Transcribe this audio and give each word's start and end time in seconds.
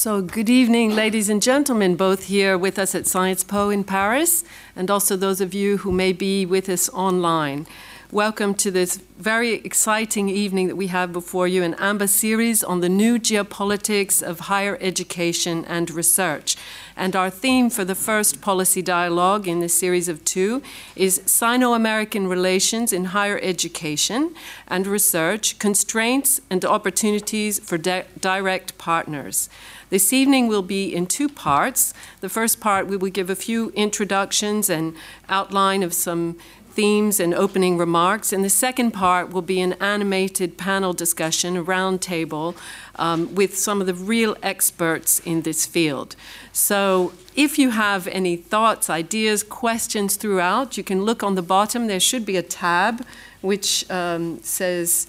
So, 0.00 0.22
good 0.22 0.48
evening, 0.48 0.94
ladies 0.94 1.28
and 1.28 1.42
gentlemen, 1.42 1.96
both 1.96 2.26
here 2.26 2.56
with 2.56 2.78
us 2.78 2.94
at 2.94 3.08
Sciences 3.08 3.42
Po 3.42 3.68
in 3.68 3.82
Paris, 3.82 4.44
and 4.76 4.92
also 4.92 5.16
those 5.16 5.40
of 5.40 5.52
you 5.52 5.78
who 5.78 5.90
may 5.90 6.12
be 6.12 6.46
with 6.46 6.68
us 6.68 6.88
online. 6.90 7.66
Welcome 8.12 8.54
to 8.54 8.70
this 8.70 8.96
very 9.18 9.54
exciting 9.54 10.30
evening 10.30 10.68
that 10.68 10.76
we 10.76 10.86
have 10.86 11.12
before 11.12 11.46
you, 11.46 11.62
an 11.62 11.74
AMBA 11.74 12.08
series 12.08 12.64
on 12.64 12.80
the 12.80 12.88
new 12.88 13.18
geopolitics 13.18 14.22
of 14.22 14.40
higher 14.40 14.78
education 14.80 15.64
and 15.66 15.90
research. 15.90 16.56
And 16.96 17.14
our 17.14 17.28
theme 17.28 17.68
for 17.68 17.84
the 17.84 17.94
first 17.94 18.40
policy 18.40 18.80
dialogue 18.80 19.46
in 19.46 19.60
this 19.60 19.74
series 19.74 20.08
of 20.08 20.24
two 20.24 20.62
is 20.96 21.20
Sino 21.26 21.74
American 21.74 22.28
relations 22.28 22.94
in 22.94 23.06
higher 23.06 23.40
education 23.42 24.34
and 24.68 24.86
research, 24.86 25.58
constraints 25.58 26.40
and 26.48 26.64
opportunities 26.64 27.58
for 27.58 27.76
di- 27.76 28.06
direct 28.18 28.78
partners. 28.78 29.50
This 29.90 30.12
evening 30.12 30.48
will 30.48 30.62
be 30.62 30.94
in 30.94 31.06
two 31.06 31.28
parts. 31.28 31.94
The 32.20 32.28
first 32.28 32.60
part, 32.60 32.86
we 32.86 32.96
will 32.96 33.10
give 33.10 33.30
a 33.30 33.36
few 33.36 33.70
introductions 33.70 34.68
and 34.68 34.94
outline 35.28 35.82
of 35.82 35.94
some 35.94 36.36
themes 36.78 37.18
and 37.18 37.34
opening 37.34 37.76
remarks. 37.76 38.32
And 38.32 38.44
the 38.44 38.50
second 38.50 38.92
part 38.92 39.32
will 39.32 39.42
be 39.42 39.60
an 39.60 39.72
animated 39.80 40.56
panel 40.56 40.92
discussion, 40.92 41.56
a 41.56 41.64
roundtable, 41.64 42.54
um, 42.94 43.34
with 43.34 43.58
some 43.58 43.80
of 43.80 43.88
the 43.88 43.94
real 43.94 44.36
experts 44.44 45.20
in 45.24 45.42
this 45.42 45.66
field. 45.66 46.14
So 46.52 47.12
if 47.34 47.58
you 47.58 47.70
have 47.70 48.06
any 48.06 48.36
thoughts, 48.36 48.88
ideas, 48.88 49.42
questions 49.42 50.14
throughout, 50.14 50.76
you 50.76 50.84
can 50.84 51.02
look 51.02 51.24
on 51.24 51.34
the 51.34 51.42
bottom. 51.42 51.88
There 51.88 51.98
should 51.98 52.24
be 52.24 52.36
a 52.36 52.42
tab 52.42 53.04
which 53.40 53.90
um, 53.90 54.40
says 54.42 55.08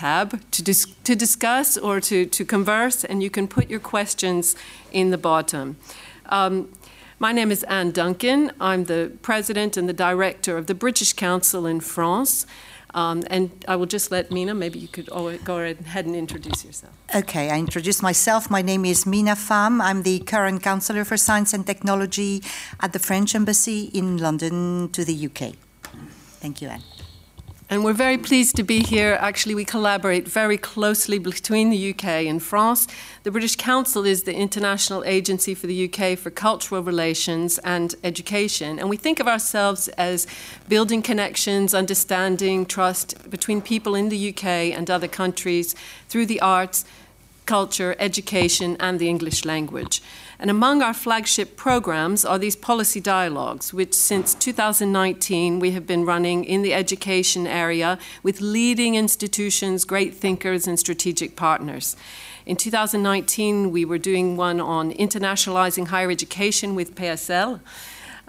tab 0.00 0.28
to, 0.50 0.62
dis- 0.62 0.94
to 1.04 1.14
discuss 1.14 1.76
or 1.76 2.00
to, 2.00 2.26
to 2.26 2.42
converse, 2.44 3.04
and 3.04 3.22
you 3.22 3.30
can 3.30 3.46
put 3.46 3.68
your 3.68 3.80
questions 3.80 4.56
in 4.92 5.10
the 5.10 5.18
bottom. 5.18 5.76
Um, 6.26 6.52
my 7.18 7.32
name 7.32 7.50
is 7.50 7.62
Anne 7.64 7.90
Duncan. 7.90 8.50
I'm 8.58 8.84
the 8.84 9.02
president 9.20 9.76
and 9.76 9.86
the 9.92 9.98
director 10.08 10.56
of 10.56 10.64
the 10.66 10.74
British 10.74 11.12
Council 11.12 11.66
in 11.66 11.80
France. 11.80 12.46
Um, 12.94 13.22
and 13.28 13.50
I 13.68 13.76
will 13.76 13.90
just 13.96 14.10
let 14.10 14.30
Minh-Hà, 14.30 14.54
maybe 14.56 14.78
you 14.78 14.88
could 14.88 15.08
go 15.44 15.58
ahead 15.58 16.06
and 16.06 16.16
introduce 16.16 16.64
yourself. 16.64 16.92
Okay, 17.14 17.50
I 17.54 17.58
introduce 17.58 18.02
myself. 18.02 18.50
My 18.50 18.62
name 18.62 18.84
is 18.84 19.04
Minh-Hà 19.04 19.36
Pham. 19.48 19.80
I'm 19.80 20.02
the 20.02 20.18
current 20.20 20.62
counselor 20.62 21.04
for 21.04 21.16
science 21.16 21.54
and 21.54 21.64
technology 21.64 22.42
at 22.80 22.92
the 22.94 22.98
French 22.98 23.34
Embassy 23.34 23.90
in 23.92 24.16
London 24.16 24.88
to 24.92 25.04
the 25.04 25.16
UK. 25.28 25.40
Thank 26.40 26.62
you, 26.62 26.68
Anne. 26.68 26.99
And 27.70 27.84
we're 27.84 27.92
very 27.92 28.18
pleased 28.18 28.56
to 28.56 28.64
be 28.64 28.80
here. 28.80 29.16
Actually, 29.20 29.54
we 29.54 29.64
collaborate 29.64 30.26
very 30.26 30.58
closely 30.58 31.20
between 31.20 31.70
the 31.70 31.90
UK 31.90 32.26
and 32.26 32.42
France. 32.42 32.88
The 33.22 33.30
British 33.30 33.54
Council 33.54 34.04
is 34.04 34.24
the 34.24 34.34
international 34.34 35.04
agency 35.04 35.54
for 35.54 35.68
the 35.68 35.84
UK 35.84 36.18
for 36.18 36.30
cultural 36.30 36.82
relations 36.82 37.58
and 37.58 37.94
education. 38.02 38.80
And 38.80 38.90
we 38.90 38.96
think 38.96 39.20
of 39.20 39.28
ourselves 39.28 39.86
as 39.90 40.26
building 40.68 41.00
connections, 41.00 41.72
understanding, 41.72 42.66
trust 42.66 43.30
between 43.30 43.62
people 43.62 43.94
in 43.94 44.08
the 44.08 44.30
UK 44.30 44.74
and 44.76 44.90
other 44.90 45.06
countries 45.06 45.76
through 46.08 46.26
the 46.26 46.40
arts, 46.40 46.84
culture, 47.46 47.94
education, 48.00 48.76
and 48.80 48.98
the 48.98 49.08
English 49.08 49.44
language. 49.44 50.02
And 50.40 50.50
among 50.50 50.80
our 50.80 50.94
flagship 50.94 51.54
programs 51.58 52.24
are 52.24 52.38
these 52.38 52.56
policy 52.56 52.98
dialogues, 52.98 53.74
which 53.74 53.92
since 53.92 54.32
2019 54.32 55.60
we 55.60 55.72
have 55.72 55.86
been 55.86 56.06
running 56.06 56.44
in 56.44 56.62
the 56.62 56.72
education 56.72 57.46
area 57.46 57.98
with 58.22 58.40
leading 58.40 58.94
institutions, 58.94 59.84
great 59.84 60.14
thinkers, 60.14 60.66
and 60.66 60.78
strategic 60.78 61.36
partners. 61.36 61.94
In 62.46 62.56
2019, 62.56 63.70
we 63.70 63.84
were 63.84 63.98
doing 63.98 64.34
one 64.34 64.62
on 64.62 64.92
internationalizing 64.92 65.88
higher 65.88 66.10
education 66.10 66.74
with 66.74 66.94
PSL 66.94 67.60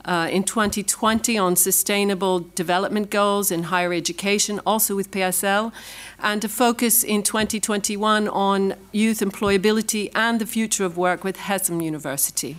uh, 0.06 0.28
in 0.32 0.44
2020 0.44 1.38
on 1.38 1.56
sustainable 1.56 2.40
development 2.56 3.10
goals 3.10 3.52
in 3.52 3.64
higher 3.64 3.94
education, 3.94 4.60
also 4.66 4.96
with 4.96 5.12
PSL, 5.12 5.72
and 6.20 6.44
a 6.44 6.50
focus 6.50 7.04
in 7.04 7.24
2021 7.24 8.28
on 8.28 8.74
youth 8.92 9.20
employability 9.20 10.12
and 10.16 10.40
the 10.40 10.46
future 10.46 10.86
of 10.86 10.98
work 10.98 11.24
with 11.24 11.38
HESAM 11.38 11.84
University. 11.84 12.58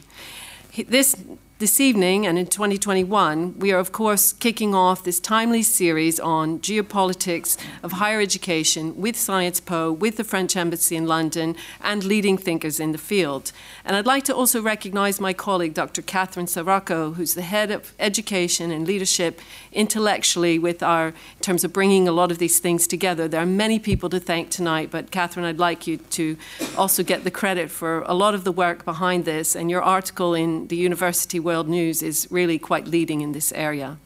This 0.89 1.17
this 1.59 1.79
evening 1.81 2.27
and 2.27 2.39
in 2.39 2.47
2021, 2.47 3.59
we 3.59 3.71
are, 3.73 3.79
of 3.79 3.93
course, 3.93 4.33
kicking 4.33 4.75
off 4.75 5.05
this 5.05 5.21
timely 5.21 5.63
series 5.63 6.19
on 6.19 6.59
geopolitics 6.59 7.57
of 7.83 7.93
higher 7.93 8.21
education 8.21 8.97
with 8.97 9.17
Sciences 9.17 9.61
Po, 9.61 9.93
with 9.93 10.17
the 10.17 10.25
French 10.25 10.57
Embassy 10.57 10.97
in 10.97 11.07
London, 11.07 11.55
and 11.81 12.03
leading 12.03 12.37
thinkers 12.37 12.81
in 12.81 12.93
the 12.93 12.99
field. 12.99 13.53
And 13.85 13.95
I'd 13.95 14.07
like 14.07 14.25
to 14.25 14.35
also 14.35 14.61
recognize 14.61 15.21
my 15.21 15.33
colleague, 15.33 15.75
Dr. 15.75 16.03
Catherine 16.03 16.47
Saracco, 16.47 17.13
who's 17.13 17.35
the 17.35 17.43
head 17.43 17.71
of 17.71 17.93
education 17.99 18.71
and 18.71 18.87
leadership 18.87 19.41
intellectually 19.73 20.59
with 20.59 20.83
our, 20.83 21.09
in 21.09 21.43
terms 21.43 21.65
of 21.65 21.73
bringing 21.73 22.09
a 22.09 22.13
lot 22.13 22.31
of 22.31 22.39
these 22.39 22.59
things 22.59 22.87
together. 22.87 23.29
There 23.29 23.41
are 23.41 23.47
many 23.47 23.79
people 23.79 24.09
to 24.11 24.19
thank 24.19 24.51
tonight, 24.51 24.91
but 24.91 25.11
Catherine, 25.11 25.47
I'd 25.47 25.59
like 25.59 25.87
you 25.87 25.99
to 25.99 26.37
also 26.77 27.03
get 27.03 27.25
the 27.25 27.31
credit 27.31 27.71
for 27.71 28.03
a 28.03 28.15
lot 28.15 28.35
of 28.35 28.45
the 28.45 28.53
work 28.53 28.85
behind 28.85 29.25
this. 29.25 29.55
And 29.55 29.71
your 29.71 29.83
article 29.83 30.35
in 30.35 30.67
the 30.69 30.77
University 30.77 31.39
World 31.53 31.69
News 31.69 32.03
is 32.03 32.27
really 32.31 32.59
quite 32.59 32.87
leading 32.87 33.21
in 33.21 33.33
this 33.33 33.53
area. 33.53 33.99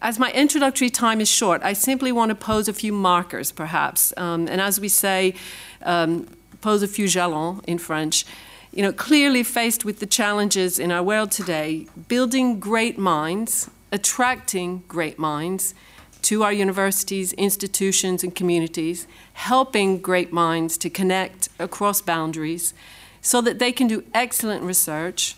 As 0.00 0.20
my 0.20 0.30
introductory 0.30 0.88
time 0.88 1.20
is 1.20 1.28
short, 1.28 1.60
I 1.64 1.72
simply 1.72 2.12
want 2.12 2.28
to 2.28 2.36
pose 2.36 2.68
a 2.68 2.72
few 2.72 2.92
markers, 2.92 3.50
perhaps. 3.50 4.14
Um, 4.16 4.46
and 4.46 4.60
as 4.60 4.78
we 4.78 4.88
say, 4.88 5.34
um, 5.82 6.28
pose 6.60 6.84
a 6.84 6.86
few 6.86 7.06
jalons 7.06 7.64
in 7.64 7.78
French. 7.78 8.24
You 8.70 8.82
know, 8.84 8.92
clearly 8.92 9.42
faced 9.42 9.84
with 9.84 9.98
the 9.98 10.06
challenges 10.06 10.78
in 10.78 10.92
our 10.92 11.02
world 11.02 11.32
today, 11.32 11.88
building 12.06 12.60
great 12.60 12.96
minds, 12.96 13.68
attracting 13.90 14.84
great 14.86 15.18
minds 15.18 15.74
to 16.22 16.44
our 16.44 16.52
universities, 16.52 17.32
institutions, 17.32 18.22
and 18.22 18.32
communities, 18.32 19.08
helping 19.32 19.98
great 20.00 20.32
minds 20.32 20.78
to 20.78 20.88
connect 20.88 21.48
across 21.58 22.00
boundaries 22.00 22.74
so 23.20 23.40
that 23.40 23.58
they 23.58 23.72
can 23.72 23.88
do 23.88 24.04
excellent 24.14 24.62
research 24.62 25.34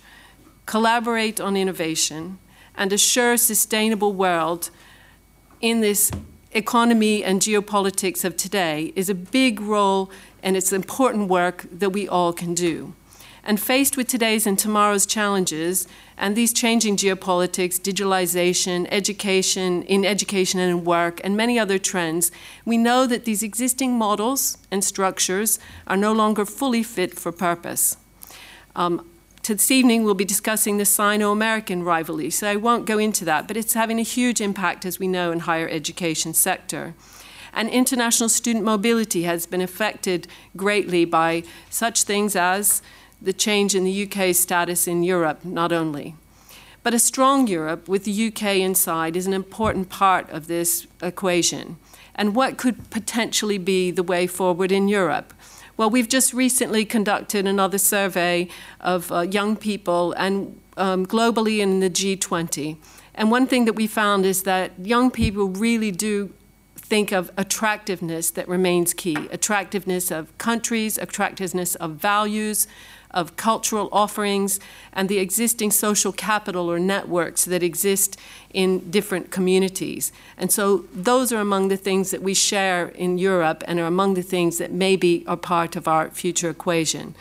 collaborate 0.66 1.40
on 1.40 1.56
innovation, 1.56 2.38
and 2.74 2.92
assure 2.92 3.36
sustainable 3.36 4.12
world 4.12 4.70
in 5.60 5.80
this 5.80 6.10
economy 6.52 7.24
and 7.24 7.40
geopolitics 7.40 8.24
of 8.24 8.36
today 8.36 8.92
is 8.94 9.08
a 9.08 9.14
big 9.14 9.60
role 9.60 10.10
and 10.42 10.56
it's 10.56 10.72
important 10.72 11.28
work 11.28 11.66
that 11.70 11.90
we 11.90 12.08
all 12.08 12.32
can 12.32 12.54
do. 12.54 12.94
And 13.44 13.58
faced 13.58 13.96
with 13.96 14.06
today's 14.06 14.46
and 14.46 14.56
tomorrow's 14.58 15.04
challenges 15.04 15.88
and 16.16 16.36
these 16.36 16.52
changing 16.52 16.96
geopolitics, 16.96 17.80
digitalization, 17.80 18.86
education, 18.90 19.82
in 19.84 20.04
education 20.04 20.60
and 20.60 20.70
in 20.70 20.84
work, 20.84 21.20
and 21.24 21.36
many 21.36 21.58
other 21.58 21.78
trends, 21.78 22.30
we 22.64 22.76
know 22.76 23.06
that 23.06 23.24
these 23.24 23.42
existing 23.42 23.98
models 23.98 24.58
and 24.70 24.84
structures 24.84 25.58
are 25.88 25.96
no 25.96 26.12
longer 26.12 26.44
fully 26.44 26.84
fit 26.84 27.18
for 27.18 27.32
purpose. 27.32 27.96
Um, 28.76 29.08
this 29.42 29.72
evening 29.72 30.04
we'll 30.04 30.14
be 30.14 30.25
discussing 30.25 30.76
the 30.76 30.84
Sino 30.84 31.32
American 31.32 31.82
rivalry, 31.82 32.30
so 32.30 32.48
I 32.48 32.54
won't 32.54 32.86
go 32.86 32.98
into 32.98 33.25
that, 33.25 33.48
but 33.48 33.56
it's 33.56 33.75
having 33.75 33.98
a 33.98 34.04
huge 34.04 34.41
impact, 34.41 34.86
as 34.86 35.00
we 35.00 35.08
know, 35.08 35.32
in 35.32 35.41
higher 35.41 35.69
education 35.69 36.32
sector. 36.32 36.94
And 37.52 37.69
international 37.69 38.28
student 38.28 38.64
mobility 38.64 39.25
has 39.25 39.47
been 39.47 39.60
affected 39.60 40.28
greatly 40.56 41.04
by 41.04 41.42
such 41.70 42.04
things 42.04 42.36
as 42.36 42.82
the 43.20 43.32
change 43.32 43.75
in 43.75 43.82
the 43.82 44.04
UK's 44.04 44.38
status 44.38 44.86
in 44.86 45.02
Europe, 45.02 45.44
not 45.44 45.72
only. 45.72 46.14
But 46.84 46.94
a 46.94 46.98
strong 47.00 47.47
Europe 47.48 47.88
with 47.88 48.04
the 48.04 48.28
UK 48.28 48.58
inside 48.58 49.16
is 49.16 49.26
an 49.26 49.32
important 49.32 49.88
part 49.88 50.31
of 50.31 50.47
this 50.47 50.86
equation. 51.02 51.78
And 52.14 52.36
what 52.36 52.58
could 52.58 52.91
potentially 52.91 53.58
be 53.58 53.91
the 53.91 54.02
way 54.02 54.28
forward 54.28 54.70
in 54.70 54.86
Europe? 54.86 55.34
Well, 55.76 55.88
we've 55.88 56.08
just 56.08 56.34
recently 56.34 56.84
conducted 56.84 57.46
another 57.46 57.78
survey 57.78 58.48
of 58.80 59.10
uh, 59.10 59.20
young 59.20 59.56
people 59.56 60.12
and 60.12 60.60
um, 60.76 61.06
globally 61.06 61.60
in 61.60 61.80
the 61.80 61.88
G20. 61.88 62.76
And 63.14 63.30
one 63.30 63.46
thing 63.46 63.64
that 63.64 63.74
we 63.74 63.86
found 63.86 64.26
is 64.26 64.42
that 64.42 64.72
young 64.84 65.10
people 65.10 65.48
really 65.48 65.90
do 65.90 66.32
think 66.76 67.10
of 67.10 67.30
attractiveness 67.38 68.30
that 68.32 68.46
remains 68.48 68.92
key 68.92 69.16
attractiveness 69.30 70.10
of 70.10 70.36
countries, 70.36 70.98
attractiveness 70.98 71.75
of 71.76 71.92
values, 71.92 72.66
of 73.12 73.37
cultural 73.37 73.88
offerings 73.93 74.61
and 74.93 75.09
the 75.09 75.19
existing 75.19 75.70
social 75.70 76.12
capital 76.12 76.70
or 76.70 76.79
networks 76.79 77.44
that 77.44 77.62
exist 77.62 78.19
in 78.53 78.91
different 78.91 79.31
communities. 79.31 80.12
And 80.37 80.53
so 80.53 80.85
those 80.93 81.32
are 81.32 81.41
among 81.41 81.69
the 81.69 81.76
things 81.76 82.11
that 82.11 82.23
we 82.23 82.35
share 82.35 82.88
in 82.88 83.19
Europe 83.19 83.62
and 83.67 83.79
are 83.79 83.87
among 83.87 84.14
the 84.14 84.23
things 84.23 84.59
that 84.59 84.73
maybe 84.73 85.25
are 85.26 85.37
part 85.37 85.76
of 85.76 85.88
our 85.88 86.11
future 86.11 86.50
equation. 86.50 87.14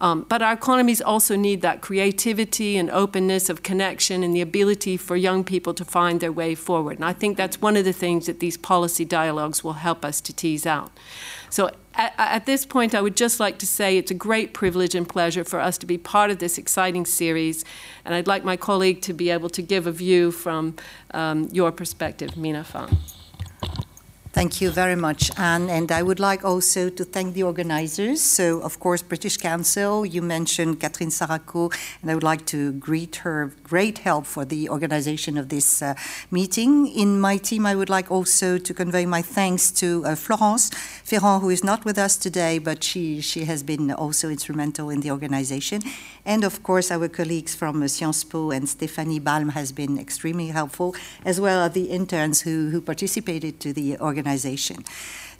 Um, 0.00 0.26
but 0.28 0.42
our 0.42 0.52
economies 0.52 1.00
also 1.00 1.34
need 1.34 1.60
that 1.62 1.80
creativity 1.80 2.76
and 2.76 2.88
openness 2.90 3.50
of 3.50 3.62
connection 3.62 4.22
and 4.22 4.34
the 4.34 4.40
ability 4.40 4.96
for 4.96 5.16
young 5.16 5.42
people 5.42 5.74
to 5.74 5.84
find 5.84 6.20
their 6.20 6.30
way 6.30 6.54
forward. 6.54 6.98
And 6.98 7.04
I 7.04 7.12
think 7.12 7.36
that's 7.36 7.60
one 7.60 7.76
of 7.76 7.84
the 7.84 7.92
things 7.92 8.26
that 8.26 8.38
these 8.38 8.56
policy 8.56 9.04
dialogues 9.04 9.64
will 9.64 9.74
help 9.74 10.04
us 10.04 10.20
to 10.20 10.32
tease 10.32 10.66
out. 10.66 10.92
So 11.50 11.70
at, 11.98 12.14
at, 12.16 12.46
this 12.46 12.64
point, 12.64 12.94
I 12.94 13.02
would 13.02 13.16
just 13.16 13.40
like 13.40 13.58
to 13.58 13.66
say 13.66 13.98
it's 13.98 14.10
a 14.10 14.14
great 14.14 14.54
privilege 14.54 14.94
and 14.94 15.08
pleasure 15.08 15.44
for 15.44 15.60
us 15.60 15.76
to 15.78 15.86
be 15.86 15.98
part 15.98 16.30
of 16.30 16.38
this 16.38 16.56
exciting 16.56 17.04
series. 17.04 17.64
And 18.04 18.14
I'd 18.14 18.28
like 18.28 18.44
my 18.44 18.56
colleague 18.56 19.02
to 19.02 19.12
be 19.12 19.30
able 19.30 19.50
to 19.50 19.62
give 19.62 19.86
a 19.86 19.92
view 19.92 20.30
from 20.30 20.76
um, 21.12 21.48
your 21.52 21.72
perspective, 21.72 22.30
Minh-Hà 22.30 22.62
Pham. 22.62 23.17
Thank 24.30 24.60
you 24.60 24.70
very 24.70 24.94
much, 24.94 25.30
Anne. 25.38 25.70
And 25.70 25.90
I 25.90 26.02
would 26.02 26.20
like 26.20 26.44
also 26.44 26.90
to 26.90 27.04
thank 27.04 27.34
the 27.34 27.42
organizers. 27.44 28.20
So, 28.20 28.60
of 28.60 28.78
course, 28.78 29.00
British 29.00 29.38
Council, 29.38 30.04
you 30.04 30.20
mentioned 30.20 30.80
Catherine 30.80 31.08
Saraco, 31.08 31.72
and 32.02 32.10
I 32.10 32.14
would 32.14 32.22
like 32.22 32.44
to 32.46 32.72
greet 32.72 33.16
her 33.16 33.52
great 33.64 33.98
help 33.98 34.26
for 34.26 34.44
the 34.44 34.68
organization 34.68 35.38
of 35.38 35.48
this 35.48 35.80
uh, 35.80 35.94
meeting. 36.30 36.86
In 36.86 37.18
my 37.18 37.38
team, 37.38 37.64
I 37.64 37.74
would 37.74 37.88
like 37.88 38.10
also 38.10 38.58
to 38.58 38.74
convey 38.74 39.06
my 39.06 39.22
thanks 39.22 39.72
to 39.72 40.04
uh, 40.04 40.14
Florence 40.14 40.70
Ferrand, 41.02 41.42
who 41.42 41.48
is 41.48 41.64
not 41.64 41.86
with 41.86 41.98
us 41.98 42.16
today, 42.18 42.58
but 42.58 42.84
she, 42.84 43.22
she 43.22 43.44
has 43.46 43.62
been 43.62 43.90
also 43.90 44.28
instrumental 44.28 44.90
in 44.90 45.00
the 45.00 45.10
organization. 45.10 45.80
And 46.26 46.44
of 46.44 46.62
course, 46.62 46.90
our 46.90 47.08
colleagues 47.08 47.54
from 47.54 47.82
uh, 47.82 47.88
Sciences 47.88 48.24
Po 48.24 48.50
and 48.50 48.68
Stephanie 48.68 49.20
Balme 49.20 49.52
has 49.52 49.72
been 49.72 49.98
extremely 49.98 50.48
helpful, 50.48 50.94
as 51.24 51.40
well 51.40 51.62
as 51.62 51.72
the 51.72 51.84
interns 51.84 52.42
who, 52.42 52.68
who 52.68 52.82
participated 52.82 53.58
to 53.60 53.72
the 53.72 53.96
organization. 53.98 54.17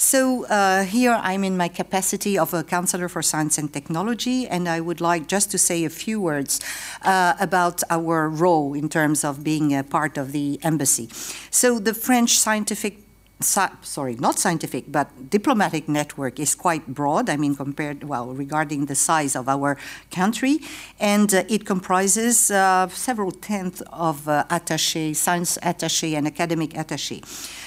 So 0.01 0.47
uh, 0.47 0.85
here 0.85 1.19
I'm 1.21 1.43
in 1.43 1.57
my 1.57 1.67
capacity 1.67 2.39
of 2.39 2.55
a 2.55 2.63
counselor 2.63 3.09
for 3.09 3.21
science 3.21 3.59
and 3.59 3.73
technology, 3.73 4.47
and 4.47 4.69
I 4.69 4.81
would 4.81 5.01
like 5.01 5.27
just 5.27 5.51
to 5.51 5.59
say 5.59 5.85
a 5.85 5.91
few 5.91 6.21
words 6.21 6.61
uh, 7.03 7.35
about 7.41 7.83
our 7.91 8.29
role 8.29 8.75
in 8.75 8.89
terms 8.89 9.25
of 9.25 9.43
being 9.43 9.75
a 9.75 9.83
part 9.83 10.17
of 10.17 10.31
the 10.31 10.61
embassy. 10.63 11.09
So 11.51 11.81
the 11.81 11.95
French 11.95 12.39
scientific 12.39 13.08
sorry, 13.41 14.17
not 14.17 14.39
scientific, 14.39 14.91
but 14.91 15.31
diplomatic 15.31 15.89
network 15.89 16.41
is 16.41 16.55
quite 16.55 16.87
broad. 16.89 17.31
I 17.31 17.37
mean, 17.37 17.55
compared, 17.55 18.05
well, 18.05 18.35
regarding 18.35 18.87
the 18.87 18.95
size 18.95 19.37
of 19.37 19.49
our 19.49 19.77
country. 20.11 20.59
And 20.99 21.33
uh, 21.33 21.45
it 21.49 21.65
comprises 21.65 22.51
uh, 22.51 22.89
several 22.89 23.31
tenths 23.31 23.81
of 23.93 24.29
uh, 24.29 24.45
attaché, 24.51 25.15
science 25.15 25.59
attaché, 25.63 26.17
and 26.17 26.27
academic 26.27 26.71
attaché. 26.71 27.23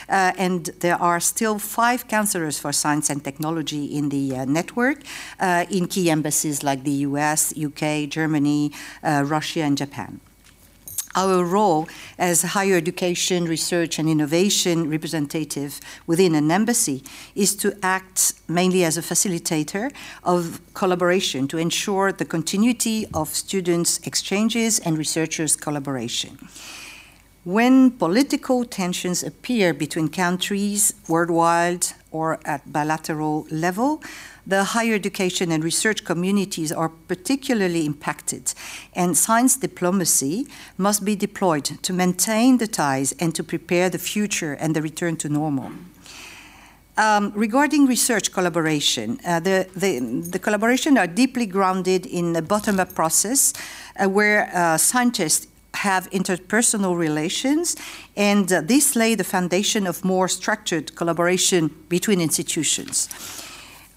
Uh, 0.10 0.34
and 0.38 0.66
there 0.80 1.02
are 1.02 1.22
still 1.22 1.58
five 1.58 2.08
counselors 2.08 2.60
for 2.60 2.74
science 2.74 3.10
and 3.10 3.24
technology 3.24 3.86
in 3.86 4.10
the 4.10 4.36
uh, 4.36 4.46
network 4.46 5.04
uh, 5.40 5.66
in 5.70 5.88
key 5.88 6.10
embassies 6.12 6.64
like 6.64 6.84
the 6.84 7.06
US, 7.08 7.54
UK, 7.58 8.10
Germany, 8.10 8.72
Russia, 9.04 9.62
and 9.62 9.78
Japan 9.78 10.20
our 11.16 11.44
role 11.44 11.88
as 12.18 12.42
higher 12.42 12.76
education, 12.76 13.46
research, 13.46 14.00
and 14.00 14.08
innovation 14.08 14.90
representative 14.90 15.80
within 16.08 16.36
an 16.36 16.50
embassy 16.52 17.04
is 17.36 17.56
to 17.56 17.78
act 17.84 18.34
mainly 18.48 18.84
as 18.84 18.98
a 18.98 19.02
facilitator 19.02 19.92
of 20.24 20.62
collaboration 20.74 21.48
to 21.48 21.58
ensure 21.58 22.12
the 22.12 22.26
continuity 22.26 23.06
of 23.14 23.30
students' 23.30 24.00
exchanges 24.06 24.80
and 24.80 24.98
researchers' 24.98 25.56
collaboration. 25.56 26.38
When 27.44 27.90
political 27.90 28.66
tensions 28.66 29.24
appear 29.24 29.74
between 29.74 30.10
countries 30.10 30.94
worldwide 31.08 31.88
or 32.12 32.40
at 32.46 32.72
bilateral 32.72 33.48
level, 33.50 34.04
the 34.46 34.64
higher 34.64 34.94
education 34.94 35.52
and 35.52 35.64
research 35.64 36.04
communities 36.04 36.72
are 36.72 36.90
particularly 36.90 37.86
impacted, 37.86 38.54
and 38.94 39.18
science 39.18 39.58
diplomacy 39.58 40.48
must 40.78 41.06
be 41.06 41.16
deployed 41.16 41.66
to 41.66 41.94
maintain 41.94 42.58
the 42.58 42.68
ties 42.68 43.14
and 43.20 43.36
to 43.36 43.44
prepare 43.44 43.90
the 43.90 44.00
future 44.00 44.54
and 44.54 44.76
the 44.76 44.82
return 44.82 45.16
to 45.18 45.30
normal. 45.30 45.72
Um, 46.98 47.32
regarding 47.36 47.86
research 47.86 48.32
collaboration, 48.34 49.20
uh, 49.26 49.40
the, 49.40 49.68
the, 49.76 50.00
the, 50.00 50.40
collaboration 50.40 50.98
are 50.98 51.08
deeply 51.08 51.46
grounded 51.46 52.06
in 52.06 52.36
a 52.36 52.42
bottom-up 52.42 52.94
process 52.94 53.54
uh, 53.98 54.10
where 54.10 54.52
uh, 54.54 54.78
scientists 54.78 55.48
have 55.74 56.10
interpersonal 56.12 56.98
relations, 56.98 57.78
and 58.18 58.52
uh, 58.52 58.62
this 58.62 58.96
lay 58.96 59.16
the 59.16 59.24
foundation 59.24 59.88
of 59.88 60.04
more 60.04 60.28
structured 60.28 60.94
collaboration 60.96 61.74
between 61.88 62.20
institutions. 62.20 63.08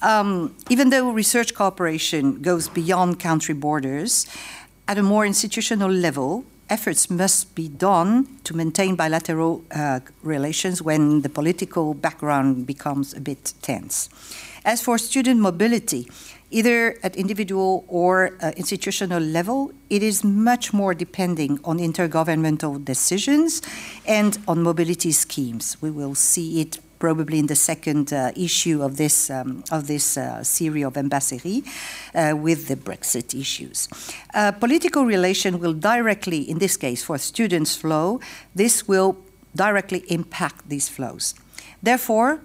Um, 0.04 0.54
even 0.68 0.90
though 0.90 1.10
research 1.10 1.54
cooperation 1.54 2.42
goes 2.42 2.68
beyond 2.68 3.18
country 3.18 3.54
borders, 3.54 4.26
at 4.86 4.98
a 4.98 5.02
more 5.02 5.24
institutional 5.24 5.90
level, 5.90 6.44
efforts 6.68 7.08
must 7.08 7.54
be 7.54 7.68
done 7.68 8.28
to 8.44 8.54
maintain 8.54 8.96
bilateral 8.96 9.64
uh, 9.74 10.00
relations 10.22 10.82
when 10.82 11.22
the 11.22 11.30
political 11.30 11.94
background 11.94 12.66
becomes 12.66 13.14
a 13.14 13.20
bit 13.20 13.54
tense. 13.62 14.10
As 14.62 14.82
for 14.82 14.98
student 14.98 15.40
mobility, 15.40 16.06
either 16.50 16.98
at 17.02 17.16
individual 17.16 17.86
or 17.88 18.36
uh, 18.42 18.52
institutional 18.58 19.20
level, 19.20 19.72
it 19.88 20.02
is 20.02 20.22
much 20.22 20.74
more 20.74 20.92
depending 20.92 21.58
on 21.64 21.78
intergovernmental 21.78 22.84
decisions 22.84 23.62
and 24.06 24.38
on 24.46 24.62
mobility 24.62 25.12
schemes. 25.12 25.80
We 25.80 25.90
will 25.90 26.14
see 26.14 26.60
it 26.60 26.78
probably 27.04 27.38
in 27.38 27.48
the 27.48 27.60
second 27.72 28.14
uh, 28.14 28.32
issue 28.34 28.82
of 28.82 28.96
this, 28.96 29.28
um, 29.28 29.62
of 29.70 29.86
this 29.86 30.16
uh, 30.16 30.42
series 30.42 30.86
of 30.86 30.96
ambassadors 30.96 31.60
uh, 32.14 32.34
with 32.34 32.68
the 32.68 32.76
Brexit 32.76 33.38
issues. 33.38 33.88
Political 34.58 35.04
relation 35.04 35.58
will 35.58 35.74
directly, 35.74 36.40
in 36.52 36.58
this 36.58 36.78
case 36.78 37.04
for 37.04 37.18
students' 37.18 37.76
flow, 37.76 38.20
this 38.54 38.88
will 38.88 39.18
directly 39.54 40.02
impact 40.08 40.66
these 40.70 40.88
flows. 40.88 41.34
Therefore, 41.82 42.40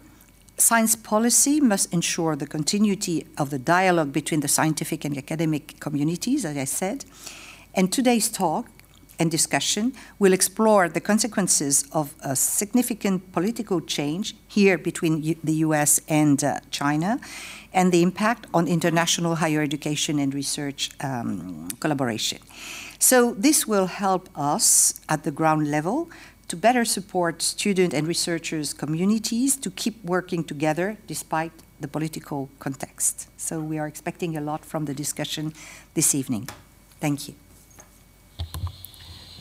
science 0.58 0.98
policy 0.98 1.62
must 1.62 1.94
ensure 1.94 2.36
the 2.36 2.48
continuity 2.48 3.26
of 3.38 3.50
the 3.50 3.60
dialogue 3.60 4.12
between 4.12 4.42
the 4.42 4.50
scientific 4.50 5.06
and 5.06 5.18
academic 5.18 5.80
communities, 5.80 6.44
as 6.44 6.58
I 6.58 6.66
said. 6.66 7.06
And 7.74 7.94
today's 7.94 8.30
talk 8.30 8.66
and 9.20 9.30
discussion 9.30 9.94
will 10.18 10.34
explore 10.34 10.90
the 10.90 11.02
consequences 11.02 11.86
of 11.92 12.16
a 12.22 12.36
significant 12.36 13.32
political 13.34 13.82
change 13.82 14.36
here 14.48 14.78
between 14.78 15.22
U 15.22 15.36
the 15.44 15.56
US 15.68 16.00
and 16.08 16.44
uh, 16.44 16.60
China 16.72 17.20
and 17.74 17.92
the 17.92 18.02
impact 18.02 18.48
on 18.54 18.68
international 18.68 19.36
higher 19.36 19.62
education 19.62 20.18
and 20.20 20.34
research 20.34 20.90
um, 21.02 21.68
collaboration. 21.80 22.40
So 22.98 23.34
this 23.34 23.68
will 23.68 23.88
help 23.88 24.30
us 24.36 25.00
at 25.08 25.24
the 25.24 25.32
ground 25.32 25.70
level 25.70 26.10
to 26.48 26.56
better 26.56 26.84
support 26.84 27.42
student 27.42 27.94
and 27.94 28.08
researchers 28.08 28.74
communities 28.74 29.56
to 29.58 29.70
keep 29.70 30.04
working 30.04 30.44
together 30.44 30.98
despite 31.06 31.52
the 31.80 31.88
political 31.88 32.50
context. 32.60 33.30
So 33.38 33.60
we 33.60 33.78
are 33.78 33.88
expecting 33.88 34.36
a 34.36 34.42
lot 34.42 34.66
from 34.66 34.86
the 34.86 34.94
discussion 34.94 35.54
this 35.94 36.16
evening. 36.16 36.50
Thank 37.00 37.28
you. 37.28 37.36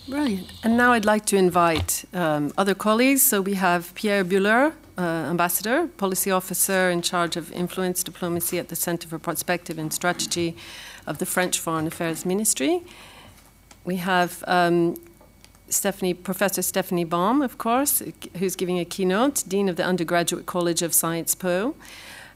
Brilliant. 0.08 0.50
And 0.64 0.76
now 0.78 0.92
I'd 0.92 1.04
like 1.04 1.26
to 1.26 1.36
invite 1.36 2.06
um, 2.14 2.52
other 2.56 2.74
colleagues. 2.74 3.20
So 3.20 3.42
we 3.42 3.54
have 3.54 3.94
Pierre 3.94 4.24
Buhler, 4.24 4.72
uh, 4.96 5.02
Ambassador, 5.02 5.86
Policy 5.98 6.30
Officer 6.30 6.88
in 6.88 7.02
charge 7.02 7.36
of 7.36 7.52
Influence 7.52 8.02
Diplomacy 8.02 8.58
at 8.58 8.68
the 8.68 8.76
Center 8.76 9.06
for 9.06 9.18
Prospective 9.18 9.78
and 9.78 9.92
Strategy 9.92 10.56
of 11.06 11.18
the 11.18 11.26
French 11.26 11.60
Foreign 11.60 11.86
Affairs 11.86 12.24
Ministry. 12.24 12.82
We 13.84 13.96
have 13.96 14.42
um, 14.46 14.96
Stephanie, 15.68 16.14
Professor 16.14 16.62
Stephanie 16.62 17.04
Balme, 17.04 17.42
of 17.42 17.58
course, 17.58 18.02
who's 18.38 18.56
giving 18.56 18.78
a 18.78 18.86
keynote, 18.86 19.44
Dean 19.46 19.68
of 19.68 19.76
the 19.76 19.84
Undergraduate 19.84 20.46
College 20.46 20.80
of 20.80 20.94
Sciences 20.94 21.34
Po. 21.34 21.74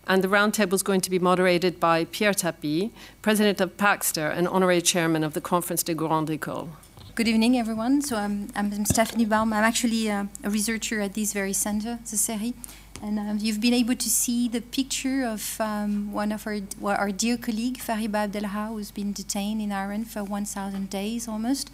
And 0.07 0.23
the 0.23 0.29
roundtable 0.29 0.75
is 0.75 0.83
going 0.83 1.01
to 1.03 1.11
be 1.11 1.19
moderated 1.19 1.81
by 1.81 2.05
Pierre 2.07 2.35
Tapie, 2.35 2.91
President 3.23 3.61
of 3.61 3.77
Paxter 3.79 4.29
and 4.29 4.47
Honorary 4.47 4.83
Chairman 4.83 5.25
of 5.25 5.33
the 5.33 5.41
Conference 5.41 5.83
des 5.83 5.95
Grandes 5.95 6.29
Écoles. 6.29 6.69
Good 7.15 7.29
evening, 7.29 7.59
everyone. 7.59 8.01
So 8.01 8.17
I'm, 8.17 8.49
I'm 8.57 8.87
Stephanie 8.87 9.27
Balme. 9.27 9.53
I'm 9.53 9.65
actually 9.65 10.11
uh, 10.11 10.25
a 10.43 10.49
researcher 10.49 11.03
at 11.03 11.13
this 11.13 11.35
very 11.35 11.53
center, 11.53 11.99
the 12.11 12.17
CERI. 12.17 12.55
And 13.03 13.19
uh, 13.19 13.35
you've 13.37 13.61
been 13.61 13.75
able 13.75 13.97
to 13.97 14.09
see 14.09 14.49
the 14.49 14.63
picture 14.63 15.23
of 15.23 15.61
um, 15.61 16.11
one 16.15 16.33
of 16.33 16.47
our, 16.47 16.61
well, 16.81 16.97
our 16.97 17.13
dear 17.13 17.37
colleague, 17.37 17.77
Fariba 17.77 18.31
Adelkhah, 18.31 18.69
who's 18.69 18.91
been 18.91 19.13
detained 19.13 19.61
in 19.61 19.73
Iran 19.73 20.07
for 20.07 20.25
1,000 20.25 20.89
days 20.89 21.29
almost. 21.29 21.71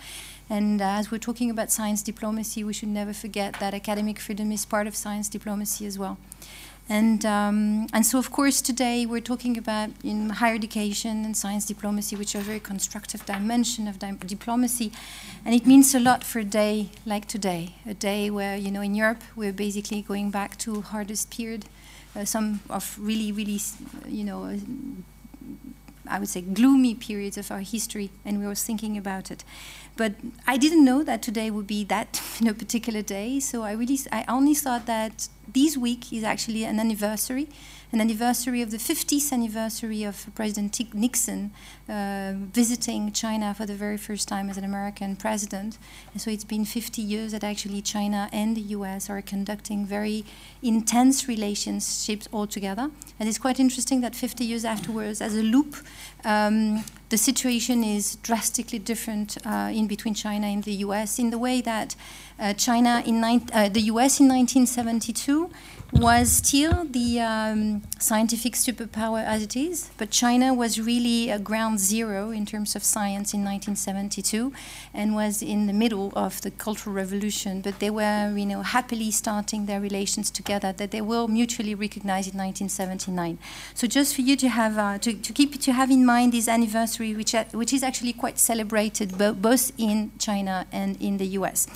And 0.51 0.83
uh, 0.83 0.87
as 0.87 1.13
we're 1.13 1.19
talking 1.19 1.53
about 1.53 1.71
science 1.71 2.03
diplomacy, 2.03 2.65
we 2.65 2.73
should 2.73 2.89
never 2.89 3.13
forget 3.13 3.61
that 3.61 3.75
academic 3.75 4.19
freedom 4.19 4.51
is 4.51 4.65
part 4.65 4.89
of 4.89 4.97
science 4.97 5.29
diplomacy 5.29 5.87
as 5.87 5.97
well. 6.01 6.19
And, 6.91 7.27
um, 7.27 7.87
and 7.93 8.07
so, 8.07 8.19
of 8.19 8.33
course, 8.33 8.63
today 8.63 9.05
we're 9.05 9.21
talking 9.21 9.59
about 9.59 9.91
in 10.03 10.31
higher 10.31 10.55
education 10.55 11.25
and 11.27 11.37
science 11.37 11.67
diplomacy, 11.67 12.17
which 12.17 12.35
are 12.35 12.39
a 12.39 12.43
very 12.43 12.61
constructive 12.61 13.27
dimension 13.27 13.87
of 13.87 13.99
di 13.99 14.13
diplomacy. 14.27 14.91
And 15.45 15.55
it 15.55 15.67
means 15.67 15.95
a 15.95 16.01
lot 16.01 16.25
for 16.25 16.39
a 16.39 16.45
day 16.45 16.89
like 17.05 17.29
today, 17.29 17.75
a 17.87 17.93
day 17.93 18.31
where, 18.31 18.57
you 18.57 18.71
know, 18.71 18.81
in 18.81 18.95
Europe, 18.95 19.23
we're 19.37 19.53
basically 19.53 20.01
going 20.01 20.31
back 20.31 20.57
to 20.59 20.81
hardest 20.81 21.31
period, 21.31 21.67
uh, 22.17 22.25
some 22.25 22.61
of 22.71 22.97
really, 22.99 23.33
really, 23.33 23.61
you 24.07 24.25
know, 24.25 24.45
uh, 24.45 24.57
I 26.11 26.19
would 26.19 26.31
say 26.31 26.41
gloomy 26.41 26.95
periods 26.95 27.37
of 27.37 27.51
our 27.51 27.61
history, 27.61 28.09
and 28.25 28.41
we 28.41 28.47
were 28.47 28.55
thinking 28.55 28.97
about 28.97 29.31
it. 29.31 29.45
But 29.97 30.15
I 30.47 30.57
didn't 30.57 30.87
know 30.87 31.03
that 31.05 31.21
today 31.21 31.51
would 31.51 31.67
be 31.67 31.85
that 31.85 32.23
you 32.41 32.47
know, 32.47 32.55
particular 32.55 33.03
day, 33.03 33.41
so 33.41 33.63
I 33.63 33.73
really, 33.73 33.99
I 34.11 34.25
only 34.27 34.55
thought 34.55 34.87
that 34.87 35.29
this 35.53 35.77
week 35.77 36.13
is 36.13 36.25
actually 36.25 36.65
an 36.65 36.79
anniversary 36.79 37.49
an 37.91 38.03
anniversary 38.03 38.61
of 38.61 38.71
the 38.71 38.77
50th 38.77 39.33
anniversary 39.33 40.05
of 40.05 40.27
President 40.35 40.95
Nixon 40.95 41.53
uh, 41.89 42.35
visiting 42.37 43.13
China 43.13 43.55
for 43.55 43.65
the 43.65 43.75
very 43.75 43.97
first 43.97 44.29
time 44.29 44.51
as 44.51 44.59
an 44.59 44.65
American 44.65 45.17
president. 45.17 45.79
And 46.13 46.21
so 46.21 46.31
it's 46.31 46.45
been 46.45 46.67
50 46.67 47.01
years 47.01 47.33
that 47.33 47.43
actually 47.43 47.81
China 47.81 48.29
and 48.31 48.55
the 48.55 48.61
US 48.77 49.09
are 49.09 49.23
conducting 49.23 49.87
very 49.87 50.27
intense 50.63 51.29
relationships 51.29 52.29
all 52.31 52.47
together. 52.47 52.91
And 53.19 53.27
it's 53.27 53.39
quite 53.39 53.59
interesting 53.59 54.03
that 54.03 54.15
50 54.15 54.45
years 54.45 54.67
afterwards, 54.67 55.23
as 55.23 55.35
a 55.35 55.43
loop, 55.43 55.77
um, 56.25 56.85
the 57.09 57.17
situation 57.17 57.83
is 57.83 58.17
drastically 58.17 58.79
different 58.79 59.39
uh, 59.47 59.71
in 59.73 59.87
between 59.87 60.15
China 60.15 60.47
and 60.47 60.65
the 60.65 60.75
US 60.87 61.19
in 61.19 61.31
the 61.31 61.39
way 61.39 61.61
that 61.63 61.97
uh, 62.39 62.53
China 62.55 63.03
in 63.07 63.25
uh, 63.25 63.69
the 63.69 63.81
US 63.93 64.21
in 64.21 64.29
1972 64.29 65.51
was 65.93 66.31
still 66.31 66.85
the 66.85 67.19
um, 67.21 67.83
scientific 67.99 68.53
superpower 68.53 69.25
as 69.25 69.43
it 69.43 69.57
is, 69.57 69.91
but 69.97 70.11
China 70.11 70.53
was 70.53 70.79
really 70.79 71.31
a 71.31 71.39
ground 71.39 71.81
zero 71.81 72.31
in 72.31 72.45
terms 72.45 72.77
of 72.77 72.85
science 72.85 73.33
in 73.33 73.41
1972 73.41 74.53
and 74.93 75.15
was 75.15 75.43
in 75.43 75.67
the 75.67 75.73
middle 75.73 76.13
of 76.15 76.43
the 76.43 76.51
Cultural 76.51 76.95
Revolution. 76.95 77.63
But 77.63 77.79
they 77.79 77.89
were, 77.89 78.37
you 78.37 78.45
know, 78.45 78.63
happily 78.63 79.11
starting 79.11 79.65
their 79.65 79.81
relations 79.81 80.31
together 80.31 80.73
that 80.73 80.91
they 80.91 81.01
will 81.01 81.27
mutually 81.27 81.75
recognize 81.75 82.27
in 82.27 82.37
1979. 82.37 83.39
So 83.75 83.87
just 83.87 84.15
for 84.15 84.21
you 84.21 84.37
to 84.37 84.49
have 84.49 84.77
uh, 84.77 84.99
to, 84.99 85.15
to 85.15 85.33
keep 85.33 85.59
to 85.61 85.73
have 85.73 85.91
in 85.91 86.05
mind 86.05 86.33
this 86.33 86.49
anniversary, 86.49 87.15
which 87.15 87.35
uh, 87.35 87.45
which 87.53 87.73
is 87.73 87.83
actually 87.83 88.13
quite 88.13 88.39
celebrated 88.39 89.17
bo 89.17 89.33
both 89.33 89.73
in 89.79 90.13
China 90.19 90.67
and 90.71 91.01
in 91.01 91.17
the 91.17 91.27
U.S. 91.39 91.67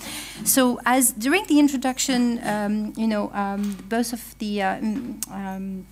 So 0.45 0.79
as 0.85 1.13
during 1.13 1.47
the 1.47 1.59
introduction, 1.59 2.41
um, 2.47 2.93
you 2.97 3.09
know, 3.09 3.31
um, 3.33 3.79
both 3.89 4.02
of 4.11 4.39
the 4.39 4.63
uh, 4.63 4.77
mm, 4.77 5.31
um, 5.31 5.87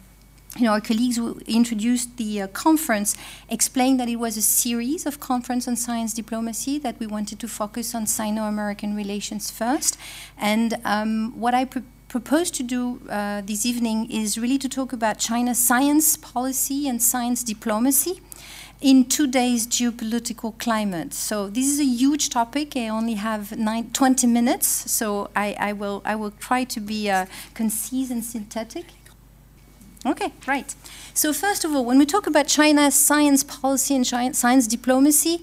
you 0.57 0.65
know, 0.65 0.73
our 0.73 0.81
colleagues 0.81 1.17
who 1.17 1.41
introduced 1.47 2.17
the 2.17 2.43
uh, 2.43 2.47
conference 2.49 3.15
explained 3.49 4.01
that 4.01 4.09
it 4.09 4.17
was 4.17 4.37
a 4.37 4.43
series 4.43 5.07
of 5.07 5.21
conference 5.21 5.69
on 5.69 5.77
science 5.77 6.13
diplomacy 6.13 6.79
that 6.79 6.99
we 6.99 7.07
wanted 7.07 7.39
to 7.39 7.47
focus 7.49 7.95
on 7.95 8.07
Sino-American 8.07 8.97
relations 8.97 9.51
first. 9.51 9.97
And 10.37 10.75
um, 10.85 11.39
what 11.39 11.55
I 11.55 11.65
pr 11.65 11.81
propose 12.09 12.51
to 12.51 12.65
do 12.65 13.01
uh, 13.09 13.41
this 13.47 13.65
evening 13.65 14.11
is 14.11 14.37
really 14.37 14.59
to 14.59 14.69
talk 14.69 14.93
about 14.93 15.21
China's 15.21 15.59
science 15.59 16.17
policy 16.17 16.89
and 16.89 17.01
science 17.01 17.45
diplomacy 17.45 18.21
in 18.81 19.05
today's 19.05 19.67
geopolitical 19.67 20.59
climate. 20.59 21.13
So 21.13 21.49
this 21.49 21.67
is 21.67 21.81
a 21.81 21.85
huge 21.85 22.31
topic. 22.31 22.77
I 22.77 22.89
only 22.89 23.15
have 23.15 23.57
nine, 23.59 23.91
20 23.93 24.27
minutes, 24.27 24.67
so 24.67 25.31
I, 25.37 25.55
I, 25.59 25.73
will, 25.73 26.01
I 26.05 26.17
will 26.17 26.31
try 26.33 26.65
to 26.65 26.81
be 26.81 27.11
uh, 27.11 27.27
concise 27.55 28.11
and 28.11 28.25
synthetic. 28.25 28.87
Okay, 30.07 30.33
right. 30.47 30.75
So 31.13 31.35
first 31.35 31.65
of 31.65 31.75
all, 31.75 31.85
when 31.85 31.99
we 31.99 32.07
talk 32.07 32.27
about 32.27 32.47
China's 32.47 32.95
science 32.95 33.45
policy 33.45 33.95
and 33.95 34.35
science 34.35 34.67
diplomacy, 34.67 35.43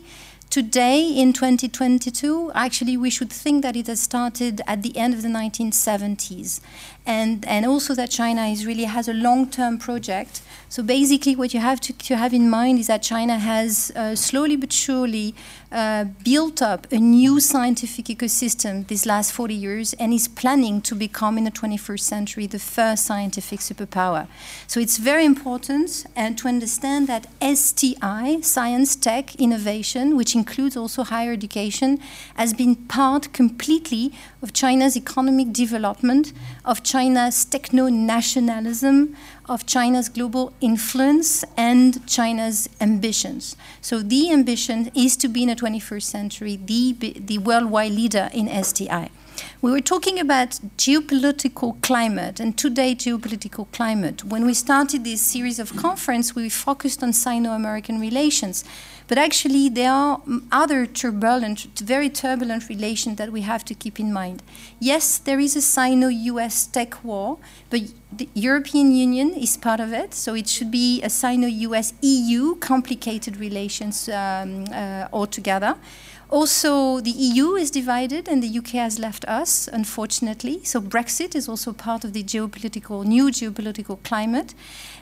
today 0.50 1.08
in 1.08 1.32
2022, 1.32 2.51
actually 2.56 2.98
we 2.98 3.12
should 3.12 3.32
think 3.32 3.62
that 3.62 3.75
it 3.75 3.86
has 3.86 4.00
started 4.00 4.62
at 4.65 4.82
the 4.82 4.98
end 4.98 5.13
of 5.13 5.22
the 5.22 5.27
1970s. 5.27 6.60
And, 7.07 7.43
and 7.47 7.65
also 7.65 7.95
that 7.95 8.11
China 8.11 8.45
is 8.45 8.65
really 8.65 8.83
has 8.83 9.07
a 9.07 9.13
long-term 9.13 9.79
project 9.79 10.41
so 10.69 10.83
basically, 10.83 11.35
what 11.35 11.53
you 11.53 11.61
have 11.61 11.79
to, 11.81 11.93
to 11.93 12.17
have 12.17 12.33
in 12.33 12.49
mind 12.49 12.79
is 12.79 12.87
that 12.87 13.01
China 13.01 13.39
has 13.39 13.89
uh, 13.95 14.15
slowly 14.15 14.57
but 14.57 14.73
surely 14.73 15.33
uh, 15.71 16.05
built 16.25 16.61
up 16.61 16.91
a 16.91 16.97
new 16.97 17.39
scientific 17.39 18.05
ecosystem 18.07 18.85
these 18.87 19.05
last 19.05 19.31
40 19.31 19.53
years 19.53 19.93
and 19.93 20.13
is 20.13 20.27
planning 20.27 20.81
to 20.81 20.93
become 20.93 21.37
in 21.37 21.45
the 21.45 21.51
21st 21.51 21.99
century 22.01 22.47
the 22.47 22.59
first 22.59 23.05
scientific 23.05 23.61
superpower. 23.61 24.27
So 24.67 24.81
it's 24.81 24.97
very 24.97 25.23
important 25.23 26.05
and 26.17 26.37
to 26.37 26.49
understand 26.49 27.07
that 27.07 27.27
STI, 27.41 28.41
science, 28.41 28.97
tech, 28.97 29.35
innovation, 29.35 30.17
which 30.17 30.35
includes 30.35 30.75
also 30.75 31.03
higher 31.03 31.31
education, 31.31 31.99
has 32.35 32.53
been 32.53 32.75
part 32.75 33.31
completely 33.31 34.11
of 34.41 34.53
China's 34.53 34.96
economic 34.96 35.51
development, 35.51 36.34
of 36.63 36.84
China's 36.84 37.46
techno-nationalism, 37.46 39.15
of 39.50 39.65
China's 39.65 40.10
global 40.10 40.53
influence 40.62 41.44
and 41.56 42.06
China's 42.08 42.70
ambitions. 42.79 43.56
So 43.82 44.01
the 44.01 44.32
ambition 44.32 44.91
is 44.94 45.17
to 45.17 45.27
be 45.27 45.44
in 45.44 45.50
the 45.50 45.56
21st 45.56 46.03
century 46.03 46.60
the, 46.63 46.94
the 46.94 47.38
worldwide 47.39 47.91
leader 47.91 48.29
in 48.34 48.48
STI. 48.63 49.10
We 49.62 49.72
were 49.72 49.82
talking 49.82 50.20
about 50.20 50.60
geopolitical 50.77 51.82
climate 51.82 52.39
and 52.39 52.58
today 52.58 52.96
geopolitical 52.96 53.72
climate. 53.72 54.24
When 54.24 54.46
we 54.46 54.53
started 54.53 55.03
this 55.03 55.22
series 55.22 55.60
of 55.60 55.75
conference, 55.75 56.36
we 56.36 56.50
focused 56.50 57.03
on 57.03 57.13
Sino-American 57.13 58.00
relations. 58.00 58.63
But 59.07 59.17
actually, 59.17 59.69
there 59.69 59.91
are 59.91 60.21
other 60.51 60.85
turbulent, 60.85 61.79
very 61.79 62.09
turbulent 62.09 62.67
relations 62.67 63.15
that 63.17 63.31
we 63.31 63.41
have 63.41 63.63
to 63.65 63.73
keep 63.73 63.99
in 63.99 64.11
mind. 64.11 64.43
Yes, 64.79 65.17
there 65.17 65.39
is 65.39 65.55
a 65.55 65.61
Sino-US 65.61 66.67
tech 66.67 67.03
war, 67.05 67.37
but 67.69 67.81
the 68.11 68.27
European 68.33 68.93
Union 68.93 69.33
is 69.33 69.55
part 69.55 69.79
of 69.79 69.93
it, 69.93 70.13
so 70.13 70.33
it 70.33 70.49
should 70.49 70.71
be 70.71 71.01
a 71.03 71.09
Sino-US 71.09 71.93
EU 72.01 72.55
complicated 72.55 73.37
relations 73.37 74.09
um, 74.09 74.65
uh, 74.73 75.07
altogether. 75.13 75.77
Also, 76.29 76.99
the 76.99 77.11
EU 77.11 77.55
is 77.55 77.71
divided 77.71 78.27
and 78.27 78.43
the 78.43 78.57
UK 78.59 78.71
has 78.71 78.99
left 78.99 79.23
us, 79.29 79.69
unfortunately. 79.71 80.59
So 80.65 80.81
Brexit 80.81 81.35
is 81.35 81.47
also 81.47 81.71
part 81.71 82.03
of 82.03 82.11
the 82.11 82.21
geopolitical, 82.21 83.05
new 83.05 83.27
geopolitical 83.27 84.03
climate. 84.03 84.53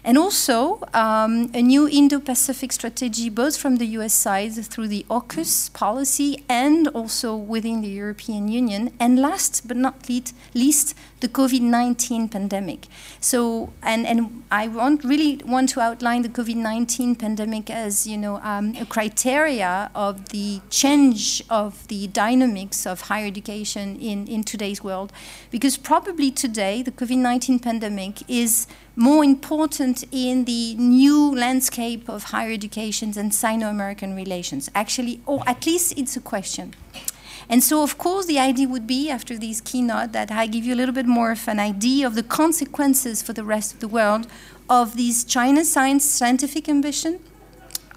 And 0.06 0.20
also 0.20 0.84
um, 0.94 1.50
a 1.56 1.64
new 1.64 1.90
Indo-Pacific 1.90 2.72
strategy, 2.72 3.28
both 3.28 3.58
from 3.58 3.78
the 3.78 3.88
US 3.98 4.14
side 4.14 4.54
through 4.54 4.88
the 4.88 5.04
AUKUS 5.10 5.74
policy 5.74 6.44
and 6.48 6.88
also 6.90 7.36
within 7.36 7.82
the 7.82 7.88
European 7.88 8.48
Union. 8.48 8.92
And 9.00 9.18
last 9.18 9.68
but 9.68 9.78
not 9.78 10.08
least, 10.08 10.96
the 11.22 11.28
COVID-19 11.28 12.30
pandemic. 12.30 12.86
So, 13.20 13.74
and, 13.82 14.06
and 14.06 14.44
I 14.52 14.68
want, 14.68 15.04
really 15.04 15.42
want 15.44 15.70
to 15.70 15.82
outline 15.82 16.22
the 16.22 16.30
COVID-19 16.30 17.18
pandemic 17.18 17.72
as, 17.72 18.06
you 18.06 18.18
know, 18.18 18.40
um, 18.44 18.76
a 18.80 18.86
criteria 18.86 19.90
of 19.96 20.30
the 20.30 20.62
change 20.70 21.42
of 21.50 21.88
the 21.88 22.06
dynamics 22.08 22.86
of 22.86 23.02
higher 23.02 23.26
education 23.26 23.96
in, 24.00 24.28
in 24.28 24.44
today's 24.44 24.84
world. 24.84 25.12
Because 25.50 25.78
probably 25.78 26.30
today, 26.30 26.84
the 26.84 26.92
COVID-19 26.92 27.60
pandemic 27.64 28.22
is 28.30 28.68
more 28.96 29.24
important 29.24 30.06
in 30.12 30.46
the 30.46 30.76
new 30.76 31.36
landscape 31.36 32.10
of 32.10 32.26
higher 32.26 32.52
education 32.52 33.14
and 33.18 33.34
Sino-American 33.34 34.16
relations. 34.16 34.70
Actually, 34.74 35.22
or 35.26 35.44
at 35.48 35.66
least 35.66 35.98
it's 35.98 36.16
a 36.16 36.22
question. 36.22 36.74
And 37.48 37.64
so, 37.64 37.84
of 37.84 37.98
course, 37.98 38.26
the 38.26 38.40
idea 38.40 38.68
would 38.68 38.88
be, 38.88 39.10
after 39.10 39.38
this 39.38 39.62
keynote, 39.62 40.14
that 40.14 40.32
I 40.32 40.48
give 40.48 40.66
you 40.66 40.74
a 40.74 40.80
little 40.80 40.96
bit 40.96 41.06
more 41.06 41.32
of 41.32 41.48
an 41.48 41.60
idea 41.60 42.08
of 42.08 42.16
the 42.16 42.24
consequences 42.24 43.22
for 43.22 43.34
the 43.34 43.44
rest 43.44 43.74
of 43.74 43.80
the 43.82 43.88
world 43.88 44.28
of 44.68 44.98
this 44.98 45.24
China 45.24 45.64
science 45.64 46.06
scientific 46.06 46.68
ambition, 46.68 47.20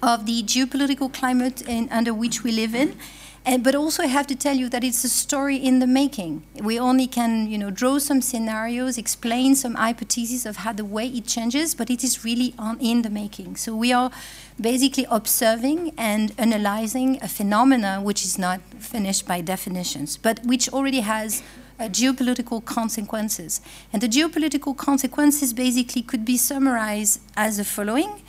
of 0.03 0.25
the 0.25 0.43
geopolitical 0.43 1.11
climate 1.11 1.61
in, 1.63 1.89
under 1.89 2.13
which 2.13 2.43
we 2.43 2.51
live 2.51 2.75
in, 2.75 2.95
and, 3.45 3.63
but 3.63 3.73
also 3.73 4.03
I 4.03 4.07
have 4.07 4.27
to 4.27 4.35
tell 4.35 4.55
you 4.55 4.69
that 4.69 4.83
it's 4.83 5.03
a 5.03 5.09
story 5.09 5.55
in 5.55 5.79
the 5.79 5.87
making. 5.87 6.43
We 6.61 6.77
only 6.77 7.07
can, 7.07 7.49
you 7.49 7.57
know, 7.57 7.71
draw 7.71 7.97
some 7.99 8.21
scenarios, 8.21 8.97
explain 8.97 9.55
some 9.55 9.75
hypotheses 9.75 10.45
of 10.45 10.57
how 10.57 10.73
the 10.73 10.85
way 10.85 11.07
it 11.07 11.25
changes, 11.25 11.73
but 11.73 11.89
it 11.89 12.03
is 12.03 12.23
really 12.23 12.53
on, 12.59 12.79
in 12.79 13.01
the 13.01 13.09
making. 13.09 13.55
So 13.55 13.75
we 13.75 13.93
are 13.93 14.11
basically 14.59 15.05
observing 15.09 15.93
and 15.97 16.33
analyzing 16.37 17.19
a 17.21 17.27
phenomena 17.27 18.01
which 18.01 18.23
is 18.23 18.37
not 18.37 18.59
finished 18.79 19.25
by 19.25 19.41
definitions, 19.41 20.17
but 20.17 20.41
which 20.45 20.69
already 20.69 20.99
has 20.99 21.41
uh, 21.79 21.83
geopolitical 21.83 22.63
consequences. 22.63 23.61
And 23.93 24.01
the 24.01 24.09
geopolitical 24.09 24.75
consequences 24.75 25.53
basically 25.53 26.01
could 26.01 26.25
be 26.25 26.37
summarized 26.37 27.21
as 27.37 27.57
the 27.57 27.63
following. 27.63 28.21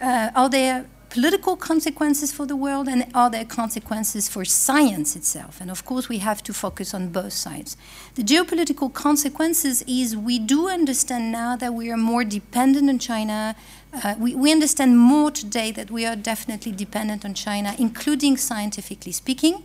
Uh, 0.00 0.30
are 0.34 0.48
there 0.48 0.86
political 1.12 1.56
consequences 1.56 2.32
for 2.32 2.46
the 2.46 2.56
world 2.56 2.88
and 2.88 3.04
are 3.14 3.28
there 3.28 3.44
consequences 3.44 4.30
for 4.30 4.46
science 4.46 5.14
itself? 5.14 5.60
And 5.60 5.70
of 5.70 5.84
course, 5.84 6.08
we 6.08 6.18
have 6.18 6.42
to 6.44 6.54
focus 6.54 6.94
on 6.94 7.10
both 7.10 7.34
sides. 7.34 7.76
The 8.14 8.22
geopolitical 8.22 8.90
consequences 8.90 9.82
is 9.86 10.16
we 10.16 10.38
do 10.38 10.70
understand 10.70 11.30
now 11.30 11.54
that 11.56 11.74
we 11.74 11.90
are 11.90 11.98
more 11.98 12.24
dependent 12.24 12.88
on 12.88 12.98
China. 12.98 13.54
Uh, 13.92 14.14
we, 14.18 14.34
we 14.34 14.50
understand 14.50 14.98
more 14.98 15.30
today 15.30 15.70
that 15.72 15.90
we 15.90 16.06
are 16.06 16.16
definitely 16.16 16.72
dependent 16.72 17.26
on 17.26 17.34
China, 17.34 17.74
including 17.78 18.38
scientifically 18.38 19.12
speaking. 19.12 19.64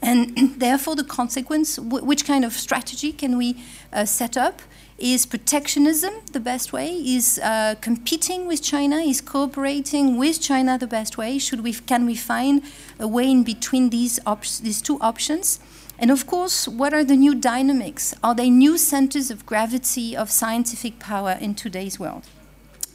And 0.00 0.36
therefore, 0.60 0.94
the 0.94 1.02
consequence, 1.02 1.76
which 1.76 2.24
kind 2.24 2.44
of 2.44 2.52
strategy 2.52 3.12
can 3.12 3.36
we 3.36 3.60
uh, 3.92 4.04
set 4.04 4.36
up? 4.36 4.62
Is 4.98 5.26
protectionism 5.26 6.14
the 6.32 6.38
best 6.38 6.72
way? 6.72 6.88
Is 6.88 7.40
uh, 7.42 7.74
competing 7.80 8.46
with 8.46 8.62
China? 8.62 8.98
Is 8.98 9.20
cooperating 9.20 10.18
with 10.18 10.40
China 10.40 10.78
the 10.78 10.86
best 10.86 11.18
way? 11.18 11.36
Should 11.38 11.64
we, 11.64 11.72
can 11.72 12.06
we 12.06 12.14
find 12.14 12.62
a 13.00 13.08
way 13.08 13.28
in 13.28 13.42
between 13.42 13.90
these, 13.90 14.20
these 14.62 14.80
two 14.80 15.00
options? 15.00 15.58
And 15.98 16.12
of 16.12 16.28
course, 16.28 16.68
what 16.68 16.94
are 16.94 17.02
the 17.02 17.16
new 17.16 17.34
dynamics? 17.34 18.14
Are 18.22 18.36
they 18.36 18.50
new 18.50 18.78
centers 18.78 19.32
of 19.32 19.44
gravity 19.46 20.16
of 20.16 20.30
scientific 20.30 21.00
power 21.00 21.36
in 21.40 21.56
today's 21.56 21.98
world? 21.98 22.28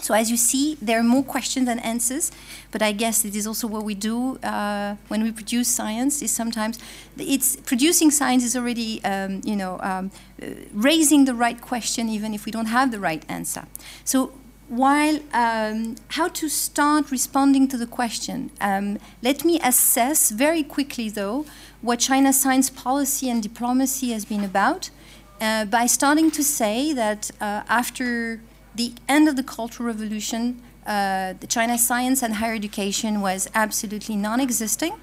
So 0.01 0.13
as 0.13 0.31
you 0.31 0.37
see, 0.37 0.77
there 0.81 0.99
are 0.99 1.03
more 1.03 1.23
questions 1.23 1.65
than 1.65 1.79
answers, 1.79 2.31
but 2.71 2.81
I 2.81 2.91
guess 2.91 3.25
it 3.25 3.35
is 3.35 3.45
also 3.45 3.67
what 3.67 3.83
we 3.83 3.95
do 3.95 4.37
uh, 4.37 4.95
when 5.09 5.23
we 5.23 5.31
produce 5.31 5.67
science. 5.67 6.21
Is 6.21 6.31
sometimes 6.31 6.79
it's 7.17 7.57
producing 7.57 8.11
science 8.11 8.43
is 8.43 8.55
already 8.55 9.03
um, 9.03 9.41
you 9.43 9.55
know 9.55 9.79
um, 9.81 10.11
uh, 10.41 10.47
raising 10.73 11.25
the 11.25 11.33
right 11.33 11.59
question 11.61 12.09
even 12.09 12.33
if 12.33 12.45
we 12.45 12.51
don't 12.51 12.67
have 12.67 12.91
the 12.91 12.99
right 12.99 13.23
answer. 13.27 13.65
So 14.03 14.31
while 14.69 15.19
um, 15.33 15.95
how 16.09 16.27
to 16.27 16.47
start 16.47 17.11
responding 17.11 17.67
to 17.67 17.77
the 17.77 17.87
question, 17.87 18.51
um, 18.61 18.99
let 19.21 19.43
me 19.43 19.59
assess 19.63 20.29
very 20.29 20.63
quickly 20.63 21.09
though 21.09 21.45
what 21.81 21.99
China's 21.99 22.39
science 22.39 22.69
policy 22.69 23.29
and 23.29 23.41
diplomacy 23.41 24.11
has 24.11 24.25
been 24.25 24.43
about 24.43 24.91
uh, 25.41 25.65
by 25.65 25.85
starting 25.85 26.29
to 26.31 26.43
say 26.43 26.93
that 26.93 27.31
uh, 27.41 27.63
after 27.67 28.41
the 28.79 28.93
end 29.09 29.27
of 29.27 29.35
the 29.35 29.43
Cultural 29.43 29.87
Revolution, 29.87 30.61
uh, 30.87 31.33
the 31.41 31.47
China 31.47 31.77
science 31.77 32.23
and 32.23 32.35
higher 32.35 32.55
education 32.55 33.19
was 33.19 33.49
absolutely 33.53 34.15
non-existing, 34.15 34.93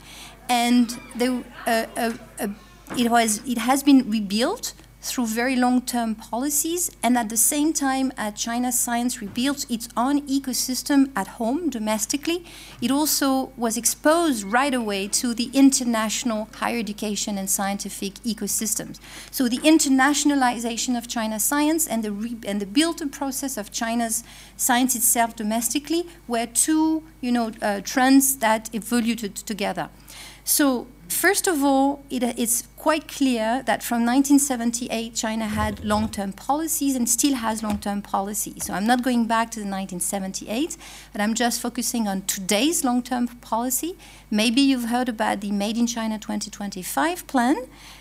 and 0.48 0.98
uh, 1.20 1.42
uh, 1.66 2.12
uh, 2.40 2.48
it 2.96 3.10
was 3.10 3.42
it 3.46 3.58
has 3.58 3.82
been 3.82 4.10
rebuilt 4.10 4.72
through 5.06 5.26
very 5.26 5.56
long-term 5.56 6.16
policies, 6.16 6.90
and 7.02 7.16
at 7.16 7.28
the 7.28 7.36
same 7.36 7.72
time, 7.72 8.12
uh, 8.18 8.30
China's 8.32 8.78
science 8.78 9.20
rebuilt 9.20 9.64
its 9.70 9.88
own 9.96 10.26
ecosystem 10.26 11.10
at 11.14 11.28
home, 11.38 11.70
domestically. 11.70 12.44
It 12.80 12.90
also 12.90 13.52
was 13.56 13.76
exposed 13.76 14.44
right 14.44 14.74
away 14.74 15.08
to 15.08 15.34
the 15.34 15.50
international 15.52 16.48
higher 16.56 16.78
education 16.78 17.38
and 17.38 17.48
scientific 17.48 18.14
ecosystems. 18.24 18.98
So 19.30 19.48
the 19.48 19.58
internationalization 19.58 20.96
of 20.98 21.08
China's 21.08 21.44
science 21.44 21.86
and 21.86 22.02
the, 22.02 22.36
and 22.46 22.60
the 22.60 22.66
build 22.66 23.00
process 23.12 23.56
of 23.56 23.70
China's 23.70 24.24
science 24.56 24.94
itself 24.94 25.36
domestically 25.36 26.06
were 26.26 26.46
two, 26.46 27.02
you 27.20 27.32
know, 27.32 27.52
uh, 27.62 27.80
trends 27.80 28.36
that 28.38 28.68
evolved 28.74 29.46
together. 29.46 29.88
So 30.44 30.86
first 31.08 31.46
of 31.46 31.62
all, 31.62 32.02
it, 32.10 32.22
it's 32.22 32.68
quite 32.86 33.08
clear 33.08 33.64
that 33.66 33.82
from 33.82 34.06
1978, 34.06 35.12
China 35.12 35.46
had 35.46 35.84
long 35.84 36.08
term 36.08 36.32
policies 36.32 36.94
and 36.94 37.08
still 37.08 37.34
has 37.34 37.60
long 37.60 37.78
term 37.78 38.00
policies. 38.00 38.66
So 38.66 38.74
I'm 38.74 38.86
not 38.86 39.02
going 39.02 39.26
back 39.26 39.50
to 39.54 39.58
the 39.58 39.66
1978, 39.66 40.76
but 41.10 41.20
I'm 41.20 41.34
just 41.34 41.60
focusing 41.60 42.06
on 42.06 42.22
today's 42.22 42.84
long 42.84 43.02
term 43.02 43.26
policy. 43.26 43.96
Maybe 44.30 44.60
you've 44.60 44.84
heard 44.84 45.08
about 45.08 45.40
the 45.40 45.50
Made 45.50 45.76
in 45.76 45.88
China 45.88 46.16
2025 46.16 47.26
plan 47.26 47.56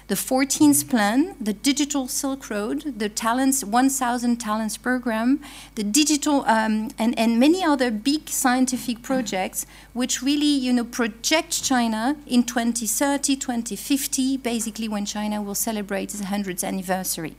the 0.08 0.16
14th 0.16 0.88
plan, 0.88 1.36
the 1.42 1.54
digital 1.54 2.08
Silk 2.08 2.50
Road, 2.50 2.94
the 2.98 3.10
talents 3.10 3.64
1,000 3.64 4.38
talents 4.38 4.78
program, 4.78 5.40
the 5.74 5.84
digital 5.84 6.46
um, 6.46 6.92
and, 7.00 7.18
and 7.18 7.40
many 7.40 7.64
other 7.64 7.90
big 7.90 8.30
scientific 8.30 9.02
projects 9.02 9.66
which 9.94 10.22
really 10.22 10.46
you 10.46 10.72
know 10.72 10.84
project 10.84 11.64
China 11.64 12.18
in 12.28 12.44
2030, 12.44 13.36
2050, 13.36 14.38
basically 14.38 14.88
when 14.88 15.06
China 15.06 15.42
will 15.42 15.56
celebrate 15.56 16.14
its 16.14 16.22
100th 16.22 16.64
anniversary. 16.64 17.36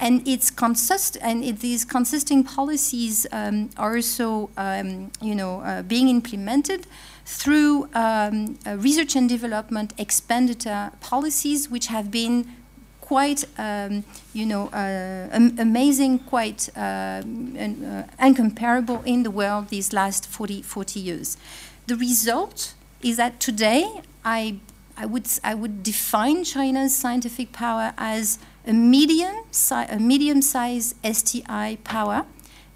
And 0.00 0.26
it's 0.26 0.50
consist 0.50 1.16
and 1.20 1.44
it, 1.44 1.60
these 1.60 1.84
consisting 1.84 2.42
policies 2.42 3.26
um, 3.30 3.70
are 3.76 3.94
also 3.96 4.50
um, 4.56 5.12
you 5.22 5.36
know 5.36 5.60
uh, 5.60 5.82
being 5.82 6.08
implemented 6.08 6.86
through 7.30 7.88
um, 7.94 8.58
uh, 8.66 8.76
research 8.76 9.14
and 9.14 9.28
development 9.28 9.94
expenditure 9.96 10.90
policies, 11.00 11.70
which 11.70 11.86
have 11.86 12.10
been 12.10 12.44
quite, 13.00 13.44
um, 13.56 14.04
you 14.34 14.44
know, 14.44 14.68
uh, 14.68 15.28
amazing, 15.58 16.18
quite 16.18 16.68
uh, 16.76 16.80
uh, 16.80 18.02
incomparable 18.20 19.02
in 19.04 19.22
the 19.22 19.30
world 19.30 19.68
these 19.68 19.92
last 19.92 20.26
40, 20.26 20.62
40 20.62 21.00
years. 21.00 21.36
The 21.86 21.96
result 21.96 22.74
is 23.00 23.16
that 23.16 23.38
today 23.38 24.02
I, 24.24 24.58
I, 24.96 25.06
would, 25.06 25.28
I 25.44 25.54
would 25.54 25.84
define 25.84 26.42
China's 26.42 26.94
scientific 26.94 27.52
power 27.52 27.94
as 27.96 28.40
a 28.66 28.72
medium, 28.72 29.36
a 29.70 29.98
medium-sized 30.00 30.96
STI 31.04 31.78
power, 31.84 32.26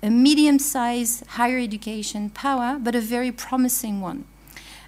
a 0.00 0.10
medium-sized 0.10 1.26
higher 1.26 1.58
education 1.58 2.30
power, 2.30 2.78
but 2.80 2.94
a 2.94 3.00
very 3.00 3.32
promising 3.32 4.00
one. 4.00 4.24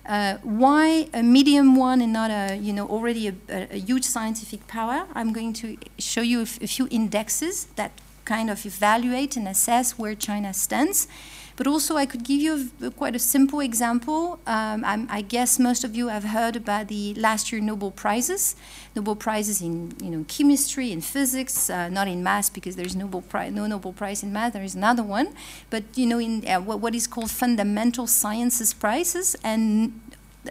Uh, 0.06 0.36
why 0.44 1.08
a 1.12 1.22
medium 1.22 1.74
one 1.74 2.00
and 2.00 2.12
not 2.12 2.30
a, 2.30 2.56
you 2.56 2.72
know, 2.72 2.86
already 2.86 3.28
a, 3.28 3.34
a 3.48 3.78
huge 3.78 4.04
scientific 4.04 4.66
power? 4.68 5.06
I'm 5.14 5.32
going 5.32 5.52
to 5.54 5.76
show 5.98 6.20
you 6.20 6.42
a, 6.42 6.46
few 6.46 6.86
indexes 6.90 7.66
that 7.74 7.90
kind 8.24 8.48
of 8.48 8.64
evaluate 8.64 9.36
and 9.36 9.48
assess 9.48 9.98
where 9.98 10.14
China 10.14 10.54
stands. 10.54 11.08
But 11.56 11.66
also, 11.66 11.96
I 11.96 12.04
could 12.04 12.22
give 12.22 12.40
you 12.40 12.70
a, 12.82 12.90
quite 12.90 13.16
a 13.16 13.18
simple 13.18 13.60
example. 13.60 14.38
Um, 14.46 14.84
i 14.84 15.22
guess 15.22 15.58
most 15.58 15.84
of 15.84 15.96
you 15.96 16.08
have 16.08 16.24
heard 16.24 16.54
about 16.54 16.88
the 16.88 17.14
last 17.14 17.50
year 17.50 17.62
Nobel 17.62 17.90
Prizes. 17.90 18.56
Nobel 18.94 19.16
Prizes 19.16 19.62
in 19.62 19.94
you 20.02 20.10
know 20.10 20.24
chemistry 20.28 20.92
and 20.92 21.02
physics, 21.02 21.70
uh, 21.70 21.88
not 21.88 22.08
in 22.08 22.22
math 22.22 22.52
because 22.52 22.76
there's 22.76 22.94
Nobel 22.94 23.22
Prize, 23.22 23.52
no 23.52 23.66
Nobel 23.66 23.94
Prize 23.94 24.22
in 24.22 24.32
math. 24.32 24.52
There 24.52 24.62
is 24.62 24.74
another 24.74 25.02
one, 25.02 25.28
but 25.70 25.84
you 25.94 26.06
know 26.06 26.18
in 26.18 26.46
uh, 26.46 26.60
what, 26.60 26.80
what 26.80 26.94
is 26.94 27.06
called 27.06 27.30
fundamental 27.30 28.06
sciences 28.06 28.74
prizes, 28.74 29.34
and 29.42 29.98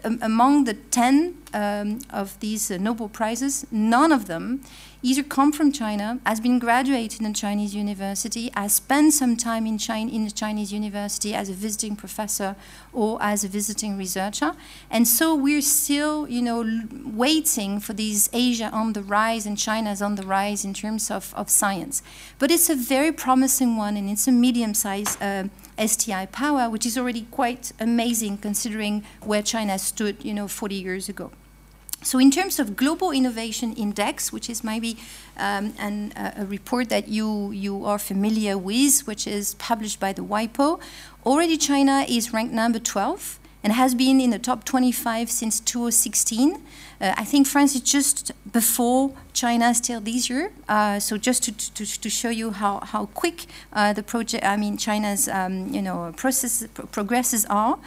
um, 0.04 0.18
among 0.22 0.64
the 0.64 0.74
ten 0.74 1.36
um, 1.54 2.00
of 2.10 2.38
these 2.40 2.68
uh, 2.70 2.78
Nobel 2.78 3.08
Prizes, 3.08 3.64
none 3.70 4.10
of 4.10 4.26
them 4.26 4.60
either 5.02 5.22
come 5.22 5.52
from 5.52 5.72
China, 5.72 6.18
has 6.24 6.40
been 6.40 6.58
graduated 6.58 7.20
in 7.20 7.26
a 7.26 7.32
Chinese 7.32 7.74
university, 7.74 8.50
has 8.54 8.74
spent 8.74 9.12
some 9.12 9.36
time 9.36 9.66
in, 9.66 9.78
China, 9.78 10.10
in 10.10 10.26
a 10.26 10.30
Chinese 10.30 10.72
university 10.72 11.34
as 11.34 11.48
a 11.48 11.52
visiting 11.52 11.96
professor 11.96 12.56
or 12.92 13.18
as 13.22 13.44
a 13.44 13.48
visiting 13.48 13.96
researcher. 13.96 14.54
And 14.90 15.06
so 15.06 15.34
we're 15.34 15.62
still, 15.62 16.28
you 16.28 16.42
know, 16.42 16.82
waiting 17.04 17.80
for 17.80 17.92
these 17.92 18.28
Asia 18.32 18.70
on 18.72 18.94
the 18.94 19.02
rise 19.02 19.46
and 19.46 19.58
China's 19.58 20.02
on 20.02 20.14
the 20.14 20.26
rise 20.26 20.64
in 20.64 20.74
terms 20.74 21.10
of, 21.10 21.34
of 21.34 21.50
science. 21.50 22.02
But 22.38 22.50
it's 22.50 22.70
a 22.70 22.74
very 22.74 23.12
promising 23.12 23.76
one 23.76 23.96
and 23.96 24.08
it's 24.10 24.26
a 24.26 24.32
medium-sized 24.32 25.22
uh, 25.22 25.44
STI 25.78 26.26
power, 26.26 26.70
which 26.70 26.86
is 26.86 26.96
already 26.96 27.26
quite 27.30 27.72
amazing 27.78 28.38
considering 28.38 29.04
where 29.22 29.42
China 29.42 29.78
stood, 29.78 30.24
you 30.24 30.34
know, 30.34 30.48
40 30.48 30.74
years 30.74 31.08
ago. 31.08 31.30
So 32.02 32.18
in 32.18 32.30
terms 32.30 32.60
of 32.60 32.76
Global 32.76 33.10
Innovation 33.10 33.72
Index, 33.74 34.32
which 34.32 34.48
is 34.48 34.62
maybe 34.62 34.96
um, 35.36 35.74
an, 35.78 36.12
a 36.16 36.46
report 36.46 36.88
that 36.90 37.08
you, 37.08 37.50
you 37.50 37.84
are 37.84 37.98
familiar 37.98 38.56
with, 38.56 39.06
which 39.06 39.26
is 39.26 39.54
published 39.54 39.98
by 39.98 40.12
the 40.12 40.22
WIPO, 40.22 40.80
already 41.24 41.56
China 41.56 42.04
is 42.08 42.32
ranked 42.32 42.54
number 42.54 42.78
12 42.78 43.40
and 43.66 43.72
has 43.72 43.96
been 43.96 44.20
in 44.20 44.30
the 44.30 44.38
top 44.38 44.64
25 44.64 45.28
since 45.28 45.58
2016. 45.58 46.62
Uh, 47.00 47.14
I 47.16 47.24
think 47.24 47.48
France 47.48 47.74
is 47.74 47.80
just 47.80 48.30
before 48.52 49.12
China 49.32 49.74
still 49.74 50.00
this 50.00 50.30
year. 50.30 50.52
Uh, 50.68 51.00
so 51.00 51.16
just 51.16 51.42
to, 51.42 51.52
to, 51.52 52.00
to, 52.00 52.08
show 52.08 52.30
you 52.30 52.52
how, 52.52 52.78
how 52.78 53.06
quick 53.06 53.46
uh, 53.72 53.92
the 53.92 54.04
project, 54.04 54.44
I 54.44 54.56
mean, 54.56 54.76
China's 54.76 55.26
um, 55.28 55.74
you 55.74 55.82
know, 55.82 56.12
process, 56.16 56.64
progresses 56.92 57.44
are. 57.46 57.80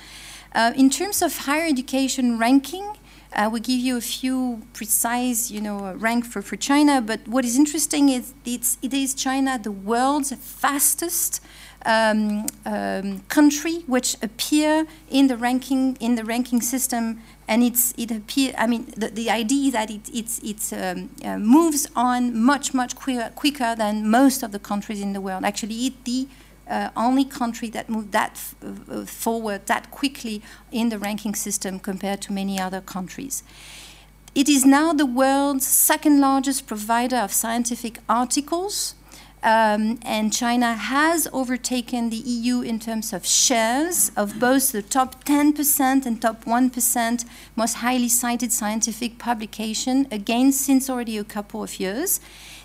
Uh, 0.54 0.74
in 0.76 0.90
terms 0.90 1.22
of 1.22 1.38
higher 1.38 1.66
education 1.66 2.38
ranking, 2.38 2.98
I 3.34 3.48
will 3.48 3.60
give 3.60 3.80
you 3.80 3.98
a 3.98 4.02
few 4.02 4.64
precise, 4.74 5.52
you 5.52 5.62
know, 5.62 5.94
rank 5.94 6.26
for, 6.26 6.42
for 6.42 6.56
China. 6.56 7.02
But 7.02 7.28
what 7.28 7.46
is 7.46 7.58
interesting 7.58 8.10
is 8.10 8.34
it's, 8.46 8.78
it 8.82 8.94
is 8.94 9.14
China 9.14 9.60
the 9.60 9.72
world's 9.72 10.34
fastest 10.34 11.42
um, 11.86 12.46
um, 12.66 13.22
country 13.30 13.84
which 13.88 14.16
appear 14.22 14.86
in 15.10 15.28
the 15.28 15.38
ranking 15.38 15.96
in 16.00 16.16
the 16.16 16.26
ranking 16.26 16.62
system, 16.62 17.22
and 17.48 17.64
it's 17.64 17.94
it 17.98 18.12
appear. 18.12 18.54
I 18.58 18.68
mean, 18.68 18.94
the, 18.98 19.08
the 19.08 19.30
idea 19.30 19.72
that 19.72 19.90
it 19.90 20.10
it's, 20.14 20.40
it's 20.40 20.74
um, 20.74 21.10
uh, 21.24 21.38
moves 21.38 21.88
on 21.96 22.38
much 22.38 22.74
much 22.74 22.96
quicker, 22.96 23.32
quicker 23.36 23.76
than 23.76 24.10
most 24.10 24.44
of 24.44 24.52
the 24.52 24.60
countries 24.60 25.02
in 25.02 25.14
the 25.14 25.22
world. 25.22 25.46
Actually, 25.46 25.86
it 25.86 26.04
the 26.04 26.28
uh, 26.70 26.90
only 26.96 27.26
country 27.26 27.70
that 27.70 27.90
moved 27.90 28.12
that 28.12 28.40
uh, 28.64 29.06
forward 29.06 29.66
that 29.66 29.92
quickly 29.92 30.42
in 30.72 30.90
the 30.90 31.00
ranking 31.00 31.36
system 31.36 31.80
compared 31.80 32.22
to 32.22 32.34
many 32.34 32.60
other 32.60 32.82
countries. 32.82 33.44
It 34.36 34.48
is 34.48 34.66
now 34.66 34.94
the 34.94 35.06
world's 35.06 35.68
second 35.68 36.20
largest 36.22 36.68
provider 36.68 37.18
of 37.18 37.34
scientific 37.34 38.00
articles. 38.08 38.96
Um, 39.42 40.00
and 40.04 40.34
China 40.34 40.74
has 40.74 41.26
overtaken 41.32 42.10
the 42.10 42.18
EU 42.18 42.60
in 42.60 42.78
terms 42.78 43.14
of 43.14 43.26
shares 43.26 44.12
of 44.18 44.38
both 44.38 44.74
the 44.74 44.82
top 44.82 45.24
10% 45.24 46.06
and 46.06 46.22
top 46.22 46.44
1% 46.44 47.26
most 47.56 47.76
highly 47.76 48.10
cited 48.10 48.52
scientific 48.52 49.18
publication, 49.18 50.08
again, 50.12 50.52
since 50.52 50.90
already 50.90 51.18
a 51.18 51.24
couple 51.24 51.64
of 51.64 51.80
years. 51.80 52.20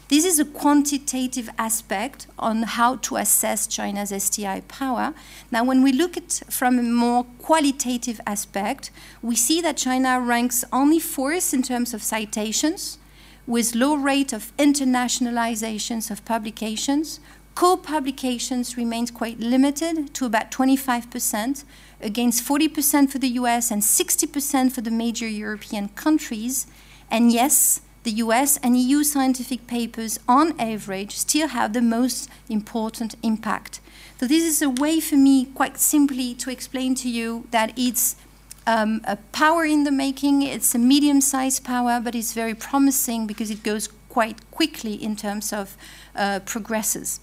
This 0.09 0.25
is 0.25 0.39
a 0.39 0.45
quantitative 0.45 1.49
aspect 1.59 2.27
on 2.39 2.63
how 2.63 2.97
to 2.97 3.17
assess 3.17 3.67
China's 3.67 4.11
STI 4.11 4.61
power. 4.69 5.15
Now, 5.51 5.65
when 5.65 5.83
we 5.83 5.93
look 5.93 6.17
at 6.17 6.43
from 6.51 6.79
a 6.79 6.83
more 6.83 7.25
qualitative 7.39 8.21
aspect, 8.27 8.91
we 9.23 9.35
see 9.35 9.61
that 9.63 9.79
China 9.79 10.21
ranks 10.21 10.65
only 10.73 11.01
fourth 11.01 11.55
in 11.55 11.63
terms 11.63 11.95
of 11.95 12.03
citations, 12.03 12.99
with 13.47 13.75
low 13.75 13.95
rate 13.95 14.33
of 14.33 14.57
internationalizations 14.57 16.11
of 16.11 16.25
publications, 16.25 17.21
Co-publications 17.55 18.77
remains 18.77 19.13
quite 19.13 19.39
limited 19.39 20.13
to 20.15 20.27
about 20.27 20.51
25%, 20.51 21.65
against 22.01 22.45
40% 22.45 23.11
for 23.11 23.19
the 23.19 23.29
US 23.29 23.71
and 23.71 23.81
60% 23.81 24.73
for 24.73 24.81
the 24.81 24.91
major 24.91 25.29
European 25.29 25.89
countries. 25.91 26.67
And 27.11 27.33
yes, 27.33 27.81
the 28.05 28.13
US 28.13 28.59
and 28.59 28.79
EU 28.79 29.03
scientific 29.03 29.67
papers, 29.67 30.21
on 30.29 30.59
average, 30.61 31.17
still 31.17 31.49
have 31.49 31.73
the 31.73 31.83
most 31.83 32.29
important 32.49 33.17
impact. 33.23 33.81
So 34.21 34.27
this 34.27 34.45
is 34.45 34.63
a 34.63 34.71
way 34.71 35.01
for 35.01 35.17
me, 35.17 35.47
quite 35.47 35.79
simply, 35.79 36.35
to 36.35 36.51
explain 36.51 36.95
to 36.97 37.09
you 37.09 37.49
that 37.51 37.73
it's 37.77 38.17
um, 38.67 39.01
a 39.05 39.17
power 39.33 39.65
in 39.65 39.85
the 39.85 39.91
making. 39.91 40.43
It's 40.43 40.75
a 40.75 40.79
medium-sized 40.79 41.65
power, 41.65 42.01
but 42.01 42.15
it's 42.15 42.33
very 42.33 42.55
promising 42.55 43.27
because 43.27 43.51
it 43.51 43.63
goes 43.63 43.89
quite 44.09 44.39
quickly 44.51 44.95
in 44.95 45.17
terms 45.17 45.53
of 45.53 45.77
uh, 46.15 46.41
progresses. 46.45 47.21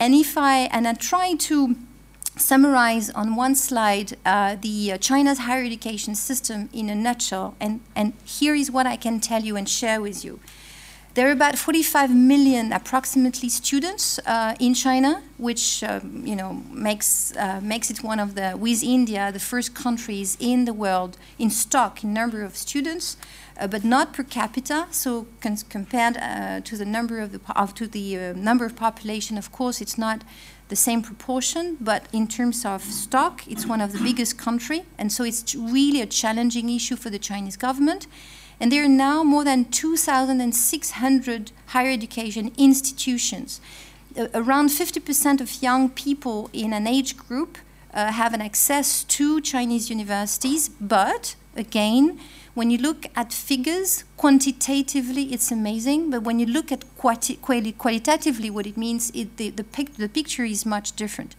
And 0.00 0.14
if 0.14 0.36
I 0.36 0.68
and 0.72 0.86
I 0.88 0.94
try 0.94 1.34
to 1.34 1.76
summarize 2.36 3.10
on 3.10 3.34
one 3.34 3.54
slide 3.54 4.16
uh, 4.24 4.56
the 4.60 4.92
uh, 4.92 4.98
China's 4.98 5.38
higher 5.40 5.64
education 5.64 6.14
system 6.14 6.68
in 6.72 6.88
a 6.88 6.94
nutshell, 6.94 7.54
and, 7.60 7.80
and 7.94 8.12
here 8.24 8.54
is 8.54 8.70
what 8.70 8.86
I 8.86 8.96
can 8.96 9.20
tell 9.20 9.42
you 9.42 9.56
and 9.56 9.68
share 9.68 10.00
with 10.00 10.24
you. 10.24 10.40
There 11.16 11.26
are 11.28 11.32
about 11.32 11.56
45 11.56 12.14
million 12.14 12.74
approximately 12.74 13.48
students 13.48 14.18
uh, 14.26 14.54
in 14.60 14.74
China, 14.74 15.22
which 15.38 15.82
um, 15.82 16.26
you 16.26 16.36
know 16.36 16.62
makes 16.70 17.34
uh, 17.38 17.58
makes 17.62 17.90
it 17.90 18.04
one 18.04 18.20
of 18.20 18.34
the 18.34 18.54
with 18.58 18.82
India 18.82 19.32
the 19.32 19.40
first 19.40 19.74
countries 19.74 20.36
in 20.38 20.66
the 20.66 20.74
world 20.74 21.16
in 21.38 21.48
stock 21.48 22.04
in 22.04 22.12
number 22.12 22.42
of 22.42 22.54
students, 22.54 23.16
uh, 23.58 23.66
but 23.66 23.82
not 23.82 24.12
per 24.12 24.24
capita. 24.24 24.88
So 24.90 25.26
compared 25.70 26.18
uh, 26.18 26.60
to 26.60 26.76
the 26.76 26.84
number 26.84 27.18
of 27.18 27.32
the 27.32 27.40
of, 27.56 27.72
to 27.76 27.86
the 27.86 28.34
number 28.34 28.66
of 28.66 28.76
population, 28.76 29.38
of 29.38 29.50
course, 29.50 29.80
it's 29.80 29.96
not 29.96 30.22
the 30.68 30.76
same 30.76 31.02
proportion, 31.02 31.76
but 31.80 32.06
in 32.12 32.26
terms 32.26 32.64
of 32.64 32.82
stock, 32.82 33.46
it's 33.46 33.66
one 33.66 33.80
of 33.80 33.92
the 33.92 33.98
biggest 33.98 34.36
country, 34.36 34.84
and 34.98 35.12
so 35.12 35.24
it's 35.24 35.54
really 35.54 36.00
a 36.00 36.06
challenging 36.06 36.68
issue 36.68 36.96
for 36.96 37.10
the 37.10 37.18
Chinese 37.18 37.56
government. 37.56 38.06
And 38.58 38.72
there 38.72 38.84
are 38.84 38.88
now 38.88 39.22
more 39.22 39.44
than 39.44 39.66
2,600 39.66 41.52
higher 41.66 41.90
education 41.90 42.52
institutions. 42.56 43.60
Uh, 44.18 44.28
around 44.34 44.70
50% 44.70 45.40
of 45.40 45.62
young 45.62 45.90
people 45.90 46.48
in 46.52 46.72
an 46.72 46.86
age 46.86 47.16
group 47.16 47.58
uh, 47.92 48.12
have 48.12 48.32
an 48.34 48.40
access 48.40 49.04
to 49.04 49.40
Chinese 49.40 49.90
universities, 49.90 50.68
but 50.68 51.36
again, 51.54 52.18
when 52.56 52.70
you 52.70 52.78
look 52.78 53.04
at 53.14 53.34
figures, 53.34 54.04
quantitatively, 54.16 55.24
it's 55.24 55.52
amazing, 55.52 56.10
but 56.10 56.22
when 56.22 56.38
you 56.38 56.46
look 56.46 56.72
at 56.72 56.84
quali 56.96 57.36
quali 57.42 57.72
qualitatively, 57.72 58.48
what 58.48 58.66
it 58.66 58.78
means, 58.78 59.10
it, 59.10 59.36
the, 59.36 59.50
the, 59.50 59.62
pic 59.62 59.94
the 59.96 60.08
picture 60.08 60.42
is 60.42 60.64
much 60.64 60.96
different. 60.96 61.36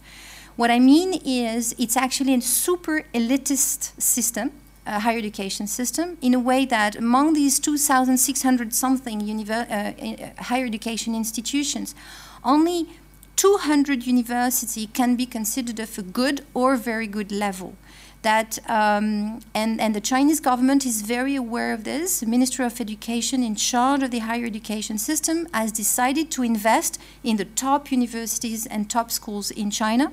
What 0.54 0.70
I 0.70 0.78
mean 0.78 1.14
is, 1.24 1.74
it's 1.76 1.96
actually 1.96 2.34
a 2.34 2.40
super 2.40 3.02
elitist 3.12 4.00
system 4.00 4.52
uh, 4.86 5.00
higher 5.00 5.18
education 5.18 5.66
system 5.66 6.16
in 6.22 6.34
a 6.34 6.38
way 6.38 6.64
that 6.64 6.94
among 6.94 7.34
these 7.34 7.58
2,600 7.58 8.72
something 8.72 9.50
uh, 9.50 9.52
uh, 9.52 10.42
higher 10.44 10.66
education 10.66 11.16
institutions, 11.16 11.96
only 12.44 12.88
200 13.34 14.06
university 14.06 14.86
can 14.86 15.16
be 15.16 15.26
considered 15.26 15.80
of 15.80 15.98
a 15.98 16.02
good 16.02 16.46
or 16.54 16.76
very 16.76 17.08
good 17.08 17.32
level. 17.32 17.74
That 18.22 18.58
um, 18.68 19.40
and 19.54 19.80
and 19.80 19.94
the 19.94 20.00
Chinese 20.00 20.40
government 20.40 20.84
is 20.84 21.02
very 21.02 21.36
aware 21.36 21.72
of 21.72 21.84
this. 21.84 22.20
The 22.20 22.26
Ministry 22.26 22.64
of 22.64 22.80
Education, 22.80 23.44
in 23.44 23.54
charge 23.54 24.02
of 24.02 24.10
the 24.10 24.18
higher 24.18 24.44
education 24.44 24.98
system, 24.98 25.46
has 25.54 25.70
decided 25.70 26.30
to 26.32 26.42
invest 26.42 27.00
in 27.22 27.36
the 27.36 27.44
top 27.44 27.92
universities 27.92 28.66
and 28.66 28.90
top 28.90 29.10
schools 29.10 29.52
in 29.52 29.70
China 29.70 30.12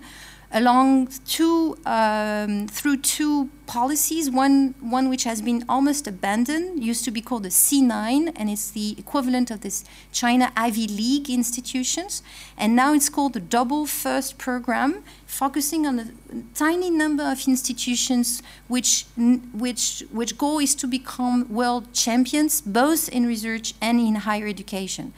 along 0.56 1.10
two 1.28 1.78
um, 1.86 2.66
through 2.68 2.98
two 2.98 3.50
policies. 3.68 4.32
One 4.32 4.74
one 4.80 5.10
which 5.10 5.26
has 5.26 5.42
been 5.42 5.66
almost 5.68 6.08
abandoned 6.08 6.82
used 6.82 7.04
to 7.06 7.12
be 7.12 7.22
called 7.22 7.44
the 7.44 7.50
C9, 7.50 8.32
and 8.36 8.50
it's 8.50 8.72
the 8.72 8.96
equivalent 8.98 9.52
of 9.52 9.62
this 9.62 9.84
China 10.14 10.54
Ivy 10.56 10.88
League 10.88 11.30
institutions, 11.30 12.24
and 12.58 12.76
now 12.76 12.94
it's 12.94 13.10
called 13.10 13.34
the 13.34 13.42
Double 13.42 13.86
First 13.86 14.38
program, 14.38 15.04
focusing 15.28 15.86
on 15.86 16.00
a 16.00 16.08
tiny 16.54 16.90
number 16.90 17.24
of 17.24 17.48
institutions 17.48 18.42
which 18.70 19.06
which 19.54 20.06
which 20.12 20.38
goal 20.38 20.60
is 20.60 20.74
to 20.76 20.88
become 20.88 21.54
world 21.54 21.94
champions 21.94 22.62
both 22.62 23.10
in 23.10 23.26
research 23.28 23.74
and 23.82 24.00
in 24.00 24.16
higher 24.16 24.48
education. 24.48 25.14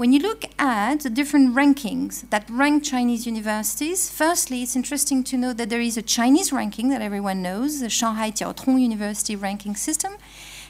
When 0.00 0.14
you 0.14 0.20
look 0.20 0.46
at 0.58 1.00
the 1.00 1.10
different 1.10 1.54
rankings 1.54 2.26
that 2.30 2.48
rank 2.48 2.84
Chinese 2.84 3.26
universities, 3.26 4.08
firstly, 4.08 4.62
it's 4.62 4.74
interesting 4.74 5.22
to 5.24 5.36
know 5.36 5.52
that 5.52 5.68
there 5.68 5.82
is 5.82 5.98
a 5.98 6.00
Chinese 6.00 6.54
ranking 6.54 6.88
that 6.88 7.02
everyone 7.02 7.42
knows, 7.42 7.80
the 7.80 7.90
Shanghai 7.90 8.30
Jiaotong 8.30 8.80
University 8.80 9.36
ranking 9.36 9.76
system. 9.76 10.14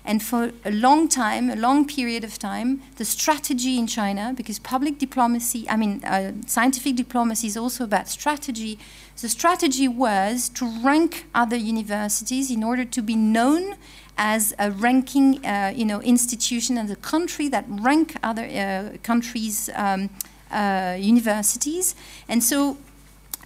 And 0.04 0.20
for 0.20 0.50
a 0.64 0.72
long 0.72 1.06
time, 1.08 1.48
a 1.48 1.54
long 1.54 1.86
period 1.86 2.24
of 2.24 2.40
time, 2.40 2.82
the 2.96 3.04
strategy 3.04 3.78
in 3.78 3.86
China, 3.86 4.32
because 4.36 4.58
public 4.58 4.98
diplomacy, 4.98 5.64
I 5.68 5.76
mean, 5.76 6.02
uh, 6.02 6.32
scientific 6.46 6.96
diplomacy 6.96 7.46
is 7.46 7.56
also 7.56 7.84
about 7.84 8.08
strategy. 8.08 8.80
The 9.20 9.28
strategy 9.28 9.86
was 9.86 10.48
to 10.54 10.66
rank 10.82 11.26
other 11.36 11.56
universities 11.56 12.50
in 12.50 12.64
order 12.64 12.84
to 12.84 13.00
be 13.00 13.14
known 13.14 13.76
as 14.20 14.54
a 14.58 14.70
ranking 14.70 15.44
uh, 15.46 15.72
you 15.74 15.86
know, 15.86 16.02
institution 16.02 16.76
and 16.76 16.90
a 16.90 16.96
country 16.96 17.48
that 17.48 17.64
rank 17.68 18.16
other 18.22 18.44
uh, 18.44 18.98
countries' 19.02 19.70
um, 19.74 20.10
uh, 20.50 20.94
universities. 21.00 21.94
And 22.28 22.44
so 22.44 22.76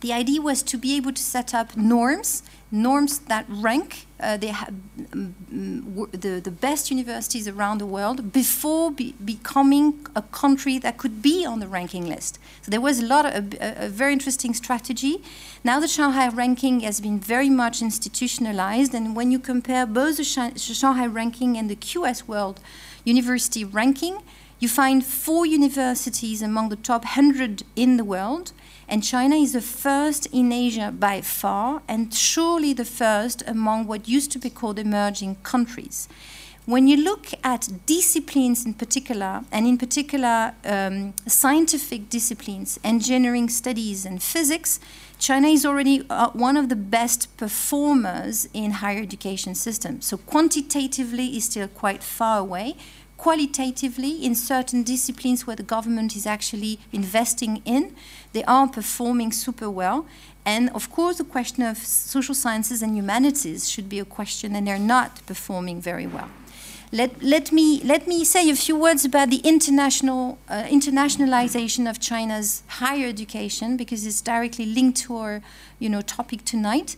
the 0.00 0.12
idea 0.12 0.42
was 0.42 0.64
to 0.64 0.76
be 0.76 0.96
able 0.96 1.12
to 1.12 1.22
set 1.22 1.54
up 1.54 1.76
norms 1.76 2.42
norms 2.74 3.20
that 3.20 3.46
rank 3.48 4.06
uh, 4.20 4.36
um, 5.12 5.34
the, 6.10 6.40
the 6.40 6.50
best 6.50 6.90
universities 6.90 7.46
around 7.46 7.78
the 7.78 7.86
world 7.86 8.32
before 8.32 8.90
be 8.90 9.14
becoming 9.24 10.06
a 10.16 10.22
country 10.22 10.78
that 10.78 10.98
could 10.98 11.22
be 11.22 11.46
on 11.46 11.60
the 11.60 11.68
ranking 11.68 12.06
list. 12.06 12.38
So 12.62 12.70
there 12.72 12.80
was 12.80 12.98
a 12.98 13.06
lot 13.06 13.26
of 13.26 13.54
a, 13.54 13.86
a, 13.86 13.88
very 13.88 14.12
interesting 14.12 14.54
strategy. 14.54 15.22
Now 15.62 15.78
the 15.78 15.86
Shanghai 15.86 16.28
ranking 16.28 16.80
has 16.80 17.00
been 17.00 17.20
very 17.20 17.48
much 17.48 17.80
institutionalized, 17.80 18.92
and 18.92 19.14
when 19.14 19.30
you 19.30 19.38
compare 19.38 19.86
both 19.86 20.16
the 20.16 20.24
Shanghai 20.24 21.06
ranking 21.06 21.56
and 21.56 21.70
the 21.70 21.76
QS 21.76 22.26
World 22.26 22.60
University 23.04 23.64
ranking, 23.64 24.18
you 24.58 24.68
find 24.68 25.04
four 25.04 25.46
universities 25.46 26.42
among 26.42 26.70
the 26.70 26.76
top 26.76 27.04
100 27.04 27.62
in 27.76 27.98
the 27.98 28.04
world 28.04 28.52
and 28.88 29.02
China 29.02 29.36
is 29.36 29.52
the 29.52 29.60
first 29.60 30.26
in 30.32 30.52
Asia 30.52 30.92
by 30.96 31.20
far, 31.20 31.82
and 31.88 32.12
surely 32.12 32.72
the 32.72 32.84
first 32.84 33.42
among 33.46 33.86
what 33.86 34.08
used 34.08 34.30
to 34.32 34.38
be 34.38 34.50
called 34.50 34.78
emerging 34.78 35.36
countries. 35.42 36.08
When 36.66 36.88
you 36.88 36.96
look 36.96 37.26
at 37.42 37.68
disciplines 37.84 38.64
in 38.64 38.72
particular, 38.72 39.44
and 39.52 39.66
in 39.66 39.76
particular 39.76 40.54
um, 40.64 41.12
scientific 41.26 42.08
disciplines, 42.08 42.80
engineering 42.82 43.50
studies, 43.50 44.06
and 44.06 44.22
physics, 44.22 44.80
China 45.18 45.48
is 45.48 45.66
already 45.66 46.06
uh, 46.08 46.30
one 46.30 46.56
of 46.56 46.70
the 46.70 46.76
best 46.76 47.36
performers 47.36 48.48
in 48.54 48.70
higher 48.70 49.02
education 49.02 49.54
systems. 49.54 50.06
So 50.06 50.16
quantitatively 50.16 51.36
is 51.36 51.44
still 51.44 51.68
quite 51.68 52.02
far 52.02 52.38
away, 52.38 52.76
qualitatively 53.24 54.22
in 54.22 54.34
certain 54.34 54.82
disciplines 54.82 55.46
where 55.46 55.56
the 55.56 55.68
government 55.76 56.14
is 56.14 56.26
actually 56.26 56.78
investing 56.92 57.62
in, 57.64 57.82
they 58.34 58.44
are 58.44 58.68
performing 58.68 59.32
super 59.32 59.70
well. 59.70 60.04
And 60.44 60.68
of 60.74 60.90
course, 60.90 61.16
the 61.16 61.24
question 61.24 61.62
of 61.62 61.78
social 61.78 62.34
sciences 62.34 62.82
and 62.82 62.94
humanities 62.94 63.70
should 63.70 63.88
be 63.88 63.98
a 63.98 64.04
question, 64.04 64.54
and 64.54 64.66
they're 64.66 64.88
not 64.98 65.24
performing 65.24 65.80
very 65.80 66.06
well. 66.06 66.28
Let, 66.92 67.22
let, 67.22 67.50
me, 67.50 67.80
let 67.82 68.06
me 68.06 68.24
say 68.24 68.50
a 68.50 68.54
few 68.54 68.76
words 68.76 69.06
about 69.06 69.30
the 69.30 69.40
international, 69.42 70.36
uh, 70.50 70.64
internationalization 70.64 71.88
of 71.88 71.98
China's 71.98 72.62
higher 72.66 73.08
education, 73.08 73.78
because 73.78 74.04
it's 74.04 74.20
directly 74.20 74.66
linked 74.66 74.98
to 75.04 75.16
our 75.16 75.40
you 75.78 75.88
know, 75.88 76.02
topic 76.02 76.44
tonight. 76.44 76.96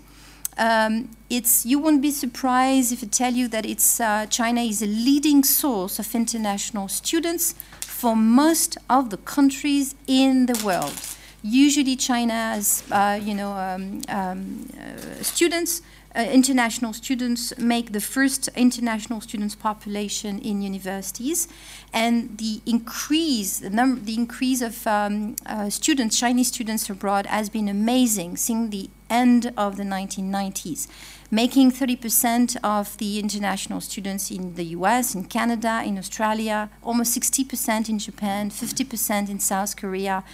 Um, 0.58 1.10
it's, 1.28 1.66
you 1.66 1.78
won't 1.78 2.00
be 2.00 2.10
surprised 2.10 2.92
if 2.92 3.02
I 3.02 3.06
tell 3.08 3.34
you 3.34 3.48
that 3.48 3.66
it's, 3.66 4.00
uh, 4.00 4.26
China 4.26 4.62
is 4.62 4.82
a 4.82 4.86
leading 4.86 5.44
source 5.44 5.98
of 5.98 6.14
international 6.14 6.88
students 6.88 7.54
for 7.80 8.16
most 8.16 8.78
of 8.88 9.10
the 9.10 9.18
countries 9.18 9.94
in 10.06 10.46
the 10.46 10.62
world. 10.64 10.94
Usually 11.42 11.94
China 11.96 12.32
has, 12.32 12.82
uh, 12.90 13.20
you 13.22 13.34
know, 13.34 13.52
um, 13.52 14.02
um, 14.08 14.68
uh, 14.80 15.22
students, 15.22 15.82
uh, 16.14 16.20
international 16.20 16.94
students 16.94 17.56
make 17.58 17.92
the 17.92 18.00
first 18.00 18.48
international 18.56 19.20
students 19.20 19.54
population 19.54 20.38
in 20.38 20.62
universities, 20.62 21.46
and 21.92 22.38
the 22.38 22.62
increase, 22.64 23.58
the, 23.58 23.70
number, 23.70 24.00
the 24.00 24.14
increase 24.14 24.62
of 24.62 24.86
um, 24.86 25.36
uh, 25.44 25.68
students, 25.68 26.18
Chinese 26.18 26.48
students 26.48 26.88
abroad, 26.88 27.26
has 27.26 27.50
been 27.50 27.68
amazing. 27.68 28.36
Seeing 28.38 28.70
the 28.70 28.88
end 29.10 29.52
of 29.56 29.76
the 29.76 29.82
1990s, 29.82 30.88
making 31.30 31.72
30% 31.72 32.56
of 32.62 32.96
the 32.98 33.18
international 33.18 33.80
students 33.80 34.30
in 34.30 34.54
the 34.54 34.64
US, 34.76 35.14
in 35.14 35.24
Canada, 35.24 35.82
in 35.84 35.98
Australia, 35.98 36.70
almost 36.82 37.18
60% 37.18 37.88
in 37.88 37.98
Japan, 37.98 38.50
50% 38.50 39.28
in 39.28 39.40
South 39.40 39.76
Korea. 39.76 40.24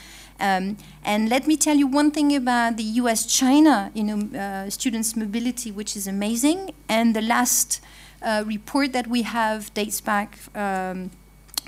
Um, 0.40 0.76
and 1.04 1.28
let 1.28 1.46
me 1.46 1.56
tell 1.56 1.76
you 1.76 1.87
one 1.87 2.11
thing 2.11 2.35
about 2.35 2.76
the 2.76 2.82
US-China 2.82 3.90
you 3.94 4.04
know, 4.04 4.38
uh, 4.38 4.70
students' 4.70 5.14
mobility, 5.14 5.70
which 5.70 5.96
is 5.96 6.06
amazing. 6.06 6.74
And 6.88 7.14
the 7.14 7.22
last 7.22 7.80
uh, 8.22 8.44
report 8.46 8.92
that 8.92 9.06
we 9.06 9.22
have 9.22 9.72
dates 9.74 10.00
back 10.00 10.38
um, 10.54 11.11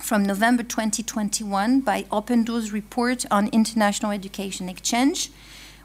from 0.01 0.25
November 0.25 0.63
2021 0.63 1.81
by 1.81 2.05
Open 2.11 2.45
Doors 2.45 2.73
report 2.73 3.25
on 3.31 3.49
international 3.49 4.13
education 4.13 4.69
exchange, 4.69 5.31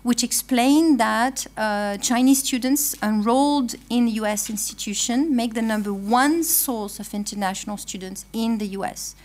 which 0.03 0.23
explained 0.23 0.99
that 0.99 1.45
uh, 1.57 1.97
Chinese 1.97 2.39
students 2.39 2.95
enrolled 3.03 3.75
in 3.89 4.07
U.S. 4.07 4.49
institution 4.49 5.35
make 5.35 5.53
the 5.53 5.62
number 5.62 5.93
one 5.93 6.43
source 6.43 6.99
of 6.99 7.13
international 7.13 7.77
students 7.77 8.25
in 8.31 8.57
the 8.59 8.67
U.S. 8.79 9.15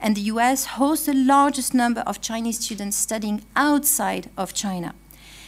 And 0.00 0.16
the 0.16 0.22
U.S. 0.32 0.64
hosts 0.64 1.06
the 1.06 1.14
largest 1.14 1.72
number 1.72 2.00
of 2.02 2.20
Chinese 2.20 2.58
students 2.58 2.96
studying 2.96 3.42
outside 3.54 4.28
of 4.36 4.52
China. 4.52 4.94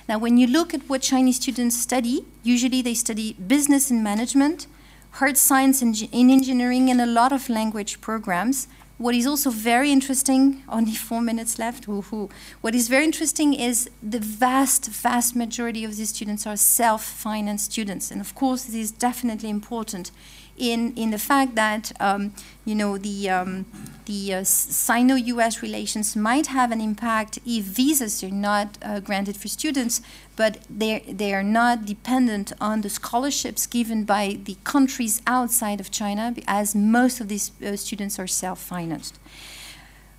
Now, 0.08 0.18
when 0.18 0.38
you 0.38 0.46
look 0.46 0.72
at 0.72 0.88
what 0.88 1.02
Chinese 1.02 1.36
students 1.36 1.76
study, 1.76 2.24
usually 2.44 2.80
they 2.80 2.94
study 2.94 3.32
business 3.32 3.90
and 3.90 4.04
management, 4.04 4.68
hard 5.12 5.36
science 5.36 5.82
and 5.82 6.00
in 6.12 6.30
engineering, 6.30 6.90
and 6.90 7.00
a 7.00 7.06
lot 7.06 7.32
of 7.32 7.48
language 7.48 8.00
programs. 8.00 8.68
What 8.98 9.14
is 9.14 9.26
also 9.26 9.50
very 9.50 9.92
interesting, 9.92 10.62
only 10.68 10.94
four 10.94 11.20
minutes 11.20 11.58
left, 11.58 11.86
woohoo. 11.86 12.30
What 12.62 12.74
is 12.74 12.88
very 12.88 13.04
interesting 13.04 13.52
is 13.52 13.90
the 14.02 14.18
vast, 14.18 14.86
vast 14.86 15.36
majority 15.36 15.84
of 15.84 15.96
these 15.96 16.08
students 16.08 16.46
are 16.46 16.56
self-financed 16.56 17.72
students. 17.72 18.10
And 18.10 18.20
of 18.20 18.34
course, 18.34 18.64
this 18.64 18.74
is 18.74 18.90
definitely 18.90 19.50
important 19.50 20.10
in, 20.58 20.94
in 20.94 21.10
the 21.10 21.18
fact 21.18 21.54
that 21.54 21.92
um, 22.00 22.32
you 22.64 22.74
know 22.74 22.98
the 22.98 23.30
um, 23.30 23.66
the 24.06 24.34
uh, 24.34 24.44
Sino-U.S. 24.44 25.62
relations 25.62 26.14
might 26.14 26.46
have 26.46 26.70
an 26.70 26.80
impact 26.80 27.38
if 27.44 27.64
visas 27.64 28.22
are 28.22 28.30
not 28.30 28.78
uh, 28.82 29.00
granted 29.00 29.36
for 29.36 29.48
students, 29.48 30.00
but 30.36 30.58
they 30.70 31.00
they 31.08 31.34
are 31.34 31.42
not 31.42 31.84
dependent 31.84 32.52
on 32.60 32.80
the 32.80 32.88
scholarships 32.88 33.66
given 33.66 34.04
by 34.04 34.38
the 34.44 34.56
countries 34.64 35.22
outside 35.26 35.80
of 35.80 35.90
China, 35.90 36.34
as 36.46 36.74
most 36.74 37.20
of 37.20 37.28
these 37.28 37.50
uh, 37.64 37.76
students 37.76 38.18
are 38.18 38.28
self-financed. 38.28 39.18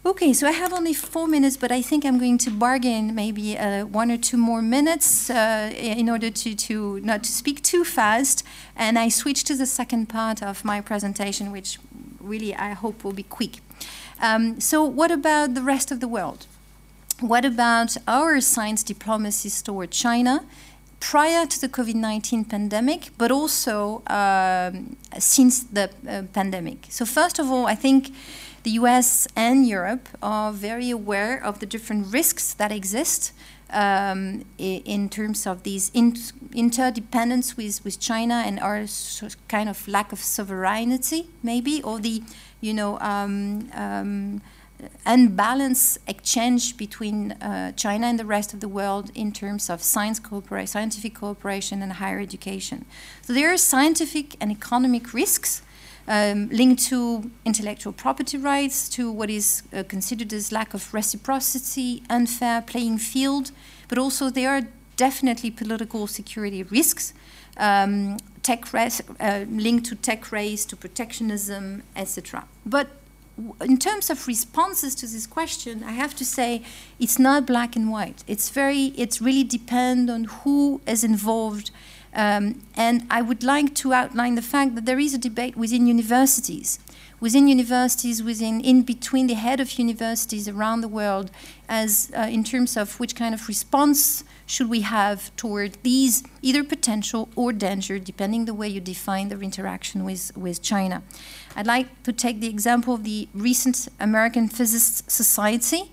Okay, 0.08 0.32
so 0.32 0.48
I 0.48 0.52
have 0.52 0.72
only 0.72 0.94
four 0.94 1.28
minutes, 1.28 1.58
but 1.58 1.70
I 1.70 1.82
think 1.82 2.06
I'm 2.06 2.18
going 2.18 2.38
to 2.38 2.50
bargain 2.50 3.14
maybe 3.14 3.58
uh, 3.58 3.86
one 3.86 4.10
or 4.10 4.16
two 4.16 4.38
more 4.38 4.62
minutes 4.62 5.30
uh, 5.30 5.70
in 5.76 6.10
order 6.10 6.30
to, 6.30 6.56
to 6.56 7.02
not 7.02 7.24
to 7.26 7.32
speak 7.34 7.62
too 7.62 7.84
fast. 7.84 8.42
And 8.78 8.98
I 8.98 9.10
switch 9.10 9.44
to 9.46 9.56
the 9.56 9.66
second 9.66 10.08
part 10.08 10.42
of 10.42 10.64
my 10.64 10.82
presentation, 10.82 11.52
which 11.52 11.80
really 12.22 12.56
I 12.56 12.74
hope 12.74 13.04
will 13.04 13.14
be 13.14 13.24
quick. 13.24 13.60
Um, 14.22 14.60
so 14.60 14.84
what 14.84 15.12
about 15.12 15.56
the 15.56 15.62
rest 15.62 15.92
of 15.92 16.00
the 16.00 16.08
world? 16.08 16.46
What 17.20 17.44
about 17.44 17.98
our 18.08 18.40
science 18.40 18.84
diplomacy 18.84 19.50
toward 19.64 19.92
China? 19.92 20.46
prior 21.00 21.46
to 21.46 21.62
the 21.62 21.70
COVID 21.70 21.96
19 21.96 22.46
pandemic, 22.46 23.12
but 23.18 23.32
also 23.32 24.02
um, 24.08 24.96
since 25.20 25.64
the 25.64 25.90
uh, 26.08 26.24
pandemic. 26.34 26.88
So, 26.90 27.06
first 27.06 27.40
of 27.40 27.52
all, 27.52 27.66
I 27.68 27.76
think 27.76 28.12
the 28.64 28.72
US 28.72 29.28
and 29.36 29.68
Europe 29.68 30.10
are 30.22 30.52
very 30.52 30.90
aware 30.90 31.44
of 31.44 31.60
the 31.60 31.66
different 31.66 32.12
risks 32.12 32.54
that 32.56 32.72
exist 32.72 33.32
um, 33.70 34.46
in 34.58 35.10
terms 35.10 35.46
of 35.46 35.64
these 35.64 35.92
in 35.94 36.16
interdependence 36.54 37.58
with, 37.58 37.84
with 37.84 38.00
China 38.00 38.44
and 38.46 38.60
our 38.60 38.86
kind 39.48 39.70
of 39.70 39.88
lack 39.88 40.12
of 40.12 40.20
sovereignty, 40.20 41.28
maybe, 41.44 41.84
or 41.84 42.00
the, 42.00 42.24
you 42.62 42.74
know, 42.74 42.98
um, 43.00 43.70
um, 43.74 44.42
unbalanced 45.06 45.98
exchange 46.08 46.78
between 46.78 47.32
uh, 47.34 47.72
China 47.74 48.08
and 48.08 48.20
the 48.20 48.26
rest 48.26 48.54
of 48.54 48.60
the 48.60 48.68
world 48.68 49.12
in 49.16 49.32
terms 49.32 49.70
of 49.70 49.82
science 49.82 50.20
cooperation, 50.20 50.68
scientific 50.68 51.16
cooperation 51.16 51.82
and 51.82 51.94
higher 51.94 52.20
education. 52.20 52.86
So 53.22 53.34
there 53.34 53.52
are 53.52 53.58
scientific 53.58 54.36
and 54.40 54.52
economic 54.52 55.14
risks 55.14 55.62
um, 56.08 56.50
linked 56.50 56.84
to 56.84 57.30
intellectual 57.46 57.94
property 57.94 58.38
rights, 58.38 58.88
to 58.90 59.12
what 59.12 59.30
is 59.30 59.64
uh, 59.74 59.84
considered 59.88 60.32
as 60.34 60.52
lack 60.52 60.74
of 60.74 60.94
reciprocity, 60.94 62.04
unfair 62.10 62.62
playing 62.62 62.98
field, 62.98 63.52
but 63.88 63.98
also 63.98 64.30
there 64.30 64.50
are 64.50 64.62
definitely 64.96 65.52
political 65.52 66.08
security 66.08 66.64
risks 66.64 67.14
um, 67.58 68.18
tech 68.44 68.74
uh, 68.74 69.46
linked 69.50 69.86
to 69.88 69.96
tech 69.96 70.32
race, 70.32 70.66
to 70.66 70.76
protectionism, 70.76 71.84
etc. 71.96 72.46
But 72.66 72.88
in 73.62 73.78
terms 73.78 74.10
of 74.10 74.28
responses 74.28 74.96
to 74.96 75.06
this 75.06 75.28
question, 75.28 75.84
I 75.84 75.92
have 75.92 76.16
to 76.16 76.26
say 76.26 76.64
it's 77.00 77.20
not 77.20 77.46
black 77.46 77.76
and 77.76 77.92
white. 77.92 78.24
It's 78.26 78.50
very, 78.50 78.86
it's 78.98 79.22
really 79.22 79.44
depend 79.44 80.10
on 80.10 80.24
who 80.26 80.82
is 80.88 81.04
involved 81.04 81.72
um, 82.18 82.64
and 82.76 83.06
I 83.12 83.22
would 83.22 83.44
like 83.44 83.76
to 83.76 83.94
outline 83.94 84.34
the 84.34 84.42
fact 84.42 84.74
that 84.74 84.88
there 84.88 84.98
is 84.98 85.14
a 85.14 85.20
debate 85.20 85.56
within 85.56 85.86
universities, 85.86 86.80
within 87.20 87.48
universities, 87.48 88.24
within 88.24 88.60
in 88.60 88.82
between 88.82 89.28
the 89.28 89.36
head 89.36 89.60
of 89.60 89.78
universities 89.78 90.48
around 90.48 90.82
the 90.82 90.88
world, 90.88 91.30
as 91.70 92.12
uh, 92.18 92.22
in 92.22 92.44
terms 92.44 92.76
of 92.76 93.00
which 93.00 93.16
kind 93.16 93.36
of 93.36 93.48
response 93.48 94.24
should 94.48 94.68
we 94.68 94.82
have 94.82 95.36
toward 95.36 95.78
these 95.84 96.24
either 96.42 96.64
potential 96.64 97.30
or 97.36 97.54
danger, 97.54 98.00
depending 98.00 98.46
the 98.46 98.54
way 98.54 98.68
you 98.68 98.82
define 98.82 99.30
their 99.30 99.44
interaction 99.44 100.04
with, 100.04 100.36
with 100.36 100.64
China. 100.64 101.04
I'd 101.56 101.68
like 101.68 102.02
to 102.02 102.12
take 102.12 102.40
the 102.40 102.48
example 102.48 102.96
of 102.96 103.04
the 103.04 103.28
recent 103.36 103.88
American 104.00 104.48
Physicists 104.48 105.14
Society, 105.14 105.92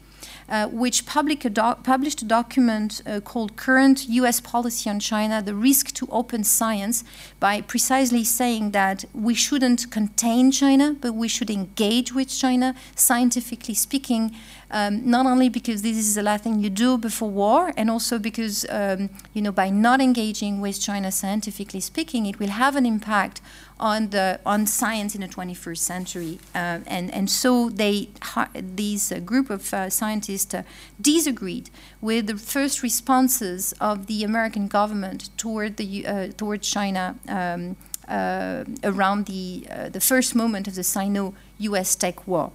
uh, 0.48 0.68
which 0.68 1.06
public 1.06 1.44
a 1.44 1.50
published 1.82 2.22
a 2.22 2.24
document 2.24 3.02
uh, 3.06 3.20
called 3.20 3.56
Current 3.56 4.08
U.S. 4.08 4.40
Policy 4.40 4.90
on 4.90 5.00
China, 5.00 5.42
the 5.42 5.54
Risk 5.54 5.92
to 5.94 6.06
Open 6.10 6.44
Science, 6.44 7.04
by 7.40 7.60
precisely 7.60 8.24
saying 8.24 8.72
that 8.72 9.04
we 9.14 9.34
shouldn't 9.34 9.90
contain 9.90 10.50
China, 10.50 10.96
but 11.00 11.14
we 11.14 11.28
should 11.28 11.50
engage 11.50 12.12
with 12.12 12.28
China, 12.28 12.74
scientifically 12.94 13.74
speaking, 13.74 14.34
um, 14.70 15.08
not 15.08 15.26
only 15.26 15.48
because 15.48 15.82
this 15.82 15.96
is 15.96 16.14
the 16.14 16.22
last 16.22 16.44
thing 16.44 16.60
you 16.60 16.70
do 16.70 16.98
before 16.98 17.30
war, 17.30 17.72
and 17.76 17.90
also 17.90 18.18
because, 18.18 18.66
um, 18.68 19.10
you 19.32 19.40
know, 19.40 19.52
by 19.52 19.70
not 19.70 20.00
engaging 20.00 20.60
with 20.60 20.80
China 20.80 21.10
scientifically 21.12 21.80
speaking, 21.80 22.26
it 22.26 22.38
will 22.38 22.48
have 22.48 22.76
an 22.76 22.84
impact 22.84 23.40
on 23.78 24.10
the 24.10 24.38
on 24.46 24.66
science 24.66 25.14
in 25.14 25.20
the 25.20 25.28
21st 25.28 25.78
century. 25.78 26.38
Uh, 26.54 26.80
and 26.86 27.12
and 27.12 27.28
so 27.28 27.68
they 27.68 28.08
these 28.54 29.10
uh, 29.10 29.18
group 29.18 29.50
of 29.50 29.72
uh, 29.74 29.90
scientists 29.90 30.54
uh, 30.54 30.62
disagreed 31.00 31.70
with 32.00 32.26
the 32.26 32.36
first 32.36 32.82
responses 32.82 33.74
of 33.80 34.06
the 34.06 34.22
American 34.22 34.68
government 34.68 35.30
toward 35.36 35.76
the 35.76 36.06
uh, 36.06 36.28
toward 36.36 36.62
China. 36.62 37.16
Um, 37.28 37.76
uh, 38.06 38.64
around 38.82 39.24
the 39.24 39.66
the 39.90 40.00
first 40.00 40.34
moment 40.34 40.68
of 40.68 40.74
the 40.74 40.84
Sino-U.S. 40.84 41.94
tech 41.96 42.26
war. 42.26 42.52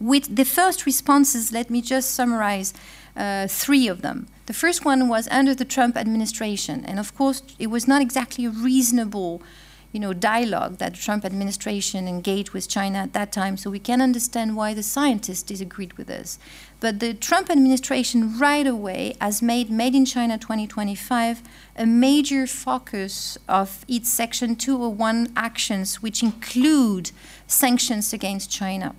With 0.00 0.34
the 0.34 0.44
first 0.44 0.84
responses, 0.84 1.52
let 1.52 1.70
me 1.70 1.80
just 1.80 2.10
summarize 2.10 2.74
three 3.46 3.86
of 3.86 4.02
them. 4.02 4.26
The 4.46 4.52
first 4.52 4.84
one 4.84 5.06
was 5.06 5.28
under 5.30 5.54
the 5.54 5.64
Trump 5.64 5.96
administration, 5.96 6.84
and 6.84 6.98
of 6.98 7.14
course, 7.14 7.44
it 7.60 7.68
was 7.68 7.86
not 7.86 8.02
exactly 8.02 8.44
a 8.46 8.50
reasonable 8.50 9.40
you 9.96 10.00
know, 10.00 10.12
dialogue 10.12 10.76
that 10.76 10.92
the 10.92 11.00
Trump 11.00 11.24
administration 11.24 12.06
engaged 12.06 12.50
with 12.50 12.68
China 12.68 12.98
at 12.98 13.14
that 13.14 13.32
time, 13.32 13.56
so 13.56 13.70
we 13.70 13.78
can 13.78 14.02
understand 14.02 14.54
why 14.54 14.74
the 14.74 14.82
scientists 14.82 15.42
disagreed 15.42 15.94
with 15.94 16.10
us. 16.10 16.38
But 16.80 17.00
the 17.00 17.14
Trump 17.14 17.48
administration 17.48 18.38
right 18.38 18.66
away 18.66 19.14
has 19.22 19.40
made 19.40 19.70
Made 19.70 19.94
in 19.94 20.04
China 20.04 20.36
2025 20.36 21.42
a 21.76 21.86
major 21.86 22.46
focus 22.46 23.38
of 23.48 23.86
its 23.88 24.10
Section 24.10 24.54
201 24.56 25.32
actions, 25.34 26.02
which 26.02 26.22
include 26.22 27.10
sanctions 27.46 28.12
against 28.12 28.50
China 28.50 28.94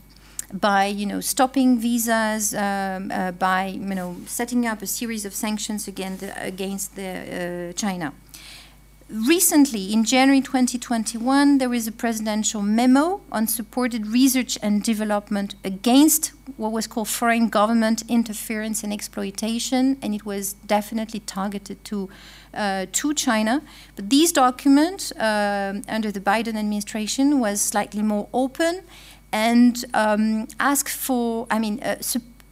by 0.52 0.86
you 0.86 1.06
know 1.06 1.22
stopping 1.22 1.78
visas, 1.78 2.56
um, 2.56 3.12
uh, 3.12 3.34
by 3.34 3.68
you 3.68 3.96
know 4.00 4.18
setting 4.26 4.66
up 4.66 4.82
a 4.82 4.88
series 4.88 5.26
of 5.26 5.34
sanctions 5.36 5.88
against 5.88 6.24
against 6.38 6.96
the, 6.96 7.70
uh, 7.70 7.74
China. 7.74 8.14
Recently, 9.10 9.94
in 9.94 10.04
January 10.04 10.42
2021, 10.42 11.60
there 11.60 11.70
was 11.70 11.88
a 11.88 11.94
presidential 11.94 12.62
memo 12.62 13.22
on 13.32 13.48
supported 13.48 14.06
research 14.08 14.58
and 14.62 14.84
development 14.84 15.56
against 15.64 16.34
what 16.58 16.74
was 16.74 16.88
called 16.88 17.08
foreign 17.08 17.48
government 17.48 18.04
interference 18.10 18.84
and 18.84 18.92
exploitation, 18.92 19.98
and 20.02 20.14
it 20.14 20.26
was 20.26 20.54
definitely 20.66 21.22
targeted 21.22 21.82
to, 21.86 22.10
uh, 22.54 22.86
to 22.92 23.14
China. 23.14 23.62
But 23.96 24.10
these 24.10 24.34
documents, 24.34 25.14
uh, 25.14 25.82
under 25.88 26.12
the 26.12 26.20
Biden 26.20 26.58
administration, 26.58 27.40
was 27.40 27.62
slightly 27.62 28.04
more 28.04 28.28
open 28.34 28.82
and 29.32 29.86
um, 29.94 30.50
asked 30.60 30.98
for, 30.98 31.48
I 31.50 31.60
mean, 31.60 31.80
uh, 31.82 32.02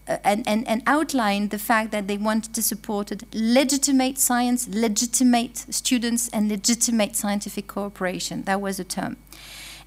uh, 0.08 0.18
and, 0.24 0.48
and, 0.48 0.68
and 0.68 0.84
outlined 0.86 1.50
the 1.50 1.58
fact 1.58 1.92
that 1.92 2.08
they 2.08 2.18
wanted 2.18 2.54
to 2.54 2.62
support 2.62 3.12
legitimate 3.34 4.18
science, 4.18 4.68
legitimate 4.68 5.66
students, 5.70 6.30
and 6.30 6.50
legitimate 6.50 7.16
scientific 7.16 7.68
cooperation. 7.68 8.44
That 8.44 8.62
was 8.62 8.80
a 8.80 8.84
term. 8.84 9.18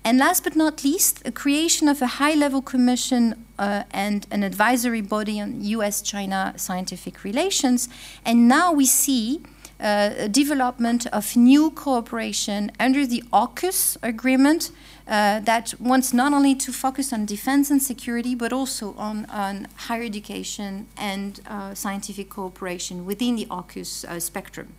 And 0.05 0.19
last 0.19 0.45
but 0.45 0.57
not 0.57 0.85
least, 0.85 1.23
a 1.27 1.33
creation 1.33 1.89
of 1.89 2.01
a 2.01 2.07
high 2.07 2.35
level 2.35 2.63
commission 2.63 3.45
uh, 3.59 3.83
and 3.91 4.27
an 4.31 4.43
advisory 4.43 5.03
body 5.03 5.41
on 5.41 5.63
US 5.63 6.01
China 6.03 6.55
scientific 6.57 7.25
relations. 7.25 7.89
And 8.25 8.49
now 8.49 8.73
we 8.73 8.87
see 8.87 9.43
uh, 9.81 10.11
a 10.19 10.29
development 10.29 11.07
of 11.09 11.37
new 11.37 11.71
cooperation 11.71 12.73
under 12.81 13.07
the 13.07 13.23
AUKUS 13.33 13.97
agreement 14.03 14.71
uh, 15.09 15.41
that 15.41 15.73
wants 15.81 16.13
not 16.13 16.35
only 16.35 16.55
to 16.55 16.71
focus 16.71 17.13
on 17.15 17.25
defense 17.25 17.71
and 17.71 17.83
security, 17.83 18.35
but 18.35 18.53
also 18.53 18.95
on, 18.99 19.25
on 19.27 19.67
higher 19.77 20.03
education 20.03 20.87
and 20.99 21.41
uh, 21.47 21.73
scientific 21.75 22.29
cooperation 22.29 23.07
within 23.07 23.37
the 23.37 23.47
AUKUS 23.47 24.05
uh, 24.05 24.21
spectrum. 24.21 24.75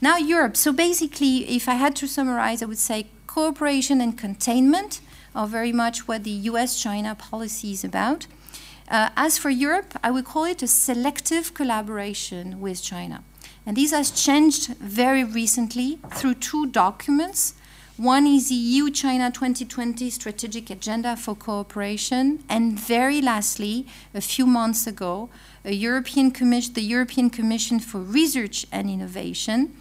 Now, 0.00 0.16
Europe. 0.16 0.56
So 0.56 0.72
basically, 0.72 1.56
if 1.56 1.68
I 1.68 1.74
had 1.74 1.94
to 1.96 2.06
summarize, 2.06 2.62
I 2.62 2.66
would 2.66 2.78
say 2.78 3.08
cooperation 3.26 4.00
and 4.00 4.16
containment 4.16 5.00
are 5.34 5.46
very 5.46 5.72
much 5.72 6.08
what 6.08 6.24
the 6.24 6.30
US 6.30 6.80
China 6.80 7.14
policy 7.14 7.72
is 7.72 7.84
about. 7.84 8.26
Uh, 8.90 9.10
as 9.16 9.36
for 9.36 9.50
Europe, 9.50 9.98
I 10.02 10.10
would 10.10 10.24
call 10.24 10.44
it 10.44 10.62
a 10.62 10.66
selective 10.66 11.52
collaboration 11.52 12.58
with 12.58 12.82
China. 12.82 13.22
And 13.66 13.76
this 13.76 13.90
has 13.90 14.10
changed 14.10 14.68
very 14.78 15.24
recently 15.24 15.98
through 16.14 16.34
two 16.34 16.68
documents 16.68 17.52
one 17.98 18.28
is 18.28 18.52
EU 18.52 18.90
China 18.90 19.28
2020 19.30 20.08
strategic 20.10 20.70
agenda 20.70 21.16
for 21.16 21.34
cooperation. 21.34 22.44
And 22.48 22.78
very 22.78 23.20
lastly, 23.20 23.86
a 24.14 24.20
few 24.20 24.46
months 24.46 24.86
ago, 24.86 25.30
European 25.64 26.30
the 26.30 26.82
European 26.82 27.28
Commission 27.28 27.80
for 27.80 27.98
Research 28.00 28.66
and 28.70 28.88
Innovation 28.88 29.74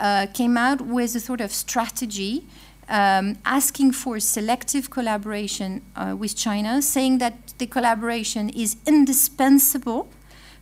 uh, 0.00 0.26
came 0.32 0.56
out 0.56 0.80
with 0.80 1.14
a 1.14 1.20
sort 1.20 1.42
of 1.42 1.52
strategy 1.52 2.46
um, 2.88 3.36
asking 3.44 3.92
for 3.92 4.18
selective 4.18 4.88
collaboration 4.88 5.82
uh, 5.94 6.16
with 6.18 6.34
China, 6.34 6.80
saying 6.80 7.18
that 7.18 7.34
the 7.58 7.66
collaboration 7.66 8.48
is 8.48 8.76
indispensable 8.86 10.08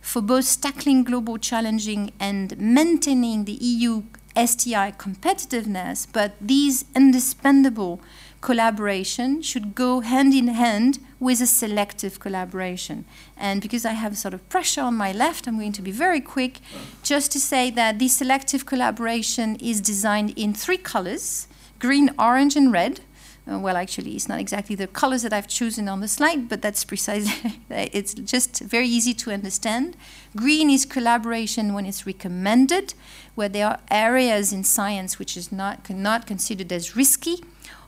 for 0.01 0.21
both 0.21 0.59
tackling 0.61 1.05
global 1.05 1.37
challenging 1.37 2.11
and 2.19 2.57
maintaining 2.59 3.45
the 3.45 3.53
EU 3.53 4.03
STI 4.37 4.93
competitiveness, 4.97 6.07
but 6.11 6.33
these 6.39 6.85
indispensable 6.95 7.99
collaboration 8.41 9.41
should 9.41 9.73
go 9.73 10.01
hand 10.01 10.33
in 10.33 10.47
hand 10.49 10.99
with 11.19 11.41
a 11.41 11.47
selective 11.47 12.19
collaboration. 12.19 13.05
And 13.35 13.61
because 13.61 13.85
I 13.85 13.93
have 13.93 14.17
sort 14.17 14.33
of 14.33 14.47
pressure 14.49 14.81
on 14.81 14.95
my 14.95 15.11
left, 15.11 15.47
I'm 15.47 15.57
going 15.57 15.71
to 15.73 15.81
be 15.81 15.91
very 15.91 16.21
quick 16.21 16.59
just 17.03 17.31
to 17.31 17.39
say 17.39 17.71
that 17.71 17.97
this 17.97 18.17
selective 18.17 18.65
collaboration 18.65 19.55
is 19.55 19.81
designed 19.81 20.37
in 20.37 20.53
three 20.53 20.77
colors 20.77 21.47
green, 21.79 22.09
orange, 22.17 22.55
and 22.55 22.71
red. 22.71 23.01
Uh, 23.49 23.57
well, 23.59 23.77
actually, 23.77 24.13
it's 24.15 24.27
not 24.27 24.39
exactly 24.39 24.75
the 24.75 24.87
colors 24.87 25.21
that 25.21 25.31
I've 25.31 25.47
chosen 25.47 25.87
on 25.87 26.01
the 26.01 26.07
slide, 26.07 26.49
but 26.49 26.61
that's 26.61 26.83
precisely, 26.83 27.61
it's 27.69 28.13
just 28.13 28.59
very 28.59 28.87
easy 28.87 29.13
to 29.13 29.31
understand. 29.31 29.95
Green 30.35 30.69
is 30.69 30.85
collaboration 30.85 31.73
when 31.73 31.85
it's 31.85 32.05
recommended, 32.05 32.93
where 33.35 33.47
there 33.47 33.67
are 33.67 33.79
areas 33.89 34.51
in 34.51 34.65
science 34.65 35.17
which 35.17 35.37
is 35.37 35.51
not, 35.51 35.89
not 35.89 36.27
considered 36.27 36.73
as 36.73 36.95
risky. 36.95 37.37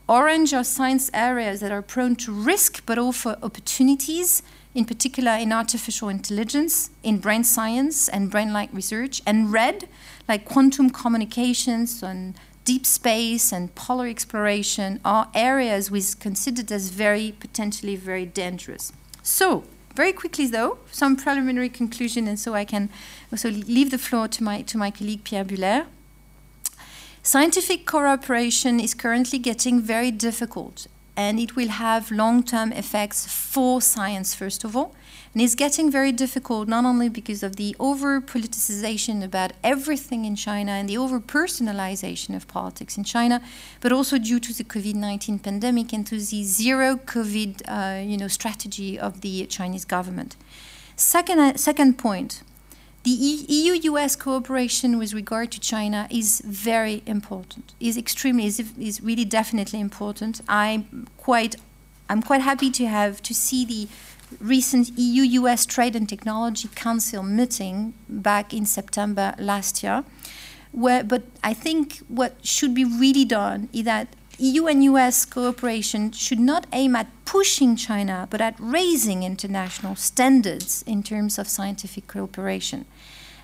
Orange 0.08 0.54
are 0.54 0.64
science 0.64 1.12
areas 1.14 1.60
that 1.60 1.72
are 1.72 1.82
prone 1.82 2.16
to 2.16 2.32
risk, 2.32 2.84
but 2.86 2.98
offer 2.98 3.38
opportunities, 3.44 4.42
in 4.74 4.86
particular 4.86 5.34
in 5.34 5.52
artificial 5.52 6.08
intelligence, 6.08 6.90
in 7.04 7.18
brain 7.18 7.44
science 7.44 8.08
and 8.08 8.32
brain-like 8.32 8.70
research. 8.72 9.22
And 9.26 9.52
red, 9.52 9.90
like 10.28 10.46
quantum 10.46 10.90
communications 10.90 12.02
and 12.02 12.36
deep 12.70 12.86
space 12.86 13.52
and 13.52 13.74
polar 13.74 14.06
exploration 14.06 15.00
are 15.04 15.28
areas 15.34 15.90
we 15.90 16.04
considered 16.20 16.72
as 16.72 16.92
very 16.92 17.32
potentially 17.40 17.96
very 17.96 18.28
dangerous. 18.28 18.94
So, 19.24 19.64
very 19.96 20.14
quickly 20.14 20.46
though, 20.46 20.78
some 20.92 21.16
preliminary 21.16 21.70
conclusion, 21.70 22.28
and 22.28 22.40
so 22.40 22.54
I 22.54 22.66
can 22.66 22.92
also 23.32 23.50
leave 23.50 23.90
the 23.90 23.98
floor 23.98 24.28
to 24.28 24.44
my 24.44 24.62
to 24.62 24.78
my 24.78 24.92
colleague 24.92 25.24
Pierre 25.24 25.46
Buhler. 25.46 25.88
Scientific 27.24 27.88
cooperation 27.88 28.80
is 28.80 28.94
currently 28.94 29.40
getting 29.40 29.82
very 29.82 30.12
difficult, 30.12 30.86
and 31.18 31.40
it 31.40 31.56
will 31.56 31.70
have 31.70 32.12
long-term 32.12 32.72
effects 32.74 33.26
for 33.26 33.82
science 33.82 34.36
first 34.36 34.64
of 34.64 34.78
all, 34.78 34.94
and 35.34 35.42
it's 35.42 35.56
getting 35.56 35.92
very 35.92 36.12
difficult 36.12 36.68
not 36.68 36.86
only 36.86 37.10
because 37.10 37.44
of 37.44 37.56
the 37.56 37.76
over 37.80 38.20
politicization 38.20 39.24
about 39.24 39.52
everything 39.64 40.26
in 40.26 40.36
China 40.36 40.72
and 40.72 40.90
the 40.90 40.98
over 40.98 41.20
personalization 41.20 42.36
of 42.36 42.48
politics 42.48 42.98
in 42.98 43.04
China, 43.04 43.42
but 43.80 43.92
also 43.92 44.18
due 44.18 44.40
to 44.40 44.54
the 44.54 44.64
COVID 44.64 44.96
19 44.96 45.40
pandemic 45.40 45.94
and 45.94 46.06
to 46.08 46.16
the 46.16 46.44
zero 46.44 46.96
COVID 46.96 47.62
uh, 47.68 48.02
you 48.02 48.18
know, 48.18 48.28
strategy 48.28 49.00
of 49.00 49.22
the 49.22 49.46
Chinese 49.46 49.86
government. 49.86 50.36
Second, 50.96 51.40
uh, 51.40 51.56
second 51.56 51.98
point 51.98 52.44
the 53.04 53.12
EU 53.12 53.74
US 53.94 54.16
cooperation 54.16 54.98
with 54.98 55.14
regard 55.14 55.52
to 55.54 55.60
China 55.60 56.08
is 56.12 56.42
very 56.46 57.02
important, 57.06 57.74
is 57.80 57.98
extremely, 57.98 58.46
is, 58.46 58.60
is 58.78 59.02
really 59.02 59.24
definitely 59.24 59.80
important. 59.80 60.42
I'm 60.50 61.08
quite, 61.16 61.56
I'm 62.10 62.22
quite 62.22 62.42
happy 62.42 62.70
to 62.72 62.88
have 62.88 63.22
to 63.24 63.34
see 63.34 63.64
the 63.64 63.88
recent 64.40 64.92
EU-US 64.98 65.66
Trade 65.66 65.96
and 65.96 66.08
Technology 66.08 66.70
Council 66.76 67.24
meeting 67.24 67.94
back 68.08 68.54
in 68.54 68.66
September 68.66 69.34
last 69.40 69.84
year. 69.84 70.04
Where, 70.72 71.04
but 71.04 71.24
I 71.44 71.54
think 71.54 71.98
what 72.08 72.46
should 72.46 72.74
be 72.76 72.86
really 72.86 73.26
done 73.26 73.70
is 73.74 73.86
that 73.86 74.08
EU 74.38 74.68
and 74.68 74.84
US 74.86 75.26
cooperation 75.26 76.12
should 76.12 76.40
not 76.40 76.66
aim 76.72 76.96
at 76.96 77.08
pushing 77.26 77.76
China, 77.76 78.28
but 78.30 78.40
at 78.40 78.56
raising 78.58 79.24
international 79.24 79.96
standards 79.96 80.82
in 80.88 81.04
terms 81.04 81.38
of 81.38 81.50
scientific 81.50 82.08
cooperation. 82.08 82.86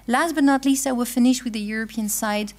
Last 0.08 0.36
but 0.36 0.44
not 0.44 0.66
least, 0.66 0.88
I 0.88 0.94
will 0.94 1.06
finish 1.06 1.44
with 1.44 1.54
the 1.54 1.60
European 1.60 2.08
side. 2.08 2.54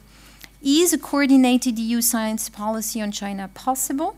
Is 0.62 0.92
a 0.92 0.98
coordinated 0.98 1.78
EU 1.78 2.00
science 2.00 2.48
policy 2.48 3.00
on 3.00 3.12
China 3.12 3.48
possible? 3.54 4.16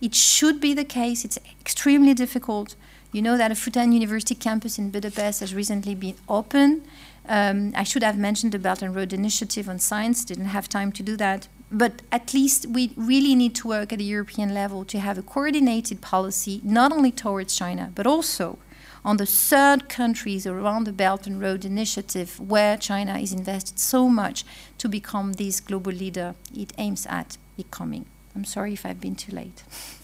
It 0.00 0.14
should 0.14 0.60
be 0.60 0.72
the 0.72 0.84
case. 0.84 1.24
It's 1.24 1.38
extremely 1.60 2.14
difficult. 2.14 2.76
You 3.12 3.22
know 3.22 3.36
that 3.36 3.50
a 3.50 3.54
Fudan 3.54 3.92
University 3.92 4.36
campus 4.36 4.78
in 4.78 4.90
Budapest 4.90 5.40
has 5.40 5.52
recently 5.52 5.96
been 5.96 6.14
opened. 6.28 6.86
Um, 7.28 7.72
I 7.74 7.82
should 7.82 8.04
have 8.04 8.16
mentioned 8.16 8.52
the 8.52 8.58
Belt 8.58 8.82
and 8.82 8.94
Road 8.94 9.12
Initiative 9.12 9.68
on 9.68 9.80
science, 9.80 10.24
didn't 10.24 10.46
have 10.46 10.68
time 10.68 10.92
to 10.92 11.02
do 11.02 11.16
that. 11.16 11.48
But 11.72 12.02
at 12.12 12.32
least 12.34 12.66
we 12.66 12.92
really 12.96 13.34
need 13.34 13.56
to 13.56 13.68
work 13.68 13.92
at 13.92 13.98
the 13.98 14.04
European 14.04 14.54
level 14.54 14.84
to 14.84 15.00
have 15.00 15.18
a 15.18 15.22
coordinated 15.22 16.00
policy, 16.00 16.60
not 16.62 16.92
only 16.92 17.10
towards 17.10 17.56
China, 17.56 17.90
but 17.96 18.06
also 18.06 18.58
on 19.04 19.16
the 19.16 19.26
third 19.26 19.88
countries 19.88 20.46
around 20.46 20.84
the 20.84 20.92
Belt 20.92 21.26
and 21.26 21.40
Road 21.40 21.64
Initiative, 21.64 22.38
where 22.38 22.76
China 22.76 23.18
is 23.18 23.32
invested 23.32 23.78
so 23.80 24.08
much 24.08 24.44
to 24.78 24.88
become 24.88 25.32
this 25.32 25.60
global 25.60 25.92
leader 25.92 26.36
it 26.54 26.72
aims 26.78 27.06
at 27.06 27.38
becoming. 27.56 28.06
I'm 28.36 28.44
sorry 28.44 28.74
if 28.74 28.86
I've 28.86 29.00
been 29.00 29.16
too 29.16 29.32
late. 29.32 29.64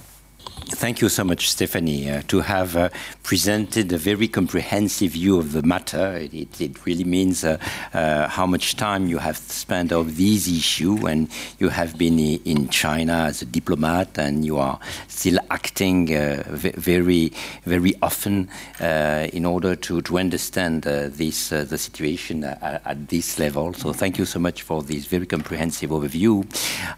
Thank 0.58 1.00
you 1.00 1.08
so 1.08 1.22
much, 1.22 1.50
Stephanie, 1.50 2.10
uh, 2.10 2.22
to 2.28 2.40
have 2.40 2.76
uh, 2.76 2.88
presented 3.22 3.92
a 3.92 3.98
very 3.98 4.26
comprehensive 4.26 5.12
view 5.12 5.38
of 5.38 5.52
the 5.52 5.62
matter. 5.62 6.16
It, 6.16 6.60
it 6.60 6.84
really 6.84 7.04
means 7.04 7.44
uh, 7.44 7.58
uh 7.94 8.28
how 8.28 8.46
much 8.46 8.74
time 8.76 9.06
you 9.06 9.18
have 9.18 9.36
spent 9.36 9.92
on 9.92 10.14
these 10.14 10.48
issues, 10.48 11.04
and 11.04 11.28
you 11.58 11.68
have 11.68 11.96
been 11.96 12.18
in 12.18 12.68
China 12.68 13.26
as 13.28 13.42
a 13.42 13.44
diplomat, 13.44 14.18
and 14.18 14.44
you 14.44 14.58
are 14.58 14.80
still 15.08 15.38
acting 15.50 16.14
uh, 16.14 16.42
very, 16.46 17.32
very 17.64 17.94
often 18.02 18.48
uh, 18.80 19.28
in 19.32 19.44
order 19.44 19.76
to, 19.76 20.02
to 20.02 20.18
understand 20.18 20.82
this 20.82 21.50
the 21.50 21.78
situation 21.78 22.44
at, 22.44 22.82
at, 22.84 23.08
this 23.08 23.38
level. 23.38 23.72
So, 23.74 23.92
thank 23.92 24.18
you 24.18 24.24
so 24.24 24.40
much 24.40 24.62
for 24.62 24.82
this 24.82 25.06
very 25.06 25.26
comprehensive 25.26 25.90
overview. 25.90 26.44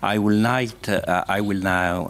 I 0.03 0.18
will 0.18 0.37
like 0.37 0.88
I 0.88 1.40
will 1.40 1.61
now 1.61 2.09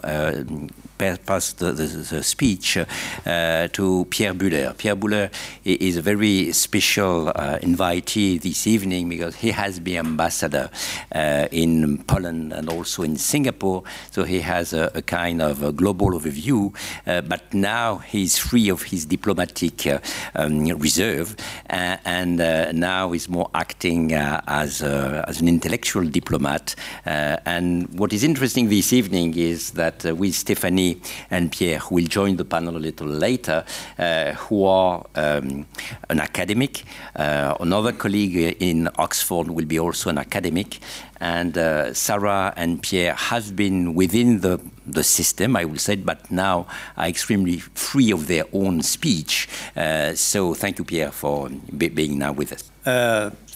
pass 0.99 1.53
the, 1.53 1.71
the, 1.71 1.85
the 1.85 2.23
speech 2.23 2.77
uh, 2.77 3.67
to 3.69 4.05
Pierre 4.09 4.33
Buhler. 4.33 4.77
Pierre 4.77 4.97
Buhler 4.97 5.31
is 5.63 5.95
a 5.95 6.01
very 6.01 6.51
special 6.51 7.29
uh, 7.29 7.57
invitee 7.59 8.41
this 8.41 8.67
evening 8.67 9.07
because 9.07 9.35
he 9.35 9.51
has 9.51 9.79
been 9.79 9.97
ambassador 9.97 10.69
uh, 11.15 11.47
in 11.51 12.03
Poland 12.03 12.51
and 12.51 12.69
also 12.69 13.03
in 13.03 13.17
Singapore. 13.17 13.83
So 14.11 14.23
he 14.23 14.41
has 14.41 14.73
a, 14.73 14.91
a 14.93 15.01
kind 15.01 15.41
of 15.41 15.63
a 15.63 15.71
global 15.71 16.11
overview, 16.11 16.73
but 17.05 17.53
now 17.53 17.99
he's 17.99 18.37
free 18.37 18.69
of 18.69 18.83
his 18.83 19.05
diplomatic 19.05 19.87
um, 20.35 20.65
reserve 20.65 21.35
and 21.69 22.37
now 22.77 23.13
is 23.13 23.29
more 23.29 23.49
acting 23.53 24.13
as, 24.13 24.81
a, 24.81 25.23
as 25.27 25.39
an 25.39 25.47
intellectual 25.47 26.03
diplomat. 26.03 26.75
and 27.05 27.87
what 27.97 28.11
is 28.11 28.23
interesting 28.23 28.67
this 28.67 28.91
evening 28.91 29.35
is 29.37 29.71
that 29.71 30.03
with 30.03 30.35
Stephanie 30.35 30.88
And 31.29 31.51
Pierre, 31.51 31.79
who 31.79 31.95
will 31.95 32.07
join 32.07 32.37
the 32.37 32.45
panel 32.45 32.77
a 32.77 32.79
little 32.79 33.07
later, 33.07 33.63
uh, 33.97 34.33
who 34.33 34.65
are 34.65 35.05
um, 35.15 35.65
an 36.09 36.19
academic. 36.19 36.83
Uh, 37.15 37.55
another 37.59 37.91
colleague 37.91 38.57
in 38.59 38.89
Oxford 38.97 39.49
will 39.49 39.65
be 39.65 39.79
also 39.79 40.09
an 40.09 40.17
academic. 40.17 40.79
And 41.19 41.57
uh, 41.57 41.93
Sarah 41.93 42.53
and 42.55 42.81
Pierre 42.81 43.13
have 43.13 43.55
been 43.55 43.93
within 43.93 44.39
the, 44.39 44.59
the 44.87 45.03
system, 45.03 45.55
I 45.55 45.65
will 45.65 45.77
say, 45.77 45.97
but 45.97 46.31
now 46.31 46.67
are 46.95 47.07
extremely 47.07 47.57
free 47.59 48.11
of 48.11 48.27
their 48.27 48.45
own 48.53 48.81
speech. 48.81 49.49
Uh, 49.75 50.13
so 50.15 50.53
thank 50.53 50.77
you, 50.79 50.85
Pierre, 50.85 51.11
for 51.11 51.49
be 51.77 51.89
being 51.89 52.17
now 52.17 52.31
with 52.31 52.53
us. 52.53 52.71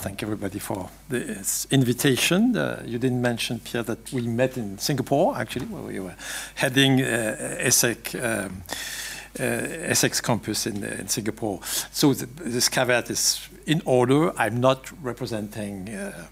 Uh, 0.03 0.07
thank 0.07 0.23
everybody 0.23 0.59
for 0.59 0.89
this 1.09 1.67
invitation. 1.71 2.57
Uh, 2.57 2.83
you 2.85 2.99
didn't 2.99 3.21
mention, 3.21 3.59
Pierre, 3.59 3.83
that 3.83 4.11
we 4.11 4.27
met 4.27 4.57
in 4.57 4.77
Singapore, 4.77 5.37
actually, 5.37 5.65
where 5.67 5.81
we 5.83 5.99
were 5.99 6.15
heading 6.55 7.01
uh, 7.01 7.57
ESSEC. 7.61 8.15
Um, 8.15 8.63
uh, 9.39 9.91
ESSEC 9.91 10.21
campus 10.21 10.67
in, 10.67 10.83
in 10.83 11.07
Singapore. 11.07 11.59
So 11.91 12.13
the, 12.13 12.25
this 12.25 12.69
caveat 12.69 13.09
is 13.09 13.47
in 13.65 13.81
order. 13.85 14.31
I'm 14.37 14.59
not 14.59 14.91
representing 15.01 15.89
uh, 15.89 16.27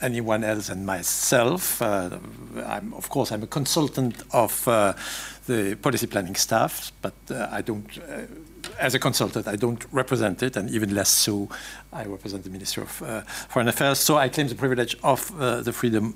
anyone 0.00 0.44
else 0.44 0.68
than 0.68 0.84
myself. 0.84 1.82
Uh, 1.82 2.18
I'm, 2.64 2.94
of 2.94 3.08
course, 3.08 3.32
I'm 3.32 3.42
a 3.42 3.48
consultant 3.48 4.22
of 4.30 4.66
uh, 4.66 4.94
the 5.46 5.76
policy 5.76 6.06
planning 6.06 6.36
staff, 6.36 6.92
but 7.02 7.14
uh, 7.30 7.48
I 7.50 7.60
don't, 7.60 7.86
uh, 7.98 8.22
as 8.80 8.94
a 8.94 8.98
consultant, 8.98 9.46
I 9.46 9.56
don't 9.56 9.84
represent 9.92 10.42
it, 10.42 10.56
and 10.56 10.70
even 10.70 10.94
less 10.94 11.08
so, 11.08 11.48
I 11.92 12.04
represent 12.04 12.44
the 12.44 12.50
Ministry 12.50 12.82
of 12.82 13.02
uh, 13.02 13.20
Foreign 13.48 13.68
Affairs. 13.68 13.98
So 13.98 14.16
I 14.16 14.28
claim 14.28 14.48
the 14.48 14.54
privilege 14.54 14.96
of 15.02 15.30
uh, 15.38 15.60
the 15.60 15.72
freedom 15.72 16.14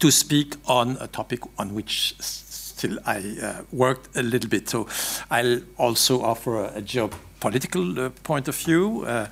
to 0.00 0.10
speak 0.10 0.56
on 0.66 0.96
a 1.00 1.06
topic 1.06 1.40
on 1.58 1.74
which 1.74 2.14
still 2.18 2.98
I 3.06 3.62
worked 3.70 4.16
a 4.16 4.22
little 4.22 4.50
bit. 4.50 4.68
So 4.68 4.88
I'll 5.30 5.60
also 5.76 6.22
offer 6.22 6.64
a, 6.64 6.78
a 6.78 6.82
job 6.82 7.14
political 7.42 7.98
uh, 7.98 8.10
point 8.22 8.46
of 8.46 8.56
view 8.56 9.02
uh, 9.04 9.26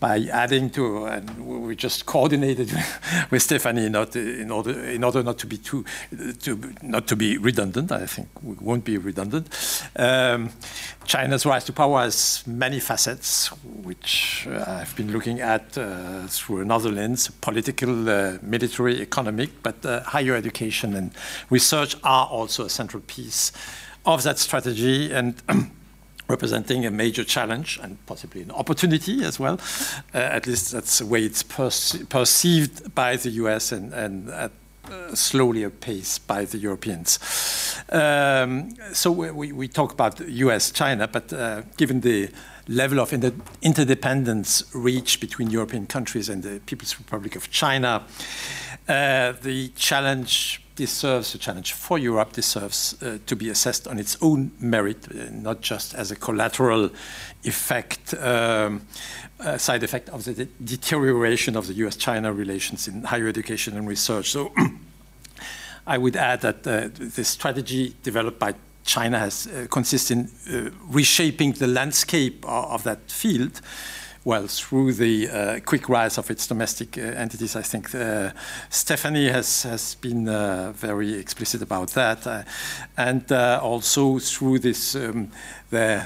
by 0.00 0.18
adding 0.30 0.68
to, 0.68 1.06
and 1.06 1.26
we 1.66 1.74
just 1.74 2.04
coordinated 2.04 2.70
with 3.30 3.42
Stephanie 3.42 3.88
not 3.88 4.14
in 4.14 4.50
order 4.50 4.72
in 4.96 5.02
order 5.02 5.22
not 5.22 5.38
to 5.38 5.46
be 5.46 5.56
too 5.56 5.82
to 6.42 6.50
not 6.82 7.06
to 7.06 7.16
be 7.16 7.38
redundant. 7.38 7.90
I 7.90 8.06
think 8.06 8.28
we 8.42 8.54
won't 8.60 8.84
be 8.84 8.98
redundant. 8.98 9.46
Um, 9.96 10.50
China's 11.06 11.46
rise 11.46 11.64
to 11.64 11.72
power 11.72 12.02
has 12.02 12.44
many 12.46 12.80
facets, 12.80 13.48
which 13.88 14.46
uh, 14.50 14.80
I've 14.80 14.94
been 14.94 15.10
looking 15.10 15.40
at 15.40 15.78
uh, 15.78 16.26
through 16.26 16.60
another 16.60 16.92
lens: 16.92 17.30
political, 17.40 18.10
uh, 18.10 18.38
military, 18.42 19.00
economic, 19.00 19.50
but 19.62 19.76
higher 20.04 20.34
education 20.36 20.94
and 20.94 21.12
research 21.48 21.96
are 22.04 22.26
also 22.26 22.66
a 22.66 22.70
central 22.70 23.02
piece 23.06 23.52
of 24.04 24.22
that 24.22 24.38
strategy 24.38 25.10
and. 25.10 25.42
representing 26.28 26.84
a 26.86 26.90
major 26.90 27.24
challenge 27.24 27.78
and 27.82 27.96
possibly 28.06 28.42
an 28.42 28.50
opportunity 28.50 29.24
as 29.24 29.40
well. 29.40 29.58
Uh, 30.14 30.18
at 30.18 30.46
least 30.46 30.72
that's 30.72 30.98
the 30.98 31.06
way 31.06 31.22
it's 31.22 31.42
perce 31.42 31.96
perceived 32.08 32.94
by 32.94 33.16
the 33.16 33.30
US 33.30 33.72
and, 33.72 33.92
and 33.94 34.28
at 34.30 34.52
uh, 34.90 35.14
slowly 35.14 35.64
a 35.64 35.70
pace 35.70 36.18
by 36.18 36.44
the 36.44 36.58
Europeans. 36.58 37.18
Um, 37.90 38.74
so 38.92 39.10
we, 39.12 39.52
we, 39.52 39.68
talk 39.68 39.92
about 39.92 40.20
US, 40.20 40.70
China, 40.70 41.06
but 41.06 41.30
uh, 41.32 41.62
given 41.76 42.00
the 42.00 42.30
level 42.68 43.00
of 43.00 43.12
inter 43.12 43.32
interdependence 43.62 44.64
reached 44.74 45.20
between 45.20 45.50
European 45.50 45.86
countries 45.86 46.28
and 46.28 46.42
the 46.42 46.60
People's 46.66 46.98
Republic 46.98 47.36
of 47.36 47.50
China, 47.50 48.02
uh, 48.88 49.32
the 49.42 49.68
challenge 49.76 50.62
deserves 50.78 51.34
a 51.34 51.38
challenge 51.38 51.72
for 51.72 51.98
Europe, 51.98 52.32
deserves 52.32 52.94
uh, 53.02 53.18
to 53.26 53.36
be 53.36 53.50
assessed 53.50 53.88
on 53.88 53.98
its 53.98 54.16
own 54.20 54.52
merit, 54.60 55.08
uh, 55.10 55.24
not 55.32 55.60
just 55.60 55.94
as 55.94 56.12
a 56.12 56.16
collateral 56.16 56.90
effect, 57.42 58.14
um, 58.14 58.82
side 59.56 59.82
effect 59.82 60.08
of 60.08 60.22
the 60.24 60.34
de 60.34 60.44
deterioration 60.64 61.56
of 61.56 61.66
the 61.66 61.74
US-China 61.84 62.32
relations 62.32 62.88
in 62.88 63.02
higher 63.02 63.28
education 63.28 63.76
and 63.76 63.88
research. 63.88 64.30
So 64.30 64.52
I 65.86 65.98
would 65.98 66.16
add 66.16 66.40
that 66.42 66.66
uh, 66.66 66.88
the 67.16 67.24
strategy 67.24 67.94
developed 68.04 68.38
by 68.38 68.54
China 68.84 69.18
has 69.18 69.46
uh, 69.46 69.66
consists 69.68 70.10
in 70.10 70.30
uh, 70.50 70.70
reshaping 70.94 71.52
the 71.58 71.66
landscape 71.66 72.44
of, 72.44 72.64
of 72.72 72.82
that 72.84 73.10
field 73.10 73.60
well, 74.28 74.46
through 74.46 74.92
the 74.92 75.26
uh, 75.26 75.58
quick 75.64 75.88
rise 75.88 76.18
of 76.18 76.30
its 76.30 76.46
domestic 76.46 76.98
uh, 76.98 77.00
entities, 77.00 77.56
I 77.56 77.62
think 77.62 77.94
uh, 77.94 78.32
Stephanie 78.68 79.30
has, 79.30 79.62
has 79.62 79.94
been 79.94 80.28
uh, 80.28 80.72
very 80.76 81.14
explicit 81.14 81.62
about 81.62 81.88
that. 81.92 82.26
Uh, 82.26 82.42
and 82.98 83.32
also 83.32 84.18
through 84.18 84.58
this, 84.58 84.94
um, 84.94 85.32
the, 85.70 86.04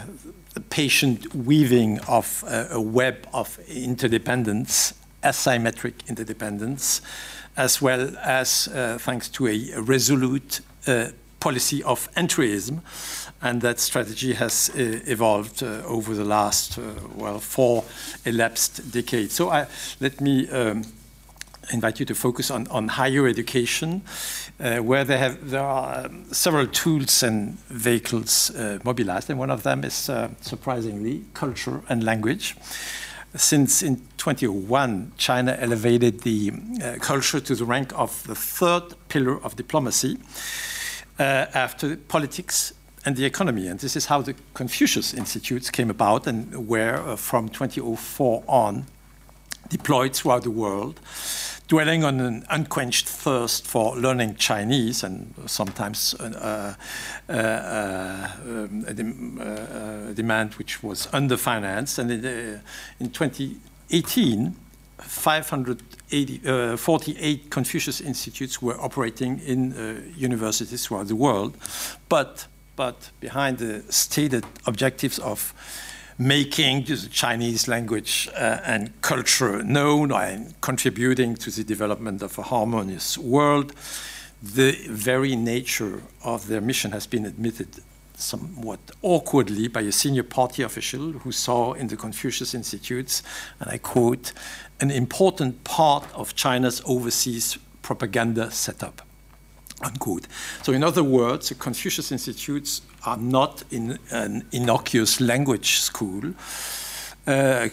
the, 0.54 0.60
patient 0.60 1.34
weaving 1.34 1.98
of 2.06 2.44
a 2.46 2.80
web 2.80 3.26
of 3.34 3.58
interdependence, 3.66 4.94
asymmetric 5.24 6.06
interdependence, 6.08 7.00
as 7.56 7.82
well 7.82 8.16
as 8.22 8.68
thanks 9.00 9.28
to 9.30 9.48
a 9.48 9.80
resolute 9.80 10.60
policy 11.40 11.82
of 11.82 12.08
entryism 12.14 12.82
and 13.42 13.60
that 13.60 13.80
strategy 13.80 14.34
has 14.34 14.70
uh, 14.70 15.00
evolved 15.06 15.62
uh, 15.62 15.82
over 15.84 16.14
the 16.14 16.24
last, 16.24 16.78
uh, 16.78 16.82
well, 17.14 17.40
four 17.40 17.84
elapsed 18.24 18.92
decades. 18.92 19.34
So 19.34 19.50
I, 19.50 19.66
let 20.00 20.20
me 20.20 20.48
um, 20.48 20.84
invite 21.72 21.98
you 21.98 22.06
to 22.06 22.14
focus 22.14 22.50
on, 22.50 22.68
on 22.68 22.86
higher 22.88 23.26
education, 23.26 24.02
uh, 24.60 24.78
where 24.78 25.04
they 25.04 25.18
have, 25.18 25.50
there 25.50 25.62
are 25.62 26.06
um, 26.06 26.24
several 26.32 26.68
tools 26.68 27.24
and 27.24 27.58
vehicles 27.68 28.50
uh, 28.54 28.78
mobilized, 28.84 29.28
and 29.28 29.38
one 29.40 29.50
of 29.50 29.64
them 29.64 29.82
is, 29.84 30.08
uh, 30.08 30.28
surprisingly, 30.40 31.24
culture 31.34 31.82
and 31.88 32.04
language. 32.04 32.56
Since 33.34 33.82
in 33.82 33.96
2001, 34.18 35.12
China 35.16 35.56
elevated 35.58 36.20
the 36.20 36.52
culture 37.00 37.40
to 37.40 37.54
the 37.54 37.64
rank 37.64 37.90
of 37.98 38.22
the 38.26 38.34
third 38.34 38.94
pillar 39.08 39.42
of 39.42 39.56
diplomacy 39.56 40.18
after 41.18 41.96
politics 41.96 42.74
and 43.04 43.16
the 43.16 43.24
economy. 43.24 43.66
And 43.66 43.80
this 43.80 43.96
is 43.96 44.06
how 44.06 44.22
the 44.22 44.36
Confucius 44.54 45.12
Institutes 45.14 45.70
came 45.70 45.90
about 45.90 46.26
and 46.26 46.68
were 46.68 46.96
uh, 46.96 47.16
from 47.16 47.48
2004 47.48 48.44
on 48.46 48.86
deployed 49.68 50.14
throughout 50.14 50.42
the 50.42 50.50
world, 50.50 51.00
dwelling 51.66 52.04
on 52.04 52.20
an 52.20 52.44
unquenched 52.50 53.08
thirst 53.08 53.66
for 53.66 53.96
learning 53.96 54.36
Chinese 54.36 55.02
and 55.02 55.34
sometimes 55.46 56.14
uh, 56.14 56.74
uh, 57.28 57.32
uh 57.32 58.30
um, 58.44 58.84
a, 58.86 58.92
dem 58.92 59.40
uh, 59.40 60.10
a, 60.10 60.14
demand 60.14 60.52
which 60.54 60.82
was 60.82 61.06
underfinanced. 61.08 61.98
And 61.98 62.10
in, 62.10 62.26
uh, 62.26 62.60
in 63.00 63.10
2018, 63.10 64.56
548 64.98 67.50
Confucius 67.50 68.00
Institutes 68.00 68.62
were 68.62 68.80
operating 68.80 69.40
in 69.40 69.74
universities 70.16 70.86
throughout 70.86 71.08
the 71.08 71.16
world. 71.16 71.56
But 72.08 72.46
but 72.76 73.10
behind 73.20 73.58
the 73.58 73.82
stated 73.90 74.44
objectives 74.66 75.18
of 75.18 75.54
making 76.18 76.84
the 76.84 76.96
Chinese 77.10 77.68
language 77.68 78.28
uh, 78.34 78.60
and 78.64 78.92
culture 79.02 79.62
known 79.62 80.12
and 80.12 80.60
contributing 80.60 81.34
to 81.34 81.50
the 81.50 81.64
development 81.64 82.22
of 82.22 82.38
a 82.38 82.42
harmonious 82.42 83.18
world, 83.18 83.72
the 84.42 84.72
very 84.88 85.36
nature 85.36 86.02
of 86.24 86.48
their 86.48 86.60
mission 86.60 86.92
has 86.92 87.06
been 87.06 87.26
admitted 87.26 87.68
somewhat 88.14 88.78
awkwardly 89.02 89.68
by 89.68 89.80
a 89.80 89.92
senior 89.92 90.22
party 90.22 90.62
official 90.62 91.12
who 91.12 91.32
saw 91.32 91.72
in 91.72 91.88
the 91.88 91.96
Confucius 91.96 92.54
Institutes, 92.54 93.22
and 93.60 93.70
I 93.70 93.78
quote, 93.78 94.32
an 94.80 94.90
important 94.90 95.64
part 95.64 96.04
of 96.14 96.34
China's 96.34 96.82
overseas 96.84 97.58
propaganda 97.82 98.50
setup. 98.50 99.02
Unquote. 99.82 100.28
So, 100.62 100.72
in 100.72 100.84
other 100.84 101.02
words, 101.02 101.48
the 101.48 101.54
Confucius 101.54 102.12
Institutes 102.12 102.82
are 103.04 103.16
not 103.16 103.64
in 103.70 103.98
an 104.10 104.44
innocuous 104.52 105.20
language 105.20 105.80
school, 105.80 106.34
uh, 107.26 107.30
uh, 107.30 107.68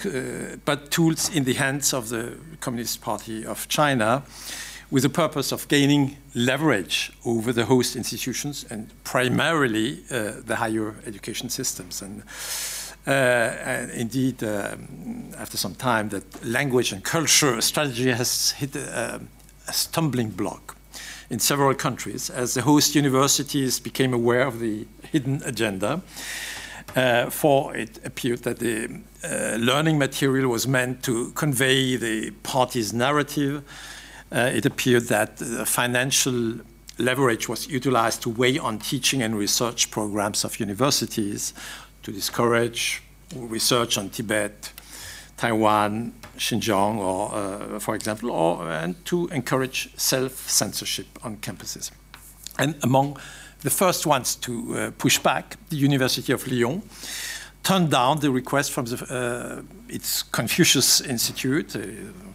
but 0.65 0.91
tools 0.91 1.29
in 1.29 1.43
the 1.43 1.53
hands 1.53 1.93
of 1.93 2.09
the 2.09 2.37
Communist 2.59 3.01
Party 3.01 3.45
of 3.45 3.67
China 3.67 4.23
with 4.91 5.03
the 5.03 5.09
purpose 5.09 5.51
of 5.51 5.67
gaining 5.67 6.17
leverage 6.33 7.11
over 7.25 7.53
the 7.53 7.65
host 7.65 7.95
institutions 7.95 8.65
and 8.69 8.89
primarily 9.03 9.99
uh, 10.09 10.33
the 10.45 10.55
higher 10.55 10.95
education 11.05 11.49
systems. 11.49 12.01
And, 12.01 12.23
uh, 13.05 13.11
and 13.11 13.91
indeed, 13.91 14.43
um, 14.43 15.29
after 15.37 15.57
some 15.57 15.75
time, 15.75 16.09
that 16.09 16.43
language 16.43 16.91
and 16.91 17.03
culture 17.03 17.61
strategy 17.61 18.11
has 18.11 18.51
hit 18.51 18.75
a, 18.75 19.21
a 19.67 19.73
stumbling 19.73 20.29
block 20.29 20.75
in 21.29 21.39
several 21.39 21.73
countries 21.75 22.29
as 22.29 22.53
the 22.53 22.61
host 22.61 22.95
universities 22.95 23.79
became 23.79 24.13
aware 24.13 24.47
of 24.47 24.59
the 24.59 24.87
hidden 25.11 25.41
agenda. 25.45 26.01
Uh, 26.95 27.29
for 27.29 27.75
it 27.75 27.99
appeared 28.03 28.39
that 28.39 28.57
the 28.57 29.01
uh, 29.23 29.55
learning 29.57 29.99
material 29.99 30.49
was 30.49 30.67
meant 30.67 31.03
to 31.03 31.31
convey 31.31 31.95
the 31.95 32.31
party's 32.41 32.93
narrative. 32.93 33.63
Uh, 34.31 34.49
it 34.53 34.65
appeared 34.65 35.03
that 35.03 35.37
financial 35.67 36.59
leverage 36.97 37.47
was 37.47 37.67
utilized 37.67 38.23
to 38.23 38.29
weigh 38.29 38.57
on 38.57 38.79
teaching 38.79 39.21
and 39.21 39.37
research 39.37 39.91
programs 39.91 40.43
of 40.43 40.59
universities 40.59 41.53
to 42.03 42.11
discourage 42.11 43.03
research 43.35 43.97
on 43.97 44.09
Tibet, 44.09 44.73
Taiwan, 45.39 46.11
Xinjiang, 46.37 46.97
or, 46.97 47.33
uh, 47.33 47.79
for 47.79 47.95
example, 47.95 48.29
or 48.29 48.69
and 48.69 48.93
to 49.05 49.27
encourage 49.29 49.89
self-censorship 49.95 51.07
on 51.23 51.37
campuses. 51.37 51.91
And 52.57 52.75
among 52.83 53.17
the 53.61 53.69
first 53.69 54.05
ones 54.05 54.35
to 54.35 54.51
uh, 54.51 54.91
push 54.97 55.17
back, 55.17 55.55
the 55.69 55.77
University 55.77 56.33
of 56.33 56.45
Lyon 56.45 56.81
turned 57.63 57.89
down 57.89 58.19
the 58.19 58.31
request 58.31 58.71
from 58.71 58.85
the, 58.85 58.97
uh, 59.09 59.61
its 59.87 60.23
Confucius 60.23 60.99
Institute. 61.01 61.75
Uh, 61.75 61.81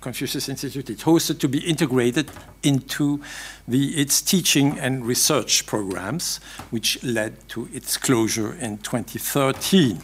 Confucius 0.00 0.48
Institute 0.48 0.88
it 0.88 0.98
hosted 0.98 1.38
to 1.40 1.48
be 1.48 1.58
integrated 1.58 2.30
into 2.62 3.20
the, 3.68 4.00
its 4.00 4.22
teaching 4.22 4.78
and 4.78 5.04
research 5.04 5.66
programs, 5.66 6.40
which 6.70 7.02
led 7.02 7.32
to 7.48 7.68
its 7.72 7.98
closure 7.98 8.54
in 8.54 8.78
2013. 8.78 10.00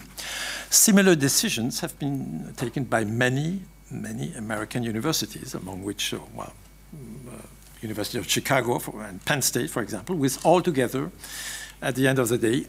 Similar 0.71 1.17
decisions 1.17 1.81
have 1.81 1.99
been 1.99 2.55
taken 2.57 2.85
by 2.85 3.03
many, 3.03 3.63
many 3.91 4.33
American 4.35 4.85
universities, 4.85 5.53
among 5.53 5.83
which, 5.83 6.15
uh, 6.15 6.21
well, 6.33 6.53
uh, 6.95 7.33
University 7.83 8.19
of 8.19 8.31
Chicago 8.31 8.79
for, 8.79 9.03
and 9.03 9.25
Penn 9.25 9.43
State, 9.43 9.69
for 9.69 9.83
example, 9.83 10.15
with 10.15 10.47
altogether, 10.47 11.11
at 11.83 11.97
the 11.97 12.07
end 12.07 12.21
of 12.21 12.29
the 12.29 12.39
day, 12.39 12.67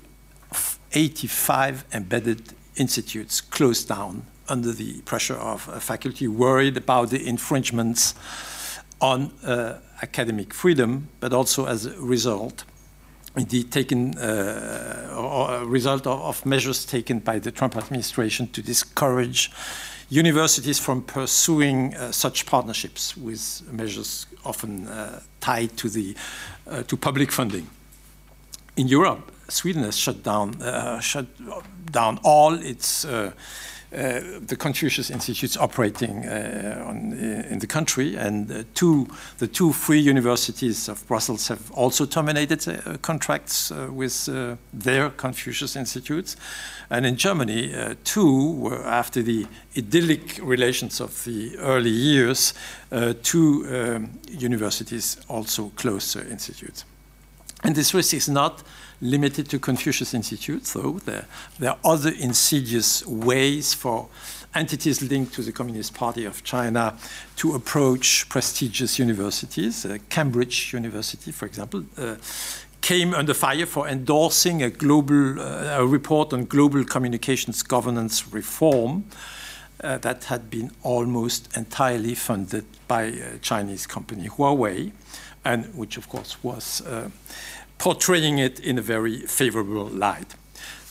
85 0.94 1.86
embedded 1.94 2.54
institutes 2.76 3.40
closed 3.40 3.88
down 3.88 4.26
under 4.50 4.72
the 4.72 5.02
pressure 5.02 5.38
of 5.38 5.62
faculty 5.84 6.28
worried 6.28 6.78
about 6.78 7.12
the 7.12 7.28
infringements 7.28 8.16
on 9.00 9.32
uh, 9.44 9.78
academic 10.02 10.56
freedom, 10.56 11.08
but 11.20 11.34
also 11.34 11.68
as 11.68 11.86
a 11.86 12.02
result, 12.02 12.64
indeed 13.36 13.72
taken 13.72 14.18
uh, 14.18 15.16
or 15.18 15.56
a 15.56 15.66
result 15.66 16.06
of, 16.08 16.20
of, 16.22 16.46
measures 16.46 16.86
taken 16.86 17.20
by 17.20 17.40
the 17.40 17.52
Trump 17.52 17.78
administration 17.78 18.48
to 18.50 18.62
discourage 18.62 19.52
universities 20.10 20.80
from 20.80 21.02
pursuing 21.02 21.96
uh, 21.96 22.12
such 22.12 22.46
partnerships 22.46 23.16
with 23.16 23.62
measures 23.72 24.26
often 24.44 24.88
uh, 24.88 25.22
tied 25.40 25.78
to 25.78 25.90
the 25.90 26.16
uh, 26.68 26.84
to 26.84 26.98
public 26.98 27.32
funding. 27.32 27.68
In 28.76 28.88
Europe, 28.88 29.32
Sweden 29.48 29.84
has 29.84 29.98
shut 29.98 30.24
down 30.24 30.62
uh, 30.62 31.00
shut 31.00 31.26
down 31.92 32.20
all 32.24 32.54
its 32.54 33.06
uh, 33.06 33.12
uh, 33.12 33.32
the 33.92 34.56
Confucius 34.58 35.10
Institutes 35.10 35.58
operating 35.58 36.26
uh, 36.26 36.86
on, 36.88 37.14
in 37.14 37.60
the 37.60 37.68
country, 37.68 38.16
and 38.16 38.50
uh, 38.50 38.64
two, 38.74 39.06
the 39.38 39.48
two 39.48 39.74
free 39.74 40.00
universities 40.00 40.88
of 40.88 41.06
Brussels 41.08 41.50
have 41.50 41.72
also 41.72 42.06
terminated 42.06 42.66
uh, 42.68 42.98
contracts 43.02 43.72
with 43.72 44.30
their 44.74 45.10
Confucius 45.10 45.76
Institutes. 45.76 46.38
And 46.90 47.06
in 47.06 47.16
Germany, 47.18 47.74
two 48.04 48.54
were 48.54 48.86
after 48.86 49.22
the 49.22 49.48
idyllic 49.78 50.40
relations 50.42 51.02
of 51.02 51.24
the 51.24 51.58
early 51.58 51.90
years, 51.90 52.54
two 53.24 53.66
um, 53.70 54.20
universities 54.30 55.18
also 55.28 55.72
closed 55.76 56.16
their 56.16 56.28
institutes. 56.28 56.86
And 57.64 57.76
this 57.76 57.94
risk 57.94 58.14
is 58.14 58.28
not 58.28 58.64
limited 59.02 59.50
to 59.50 59.60
Confucius 59.60 60.14
Institute, 60.14 60.64
though. 60.66 61.00
There, 61.00 61.26
there, 61.60 61.72
are 61.72 61.80
other 61.84 62.12
insidious 62.12 63.06
ways 63.06 63.74
for 63.74 64.08
entities 64.54 65.02
linked 65.02 65.34
to 65.34 65.42
the 65.42 65.52
Communist 65.52 65.94
Party 65.94 66.26
of 66.26 66.44
China 66.44 66.96
to 67.38 67.56
approach 67.56 68.30
prestigious 68.30 69.00
universities. 69.00 69.86
Uh, 69.86 69.98
Cambridge 70.10 70.74
University, 70.74 71.32
for 71.32 71.46
example, 71.46 71.84
uh, 71.98 72.16
came 72.82 73.14
under 73.14 73.34
fire 73.34 73.66
for 73.66 73.88
endorsing 73.88 74.64
a 74.64 74.70
global 74.70 75.40
uh, 75.40 75.78
a 75.80 75.86
report 75.86 76.34
on 76.34 76.46
global 76.46 76.84
communications 76.84 77.62
governance 77.64 78.34
reform 78.34 79.06
uh, 79.84 79.98
that 80.00 80.26
had 80.26 80.50
been 80.50 80.72
almost 80.84 81.56
entirely 81.56 82.16
funded 82.16 82.66
by 82.88 83.04
a 83.04 83.38
Chinese 83.40 83.88
company 83.88 84.28
Huawei, 84.28 84.92
and 85.44 85.66
which, 85.76 85.98
of 85.98 86.10
course, 86.10 86.44
was 86.44 86.82
uh, 86.82 87.10
portraying 87.82 88.38
it 88.38 88.60
in 88.60 88.78
a 88.78 88.82
very 88.82 89.22
favorable 89.22 89.86
light. 89.86 90.36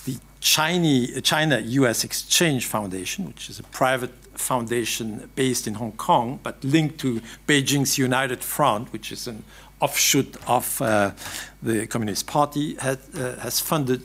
The 0.07 0.18
China 0.41 1.61
US 1.61 2.03
Exchange 2.03 2.66
Foundation, 2.66 3.28
which 3.28 3.49
is 3.49 3.61
a 3.61 3.62
private 3.62 4.11
foundation 4.34 5.30
based 5.36 5.68
in 5.68 5.74
Hong 5.74 5.93
Kong 5.93 6.41
but 6.43 6.64
linked 6.64 6.99
to 6.99 7.20
Beijing's 7.47 7.97
United 7.97 8.43
Front, 8.43 8.93
which 8.93 9.12
is 9.12 9.28
an 9.28 9.45
offshoot 9.78 10.36
of 10.49 10.82
uh, 10.82 11.12
the 11.62 11.86
Communist 11.86 12.26
Party, 12.26 12.74
had, 12.74 12.99
uh, 13.14 13.36
has 13.36 13.61
funded 13.61 14.03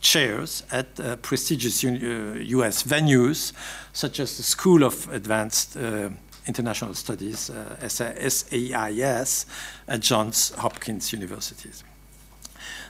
chairs 0.00 0.62
at 0.70 1.00
uh, 1.00 1.16
prestigious 1.16 1.82
US 1.82 2.86
uh, 2.86 2.94
venues 2.94 3.52
such 3.92 4.20
as 4.20 4.36
the 4.36 4.44
School 4.44 4.84
of 4.84 5.12
Advanced 5.12 5.76
uh, 5.76 6.10
International 6.46 6.94
Studies, 6.94 7.50
SAIS, 7.88 9.46
uh, 9.48 9.92
at 9.92 10.00
Johns 10.00 10.50
Hopkins 10.54 11.12
Universities. 11.12 11.82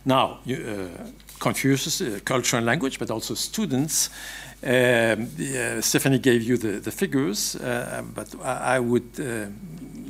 Now, 0.05 0.39
uh, 0.49 0.89
Confucius, 1.39 2.01
uh, 2.01 2.21
culture 2.25 2.57
and 2.57 2.67
language, 2.67 2.99
but 2.99 3.11
also 3.11 3.35
students. 3.35 4.11
Um, 4.63 4.71
uh, 4.71 5.81
Stephanie 5.81 6.19
gave 6.19 6.43
you 6.43 6.59
the, 6.59 6.81
the 6.81 6.91
figures, 6.91 7.57
uh, 7.57 8.03
but 8.15 8.35
I, 8.43 8.77
I 8.77 8.81
would 8.81 9.11
uh, 9.19 9.47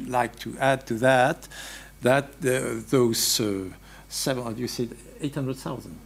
like 0.07 0.39
to 0.41 0.57
add 0.59 0.87
to 0.87 0.95
that 0.95 1.49
that 2.03 2.41
those 2.41 3.41
uh, 3.41 3.65
seven, 4.09 4.57
you 4.57 4.69
said 4.69 4.97
800,000 5.21 5.99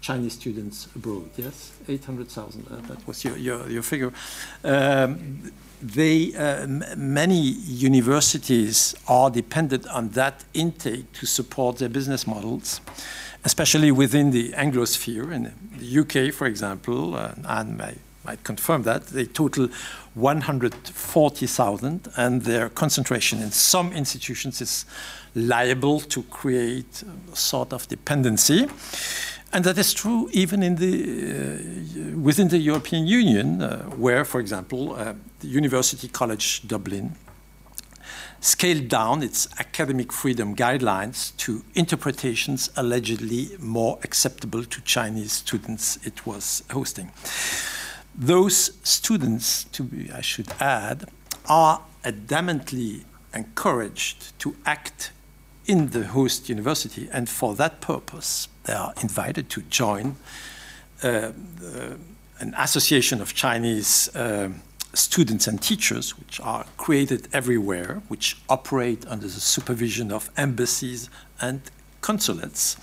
Chinese 0.00 0.32
students 0.34 0.88
abroad, 0.96 1.30
yes? 1.36 1.72
800,000, 1.88 2.64
that 2.88 3.06
was 3.06 3.24
your, 3.24 3.36
your, 3.36 3.70
your 3.70 3.82
figure. 3.82 4.12
Um, 4.64 5.52
they, 5.82 6.32
uh, 6.34 6.66
many 6.96 7.40
universities 7.40 8.94
are 9.08 9.30
dependent 9.30 9.86
on 9.88 10.10
that 10.10 10.44
intake 10.54 11.12
to 11.12 11.26
support 11.26 11.78
their 11.78 11.88
business 11.88 12.24
models, 12.26 12.80
especially 13.44 13.90
within 13.90 14.30
the 14.30 14.52
Anglosphere. 14.52 15.32
In 15.32 15.52
the 15.76 15.98
UK, 16.00 16.32
for 16.32 16.46
example, 16.46 17.16
uh, 17.16 17.32
and 17.36 17.82
I 17.82 17.96
might 18.24 18.44
confirm 18.44 18.84
that, 18.84 19.08
they 19.08 19.26
total 19.26 19.68
140,000, 20.14 22.08
and 22.16 22.42
their 22.42 22.68
concentration 22.68 23.40
in 23.40 23.50
some 23.50 23.92
institutions 23.92 24.60
is 24.60 24.86
liable 25.34 25.98
to 25.98 26.22
create 26.24 27.02
a 27.32 27.36
sort 27.36 27.72
of 27.72 27.88
dependency. 27.88 28.68
And 29.52 29.64
that 29.64 29.76
is 29.76 29.92
true 29.92 30.30
even 30.32 30.62
in 30.62 30.76
the, 30.76 32.14
uh, 32.14 32.18
within 32.18 32.48
the 32.48 32.58
European 32.58 33.06
Union, 33.06 33.60
uh, 33.60 33.82
where, 33.90 34.24
for 34.24 34.40
example, 34.40 34.94
uh, 34.94 35.12
the 35.40 35.48
University 35.48 36.08
College 36.08 36.66
Dublin 36.66 37.16
scaled 38.40 38.88
down 38.88 39.22
its 39.22 39.46
academic 39.60 40.12
freedom 40.12 40.56
guidelines 40.56 41.36
to 41.36 41.62
interpretations 41.74 42.70
allegedly 42.76 43.50
more 43.58 43.98
acceptable 44.02 44.64
to 44.64 44.80
Chinese 44.80 45.32
students 45.32 45.98
it 46.04 46.26
was 46.26 46.64
hosting. 46.70 47.12
Those 48.14 48.72
students, 48.82 49.64
to 49.64 49.84
be, 49.84 50.10
I 50.10 50.22
should 50.22 50.48
add, 50.60 51.08
are 51.46 51.82
adamantly 52.04 53.04
encouraged 53.32 54.38
to 54.40 54.56
act 54.66 55.12
in 55.66 55.90
the 55.90 56.06
host 56.06 56.48
university, 56.48 57.08
and 57.12 57.28
for 57.28 57.54
that 57.54 57.80
purpose, 57.80 58.48
they 58.64 58.72
are 58.72 58.92
invited 59.02 59.48
to 59.50 59.62
join 59.62 60.16
uh, 61.02 61.08
uh, 61.08 61.32
an 62.38 62.54
association 62.56 63.20
of 63.20 63.34
Chinese 63.34 64.14
uh, 64.16 64.48
students 64.94 65.46
and 65.46 65.62
teachers, 65.62 66.18
which 66.18 66.40
are 66.40 66.64
created 66.76 67.28
everywhere, 67.32 68.02
which 68.08 68.36
operate 68.48 69.06
under 69.06 69.26
the 69.26 69.40
supervision 69.40 70.12
of 70.12 70.30
embassies 70.36 71.08
and 71.40 71.60
consulates. 72.00 72.76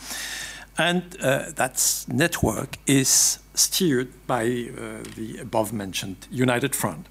And 0.77 1.03
uh, 1.21 1.51
that 1.55 2.05
network 2.07 2.77
is 2.87 3.39
steered 3.53 4.07
by 4.27 4.43
uh, 4.43 5.03
the 5.15 5.39
above 5.41 5.73
mentioned 5.73 6.27
United 6.31 6.75
Front. 6.75 7.07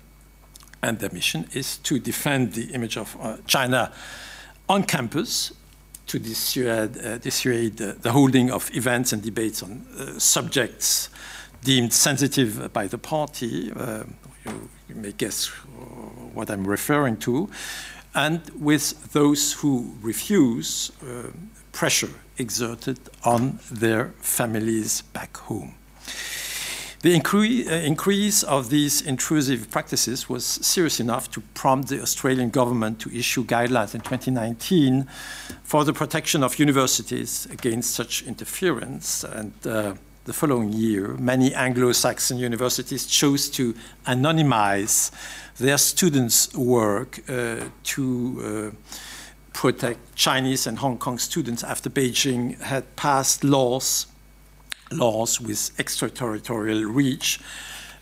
And 0.82 0.98
their 1.00 1.10
mission 1.12 1.48
is 1.52 1.76
to 1.78 1.98
defend 1.98 2.54
the 2.54 2.72
image 2.72 2.96
of 2.96 3.16
uh, 3.20 3.36
China 3.46 3.92
on 4.68 4.84
campus 4.84 5.52
to 6.08 6.18
dissuade, 6.18 6.98
uh, 6.98 7.18
dissuade 7.18 7.76
the 7.76 8.12
holding 8.12 8.50
of 8.50 8.70
events 8.74 9.12
and 9.12 9.22
debates 9.22 9.62
on 9.62 9.86
uh, 9.98 10.18
subjects 10.18 11.10
deemed 11.62 11.92
sensitive 11.92 12.72
by 12.72 12.86
the 12.86 12.98
party. 12.98 13.72
Uh, 13.72 14.04
you, 14.44 14.68
you, 14.88 14.94
may 14.94 15.12
guess 15.12 15.46
what 16.34 16.50
I'm 16.50 16.66
referring 16.66 17.16
to. 17.18 17.48
And 18.14 18.40
with 18.58 19.12
those 19.12 19.52
who 19.52 19.94
refuse, 20.02 20.90
uh, 21.02 21.30
pressure 21.72 22.14
exerted 22.38 22.98
on 23.24 23.58
their 23.70 24.12
families 24.20 25.02
back 25.02 25.36
home. 25.36 25.74
The 27.00 27.16
incre 27.16 27.64
uh, 27.64 27.74
increase 27.74 28.42
of 28.42 28.70
these 28.70 29.02
intrusive 29.02 29.70
practices 29.70 30.28
was 30.28 30.44
serious 30.44 30.98
enough 30.98 31.30
to 31.30 31.40
prompt 31.54 31.90
the 31.90 32.02
Australian 32.02 32.50
government 32.50 32.98
to 33.00 33.16
issue 33.16 33.44
guidelines 33.44 33.94
in 33.94 34.00
2019 34.00 35.06
for 35.62 35.84
the 35.84 35.92
protection 35.92 36.42
of 36.42 36.58
universities 36.58 37.46
against 37.52 37.94
such 37.94 38.24
interference. 38.24 39.22
And 39.22 39.52
uh, 39.64 39.94
the 40.24 40.32
following 40.32 40.72
year, 40.72 41.14
many 41.18 41.54
Anglo 41.54 41.92
Saxon 41.92 42.36
universities 42.36 43.06
chose 43.06 43.48
to 43.50 43.76
anonymize 44.04 45.12
their 45.58 45.78
students' 45.78 46.52
work 46.54 47.20
uh, 47.30 47.66
to 47.94 48.72
uh, 48.74 48.94
protect 49.52 50.16
Chinese 50.16 50.66
and 50.66 50.78
Hong 50.80 50.98
Kong 50.98 51.18
students 51.18 51.62
after 51.62 51.88
Beijing 51.88 52.60
had 52.60 52.96
passed 52.96 53.44
laws 53.44 54.07
laws 54.90 55.40
with 55.40 55.70
extraterritorial 55.78 56.84
reach, 56.84 57.40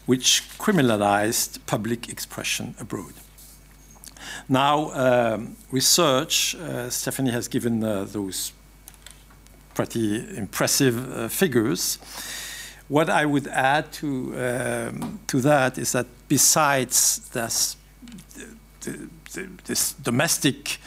which 0.06 0.42
criminalized 0.58 1.58
public 1.66 2.08
expression 2.08 2.74
abroad. 2.80 3.12
Now, 4.48 4.92
um, 4.92 5.56
research, 5.70 6.54
uh, 6.54 6.90
Stephanie 6.90 7.32
has 7.32 7.48
given 7.48 7.82
uh, 7.82 8.04
those 8.04 8.52
pretty 9.74 10.36
impressive 10.36 10.96
uh, 11.12 11.28
figures. 11.28 11.98
What 12.88 13.10
I 13.10 13.26
would 13.26 13.48
add 13.48 13.92
to, 13.94 14.06
um, 14.36 15.18
to 15.26 15.40
that 15.40 15.78
is 15.78 15.92
that 15.92 16.06
besides 16.28 17.28
this, 17.30 17.76
this 19.64 19.92
domestic 19.94 20.78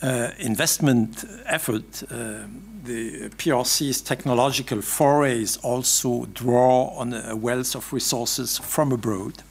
uh, 0.00 0.30
investment 0.38 1.24
effort, 1.46 2.02
um, 2.10 2.73
the 2.84 3.28
PRC's 3.30 4.00
technological 4.00 4.82
forays 4.82 5.56
also 5.58 6.26
draw 6.26 6.88
on 6.96 7.14
a 7.14 7.34
wealth 7.34 7.74
of 7.74 7.92
resources 7.92 8.58
from 8.58 8.92
abroad. 8.92 9.42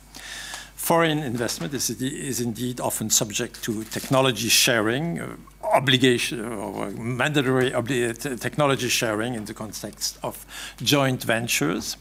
Foreign 0.76 1.20
investment 1.20 1.74
is, 1.74 1.90
is 1.90 2.42
indeed 2.42 2.80
often 2.80 3.10
subject 3.10 3.64
to 3.64 3.84
technology 3.86 4.50
sharing, 4.50 5.20
uh, 5.20 5.36
obligation 5.74 6.46
or 6.46 6.92
mandatory 6.92 7.72
obli 7.72 8.40
technology 8.40 8.90
sharing 8.90 9.34
in 9.34 9.46
the 9.46 9.54
context 9.54 10.18
of 10.22 10.46
joint 10.82 11.24
ventures. 11.24 11.98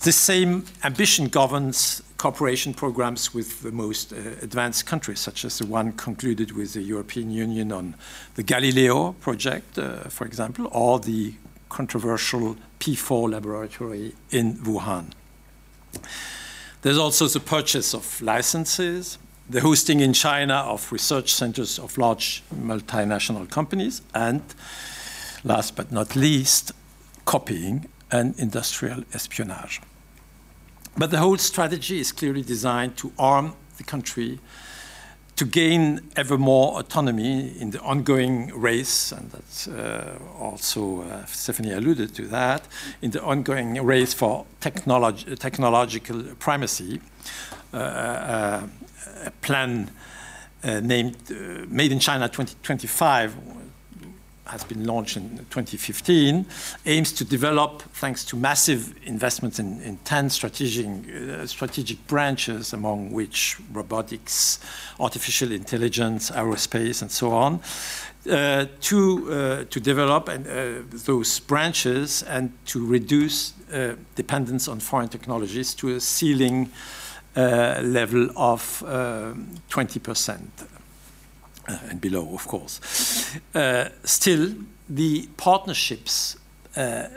The 0.00 0.12
same 0.12 0.64
ambition 0.84 1.28
governs 1.28 2.02
cooperation 2.18 2.74
programs 2.74 3.32
with 3.32 3.62
the 3.62 3.70
most 3.72 4.12
uh, 4.12 4.16
advanced 4.42 4.84
countries, 4.86 5.20
such 5.20 5.44
as 5.44 5.58
the 5.58 5.66
one 5.66 5.92
concluded 5.92 6.52
with 6.52 6.72
the 6.72 6.82
European 6.82 7.30
Union 7.30 7.72
on 7.72 7.94
the 8.34 8.42
Galileo 8.42 9.12
project, 9.12 9.78
uh, 9.78 10.00
for 10.08 10.26
example, 10.26 10.68
or 10.72 10.98
the 10.98 11.34
controversial 11.68 12.56
P4 12.80 13.30
laboratory 13.30 14.14
in 14.30 14.54
Wuhan. 14.56 15.12
There's 16.82 16.98
also 16.98 17.28
the 17.28 17.40
purchase 17.40 17.94
of 17.94 18.20
licenses, 18.20 19.18
the 19.48 19.60
hosting 19.60 20.00
in 20.00 20.12
China 20.12 20.54
of 20.54 20.90
research 20.92 21.32
centers 21.32 21.78
of 21.78 21.96
large 21.98 22.42
multinational 22.54 23.48
companies, 23.48 24.02
and 24.12 24.42
last 25.44 25.76
but 25.76 25.92
not 25.92 26.16
least, 26.16 26.72
copying 27.24 27.86
and 28.10 28.38
industrial 28.38 29.04
espionage. 29.12 29.80
But 30.98 31.12
the 31.12 31.18
whole 31.18 31.38
strategy 31.38 32.00
is 32.00 32.10
clearly 32.10 32.42
designed 32.42 32.96
to 32.96 33.12
arm 33.18 33.54
the 33.76 33.84
country 33.84 34.40
to 35.36 35.44
gain 35.44 36.00
ever 36.16 36.36
more 36.36 36.80
autonomy 36.80 37.56
in 37.60 37.70
the 37.70 37.80
ongoing 37.82 38.48
race, 38.60 39.12
and 39.12 39.30
that's 39.30 39.68
uh, 39.68 40.18
also 40.40 41.02
uh, 41.02 41.24
Stephanie 41.26 41.70
alluded 41.70 42.12
to 42.16 42.26
that, 42.26 42.66
in 43.00 43.12
the 43.12 43.22
ongoing 43.22 43.80
race 43.84 44.12
for 44.12 44.44
technolog 44.60 45.38
technological 45.38 46.22
primacy. 46.40 47.00
Uh, 47.72 47.76
uh 47.76 48.66
a 49.24 49.30
plan 49.42 49.90
uh, 50.62 50.80
named 50.80 51.16
uh, 51.30 51.66
Made 51.68 51.92
in 51.92 51.98
China 51.98 52.28
2025 52.28 53.34
has 54.48 54.64
been 54.64 54.84
launched 54.84 55.16
in 55.16 55.38
2015, 55.50 56.46
aims 56.86 57.12
to 57.12 57.24
develop, 57.24 57.82
thanks 57.94 58.24
to 58.24 58.36
massive 58.36 58.94
investments 59.04 59.58
in, 59.58 59.80
in 59.82 59.96
10 59.98 60.30
strategic, 60.30 60.86
uh, 60.86 61.46
strategic 61.46 62.06
branches, 62.06 62.72
among 62.72 63.12
which 63.12 63.56
robotics, 63.72 64.58
artificial 64.98 65.52
intelligence, 65.52 66.30
aerospace, 66.30 67.02
and 67.02 67.10
so 67.10 67.30
on, 67.30 67.60
uh, 68.28 68.66
to, 68.80 69.32
uh, 69.32 69.64
to 69.70 69.80
develop 69.80 70.28
and, 70.28 70.46
uh, 70.46 70.82
those 71.06 71.40
branches 71.40 72.22
and 72.24 72.52
to 72.66 72.84
reduce 72.84 73.54
uh, 73.72 73.94
dependence 74.16 74.68
on 74.68 74.80
foreign 74.80 75.08
technologies 75.08 75.72
to 75.74 75.94
a 75.94 76.00
ceiling 76.00 76.70
uh, 77.36 77.80
level 77.82 78.28
of 78.36 78.82
20%. 79.70 80.38
Uh, 81.68 81.76
and 81.90 82.00
below, 82.00 82.34
of 82.34 82.46
course. 82.46 82.80
Uh, 83.54 83.90
still, 84.02 84.54
the 84.88 85.28
partnerships 85.36 86.36
uh, 86.76 87.08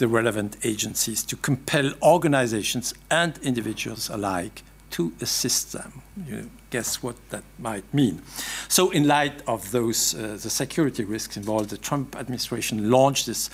the 0.03 0.09
relevant 0.09 0.57
agencies 0.65 1.23
to 1.23 1.37
compel 1.37 1.93
organizations 2.03 2.93
and 3.09 3.39
individuals 3.45 4.11
alike 4.11 4.65
to 4.91 5.13
assist 5.21 5.73
them. 5.73 6.03
You 6.27 6.51
guess 6.71 7.05
what 7.05 7.15
that 7.31 7.45
might 7.61 7.85
mean. 7.95 8.21
So, 8.67 8.91
in 8.91 9.07
light 9.07 9.43
of 9.47 9.71
those, 9.71 10.13
uh, 10.17 10.39
the 10.43 10.51
security 10.51 11.05
risks 11.05 11.37
involved, 11.37 11.71
the 11.71 11.79
Trump 11.79 12.17
administration 12.17 12.91
launched 12.91 13.27
this 13.27 13.49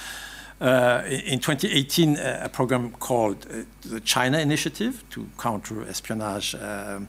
uh, 0.63 1.03
in 1.07 1.39
2018 1.39 2.17
uh, 2.17 2.41
a 2.45 2.49
program 2.49 2.93
called 2.93 3.47
uh, 3.51 3.65
the 3.83 4.01
China 4.01 4.39
Initiative 4.39 5.05
to 5.11 5.29
counter 5.39 5.87
espionage 5.87 6.55
um, 6.55 7.09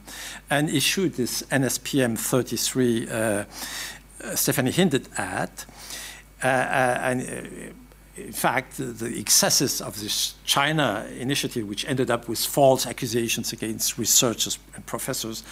and 0.50 0.68
issued 0.68 1.14
this 1.14 1.42
NSPM 1.50 2.18
33 2.18 3.08
uh, 3.08 3.14
uh, 3.14 3.44
Stephanie 4.36 4.70
hinted 4.70 5.08
at. 5.16 5.64
and 6.42 7.20
in 8.26 8.32
fact, 8.32 8.76
the, 8.76 9.18
excesses 9.18 9.80
of 9.80 10.00
this 10.00 10.34
China 10.44 11.06
initiative, 11.18 11.68
which 11.68 11.84
ended 11.86 12.10
up 12.10 12.28
with 12.28 12.38
false 12.38 12.86
accusations 12.86 13.52
against 13.52 13.98
researchers 13.98 14.58
and 14.74 14.84
professors, 14.86 15.42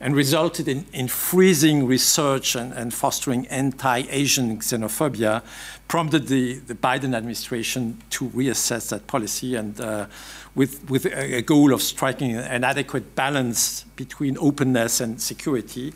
and 0.00 0.16
resulted 0.16 0.66
in, 0.68 0.84
in 0.92 1.08
freezing 1.08 1.86
research 1.86 2.56
and, 2.56 2.72
and 2.72 2.92
fostering 2.92 3.46
anti-Asian 3.46 4.58
xenophobia, 4.58 5.42
prompted 5.88 6.26
the, 6.28 6.54
the, 6.54 6.74
Biden 6.74 7.14
administration 7.14 8.02
to 8.10 8.28
reassess 8.30 8.88
that 8.88 9.06
policy 9.06 9.54
and 9.54 9.80
uh, 9.80 10.06
with, 10.54 10.88
with 10.90 11.06
a 11.06 11.42
goal 11.42 11.72
of 11.72 11.82
striking 11.82 12.36
an 12.36 12.64
adequate 12.64 13.14
balance 13.14 13.84
between 13.96 14.36
openness 14.38 15.00
and 15.00 15.20
security 15.20 15.92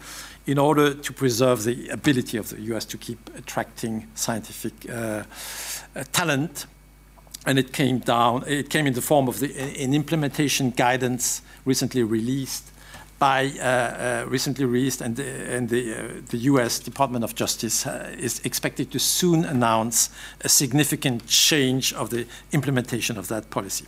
in 0.49 0.59
order 0.59 0.95
to 0.95 1.13
preserve 1.13 1.65
the 1.65 1.91
ability 1.91 2.39
of 2.39 2.49
the 2.49 2.61
US 2.73 2.87
to 2.87 2.97
keep 2.97 3.19
attracting 3.37 4.07
scientific 4.15 4.73
uh, 4.91 5.23
uh, 5.95 6.05
talent. 6.11 6.67
And 7.47 7.59
it 7.59 7.73
came 7.73 7.99
down, 7.99 8.45
it 8.47 8.71
came 8.71 8.87
in 8.87 8.95
the 8.95 9.03
form 9.03 9.29
of 9.29 9.41
the, 9.41 9.55
an 9.85 9.93
implementation 9.93 10.71
guidance 10.71 11.43
recently 11.67 12.03
released 12.03 12.73
by 13.19 13.53
uh, 13.59 13.63
uh, 13.63 14.25
recently 14.29 14.65
released, 14.65 15.01
and, 15.01 15.19
and 15.19 15.69
the, 15.69 15.95
uh, 15.95 16.09
the 16.31 16.39
U.S. 16.53 16.79
Department 16.79 17.25
of 17.25 17.35
Justice 17.35 17.85
uh, 17.85 18.15
is 18.17 18.41
expected 18.45 18.93
to 18.93 18.99
soon 18.99 19.45
announce 19.45 20.11
a 20.43 20.49
significant 20.49 21.27
change 21.27 21.93
of 21.93 22.11
the 22.11 22.27
implementation 22.53 23.19
of 23.19 23.27
that 23.29 23.51
policy. 23.51 23.87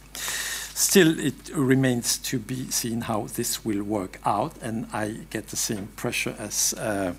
Still, 0.74 1.18
it 1.18 1.50
remains 1.54 2.18
to 2.18 2.38
be 2.38 2.70
seen 2.70 3.02
how 3.02 3.26
this 3.34 3.64
will 3.64 3.82
work 3.82 4.18
out, 4.24 4.56
and 4.62 4.86
I 4.92 5.26
get 5.30 5.48
the 5.48 5.56
same 5.56 5.88
pressure 5.96 6.34
as 6.38 6.74
uh, 6.74 7.12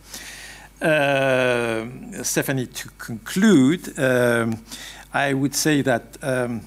uh, 0.81 2.23
Stephanie 2.23 2.67
to 2.67 2.89
conclude. 2.97 3.99
Um, 3.99 4.63
I 5.13 5.33
would 5.33 5.53
say 5.53 5.81
that 5.83 6.17
um, 6.21 6.61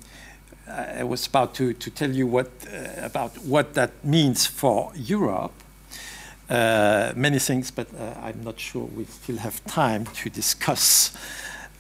I 0.69 1.05
was 1.05 1.27
about 1.27 1.55
to, 1.55 1.73
to 1.73 1.91
tell 1.91 2.11
you 2.11 2.27
what, 2.27 2.51
uh, 2.73 3.05
about 3.05 3.39
what 3.39 3.75
that 3.75 4.05
means 4.05 4.47
for 4.47 4.93
Europe. 4.95 5.53
Uh, 6.49 7.13
many 7.17 7.39
things, 7.39 7.71
but 7.71 7.89
uh, 7.99 8.15
I'm 8.23 8.45
not 8.45 8.61
sure 8.61 8.85
we 8.85 9.07
still 9.07 9.39
have 9.39 9.65
time 9.65 10.05
to 10.05 10.29
discuss 10.29 11.17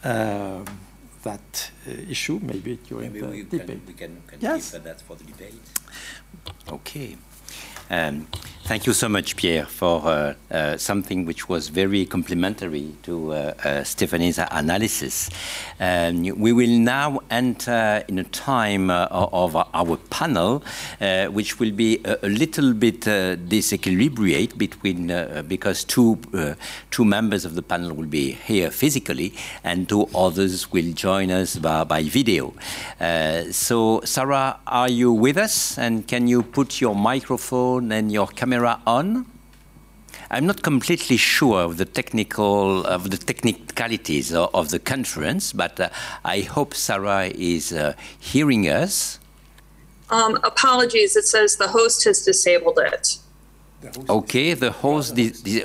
um, 0.02 0.64
that 1.24 1.70
uh, 1.88 1.90
issue, 2.08 2.38
maybe 2.42 2.78
during 2.88 3.12
maybe 3.12 3.20
the 3.20 3.32
we 3.32 3.42
debate. 3.42 3.66
Can, 3.66 3.86
we 3.86 3.92
can, 3.94 4.22
can 4.26 4.38
yes. 4.40 4.72
keep 4.72 4.82
that 4.84 5.00
for 5.00 5.16
the 5.16 5.24
debate. 5.24 5.60
Okay. 6.70 7.16
Um, 7.90 8.26
thank 8.64 8.86
you 8.86 8.92
so 8.92 9.08
much, 9.08 9.36
Pierre, 9.36 9.66
for 9.66 10.06
uh, 10.06 10.34
uh, 10.50 10.76
something 10.76 11.24
which 11.26 11.48
was 11.48 11.68
very 11.68 12.06
complementary 12.06 12.94
to 13.02 13.32
uh, 13.32 13.54
uh 13.64 13.84
Stephanie's 13.84 14.38
analysis. 14.38 15.30
Um, 15.80 16.22
we 16.38 16.52
will 16.52 16.78
now 16.78 17.20
enter 17.30 18.04
in 18.08 18.18
a 18.18 18.24
time 18.24 18.90
uh, 18.90 19.06
of 19.10 19.56
our 19.56 19.96
panel, 20.10 20.62
uh, 21.00 21.26
which 21.26 21.58
will 21.60 21.72
be 21.72 22.00
a, 22.04 22.16
a 22.22 22.28
little 22.28 22.72
bit 22.72 23.00
disequilibrate 23.00 24.56
between 24.56 25.08
because 25.48 25.84
two 25.84 26.18
two 26.90 27.04
members 27.04 27.44
of 27.44 27.54
the 27.54 27.62
panel 27.62 27.92
will 27.92 28.06
be 28.06 28.32
here 28.32 28.70
physically, 28.70 29.32
and 29.62 29.88
two 29.88 30.08
others 30.14 30.72
will 30.72 30.92
join 30.92 31.30
us 31.30 31.56
by, 31.56 31.84
by 31.84 32.02
video. 32.02 32.54
so, 33.50 34.00
Sarah, 34.04 34.58
are 34.66 34.88
you 34.88 35.12
with 35.12 35.36
us? 35.36 35.78
And 35.78 36.06
can 36.06 36.26
you 36.28 36.42
put 36.42 36.80
your 36.80 36.94
microphone? 36.94 37.34
microphone 37.34 37.92
and 37.92 38.12
your 38.12 38.26
camera 38.26 38.53
on. 38.62 39.26
I'm 40.30 40.46
not 40.46 40.62
completely 40.62 41.16
sure 41.16 41.62
of 41.62 41.76
the 41.76 41.84
technical 41.84 42.84
of 42.86 43.10
the 43.10 43.16
technicalities 43.16 44.32
of, 44.32 44.50
of 44.54 44.70
the 44.70 44.78
conference, 44.78 45.52
but 45.52 45.78
uh, 45.80 45.88
I 46.24 46.40
hope 46.40 46.74
Sarah 46.74 47.26
is 47.26 47.72
uh, 47.72 47.94
hearing 48.18 48.68
us. 48.68 49.18
Um, 50.10 50.38
apologies, 50.44 51.16
it 51.16 51.24
says 51.24 51.56
the 51.56 51.68
host 51.68 52.04
has 52.04 52.24
disabled 52.24 52.78
it. 52.78 53.18
Okay, 54.08 54.54
the 54.54 54.70
host, 54.70 55.14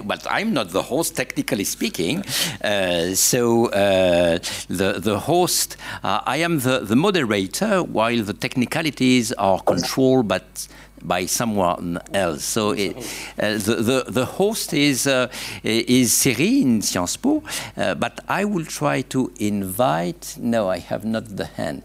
but 0.03 0.27
I'm 0.29 0.53
not 0.53 0.71
the 0.71 0.81
host, 0.81 1.15
technically 1.15 1.63
speaking. 1.63 2.23
Uh, 2.61 3.15
so 3.15 3.67
uh, 3.67 4.39
the 4.67 4.99
the 4.99 5.19
host, 5.19 5.77
uh, 6.03 6.21
I 6.25 6.37
am 6.37 6.59
the 6.59 6.79
the 6.79 6.95
moderator, 6.95 7.81
while 7.83 8.21
the 8.21 8.33
technicalities 8.33 9.31
are 9.33 9.61
controlled, 9.61 10.27
but 10.27 10.67
by 11.01 11.25
someone 11.25 11.99
else. 12.13 12.43
So 12.43 12.71
it, 12.71 12.95
uh, 13.37 13.53
the, 13.53 13.75
the, 13.81 14.05
the 14.07 14.25
host 14.25 14.73
is 14.73 15.07
uh, 15.07 15.27
is 15.63 16.11
CERI 16.11 16.61
in 16.61 16.81
Sciences 16.81 17.17
Po, 17.17 17.43
uh, 17.77 17.95
but 17.95 18.19
I 18.27 18.45
will 18.45 18.65
try 18.65 19.01
to 19.01 19.31
invite. 19.39 20.37
No, 20.39 20.69
I 20.69 20.79
have 20.79 21.05
not 21.05 21.35
the 21.35 21.45
hand. 21.45 21.83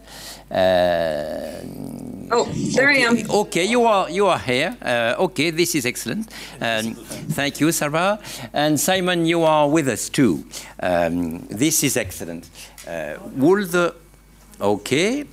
Uh, 0.49 1.61
oh, 2.31 2.45
there 2.75 2.89
okay. 2.89 3.03
I 3.03 3.07
am. 3.07 3.31
Okay, 3.31 3.65
you 3.65 3.83
are 3.85 4.09
you 4.09 4.27
are 4.27 4.39
here. 4.39 4.77
Uh, 4.81 5.15
okay, 5.25 5.51
this 5.51 5.75
is 5.75 5.85
excellent. 5.85 6.31
Um, 6.61 6.95
thank 7.33 7.59
you, 7.59 7.71
Sarah 7.71 8.19
and 8.53 8.79
Simon. 8.79 9.25
You 9.25 9.43
are 9.43 9.67
with 9.67 9.87
us 9.87 10.09
too. 10.09 10.45
Um, 10.79 11.47
this 11.47 11.83
is 11.83 11.97
excellent. 11.97 12.49
Uh, 12.87 13.15
will 13.35 13.65
the 13.65 13.95
okay? 14.61 15.25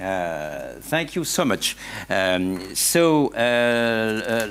Uh, 0.00 0.74
thank 0.80 1.14
you 1.14 1.24
so 1.24 1.44
much. 1.44 1.76
Um, 2.08 2.74
so, 2.74 3.28
uh, 3.34 4.46
uh, 4.46 4.48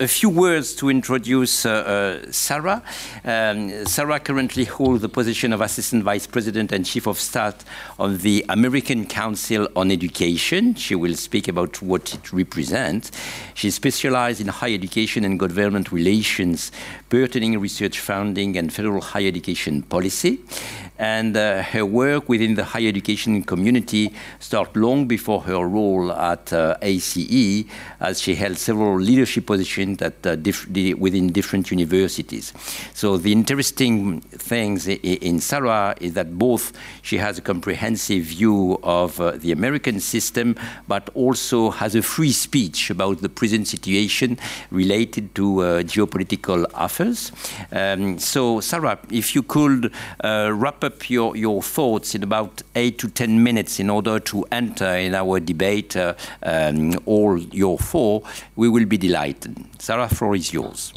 a 0.00 0.08
few 0.08 0.28
words 0.28 0.74
to 0.74 0.90
introduce 0.90 1.64
uh, 1.64 1.70
uh, 2.26 2.30
Sarah. 2.30 2.82
Um, 3.24 3.86
Sarah 3.86 4.20
currently 4.20 4.64
holds 4.64 5.00
the 5.00 5.08
position 5.08 5.52
of 5.52 5.62
Assistant 5.62 6.04
Vice 6.04 6.26
President 6.26 6.72
and 6.72 6.84
Chief 6.84 7.06
of 7.06 7.18
Staff 7.18 7.64
on 7.98 8.18
the 8.18 8.44
American 8.48 9.06
Council 9.06 9.68
on 9.74 9.90
Education. 9.90 10.74
She 10.74 10.94
will 10.94 11.14
speak 11.14 11.48
about 11.48 11.80
what 11.80 12.12
it 12.12 12.32
represents. 12.32 13.12
She 13.54 13.70
specialized 13.70 14.40
in 14.42 14.48
higher 14.48 14.74
education 14.74 15.24
and 15.24 15.38
government 15.38 15.90
relations, 15.90 16.70
pertaining 17.12 17.58
research 17.60 18.00
funding 18.00 18.56
and 18.56 18.72
federal 18.72 19.02
higher 19.02 19.28
education 19.28 19.82
policy 19.82 20.40
and 21.02 21.36
uh, 21.36 21.62
her 21.62 21.84
work 21.84 22.28
within 22.28 22.54
the 22.54 22.62
higher 22.62 22.86
education 22.86 23.42
community 23.42 24.12
started 24.38 24.76
long 24.76 25.08
before 25.08 25.40
her 25.42 25.66
role 25.66 26.12
at 26.12 26.52
uh, 26.52 26.76
ACE, 26.80 27.64
as 27.98 28.20
she 28.20 28.36
held 28.36 28.56
several 28.56 29.00
leadership 29.00 29.44
positions 29.46 30.00
at, 30.00 30.24
uh, 30.24 30.36
diff 30.36 30.68
within 31.06 31.32
different 31.32 31.72
universities. 31.72 32.52
So 32.94 33.16
the 33.16 33.32
interesting 33.32 34.20
things 34.20 34.86
in 34.86 35.40
Sarah 35.40 35.96
is 36.00 36.12
that 36.14 36.38
both 36.38 36.72
she 37.02 37.16
has 37.18 37.36
a 37.36 37.42
comprehensive 37.42 38.22
view 38.22 38.78
of 38.84 39.20
uh, 39.20 39.32
the 39.32 39.50
American 39.50 39.98
system, 39.98 40.54
but 40.86 41.10
also 41.14 41.70
has 41.70 41.96
a 41.96 42.02
free 42.02 42.32
speech 42.32 42.90
about 42.90 43.22
the 43.22 43.28
present 43.28 43.66
situation 43.66 44.38
related 44.70 45.34
to 45.34 45.60
uh, 45.60 45.82
geopolitical 45.82 46.64
affairs. 46.74 47.01
Um, 47.72 48.18
so, 48.18 48.60
Sarah, 48.60 48.98
if 49.10 49.34
you 49.34 49.42
could 49.42 49.92
uh, 50.22 50.50
wrap 50.52 50.84
up 50.84 51.10
your, 51.10 51.36
your 51.36 51.62
thoughts 51.62 52.14
in 52.14 52.22
about 52.22 52.62
eight 52.74 52.98
to 52.98 53.08
ten 53.08 53.42
minutes 53.42 53.80
in 53.80 53.90
order 53.90 54.20
to 54.20 54.44
enter 54.52 54.96
in 54.96 55.14
our 55.14 55.40
debate 55.40 55.96
uh, 55.96 56.14
um, 56.42 56.94
all 57.06 57.38
your 57.38 57.78
four, 57.78 58.22
we 58.56 58.68
will 58.68 58.86
be 58.86 58.98
delighted. 58.98 59.56
Sarah, 59.78 60.08
floor 60.08 60.36
is 60.36 60.52
yours. 60.52 60.92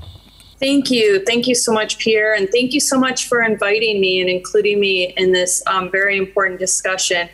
Thank 0.59 0.89
you. 0.89 1.23
Thank 1.25 1.47
you 1.47 1.55
so 1.55 1.73
much, 1.73 1.97
Pierre. 1.97 2.33
And 2.33 2.49
thank 2.49 2.73
you 2.73 2.79
so 2.79 2.97
much 2.97 3.27
for 3.27 3.43
inviting 3.43 3.99
me 3.99 4.21
and 4.21 4.29
including 4.29 4.79
me 4.79 5.13
in 5.17 5.33
this 5.33 5.61
um, 5.67 5.91
very 5.91 6.17
important 6.17 6.59
discussion. 6.59 7.27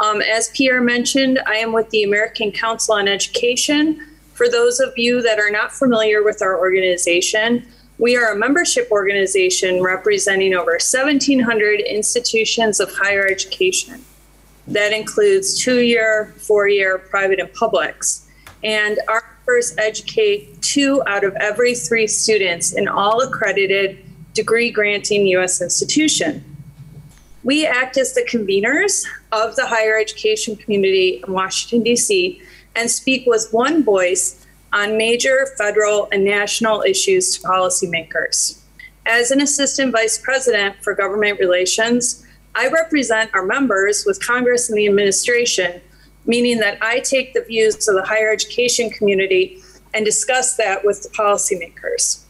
Um, 0.00 0.20
as 0.22 0.48
Pierre 0.50 0.80
mentioned, 0.80 1.38
I 1.46 1.56
am 1.56 1.72
with 1.72 1.88
the 1.90 2.02
American 2.02 2.50
Council 2.50 2.94
on 2.94 3.06
Education. 3.06 4.04
For 4.32 4.48
those 4.48 4.80
of 4.80 4.92
you 4.96 5.22
that 5.22 5.38
are 5.38 5.52
not 5.52 5.70
familiar 5.72 6.24
with 6.24 6.42
our 6.42 6.58
organization, 6.58 7.64
we 7.98 8.16
are 8.16 8.32
a 8.32 8.36
membership 8.36 8.88
organization 8.90 9.82
representing 9.82 10.54
over 10.54 10.72
1,700 10.72 11.80
institutions 11.80 12.80
of 12.80 12.92
higher 12.92 13.26
education. 13.26 14.04
That 14.66 14.92
includes 14.92 15.60
two 15.60 15.80
year, 15.80 16.34
four 16.38 16.68
year, 16.68 16.98
private, 16.98 17.38
and 17.38 17.52
publics. 17.54 18.26
And 18.62 18.98
our 19.08 19.22
members 19.46 19.74
educate 19.78 20.60
two 20.62 21.02
out 21.06 21.22
of 21.22 21.34
every 21.36 21.74
three 21.74 22.06
students 22.06 22.72
in 22.72 22.88
all 22.88 23.20
accredited 23.20 23.98
degree 24.32 24.70
granting 24.70 25.26
U.S. 25.28 25.60
institution. 25.60 26.44
We 27.44 27.66
act 27.66 27.98
as 27.98 28.14
the 28.14 28.22
conveners 28.22 29.04
of 29.30 29.54
the 29.54 29.66
higher 29.66 29.98
education 29.98 30.56
community 30.56 31.22
in 31.24 31.32
Washington, 31.32 31.84
D.C., 31.84 32.42
and 32.74 32.90
speak 32.90 33.26
with 33.26 33.48
one 33.52 33.84
voice 33.84 34.43
on 34.74 34.98
major 34.98 35.46
federal 35.56 36.08
and 36.12 36.24
national 36.24 36.82
issues 36.82 37.38
to 37.38 37.46
policymakers. 37.46 38.60
As 39.06 39.30
an 39.30 39.40
assistant 39.40 39.92
vice 39.92 40.18
president 40.18 40.82
for 40.82 40.94
government 40.94 41.38
relations, 41.38 42.26
I 42.56 42.68
represent 42.68 43.30
our 43.34 43.46
members 43.46 44.04
with 44.04 44.24
Congress 44.24 44.68
and 44.68 44.76
the 44.76 44.86
administration, 44.88 45.80
meaning 46.26 46.58
that 46.58 46.78
I 46.82 47.00
take 47.00 47.34
the 47.34 47.42
views 47.42 47.88
of 47.88 47.94
the 47.94 48.04
higher 48.04 48.30
education 48.30 48.90
community 48.90 49.62
and 49.94 50.04
discuss 50.04 50.56
that 50.56 50.84
with 50.84 51.02
the 51.04 51.08
policymakers. 51.10 52.24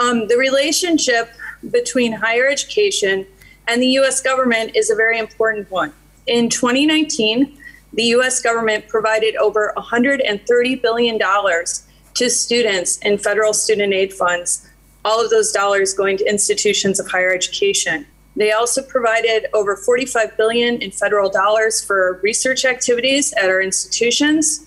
Um, 0.00 0.26
the 0.26 0.36
relationship 0.36 1.30
between 1.70 2.12
higher 2.12 2.48
education 2.48 3.26
and 3.68 3.80
the 3.80 3.88
US 4.00 4.20
government 4.20 4.74
is 4.74 4.90
a 4.90 4.96
very 4.96 5.18
important 5.18 5.70
one. 5.70 5.92
In 6.26 6.48
2019, 6.48 7.56
the 7.96 8.04
US 8.14 8.40
government 8.40 8.88
provided 8.88 9.34
over 9.36 9.72
$130 9.76 10.82
billion 10.82 11.18
to 11.18 12.30
students 12.30 12.98
in 12.98 13.18
federal 13.18 13.52
student 13.52 13.92
aid 13.92 14.12
funds, 14.12 14.68
all 15.04 15.22
of 15.22 15.30
those 15.30 15.50
dollars 15.50 15.94
going 15.94 16.18
to 16.18 16.28
institutions 16.28 17.00
of 17.00 17.08
higher 17.08 17.32
education. 17.32 18.06
They 18.36 18.52
also 18.52 18.82
provided 18.82 19.46
over 19.54 19.76
45 19.76 20.36
billion 20.36 20.82
in 20.82 20.90
federal 20.90 21.30
dollars 21.30 21.82
for 21.82 22.20
research 22.22 22.66
activities 22.66 23.32
at 23.32 23.48
our 23.48 23.62
institutions 23.62 24.66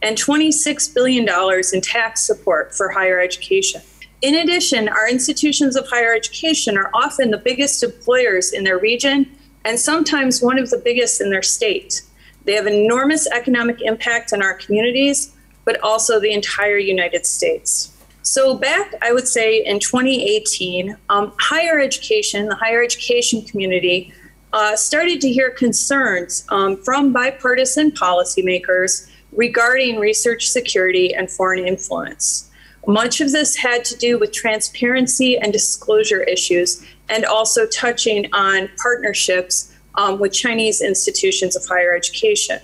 and 0.00 0.16
26 0.16 0.88
billion 0.88 1.24
dollars 1.26 1.72
in 1.72 1.82
tax 1.82 2.22
support 2.22 2.74
for 2.74 2.88
higher 2.88 3.20
education. 3.20 3.82
In 4.22 4.36
addition, 4.36 4.88
our 4.88 5.08
institutions 5.08 5.76
of 5.76 5.86
higher 5.88 6.14
education 6.14 6.78
are 6.78 6.90
often 6.94 7.30
the 7.30 7.38
biggest 7.38 7.82
employers 7.82 8.52
in 8.52 8.64
their 8.64 8.78
region 8.78 9.30
and 9.64 9.78
sometimes 9.78 10.40
one 10.40 10.58
of 10.58 10.70
the 10.70 10.78
biggest 10.78 11.20
in 11.20 11.30
their 11.30 11.42
state. 11.42 12.02
They 12.44 12.54
have 12.54 12.66
enormous 12.66 13.26
economic 13.28 13.80
impact 13.82 14.32
on 14.32 14.42
our 14.42 14.54
communities, 14.54 15.34
but 15.64 15.80
also 15.82 16.18
the 16.18 16.32
entire 16.32 16.78
United 16.78 17.24
States. 17.24 17.88
So, 18.22 18.56
back, 18.56 18.94
I 19.02 19.12
would 19.12 19.26
say, 19.26 19.64
in 19.64 19.80
2018, 19.80 20.96
um, 21.08 21.32
higher 21.38 21.80
education, 21.80 22.46
the 22.46 22.54
higher 22.54 22.82
education 22.82 23.42
community, 23.42 24.12
uh, 24.52 24.76
started 24.76 25.20
to 25.22 25.32
hear 25.32 25.50
concerns 25.50 26.44
um, 26.50 26.76
from 26.76 27.12
bipartisan 27.12 27.90
policymakers 27.90 29.08
regarding 29.32 29.98
research 29.98 30.48
security 30.48 31.14
and 31.14 31.30
foreign 31.30 31.66
influence. 31.66 32.50
Much 32.86 33.20
of 33.20 33.32
this 33.32 33.56
had 33.56 33.84
to 33.84 33.96
do 33.96 34.18
with 34.18 34.32
transparency 34.32 35.38
and 35.38 35.52
disclosure 35.52 36.22
issues, 36.22 36.84
and 37.08 37.24
also 37.24 37.66
touching 37.66 38.26
on 38.32 38.68
partnerships 38.80 39.71
um, 39.94 40.18
with 40.18 40.32
Chinese 40.32 40.80
institutions 40.80 41.56
of 41.56 41.64
higher 41.66 41.94
education. 41.94 42.60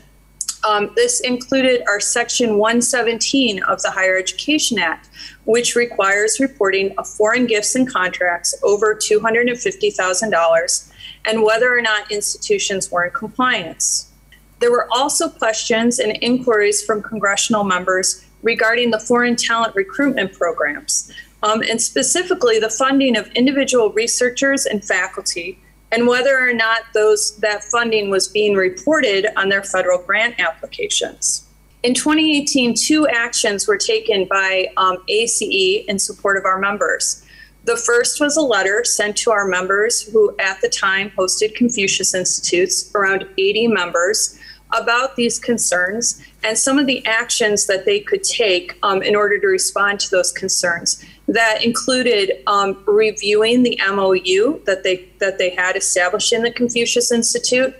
Um, 0.67 0.91
this 0.97 1.21
included 1.21 1.83
our 1.89 2.01
Section 2.01 2.59
117 2.59 3.63
of 3.63 3.81
the 3.83 3.91
Higher 3.91 4.19
Education 4.19 4.79
Act, 4.79 5.09
which 5.45 5.77
requires 5.77 6.41
reporting 6.41 6.95
of 6.99 7.09
foreign 7.09 7.47
gifts 7.47 7.75
and 7.75 7.89
contracts 7.89 8.55
over 8.63 8.95
$250,000 8.95 10.93
and 11.27 11.43
whether 11.43 11.77
or 11.77 11.81
not 11.81 12.11
institutions 12.11 12.91
were 12.91 13.05
in 13.05 13.13
compliance. 13.13 14.11
There 14.59 14.73
were 14.73 14.89
also 14.91 15.29
questions 15.29 16.01
and 16.01 16.19
inquiries 16.21 16.83
from 16.83 17.03
congressional 17.03 17.63
members 17.63 18.25
regarding 18.43 18.91
the 18.91 18.99
foreign 18.99 19.37
talent 19.37 19.75
recruitment 19.77 20.33
programs, 20.33 21.13
um, 21.43 21.63
and 21.63 21.81
specifically 21.81 22.59
the 22.59 22.71
funding 22.71 23.17
of 23.17 23.29
individual 23.33 23.91
researchers 23.91 24.67
and 24.67 24.85
faculty 24.85 25.61
and 25.93 26.07
whether 26.07 26.39
or 26.39 26.53
not 26.53 26.83
those 26.95 27.37
that 27.39 27.65
funding 27.65 28.11
was 28.11 28.29
being 28.29 28.55
reported 28.55 29.27
on 29.37 29.49
their 29.49 29.63
federal 29.63 29.99
grant 29.99 30.39
applications. 30.39 31.47
In 31.83 31.95
2018, 31.95 32.75
two 32.75 33.07
actions 33.09 33.69
were 33.69 33.79
taken 33.79 34.27
by 34.27 34.69
um, 34.77 34.99
ACE 35.09 35.41
in 35.41 35.99
support 35.99 36.37
of 36.37 36.45
our 36.45 36.59
members. 36.59 37.25
The 37.65 37.77
first 37.77 38.21
was 38.21 38.37
a 38.37 38.43
letter 38.43 38.83
sent 38.85 39.17
to 39.19 39.31
our 39.31 39.47
members 39.47 40.03
who 40.03 40.35
at 40.39 40.61
the 40.61 40.69
time 40.69 41.11
hosted 41.11 41.55
Confucius 41.55 42.15
Institutes, 42.15 42.91
around 42.95 43.29
80 43.39 43.69
members, 43.69 44.39
about 44.73 45.17
these 45.17 45.39
concerns 45.39 46.23
and 46.45 46.59
some 46.59 46.79
of 46.79 46.87
the 46.87 47.05
actions 47.07 47.67
that 47.67 47.85
they 47.85 48.01
could 48.01 48.23
take 48.23 48.79
um, 48.83 49.03
in 49.03 49.17
order 49.17 49.39
to 49.39 49.47
respond 49.47 50.01
to 50.01 50.11
those 50.11 50.33
concerns 50.33 51.05
that 51.29 51.63
included 51.63 52.43
um, 52.47 52.83
reviewing 52.87 53.63
the 53.63 53.79
MOU 53.87 54.61
that 54.65 54.83
they 54.83 55.09
that 55.19 55.39
they 55.39 55.51
had 55.51 55.77
established 55.77 56.33
in 56.33 56.43
the 56.43 56.51
Confucius 56.51 57.13
Institute, 57.13 57.75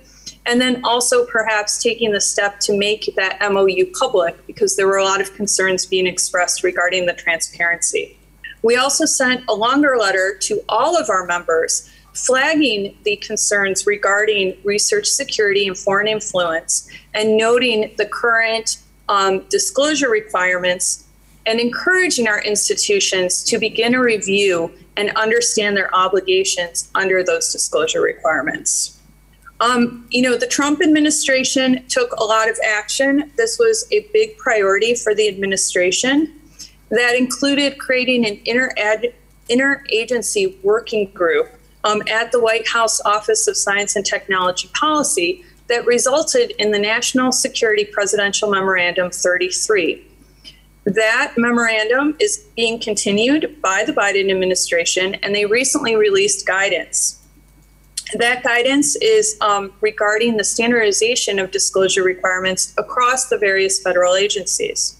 and 0.47 0.61
then 0.61 0.85
also 0.85 1.25
perhaps 1.25 1.83
taking 1.83 2.13
the 2.13 2.21
step 2.21 2.61
to 2.61 2.77
make 2.77 3.15
that 3.17 3.39
MOU 3.51 3.87
public 3.99 4.47
because 4.47 4.77
there 4.77 4.87
were 4.87 4.99
a 4.99 5.05
lot 5.05 5.21
of 5.21 5.35
concerns 5.35 5.87
being 5.87 6.07
expressed 6.07 6.63
regarding 6.63 7.07
the 7.07 7.15
transparency. 7.15 8.19
We 8.63 8.77
also 8.77 9.07
sent 9.07 9.45
a 9.49 9.55
longer 9.55 9.97
letter 9.97 10.37
to 10.43 10.61
all 10.69 10.97
of 10.97 11.09
our 11.09 11.25
members 11.25 11.91
flagging 12.13 12.97
the 13.05 13.17
concerns 13.17 13.87
regarding 13.87 14.57
research 14.65 15.07
security 15.07 15.69
and 15.69 15.79
foreign 15.79 16.09
influence 16.09 16.91
and 17.15 17.37
noting 17.37 17.95
the 17.97 18.07
current 18.07 18.79
um, 19.09 19.45
disclosure 19.49 20.11
requirements 20.11 21.08
and 21.49 21.59
encouraging 21.59 22.29
our 22.29 22.43
institutions 22.43 23.43
to 23.43 23.59
begin 23.59 23.95
a 23.95 24.01
review 24.01 24.71
and 24.99 25.11
understand 25.17 25.75
their 25.75 25.93
obligations 25.95 26.91
under 26.95 27.25
those 27.25 27.51
disclosure 27.51 28.03
requirements. 28.03 29.01
Um, 29.61 30.07
you 30.11 30.21
know, 30.21 30.37
the 30.37 30.47
Trump 30.47 30.83
administration 30.83 31.87
took 31.89 32.13
a 32.13 32.23
lot 32.23 32.51
of 32.51 32.59
action. 32.65 33.33
This 33.37 33.59
was 33.59 33.89
a 33.91 34.07
big 34.13 34.37
priority 34.37 34.95
for 34.95 35.15
the 35.15 35.27
administration. 35.27 36.39
That 36.91 37.17
included 37.17 37.79
creating 37.79 38.27
an 38.27 38.41
inter 38.45 38.75
interagency 39.49 40.63
working 40.63 41.11
group 41.13 41.49
um, 41.83 42.03
at 42.11 42.31
the 42.31 42.41
White 42.41 42.69
House 42.69 43.01
Office 43.01 43.49
of 43.49 43.57
Science 43.57 43.97
and 43.97 44.05
Technology 44.05 44.69
Policy 44.75 45.45
that 45.69 45.87
resulted 45.87 46.51
in 46.59 46.73
the 46.73 46.79
National 46.79 47.33
Security 47.33 47.87
Presidential 47.87 48.51
Memorandum 48.51 49.11
33. 49.11 50.08
That 50.95 51.35
memorandum 51.37 52.17
is 52.19 52.47
being 52.57 52.81
continued 52.81 53.61
by 53.61 53.85
the 53.85 53.93
Biden 53.93 54.31
administration, 54.31 55.17
and 55.17 55.35
they 55.35 55.45
recently 55.45 55.97
released 55.97 56.47
guidance. 56.47 57.23
That 58.15 58.43
guidance 58.43 58.97
is 58.97 59.37
um, 59.43 59.75
regarding 59.83 60.39
the 60.39 60.45
standardization 60.45 61.39
of 61.39 61.51
disclosure 61.51 62.03
requirements 62.03 62.73
across 62.79 63.29
the 63.29 63.37
various 63.37 63.83
federal 63.83 64.15
agencies. 64.15 64.97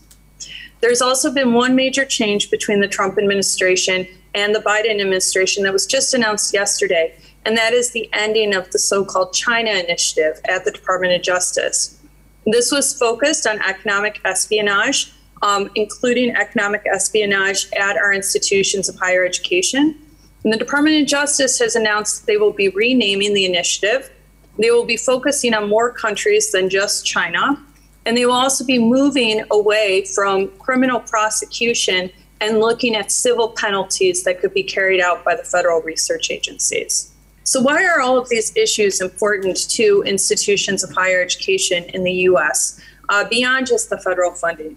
There's 0.81 1.01
also 1.01 1.33
been 1.33 1.55
one 1.55 1.75
major 1.75 2.05
change 2.05 2.51
between 2.51 2.81
the 2.81 2.89
Trump 2.89 3.17
administration 3.17 4.07
and 4.35 4.55
the 4.55 4.61
Biden 4.61 5.01
administration 5.01 5.65
that 5.65 5.73
was 5.73 5.87
just 5.87 6.13
announced 6.13 6.53
yesterday, 6.53 7.19
and 7.47 7.57
that 7.57 7.73
is 7.73 7.93
the 7.93 8.11
ending 8.13 8.55
of 8.55 8.71
the 8.73 8.79
so 8.79 9.07
called 9.07 9.33
China 9.33 9.71
Initiative 9.71 10.39
at 10.51 10.67
the 10.67 10.71
Department 10.71 11.15
of 11.15 11.23
Justice. 11.23 11.99
This 12.45 12.71
was 12.71 12.93
focused 12.93 13.47
on 13.47 13.59
economic 13.63 14.21
espionage 14.27 15.15
um, 15.43 15.71
including 15.75 16.35
economic 16.37 16.83
espionage 16.93 17.69
at 17.79 17.97
our 17.97 18.13
institutions 18.13 18.89
of 18.89 18.97
higher 18.97 19.25
education. 19.25 19.99
And 20.45 20.53
the 20.53 20.57
Department 20.57 21.01
of 21.03 21.07
Justice 21.07 21.59
has 21.59 21.77
announced 21.77 22.27
they 22.27 22.37
will 22.37 22.53
be 22.53 22.69
renaming 22.69 23.35
the 23.35 23.45
initiative. 23.45 24.11
They 24.59 24.71
will 24.71 24.85
be 24.85 24.97
focusing 24.97 25.55
on 25.55 25.69
more 25.69 25.93
countries 25.93 26.53
than 26.53 26.69
just 26.69 27.07
China. 27.07 27.63
And 28.07 28.17
they 28.17 28.27
will 28.27 28.35
also 28.35 28.65
be 28.65 28.79
moving 28.79 29.45
away 29.51 30.05
from 30.15 30.49
criminal 30.59 31.01
prosecution 31.01 32.11
and 32.41 32.61
looking 32.61 32.95
at 32.95 33.11
civil 33.11 33.51
penalties 33.51 34.25
that 34.25 34.41
could 34.41 34.55
be 34.55 34.63
carried 34.63 35.01
out 35.01 35.25
by 35.25 35.35
the 35.35 35.43
federal 35.43 35.83
research 35.83 36.31
agencies. 36.31 37.13
So, 37.43 37.61
why 37.61 37.85
are 37.85 38.01
all 38.01 38.19
of 38.19 38.29
these 38.29 38.55
issues 38.57 39.01
important 39.01 39.71
to 39.71 40.03
institutions 40.07 40.85
of 40.85 40.91
higher 40.93 41.21
education 41.21 41.85
in 41.85 42.05
the 42.05 42.13
US 42.13 42.81
uh, 43.09 43.27
beyond 43.29 43.67
just 43.67 43.91
the 43.91 43.99
federal 43.99 44.33
funding? 44.33 44.77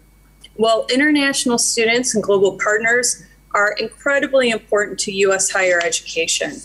Well, 0.62 0.86
international 0.94 1.58
students 1.58 2.14
and 2.14 2.24
global 2.24 2.56
partners 2.60 3.26
are 3.56 3.72
incredibly 3.80 4.52
important 4.52 5.00
to 5.00 5.12
U.S. 5.12 5.50
higher 5.50 5.82
education. 5.84 6.58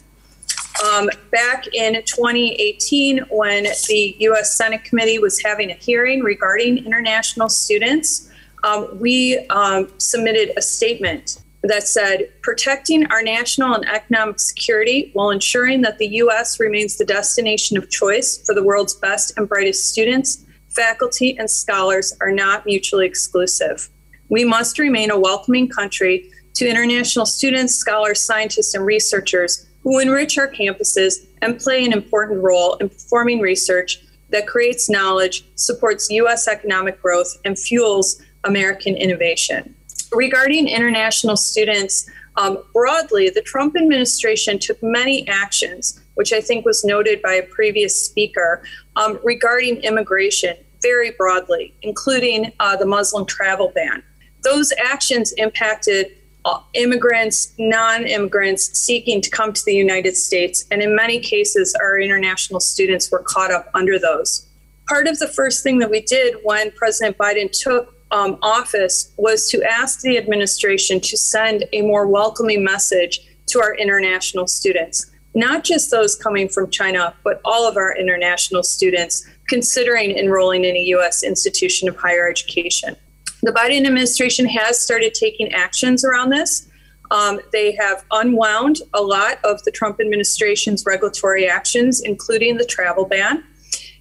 Um, 0.84 1.08
back 1.30 1.66
in 1.72 1.94
2018, 2.04 3.20
when 3.30 3.62
the 3.88 4.16
U.S. 4.18 4.54
Senate 4.54 4.84
Committee 4.84 5.18
was 5.18 5.40
having 5.42 5.70
a 5.70 5.74
hearing 5.76 6.22
regarding 6.22 6.76
international 6.84 7.48
students, 7.48 8.30
um, 8.64 9.00
we 9.00 9.38
um, 9.48 9.90
submitted 9.96 10.52
a 10.58 10.60
statement 10.60 11.42
that 11.62 11.84
said 11.84 12.30
protecting 12.42 13.06
our 13.06 13.22
national 13.22 13.72
and 13.72 13.88
economic 13.88 14.38
security 14.38 15.08
while 15.14 15.30
ensuring 15.30 15.80
that 15.80 15.96
the 15.96 16.08
U.S. 16.16 16.60
remains 16.60 16.98
the 16.98 17.06
destination 17.06 17.78
of 17.78 17.88
choice 17.88 18.44
for 18.44 18.54
the 18.54 18.62
world's 18.62 18.92
best 18.92 19.32
and 19.38 19.48
brightest 19.48 19.88
students 19.88 20.44
faculty, 20.76 21.36
and 21.38 21.50
scholars 21.50 22.14
are 22.20 22.30
not 22.30 22.66
mutually 22.66 23.06
exclusive. 23.06 23.88
We 24.28 24.44
must 24.44 24.78
remain 24.78 25.10
a 25.10 25.18
welcoming 25.18 25.68
country 25.68 26.30
to 26.54 26.68
international 26.68 27.26
students, 27.26 27.74
scholars, 27.74 28.22
scientists, 28.22 28.74
and 28.74 28.84
researchers 28.84 29.66
who 29.82 29.98
enrich 29.98 30.36
our 30.38 30.48
campuses 30.48 31.26
and 31.42 31.58
play 31.58 31.84
an 31.84 31.92
important 31.92 32.42
role 32.42 32.74
in 32.76 32.88
performing 32.88 33.40
research 33.40 34.02
that 34.30 34.46
creates 34.46 34.90
knowledge, 34.90 35.44
supports 35.54 36.10
U.S. 36.10 36.48
economic 36.48 37.00
growth, 37.00 37.36
and 37.44 37.58
fuels 37.58 38.20
American 38.44 38.96
innovation. 38.96 39.74
Regarding 40.12 40.68
international 40.68 41.36
students, 41.36 42.08
um, 42.36 42.58
broadly, 42.72 43.30
the 43.30 43.42
Trump 43.42 43.76
administration 43.76 44.58
took 44.58 44.82
many 44.82 45.26
actions, 45.28 46.00
which 46.14 46.32
I 46.32 46.40
think 46.40 46.64
was 46.64 46.84
noted 46.84 47.22
by 47.22 47.34
a 47.34 47.42
previous 47.42 48.00
speaker, 48.00 48.62
um, 48.96 49.18
regarding 49.22 49.76
immigration 49.78 50.56
very 50.86 51.10
broadly, 51.10 51.74
including 51.82 52.52
uh, 52.60 52.76
the 52.76 52.86
Muslim 52.86 53.26
travel 53.26 53.72
ban. 53.74 54.02
Those 54.44 54.72
actions 54.92 55.32
impacted 55.32 56.06
uh, 56.44 56.60
immigrants, 56.74 57.52
non 57.58 58.06
immigrants 58.06 58.78
seeking 58.78 59.20
to 59.20 59.28
come 59.30 59.52
to 59.52 59.64
the 59.64 59.74
United 59.74 60.16
States. 60.16 60.64
And 60.70 60.80
in 60.80 60.94
many 60.94 61.18
cases, 61.18 61.74
our 61.82 61.98
international 61.98 62.60
students 62.60 63.10
were 63.10 63.24
caught 63.34 63.50
up 63.50 63.68
under 63.74 63.98
those. 63.98 64.46
Part 64.88 65.08
of 65.08 65.18
the 65.18 65.26
first 65.26 65.64
thing 65.64 65.80
that 65.80 65.90
we 65.90 66.02
did 66.02 66.36
when 66.44 66.70
President 66.70 67.18
Biden 67.18 67.50
took 67.50 67.92
um, 68.12 68.38
office 68.40 69.12
was 69.16 69.50
to 69.50 69.64
ask 69.64 70.02
the 70.02 70.16
administration 70.16 71.00
to 71.00 71.16
send 71.16 71.64
a 71.72 71.82
more 71.82 72.06
welcoming 72.06 72.62
message 72.62 73.20
to 73.46 73.60
our 73.60 73.74
international 73.74 74.46
students, 74.46 75.10
not 75.34 75.64
just 75.64 75.90
those 75.90 76.14
coming 76.14 76.48
from 76.48 76.70
China, 76.70 77.14
but 77.24 77.40
all 77.44 77.68
of 77.68 77.76
our 77.76 77.96
international 77.96 78.62
students 78.62 79.26
considering 79.48 80.16
enrolling 80.16 80.64
in 80.64 80.76
a 80.76 80.80
U.S. 80.80 81.22
institution 81.22 81.88
of 81.88 81.96
higher 81.96 82.28
education. 82.28 82.96
The 83.42 83.52
Biden 83.52 83.86
administration 83.86 84.46
has 84.46 84.80
started 84.80 85.14
taking 85.14 85.52
actions 85.52 86.04
around 86.04 86.30
this. 86.30 86.68
Um, 87.10 87.40
they 87.52 87.72
have 87.76 88.04
unwound 88.10 88.78
a 88.94 89.00
lot 89.00 89.38
of 89.44 89.62
the 89.62 89.70
Trump 89.70 90.00
administration's 90.00 90.84
regulatory 90.84 91.48
actions, 91.48 92.00
including 92.00 92.56
the 92.56 92.64
travel 92.64 93.04
ban. 93.04 93.44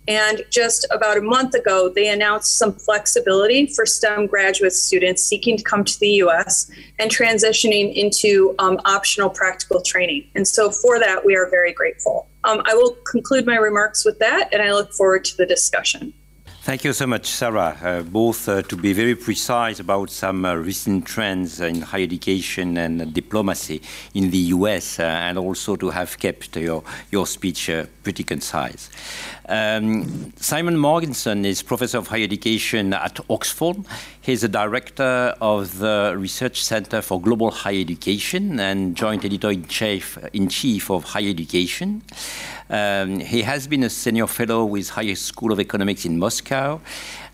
And 0.07 0.43
just 0.49 0.85
about 0.91 1.17
a 1.17 1.21
month 1.21 1.55
ago, 1.55 1.89
they 1.89 2.09
announced 2.09 2.57
some 2.57 2.73
flexibility 2.73 3.65
for 3.67 3.85
STEM 3.85 4.27
graduate 4.27 4.73
students 4.73 5.23
seeking 5.23 5.57
to 5.57 5.63
come 5.63 5.83
to 5.83 5.99
the 5.99 6.09
US 6.23 6.69
and 6.99 7.09
transitioning 7.09 7.93
into 7.93 8.53
um, 8.59 8.79
optional 8.85 9.29
practical 9.29 9.81
training. 9.81 10.29
And 10.35 10.47
so, 10.47 10.69
for 10.69 10.99
that, 10.99 11.25
we 11.25 11.35
are 11.35 11.49
very 11.49 11.73
grateful. 11.73 12.27
Um, 12.43 12.61
I 12.65 12.75
will 12.75 12.95
conclude 13.09 13.45
my 13.45 13.57
remarks 13.57 14.05
with 14.05 14.19
that, 14.19 14.49
and 14.53 14.61
I 14.61 14.73
look 14.73 14.93
forward 14.93 15.25
to 15.25 15.37
the 15.37 15.45
discussion. 15.45 16.13
Thank 16.65 16.83
you 16.83 16.93
so 16.93 17.05
much, 17.05 17.27
Sarah, 17.27 17.77
uh, 17.79 18.01
both 18.01 18.49
uh, 18.49 18.63
to 18.63 18.75
be 18.75 18.91
very 18.91 19.13
precise 19.13 19.79
about 19.79 20.09
some 20.09 20.45
uh, 20.45 20.55
recent 20.55 21.05
trends 21.05 21.61
in 21.61 21.83
higher 21.83 22.01
education 22.01 22.75
and 22.77 23.13
diplomacy 23.13 23.83
in 24.15 24.31
the 24.31 24.49
US, 24.55 24.99
uh, 24.99 25.03
and 25.03 25.37
also 25.37 25.75
to 25.75 25.91
have 25.91 26.17
kept 26.17 26.57
your, 26.57 26.83
your 27.11 27.27
speech 27.27 27.69
uh, 27.69 27.85
pretty 28.01 28.23
concise. 28.23 28.89
Um, 29.47 30.33
Simon 30.37 30.75
Marginson 30.75 31.45
is 31.45 31.61
Professor 31.61 31.99
of 31.99 32.07
Higher 32.07 32.23
Education 32.23 32.95
at 32.95 33.19
Oxford. 33.29 33.85
He's 34.25 34.43
a 34.43 34.49
director 34.49 35.35
of 35.39 35.77
the 35.77 36.15
Research 36.17 36.63
Center 36.63 37.03
for 37.03 37.21
Global 37.21 37.51
Higher 37.51 37.79
Education 37.79 38.59
and 38.59 38.95
Joint 38.95 39.23
Editor 39.23 39.51
in 39.51 39.67
Chief, 39.67 40.17
in 40.33 40.49
chief 40.49 40.89
of 40.89 41.03
Higher 41.03 41.29
Education. 41.29 42.01
Um, 42.67 43.19
he 43.19 43.43
has 43.43 43.67
been 43.67 43.83
a 43.83 43.89
senior 43.91 44.25
fellow 44.25 44.65
with 44.65 44.89
Higher 44.89 45.13
School 45.13 45.51
of 45.51 45.59
Economics 45.59 46.05
in 46.05 46.17
Moscow 46.17 46.81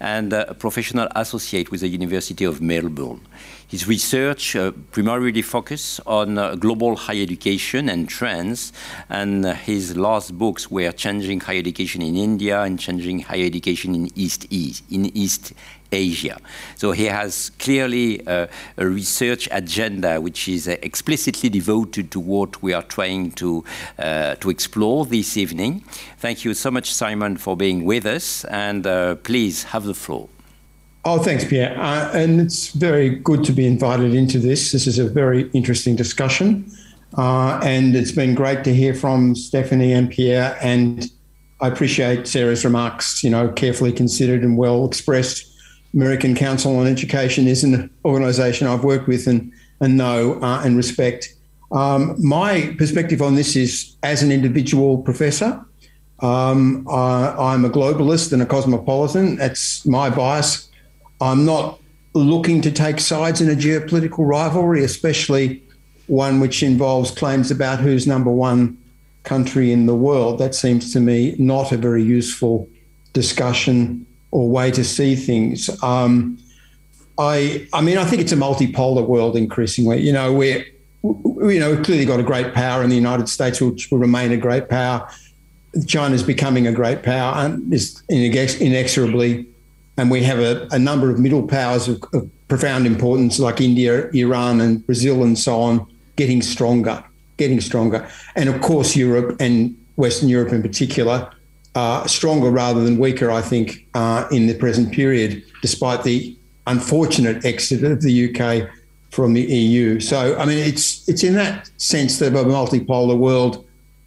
and 0.02 0.34
a 0.34 0.54
professional 0.54 1.08
associate 1.16 1.72
with 1.72 1.80
the 1.80 1.88
University 1.88 2.44
of 2.44 2.60
Melbourne. 2.60 3.22
His 3.70 3.88
research 3.88 4.58
uh, 4.58 4.72
primarily 4.92 5.44
focuses 5.44 6.02
on 6.06 6.38
uh, 6.38 6.56
global 6.56 6.98
higher 6.98 7.22
education 7.22 7.88
and 7.88 8.10
trends, 8.10 8.74
and 9.08 9.46
uh, 9.46 9.54
his 9.54 9.96
last 9.96 10.38
books 10.38 10.70
were 10.70 10.92
Changing 10.92 11.40
Higher 11.40 11.60
Education 11.60 12.02
in 12.02 12.18
India 12.18 12.64
and 12.64 12.78
Changing 12.78 13.20
Higher 13.20 13.46
Education 13.46 13.96
in 13.96 14.10
East 14.14 14.46
East 14.50 14.84
in 14.92 15.06
East 15.16 15.54
Asia. 15.92 16.40
So 16.76 16.92
he 16.92 17.06
has 17.06 17.52
clearly 17.60 18.26
uh, 18.26 18.48
a 18.78 18.88
research 18.88 19.48
agenda 19.52 20.20
which 20.22 20.48
is 20.48 20.68
uh, 20.68 20.78
explicitly 20.82 21.50
devoted 21.50 22.12
to 22.12 22.20
what 22.20 22.62
we 22.64 22.74
are 22.74 22.84
trying 22.84 23.32
to 23.34 23.64
uh, 24.00 24.36
to 24.36 24.50
explore 24.50 25.06
this 25.06 25.38
evening. 25.38 25.84
Thank 26.18 26.46
you 26.46 26.54
so 26.54 26.72
much, 26.72 26.94
Simon, 26.94 27.38
for 27.38 27.58
being 27.58 27.86
with 27.86 28.06
us, 28.06 28.46
and 28.46 28.84
please 29.24 29.64
have 29.64 29.84
the 29.84 29.94
floor. 29.94 30.30
Oh, 31.04 31.18
thanks, 31.18 31.44
Pierre. 31.44 31.76
Uh, 31.80 32.12
and 32.14 32.40
it's 32.40 32.70
very 32.70 33.10
good 33.10 33.44
to 33.46 33.52
be 33.52 33.66
invited 33.66 34.14
into 34.14 34.38
this. 34.38 34.72
This 34.72 34.86
is 34.86 35.00
a 35.00 35.10
very 35.10 35.50
interesting 35.52 35.96
discussion. 35.96 36.72
Uh, 37.18 37.60
and 37.64 37.96
it's 37.96 38.12
been 38.12 38.36
great 38.36 38.64
to 38.66 38.74
hear 38.74 38.94
from 38.94 39.36
Stephanie 39.36 39.94
and 39.94 40.12
Pierre. 40.12 40.58
And 40.62 41.10
I 41.60 41.68
appreciate 41.70 42.28
Sarah's 42.28 42.64
remarks, 42.64 43.24
you 43.24 43.32
know, 43.32 43.50
carefully 43.50 43.92
considered 43.92 44.44
and 44.44 44.58
well 44.58 44.86
expressed. 44.86 45.51
American 45.94 46.36
Council 46.36 46.78
on 46.78 46.88
Education 46.88 47.48
is 47.48 47.64
an 47.64 47.90
organisation 48.06 48.68
I've 48.68 48.84
worked 48.84 49.08
with 49.08 49.28
and, 49.28 49.52
and 49.80 49.98
know 49.98 50.40
uh, 50.42 50.62
and 50.64 50.78
respect. 50.78 51.34
Um, 51.72 52.16
my 52.18 52.76
perspective 52.78 53.22
on 53.22 53.36
this 53.36 53.56
is 53.56 53.96
as 54.04 54.24
an 54.24 54.32
individual 54.32 54.98
professor, 55.00 55.66
um, 56.20 56.88
I, 56.90 57.36
I'm 57.38 57.66
a 57.66 57.70
globalist 57.70 58.32
and 58.34 58.42
a 58.42 58.46
cosmopolitan. 58.46 59.38
That's 59.38 59.86
my 59.86 60.10
bias 60.10 60.70
I'm 61.22 61.46
not 61.46 61.80
looking 62.14 62.62
to 62.64 62.72
take 62.72 63.00
sides 63.00 63.40
in 63.42 63.50
a 63.50 63.54
geopolitical 63.54 64.28
rivalry, 64.28 64.84
especially 64.84 65.64
one 66.08 66.40
which 66.40 66.64
involves 66.64 67.12
claims 67.12 67.52
about 67.52 67.80
who's 67.80 68.08
number 68.08 68.32
one 68.32 68.78
country 69.24 69.72
in 69.72 69.86
the 69.86 69.96
world. 69.96 70.40
That 70.40 70.56
seems 70.56 70.92
to 70.94 71.00
me 71.00 71.36
not 71.38 71.72
a 71.72 71.78
very 71.78 72.04
useful 72.04 72.68
discussion 73.14 74.08
or 74.32 74.50
way 74.50 74.72
to 74.72 74.84
see 74.84 75.16
things. 75.16 75.70
Um, 75.84 76.38
I, 77.18 77.68
I 77.74 77.82
mean, 77.82 77.98
I 77.98 78.06
think 78.06 78.22
it's 78.22 78.32
a 78.32 78.38
multipolar 78.38 79.06
world 79.06 79.36
increasingly. 79.36 80.02
You 80.02 80.14
know, 80.14 80.34
we're, 80.34 80.66
you 81.04 81.60
know, 81.60 81.72
we've 81.72 81.84
clearly 81.84 82.06
got 82.06 82.20
a 82.20 82.24
great 82.24 82.54
power 82.54 82.84
in 82.84 82.90
the 82.90 82.96
United 82.96 83.30
States, 83.30 83.62
which 83.62 83.92
will 83.92 84.00
remain 84.00 84.32
a 84.32 84.38
great 84.38 84.70
power. 84.70 85.08
China's 85.86 86.24
becoming 86.24 86.68
a 86.68 86.72
great 86.72 87.04
power 87.04 87.36
and 87.46 87.74
is 87.74 88.02
inexorably 88.10 89.46
and 89.98 90.10
we 90.10 90.24
have 90.24 90.40
a, 90.40 90.68
a 90.72 90.80
number 90.80 91.10
of 91.10 91.20
middle 91.20 91.48
powers 91.48 91.88
of, 91.88 92.04
of, 92.14 92.30
profound 92.48 92.86
importance, 92.86 93.40
like 93.40 93.62
India, 93.62 94.10
Iran, 94.10 94.60
and 94.60 94.86
Brazil, 94.86 95.24
and 95.24 95.40
so 95.40 95.62
on, 95.62 95.88
getting 96.18 96.42
stronger, 96.42 97.02
getting 97.38 97.62
stronger. 97.62 98.06
And 98.36 98.50
of 98.50 98.60
course, 98.60 98.94
Europe 98.94 99.38
and 99.40 99.74
Western 99.96 100.28
Europe 100.28 100.52
in 100.52 100.62
particular, 100.62 101.32
uh, 101.76 102.06
stronger 102.08 102.50
rather 102.50 102.84
than 102.84 102.98
weaker, 102.98 103.32
I 103.32 103.42
think, 103.42 103.88
uh, 103.94 104.28
in 104.32 104.48
the 104.48 104.54
present 104.54 104.92
period, 104.92 105.44
despite 105.62 106.04
the 106.04 106.36
unfortunate 106.68 107.46
exit 107.46 107.84
of 107.84 108.02
the 108.02 108.30
UK 108.30 108.70
from 109.12 109.34
the 109.34 109.42
EU. 109.42 110.00
So, 110.00 110.38
I 110.38 110.46
mean, 110.46 110.60
it's 110.60 111.08
it's 111.08 111.24
in 111.24 111.36
that 111.36 111.70
sense 111.78 112.20
that 112.20 112.28
of 112.28 112.36
a 112.36 112.44
multipolar 112.46 113.18
world 113.18 113.66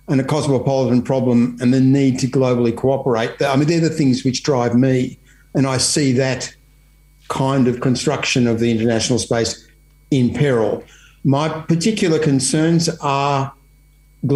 and 0.09 0.21
a 0.21 0.25
cosmopolitan 0.25 1.03
problem 1.03 1.57
and 1.61 1.73
the 1.73 1.81
need 1.81 2.19
to 2.19 2.27
globally 2.27 2.75
cooperate. 2.77 3.41
I 3.41 3.57
mean, 3.57 3.69
they're 3.69 3.81
the 3.81 3.91
things 3.91 4.25
which 4.25 4.43
drive 4.43 4.75
me. 4.75 5.19
And 5.55 5.67
I 5.67 5.79
see 5.79 6.13
that 6.13 6.55
kind 7.29 7.69
of 7.69 7.81
construction 7.81 8.47
of 8.47 8.61
the 8.61 8.71
international 8.71 9.19
space 9.19 9.67
in 10.11 10.35
peril. 10.35 10.85
My 11.25 11.49
particular 11.49 12.19
concerns 12.19 12.89
are 13.01 13.53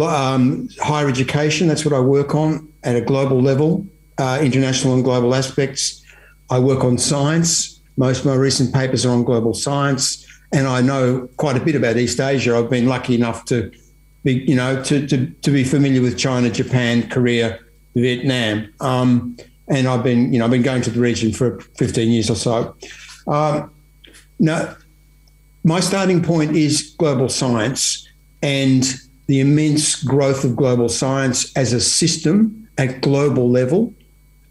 um, 0.01 0.69
higher 0.81 1.07
education. 1.07 1.67
That's 1.67 1.85
what 1.85 1.93
I 1.93 1.99
work 1.99 2.33
on 2.33 2.68
at 2.83 2.95
a 2.95 3.01
global 3.01 3.41
level, 3.41 3.85
uh, 4.17 4.39
international 4.41 4.93
and 4.93 5.03
global 5.03 5.35
aspects. 5.35 6.03
I 6.49 6.59
work 6.59 6.83
on 6.83 6.97
science. 6.97 7.81
Most 7.97 8.19
of 8.19 8.25
my 8.25 8.35
recent 8.35 8.73
papers 8.73 9.05
are 9.05 9.09
on 9.09 9.23
global 9.23 9.53
science, 9.53 10.25
and 10.53 10.67
I 10.67 10.81
know 10.81 11.27
quite 11.37 11.57
a 11.57 11.59
bit 11.59 11.75
about 11.75 11.97
East 11.97 12.19
Asia. 12.19 12.55
I've 12.55 12.69
been 12.69 12.87
lucky 12.87 13.15
enough 13.15 13.45
to 13.45 13.71
be, 14.23 14.33
you 14.33 14.55
know, 14.55 14.81
to 14.83 15.05
to, 15.07 15.27
to 15.27 15.51
be 15.51 15.63
familiar 15.63 16.01
with 16.01 16.17
China, 16.17 16.49
Japan, 16.49 17.09
Korea, 17.09 17.59
Vietnam. 17.95 18.73
Um, 18.79 19.37
and 19.67 19.87
I've 19.87 20.03
been, 20.03 20.33
you 20.33 20.39
know, 20.39 20.45
I've 20.45 20.51
been 20.51 20.63
going 20.63 20.81
to 20.83 20.89
the 20.89 20.99
region 20.99 21.31
for 21.31 21.59
15 21.77 22.09
years 22.09 22.29
or 22.29 22.35
so. 22.35 22.75
Um, 23.27 23.71
now, 24.39 24.75
my 25.63 25.79
starting 25.79 26.23
point 26.23 26.55
is 26.55 26.95
global 26.97 27.29
science 27.29 28.07
and 28.41 28.83
the 29.27 29.41
immense 29.41 30.01
growth 30.01 30.43
of 30.43 30.55
global 30.55 30.89
science 30.89 31.55
as 31.55 31.73
a 31.73 31.79
system 31.79 32.58
at 32.79 33.01
global 33.01 33.49
level, 33.51 33.93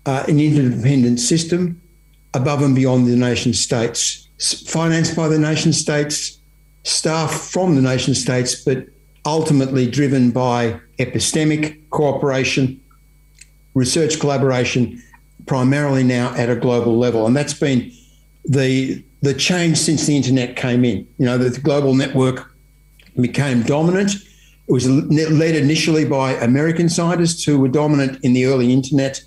uh, 0.06 0.24
an 0.28 0.38
interdependent 0.38 1.18
system 1.18 1.80
above 2.34 2.62
and 2.62 2.76
beyond 2.76 3.06
the 3.06 3.16
nation 3.16 3.54
states, 3.54 4.28
financed 4.66 5.16
by 5.16 5.26
the 5.26 5.38
nation 5.38 5.72
states, 5.72 6.38
staff 6.84 7.32
from 7.32 7.74
the 7.74 7.80
nation 7.80 8.14
states, 8.14 8.54
but 8.54 8.86
ultimately 9.24 9.90
driven 9.90 10.30
by 10.30 10.78
epistemic 10.98 11.80
cooperation, 11.88 12.78
research 13.74 14.20
collaboration, 14.20 15.02
primarily 15.46 16.04
now 16.04 16.34
at 16.34 16.50
a 16.50 16.56
global 16.56 16.98
level, 16.98 17.26
and 17.26 17.34
that's 17.34 17.54
been 17.54 17.90
the 18.44 19.02
the 19.20 19.34
change 19.34 19.76
since 19.78 20.06
the 20.06 20.16
internet 20.16 20.54
came 20.54 20.84
in. 20.84 20.98
You 21.18 21.26
know, 21.26 21.38
the 21.38 21.58
global 21.58 21.94
network 21.94 22.54
became 23.20 23.62
dominant. 23.62 24.12
It 24.68 24.72
was 24.72 24.86
led 24.86 25.54
initially 25.54 26.04
by 26.04 26.32
American 26.32 26.88
scientists 26.88 27.42
who 27.44 27.58
were 27.58 27.68
dominant 27.68 28.22
in 28.22 28.34
the 28.34 28.44
early 28.44 28.72
internet, 28.72 29.22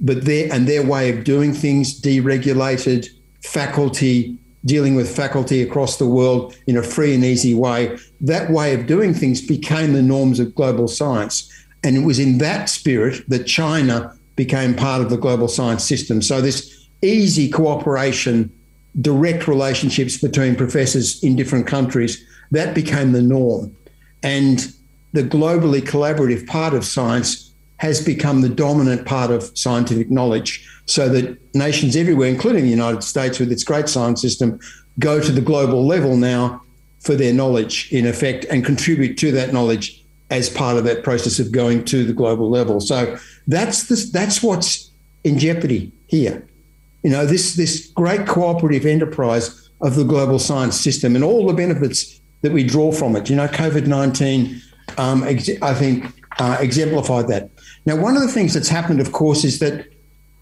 but 0.00 0.24
their 0.24 0.52
and 0.52 0.68
their 0.68 0.86
way 0.86 1.10
of 1.10 1.24
doing 1.24 1.52
things 1.52 2.00
deregulated 2.00 3.08
faculty 3.42 4.38
dealing 4.64 4.94
with 4.94 5.14
faculty 5.14 5.62
across 5.62 5.98
the 5.98 6.06
world 6.06 6.56
in 6.66 6.76
a 6.76 6.82
free 6.82 7.14
and 7.14 7.24
easy 7.24 7.54
way. 7.54 7.98
That 8.20 8.50
way 8.50 8.74
of 8.74 8.86
doing 8.86 9.12
things 9.12 9.40
became 9.40 9.92
the 9.92 10.02
norms 10.02 10.40
of 10.40 10.54
global 10.54 10.88
science. 10.88 11.50
And 11.82 11.96
it 11.96 12.04
was 12.06 12.18
in 12.18 12.38
that 12.38 12.68
spirit 12.70 13.28
that 13.28 13.46
China 13.46 14.16
became 14.36 14.74
part 14.74 15.02
of 15.02 15.10
the 15.10 15.18
global 15.18 15.48
science 15.48 15.84
system. 15.84 16.22
So, 16.22 16.40
this 16.40 16.88
easy 17.02 17.50
cooperation, 17.50 18.50
direct 19.00 19.46
relationships 19.46 20.16
between 20.16 20.56
professors 20.56 21.22
in 21.22 21.36
different 21.36 21.66
countries 21.66 22.24
that 22.50 22.74
became 22.74 23.12
the 23.12 23.22
norm. 23.22 23.76
And 24.22 24.72
the 25.14 25.22
globally 25.22 25.80
collaborative 25.80 26.44
part 26.46 26.74
of 26.74 26.84
science 26.84 27.54
has 27.78 28.04
become 28.04 28.40
the 28.40 28.48
dominant 28.48 29.06
part 29.06 29.30
of 29.30 29.56
scientific 29.56 30.10
knowledge, 30.10 30.50
so 30.86 31.08
that 31.08 31.24
nations 31.54 31.96
everywhere, 31.96 32.28
including 32.28 32.64
the 32.64 32.70
United 32.70 33.02
States 33.02 33.38
with 33.38 33.50
its 33.50 33.64
great 33.64 33.88
science 33.88 34.20
system, 34.20 34.58
go 34.98 35.20
to 35.20 35.32
the 35.32 35.40
global 35.40 35.86
level 35.86 36.16
now 36.16 36.60
for 37.00 37.14
their 37.14 37.32
knowledge, 37.32 37.88
in 37.92 38.06
effect, 38.06 38.44
and 38.50 38.64
contribute 38.64 39.16
to 39.18 39.30
that 39.32 39.52
knowledge 39.52 40.02
as 40.30 40.48
part 40.50 40.76
of 40.76 40.84
that 40.84 41.04
process 41.04 41.38
of 41.38 41.52
going 41.52 41.84
to 41.84 42.04
the 42.04 42.12
global 42.12 42.48
level. 42.50 42.80
So 42.80 43.16
that's 43.46 43.84
the, 43.88 43.96
that's 44.12 44.42
what's 44.42 44.90
in 45.22 45.38
jeopardy 45.38 45.92
here. 46.06 46.46
You 47.02 47.10
know, 47.10 47.26
this 47.26 47.54
this 47.54 47.88
great 47.94 48.26
cooperative 48.26 48.86
enterprise 48.86 49.70
of 49.80 49.94
the 49.94 50.04
global 50.04 50.38
science 50.38 50.80
system 50.80 51.14
and 51.14 51.22
all 51.22 51.46
the 51.46 51.52
benefits 51.52 52.20
that 52.42 52.52
we 52.52 52.64
draw 52.64 52.90
from 52.92 53.16
it. 53.16 53.28
You 53.30 53.36
know, 53.36 53.48
COVID 53.48 53.86
nineteen, 53.86 54.62
um, 54.98 55.24
ex- 55.24 55.50
I 55.62 55.74
think, 55.74 56.06
uh, 56.38 56.58
exemplified 56.60 57.28
that. 57.28 57.50
Now, 57.86 57.96
one 57.96 58.16
of 58.16 58.22
the 58.22 58.28
things 58.28 58.54
that's 58.54 58.68
happened, 58.68 59.00
of 59.00 59.12
course, 59.12 59.44
is 59.44 59.58
that 59.58 59.86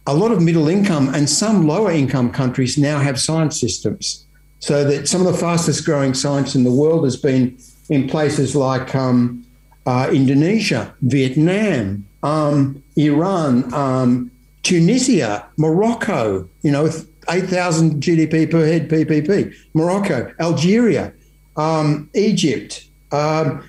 a 0.07 0.14
lot 0.14 0.32
of 0.32 0.43
middle 0.43 0.68
income 0.68 1.14
and 1.14 1.28
some 1.28 1.66
lower 1.66 1.90
income 1.90 2.30
countries 2.30 2.76
now 2.76 2.99
have 2.99 3.20
science 3.20 3.61
systems. 3.61 4.26
So 4.59 4.84
that 4.84 5.09
some 5.09 5.26
of 5.26 5.32
the 5.32 5.38
fastest 5.38 5.84
growing 5.84 6.14
science 6.14 6.55
in 6.55 6.62
the 6.64 6.70
world 6.70 7.05
has 7.05 7.16
been 7.16 7.59
in 7.88 8.09
places 8.09 8.55
like 8.55 8.95
um, 8.95 9.45
uh, 9.86 10.09
Indonesia, 10.12 10.95
Vietnam, 11.03 12.07
um, 12.22 12.82
Iran, 12.97 13.72
um, 13.74 14.30
Tunisia, 14.62 15.49
Morocco, 15.57 16.49
you 16.62 16.70
know, 16.70 16.88
8,000 17.28 18.03
GDP 18.03 18.51
per 18.51 18.64
head 18.64 18.88
PPP, 18.88 19.55
Morocco, 19.74 20.32
Algeria, 20.38 21.12
um, 21.57 22.09
Egypt, 22.14 22.84
um, 23.11 23.68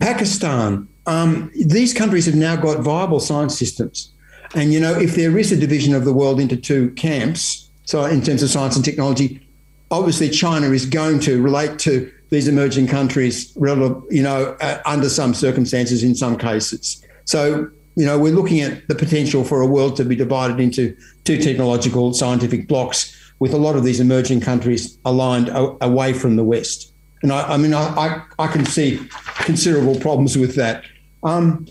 Pakistan. 0.00 0.88
Um, 1.06 1.50
these 1.54 1.92
countries 1.92 2.26
have 2.26 2.34
now 2.34 2.56
got 2.56 2.80
viable 2.80 3.20
science 3.20 3.58
systems. 3.58 4.12
And, 4.54 4.72
you 4.72 4.80
know, 4.80 4.92
if 4.92 5.14
there 5.16 5.36
is 5.38 5.50
a 5.50 5.56
division 5.56 5.94
of 5.94 6.04
the 6.04 6.12
world 6.12 6.38
into 6.38 6.56
two 6.56 6.90
camps, 6.90 7.70
so 7.84 8.04
in 8.04 8.22
terms 8.22 8.42
of 8.42 8.50
science 8.50 8.76
and 8.76 8.84
technology, 8.84 9.46
obviously 9.90 10.28
China 10.30 10.70
is 10.70 10.86
going 10.86 11.20
to 11.20 11.42
relate 11.42 11.78
to 11.80 12.12
these 12.30 12.48
emerging 12.48 12.86
countries, 12.86 13.54
you 13.56 14.22
know, 14.22 14.56
uh, 14.60 14.80
under 14.86 15.08
some 15.08 15.34
circumstances 15.34 16.02
in 16.02 16.14
some 16.14 16.38
cases. 16.38 17.04
So, 17.24 17.70
you 17.94 18.06
know, 18.06 18.18
we're 18.18 18.32
looking 18.32 18.60
at 18.60 18.88
the 18.88 18.94
potential 18.94 19.44
for 19.44 19.60
a 19.60 19.66
world 19.66 19.96
to 19.96 20.04
be 20.04 20.16
divided 20.16 20.58
into 20.58 20.96
two 21.24 21.38
technological 21.38 22.14
scientific 22.14 22.68
blocks 22.68 23.14
with 23.38 23.52
a 23.52 23.58
lot 23.58 23.76
of 23.76 23.84
these 23.84 24.00
emerging 24.00 24.40
countries 24.40 24.96
aligned 25.04 25.50
away 25.80 26.12
from 26.12 26.36
the 26.36 26.44
West. 26.44 26.91
And 27.22 27.32
I, 27.32 27.54
I 27.54 27.56
mean, 27.56 27.72
I, 27.72 27.86
I, 27.96 28.22
I, 28.38 28.46
can 28.48 28.66
see 28.66 29.00
considerable 29.36 29.98
problems 30.00 30.36
with 30.36 30.56
that. 30.56 30.84
Um, 31.22 31.66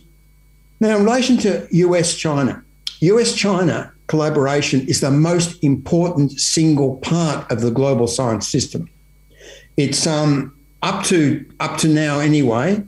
now, 0.79 0.97
in 0.97 1.03
relation 1.03 1.37
to 1.39 1.67
US 1.71 2.15
China, 2.15 2.63
US 3.01 3.33
China 3.33 3.91
collaboration 4.07 4.87
is 4.87 5.01
the 5.01 5.11
most 5.11 5.63
important 5.63 6.31
single 6.31 6.97
part 6.97 7.49
of 7.51 7.61
the 7.61 7.71
global 7.71 8.07
science 8.07 8.47
system. 8.47 8.89
It's 9.77 10.05
um, 10.07 10.55
up 10.81 11.03
to 11.05 11.45
up 11.59 11.77
to 11.79 11.87
now 11.87 12.19
anyway. 12.19 12.83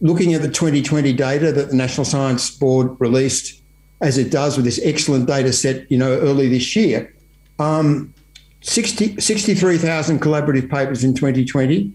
Looking 0.00 0.34
at 0.34 0.42
the 0.42 0.48
2020 0.48 1.12
data 1.12 1.52
that 1.52 1.70
the 1.70 1.76
National 1.76 2.04
Science 2.04 2.50
Board 2.50 2.96
released, 2.98 3.62
as 4.00 4.18
it 4.18 4.30
does 4.30 4.56
with 4.56 4.64
this 4.64 4.80
excellent 4.84 5.26
data 5.26 5.52
set, 5.52 5.90
you 5.90 5.96
know, 5.96 6.18
early 6.18 6.48
this 6.48 6.76
year, 6.76 7.14
um, 7.58 8.12
60, 8.60 9.20
63,000 9.20 10.20
collaborative 10.20 10.68
papers 10.70 11.04
in 11.04 11.14
2020. 11.14 11.92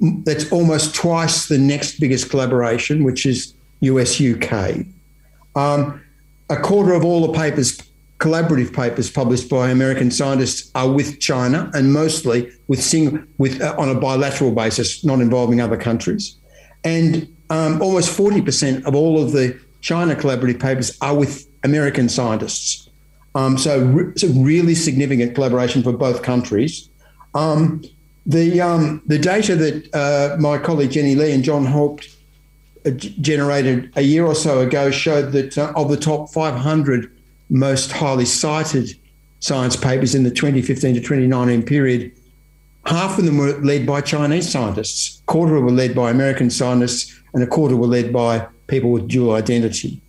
That's 0.00 0.50
almost 0.50 0.94
twice 0.94 1.46
the 1.48 1.58
next 1.58 2.00
biggest 2.00 2.30
collaboration, 2.30 3.04
which 3.04 3.26
is 3.26 3.54
US 3.80 4.20
UK. 4.20 4.86
Um, 5.54 6.00
a 6.48 6.56
quarter 6.56 6.92
of 6.94 7.04
all 7.04 7.26
the 7.26 7.32
papers 7.38 7.78
collaborative 8.20 8.72
papers 8.72 9.10
published 9.10 9.48
by 9.48 9.70
American 9.70 10.10
scientists 10.10 10.70
are 10.74 10.90
with 10.90 11.18
China 11.20 11.70
and 11.74 11.92
mostly 11.92 12.52
with 12.68 12.82
sing, 12.82 13.26
with 13.38 13.60
uh, 13.60 13.74
on 13.78 13.88
a 13.88 13.94
bilateral 13.98 14.52
basis, 14.52 15.02
not 15.02 15.20
involving 15.20 15.60
other 15.60 15.76
countries. 15.76 16.36
And 16.84 17.34
um, 17.48 17.80
almost 17.82 18.16
40% 18.16 18.84
of 18.84 18.94
all 18.94 19.22
of 19.22 19.32
the 19.32 19.58
China 19.80 20.14
collaborative 20.14 20.60
papers 20.60 20.96
are 21.00 21.16
with 21.16 21.48
American 21.64 22.08
scientists. 22.08 22.88
Um, 23.34 23.56
so 23.56 23.80
re- 23.86 24.12
it's 24.12 24.22
a 24.22 24.28
really 24.28 24.74
significant 24.74 25.34
collaboration 25.34 25.82
for 25.82 25.92
both 25.92 26.22
countries. 26.22 26.90
Um, 27.34 27.82
the 28.26 28.60
um, 28.60 29.02
the 29.06 29.18
data 29.18 29.56
that 29.56 29.94
uh, 29.94 30.36
my 30.38 30.58
colleague 30.58 30.90
Jenny 30.90 31.14
Lee 31.14 31.32
and 31.32 31.42
John 31.42 31.64
Haupt 31.64 32.08
uh, 32.84 32.90
generated 32.90 33.90
a 33.96 34.02
year 34.02 34.24
or 34.24 34.34
so 34.34 34.60
ago 34.60 34.90
showed 34.90 35.32
that 35.32 35.56
uh, 35.58 35.72
of 35.76 35.88
the 35.88 35.96
top 35.96 36.30
500 36.30 37.10
most 37.48 37.92
highly 37.92 38.24
cited 38.24 38.90
science 39.40 39.74
papers 39.74 40.14
in 40.14 40.22
the 40.22 40.30
2015 40.30 40.94
to 40.94 41.00
2019 41.00 41.62
period, 41.62 42.12
half 42.86 43.18
of 43.18 43.24
them 43.24 43.38
were 43.38 43.58
led 43.60 43.86
by 43.86 44.00
Chinese 44.00 44.50
scientists, 44.50 45.20
a 45.20 45.24
quarter 45.24 45.60
were 45.60 45.70
led 45.70 45.94
by 45.94 46.10
American 46.10 46.50
scientists, 46.50 47.20
and 47.34 47.42
a 47.42 47.46
quarter 47.46 47.76
were 47.76 47.86
led 47.86 48.12
by 48.12 48.46
people 48.66 48.90
with 48.90 49.08
dual 49.08 49.32
identity. 49.32 50.00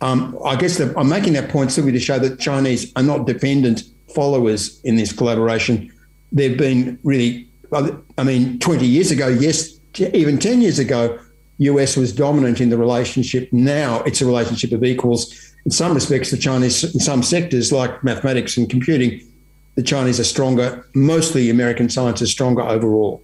Um, 0.00 0.38
I 0.44 0.56
guess 0.56 0.78
the, 0.78 0.94
I'm 0.98 1.08
making 1.08 1.34
that 1.34 1.50
point 1.50 1.72
simply 1.72 1.92
to 1.92 2.00
show 2.00 2.18
that 2.18 2.38
Chinese 2.38 2.92
are 2.96 3.02
not 3.02 3.26
dependent 3.26 3.82
followers 4.14 4.80
in 4.82 4.96
this 4.96 5.12
collaboration. 5.12 5.92
They've 6.32 6.56
been 6.56 6.98
really, 7.04 7.48
I 7.72 8.24
mean, 8.24 8.58
20 8.58 8.86
years 8.86 9.10
ago, 9.10 9.28
yes, 9.28 9.78
even 9.98 10.38
10 10.38 10.62
years 10.62 10.78
ago, 10.78 11.18
US 11.58 11.96
was 11.96 12.12
dominant 12.12 12.60
in 12.60 12.70
the 12.70 12.78
relationship. 12.78 13.52
Now 13.52 14.02
it's 14.02 14.20
a 14.20 14.26
relationship 14.26 14.72
of 14.72 14.82
equals 14.82 15.50
in 15.64 15.70
some 15.70 15.94
respects, 15.94 16.30
the 16.30 16.36
Chinese, 16.36 16.82
in 16.94 17.00
some 17.00 17.22
sectors 17.22 17.72
like 17.72 18.02
mathematics 18.02 18.56
and 18.56 18.68
computing, 18.68 19.20
the 19.74 19.82
Chinese 19.82 20.18
are 20.18 20.24
stronger. 20.24 20.86
Mostly 20.94 21.50
American 21.50 21.88
science 21.88 22.22
is 22.22 22.30
stronger 22.30 22.62
overall. 22.62 23.22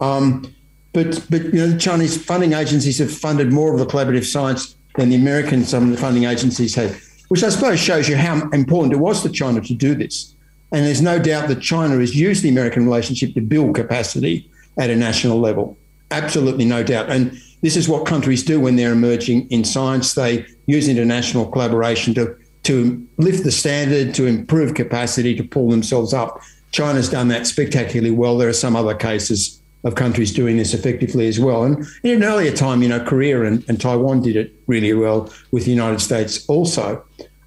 Um, 0.00 0.52
but, 0.92 1.24
but 1.30 1.44
you 1.44 1.52
know, 1.52 1.68
the 1.68 1.78
Chinese 1.78 2.22
funding 2.22 2.54
agencies 2.54 2.98
have 2.98 3.12
funded 3.12 3.52
more 3.52 3.72
of 3.72 3.78
the 3.78 3.86
collaborative 3.86 4.24
science 4.24 4.76
than 4.96 5.10
the 5.10 5.16
American 5.16 5.64
some 5.64 5.84
of 5.84 5.90
the 5.90 5.96
funding 5.96 6.24
agencies 6.24 6.74
have, 6.74 7.00
which 7.28 7.42
I 7.42 7.50
suppose 7.50 7.78
shows 7.78 8.08
you 8.08 8.16
how 8.16 8.48
important 8.50 8.94
it 8.94 8.98
was 8.98 9.22
for 9.22 9.28
China 9.28 9.60
to 9.60 9.74
do 9.74 9.94
this. 9.94 10.34
And 10.72 10.84
there's 10.84 11.02
no 11.02 11.18
doubt 11.18 11.48
that 11.48 11.60
China 11.60 11.98
has 11.98 12.14
used 12.14 12.42
the 12.42 12.48
American 12.48 12.84
relationship 12.84 13.34
to 13.34 13.40
build 13.40 13.74
capacity 13.74 14.50
at 14.78 14.90
a 14.90 14.96
national 14.96 15.38
level. 15.38 15.78
Absolutely 16.10 16.64
no 16.64 16.82
doubt. 16.82 17.10
And 17.10 17.40
this 17.62 17.76
is 17.76 17.88
what 17.88 18.06
countries 18.06 18.42
do 18.42 18.60
when 18.60 18.76
they're 18.76 18.92
emerging 18.92 19.48
in 19.50 19.64
science. 19.64 20.14
They 20.14 20.46
use 20.66 20.88
international 20.88 21.46
collaboration 21.46 22.14
to, 22.14 22.36
to 22.64 23.06
lift 23.16 23.44
the 23.44 23.52
standard, 23.52 24.14
to 24.14 24.26
improve 24.26 24.74
capacity, 24.74 25.34
to 25.36 25.44
pull 25.44 25.70
themselves 25.70 26.12
up. 26.12 26.40
China's 26.72 27.08
done 27.08 27.28
that 27.28 27.46
spectacularly 27.46 28.10
well. 28.10 28.36
There 28.36 28.48
are 28.48 28.52
some 28.52 28.76
other 28.76 28.94
cases 28.94 29.62
of 29.84 29.94
countries 29.94 30.32
doing 30.32 30.56
this 30.56 30.74
effectively 30.74 31.28
as 31.28 31.38
well. 31.38 31.62
And 31.62 31.86
in 32.02 32.16
an 32.16 32.24
earlier 32.24 32.52
time, 32.52 32.82
you 32.82 32.88
know, 32.88 33.02
Korea 33.02 33.44
and, 33.44 33.64
and 33.68 33.80
Taiwan 33.80 34.20
did 34.20 34.36
it 34.36 34.54
really 34.66 34.92
well 34.92 35.32
with 35.52 35.64
the 35.64 35.70
United 35.70 36.00
States 36.00 36.44
also. 36.48 37.04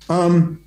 Um, 0.09 0.63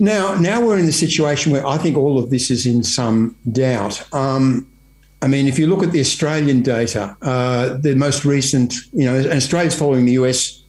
now, 0.00 0.34
now 0.34 0.64
we're 0.64 0.78
in 0.78 0.86
the 0.86 0.92
situation 0.92 1.52
where 1.52 1.66
I 1.66 1.78
think 1.78 1.96
all 1.96 2.18
of 2.18 2.30
this 2.30 2.50
is 2.50 2.66
in 2.66 2.82
some 2.82 3.36
doubt. 3.50 4.02
Um, 4.14 4.66
I 5.20 5.26
mean, 5.26 5.48
if 5.48 5.58
you 5.58 5.66
look 5.66 5.82
at 5.82 5.92
the 5.92 6.00
Australian 6.00 6.62
data, 6.62 7.16
uh, 7.22 7.76
the 7.78 7.94
most 7.94 8.24
recent, 8.24 8.74
you 8.92 9.04
know, 9.04 9.16
and 9.16 9.32
Australia's 9.32 9.76
following 9.76 10.04
the 10.04 10.12
US 10.12 10.62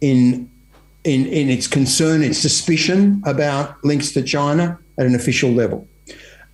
in, 0.00 0.50
in, 1.04 1.26
in 1.26 1.48
its 1.48 1.66
concern, 1.66 2.22
its 2.22 2.38
suspicion 2.38 3.22
about 3.24 3.82
links 3.84 4.12
to 4.12 4.22
China 4.22 4.78
at 4.98 5.06
an 5.06 5.14
official 5.14 5.50
level. 5.50 5.88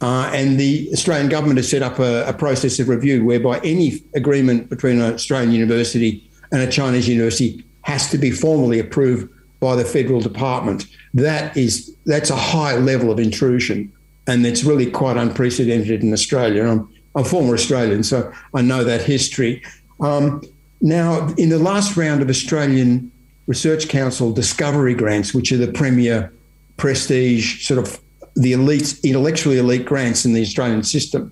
Uh, 0.00 0.30
and 0.34 0.58
the 0.58 0.88
Australian 0.92 1.28
government 1.28 1.58
has 1.58 1.68
set 1.68 1.82
up 1.82 1.98
a, 2.00 2.26
a, 2.26 2.32
process 2.32 2.80
of 2.80 2.88
review 2.88 3.24
whereby 3.24 3.60
any 3.60 4.02
agreement 4.14 4.68
between 4.68 5.00
an 5.00 5.14
Australian 5.14 5.52
university 5.52 6.28
and 6.50 6.60
a 6.60 6.70
Chinese 6.70 7.08
university 7.08 7.64
has 7.82 8.10
to 8.10 8.18
be 8.18 8.32
formally 8.32 8.80
approved 8.80 9.28
by 9.62 9.76
the 9.76 9.84
federal 9.84 10.20
department. 10.20 10.86
That 11.14 11.56
is 11.56 11.94
that's 12.04 12.30
a 12.30 12.36
high 12.36 12.76
level 12.76 13.12
of 13.12 13.20
intrusion, 13.20 13.92
and 14.26 14.44
it's 14.44 14.64
really 14.64 14.90
quite 14.90 15.16
unprecedented 15.16 16.02
in 16.02 16.12
Australia. 16.12 16.66
I'm, 16.66 16.92
a 17.14 17.22
former 17.22 17.54
Australian, 17.54 18.02
so 18.02 18.32
I 18.54 18.62
know 18.62 18.84
that 18.84 19.02
history. 19.02 19.62
Um, 20.00 20.42
now, 20.80 21.28
in 21.36 21.50
the 21.50 21.58
last 21.58 21.94
round 21.94 22.22
of 22.22 22.30
Australian 22.30 23.12
Research 23.46 23.88
Council 23.88 24.32
discovery 24.32 24.94
grants, 24.94 25.34
which 25.34 25.52
are 25.52 25.58
the 25.58 25.70
premier 25.70 26.32
prestige, 26.78 27.66
sort 27.66 27.78
of 27.78 28.00
the 28.34 28.54
elite, 28.54 28.98
intellectually 29.04 29.58
elite 29.58 29.84
grants 29.84 30.24
in 30.24 30.32
the 30.32 30.40
Australian 30.40 30.82
system, 30.82 31.30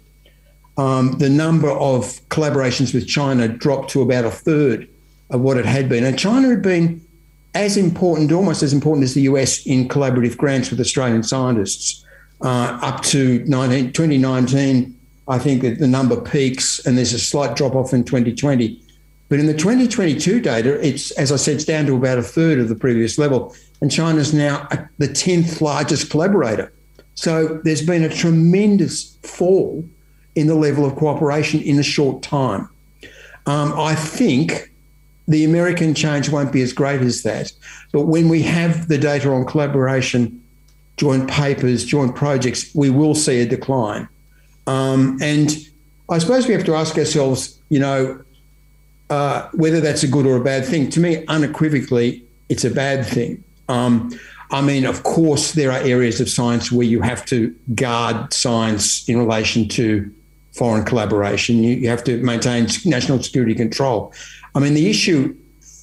um, 0.76 1.12
the 1.12 1.30
number 1.30 1.70
of 1.70 2.20
collaborations 2.28 2.92
with 2.92 3.08
China 3.08 3.48
dropped 3.48 3.90
to 3.90 4.02
about 4.02 4.26
a 4.26 4.30
third 4.30 4.86
of 5.30 5.40
what 5.40 5.56
it 5.56 5.64
had 5.64 5.88
been. 5.88 6.04
And 6.04 6.18
China 6.18 6.48
had 6.48 6.60
been 6.60 7.00
as 7.54 7.76
important, 7.76 8.32
almost 8.32 8.62
as 8.62 8.72
important 8.72 9.04
as 9.04 9.14
the 9.14 9.22
US 9.22 9.66
in 9.66 9.88
collaborative 9.88 10.36
grants 10.36 10.70
with 10.70 10.80
Australian 10.80 11.22
scientists. 11.22 12.04
Uh, 12.42 12.78
up 12.80 13.02
to 13.02 13.44
19, 13.46 13.92
2019, 13.92 14.96
I 15.28 15.38
think 15.38 15.62
that 15.62 15.78
the 15.78 15.86
number 15.86 16.20
peaks 16.20 16.84
and 16.86 16.96
there's 16.96 17.12
a 17.12 17.18
slight 17.18 17.56
drop 17.56 17.74
off 17.74 17.92
in 17.92 18.04
2020. 18.04 18.80
But 19.28 19.38
in 19.38 19.46
the 19.46 19.54
2022 19.54 20.40
data, 20.40 20.84
it's, 20.84 21.12
as 21.12 21.30
I 21.30 21.36
said, 21.36 21.56
it's 21.56 21.64
down 21.64 21.86
to 21.86 21.94
about 21.94 22.18
a 22.18 22.22
third 22.22 22.58
of 22.58 22.68
the 22.68 22.74
previous 22.74 23.18
level. 23.18 23.54
And 23.80 23.90
China's 23.90 24.34
now 24.34 24.68
the 24.98 25.06
10th 25.06 25.60
largest 25.60 26.10
collaborator. 26.10 26.72
So 27.14 27.60
there's 27.64 27.82
been 27.82 28.02
a 28.02 28.08
tremendous 28.08 29.16
fall 29.22 29.84
in 30.34 30.46
the 30.46 30.54
level 30.54 30.84
of 30.84 30.96
cooperation 30.96 31.60
in 31.60 31.78
a 31.78 31.82
short 31.82 32.22
time. 32.22 32.68
Um, 33.46 33.72
I 33.78 33.94
think 33.94 34.69
the 35.30 35.44
American 35.44 35.94
change 35.94 36.28
won't 36.28 36.52
be 36.52 36.60
as 36.60 36.72
great 36.72 37.00
as 37.02 37.22
that. 37.22 37.52
But 37.92 38.02
when 38.02 38.28
we 38.28 38.42
have 38.42 38.88
the 38.88 38.98
data 38.98 39.30
on 39.30 39.46
collaboration, 39.46 40.42
joint 40.96 41.30
papers, 41.30 41.84
joint 41.84 42.16
projects, 42.16 42.74
we 42.74 42.90
will 42.90 43.14
see 43.14 43.40
a 43.40 43.46
decline. 43.46 44.08
Um, 44.66 45.18
and 45.22 45.56
I 46.08 46.18
suppose 46.18 46.48
we 46.48 46.54
have 46.54 46.64
to 46.64 46.74
ask 46.74 46.98
ourselves, 46.98 47.60
you 47.68 47.78
know, 47.78 48.22
uh, 49.08 49.48
whether 49.52 49.80
that's 49.80 50.02
a 50.02 50.08
good 50.08 50.26
or 50.26 50.36
a 50.36 50.42
bad 50.42 50.64
thing. 50.64 50.90
To 50.90 51.00
me, 51.00 51.24
unequivocally, 51.26 52.24
it's 52.48 52.64
a 52.64 52.70
bad 52.70 53.06
thing. 53.06 53.44
Um, 53.68 54.10
I 54.50 54.60
mean, 54.60 54.84
of 54.84 55.04
course, 55.04 55.52
there 55.52 55.70
are 55.70 55.78
areas 55.78 56.20
of 56.20 56.28
science 56.28 56.72
where 56.72 56.86
you 56.86 57.02
have 57.02 57.24
to 57.26 57.54
guard 57.76 58.32
science 58.32 59.08
in 59.08 59.16
relation 59.16 59.68
to 59.68 60.12
foreign 60.52 60.84
collaboration. 60.84 61.62
You, 61.62 61.76
you 61.76 61.88
have 61.88 62.02
to 62.04 62.16
maintain 62.18 62.66
national 62.84 63.22
security 63.22 63.54
control. 63.54 64.12
I 64.54 64.60
mean, 64.60 64.74
the 64.74 64.88
issue, 64.88 65.36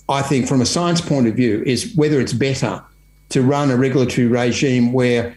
I 0.09 0.21
think, 0.21 0.47
from 0.47 0.61
a 0.61 0.65
science 0.65 1.01
point 1.01 1.27
of 1.27 1.35
view, 1.35 1.63
is 1.65 1.93
whether 1.95 2.19
it's 2.19 2.33
better 2.33 2.83
to 3.29 3.41
run 3.41 3.71
a 3.71 3.77
regulatory 3.77 4.27
regime 4.27 4.93
where 4.93 5.35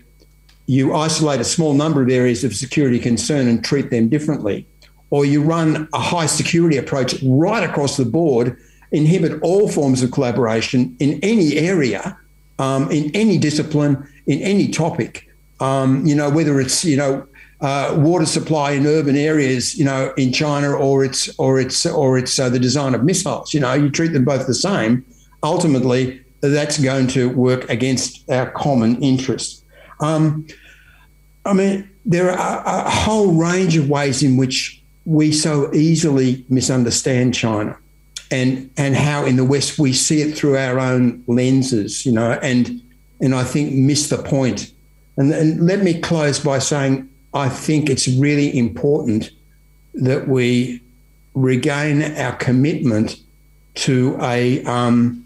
you 0.66 0.94
isolate 0.94 1.40
a 1.40 1.44
small 1.44 1.74
number 1.74 2.01
of 2.02 2.09
areas 2.09 2.44
of 2.44 2.55
security 2.55 2.98
concern 2.98 3.48
and 3.48 3.65
treat 3.65 3.90
them 3.90 4.09
differently, 4.09 4.66
or 5.11 5.24
you 5.24 5.43
run 5.43 5.89
a 5.93 5.98
high 5.98 6.27
security 6.27 6.77
approach 6.77 7.20
right 7.23 7.69
across 7.69 7.97
the 7.97 8.05
board, 8.05 8.57
inhibit 8.93 9.40
all 9.43 9.69
forms 9.69 10.02
of 10.02 10.12
collaboration 10.12 10.94
in 11.01 11.19
any 11.23 11.57
area, 11.59 12.16
um, 12.61 12.90
in 12.90 13.11
any 13.15 13.39
discipline, 13.39 14.07
in 14.27 14.40
any 14.43 14.69
topic. 14.69 15.28
Um, 15.59 16.07
you 16.07 16.15
know, 16.15 16.31
whether 16.31 16.61
it's 16.61 16.85
you 16.85 16.97
know 16.97 17.27
uh, 17.61 17.95
water 17.99 18.24
supply 18.24 18.73
in 18.73 18.87
urban 18.87 19.16
areas, 19.16 19.77
you 19.77 19.85
know, 19.85 20.12
in 20.16 20.32
China, 20.32 20.73
or 20.73 21.05
it's 21.05 21.28
or 21.39 21.61
it's 21.61 21.85
or 21.85 22.16
it's 22.16 22.39
uh, 22.39 22.49
the 22.49 22.59
design 22.59 22.95
of 22.95 23.05
missiles. 23.05 23.53
You 23.53 23.61
know, 23.61 23.74
you 23.74 23.91
treat 23.91 24.12
them 24.12 24.24
both 24.24 24.47
the 24.47 24.55
same. 24.55 25.05
Ultimately, 25.43 26.23
that's 26.41 26.78
going 26.78 27.07
to 27.09 27.28
work 27.31 27.69
against 27.69 28.28
our 28.31 28.51
common 28.51 29.03
interest. 29.03 29.65
Um, 30.01 30.47
I 31.45 31.53
mean, 31.53 31.91
there 32.07 32.31
are 32.31 32.87
a 32.87 32.91
whole 32.91 33.32
range 33.35 33.77
of 33.77 33.91
ways 33.91 34.23
in 34.23 34.37
which 34.37 34.82
we 35.05 35.32
so 35.32 35.73
easily 35.74 36.45
misunderstand 36.49 37.35
China, 37.35 37.77
and 38.31 38.70
and 38.78 38.97
how 38.97 39.27
in 39.27 39.37
the 39.37 39.45
West 39.45 39.78
we 39.78 39.93
see 39.93 40.23
it 40.23 40.35
through 40.35 40.57
our 40.57 40.81
own 40.81 41.23
lenses. 41.27 42.07
You 42.07 42.12
know, 42.12 42.39
and 42.43 42.81
and 43.20 43.35
I 43.35 43.45
think 43.45 43.74
miss 43.74 44.09
the 44.09 44.16
point. 44.16 44.73
And, 45.19 45.31
and 45.35 45.66
let 45.66 45.82
me 45.82 46.01
close 46.01 46.39
by 46.39 46.59
saying 46.61 47.10
I 47.32 47.48
think 47.48 47.89
it's 47.89 48.09
really 48.09 48.57
important 48.57 49.31
that 49.94 50.28
we 50.28 50.82
regain 51.35 52.02
our 52.02 52.35
commitment 52.36 53.16
to 53.74 54.19
a 54.20 54.65
um, 54.65 55.24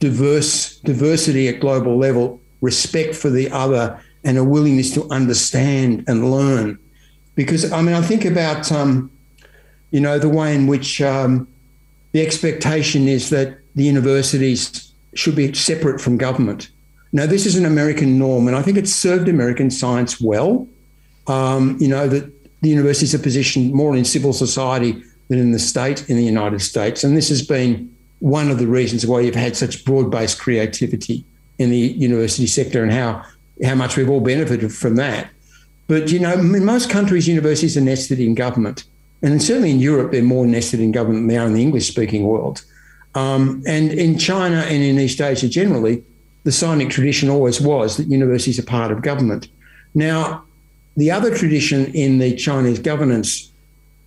diverse 0.00 0.78
diversity 0.78 1.48
at 1.48 1.60
global 1.60 1.96
level, 1.96 2.40
respect 2.60 3.14
for 3.14 3.30
the 3.30 3.50
other, 3.50 4.00
and 4.24 4.38
a 4.38 4.44
willingness 4.44 4.92
to 4.94 5.08
understand 5.10 6.04
and 6.06 6.30
learn. 6.30 6.78
Because 7.34 7.70
I 7.70 7.82
mean, 7.82 7.94
I 7.94 8.02
think 8.02 8.24
about 8.24 8.72
um, 8.72 9.10
you 9.90 10.00
know 10.00 10.18
the 10.18 10.28
way 10.28 10.54
in 10.54 10.66
which 10.66 11.02
um, 11.02 11.46
the 12.12 12.24
expectation 12.24 13.08
is 13.08 13.30
that 13.30 13.58
the 13.74 13.84
universities 13.84 14.92
should 15.14 15.36
be 15.36 15.52
separate 15.52 16.00
from 16.00 16.16
government. 16.16 16.70
Now, 17.14 17.26
this 17.26 17.44
is 17.44 17.56
an 17.56 17.66
American 17.66 18.18
norm, 18.18 18.48
and 18.48 18.56
I 18.56 18.62
think 18.62 18.78
it's 18.78 18.92
served 18.92 19.28
American 19.28 19.70
science 19.70 20.18
well 20.18 20.66
um, 21.26 21.76
you 21.80 21.88
know, 21.88 22.08
that 22.08 22.30
the 22.60 22.68
universities 22.68 23.14
are 23.14 23.18
positioned 23.18 23.72
more 23.72 23.96
in 23.96 24.04
civil 24.04 24.32
society 24.32 25.02
than 25.28 25.38
in 25.38 25.52
the 25.52 25.58
state 25.58 26.08
in 26.08 26.16
the 26.16 26.24
United 26.24 26.60
States. 26.60 27.04
And 27.04 27.16
this 27.16 27.28
has 27.28 27.42
been 27.46 27.94
one 28.20 28.50
of 28.50 28.58
the 28.58 28.66
reasons 28.66 29.06
why 29.06 29.20
you've 29.20 29.34
had 29.34 29.56
such 29.56 29.84
broad 29.84 30.10
based 30.10 30.38
creativity 30.38 31.24
in 31.58 31.70
the 31.70 31.78
university 31.78 32.46
sector 32.46 32.82
and 32.82 32.92
how, 32.92 33.24
how 33.64 33.74
much 33.74 33.96
we've 33.96 34.10
all 34.10 34.20
benefited 34.20 34.72
from 34.72 34.96
that. 34.96 35.30
But, 35.88 36.10
you 36.10 36.18
know, 36.18 36.32
in 36.32 36.64
most 36.64 36.88
countries, 36.88 37.26
universities 37.28 37.76
are 37.76 37.82
nested 37.82 38.20
in 38.20 38.34
government. 38.34 38.84
And 39.22 39.42
certainly 39.42 39.70
in 39.70 39.78
Europe, 39.80 40.12
they're 40.12 40.22
more 40.22 40.46
nested 40.46 40.80
in 40.80 40.92
government 40.92 41.22
than 41.22 41.28
they 41.28 41.38
are 41.38 41.46
in 41.46 41.54
the 41.54 41.62
English 41.62 41.88
speaking 41.88 42.24
world. 42.24 42.62
Um, 43.14 43.62
and 43.66 43.92
in 43.92 44.18
China 44.18 44.56
and 44.56 44.82
in 44.82 44.98
East 44.98 45.20
Asia 45.20 45.48
generally, 45.48 46.02
the 46.44 46.50
Sinic 46.50 46.90
tradition 46.90 47.28
always 47.28 47.60
was 47.60 47.96
that 47.96 48.08
universities 48.08 48.58
are 48.58 48.64
part 48.64 48.90
of 48.90 49.02
government. 49.02 49.48
Now, 49.94 50.44
the 50.96 51.10
other 51.10 51.34
tradition 51.34 51.86
in 51.94 52.18
the 52.18 52.34
Chinese 52.36 52.78
governance 52.78 53.50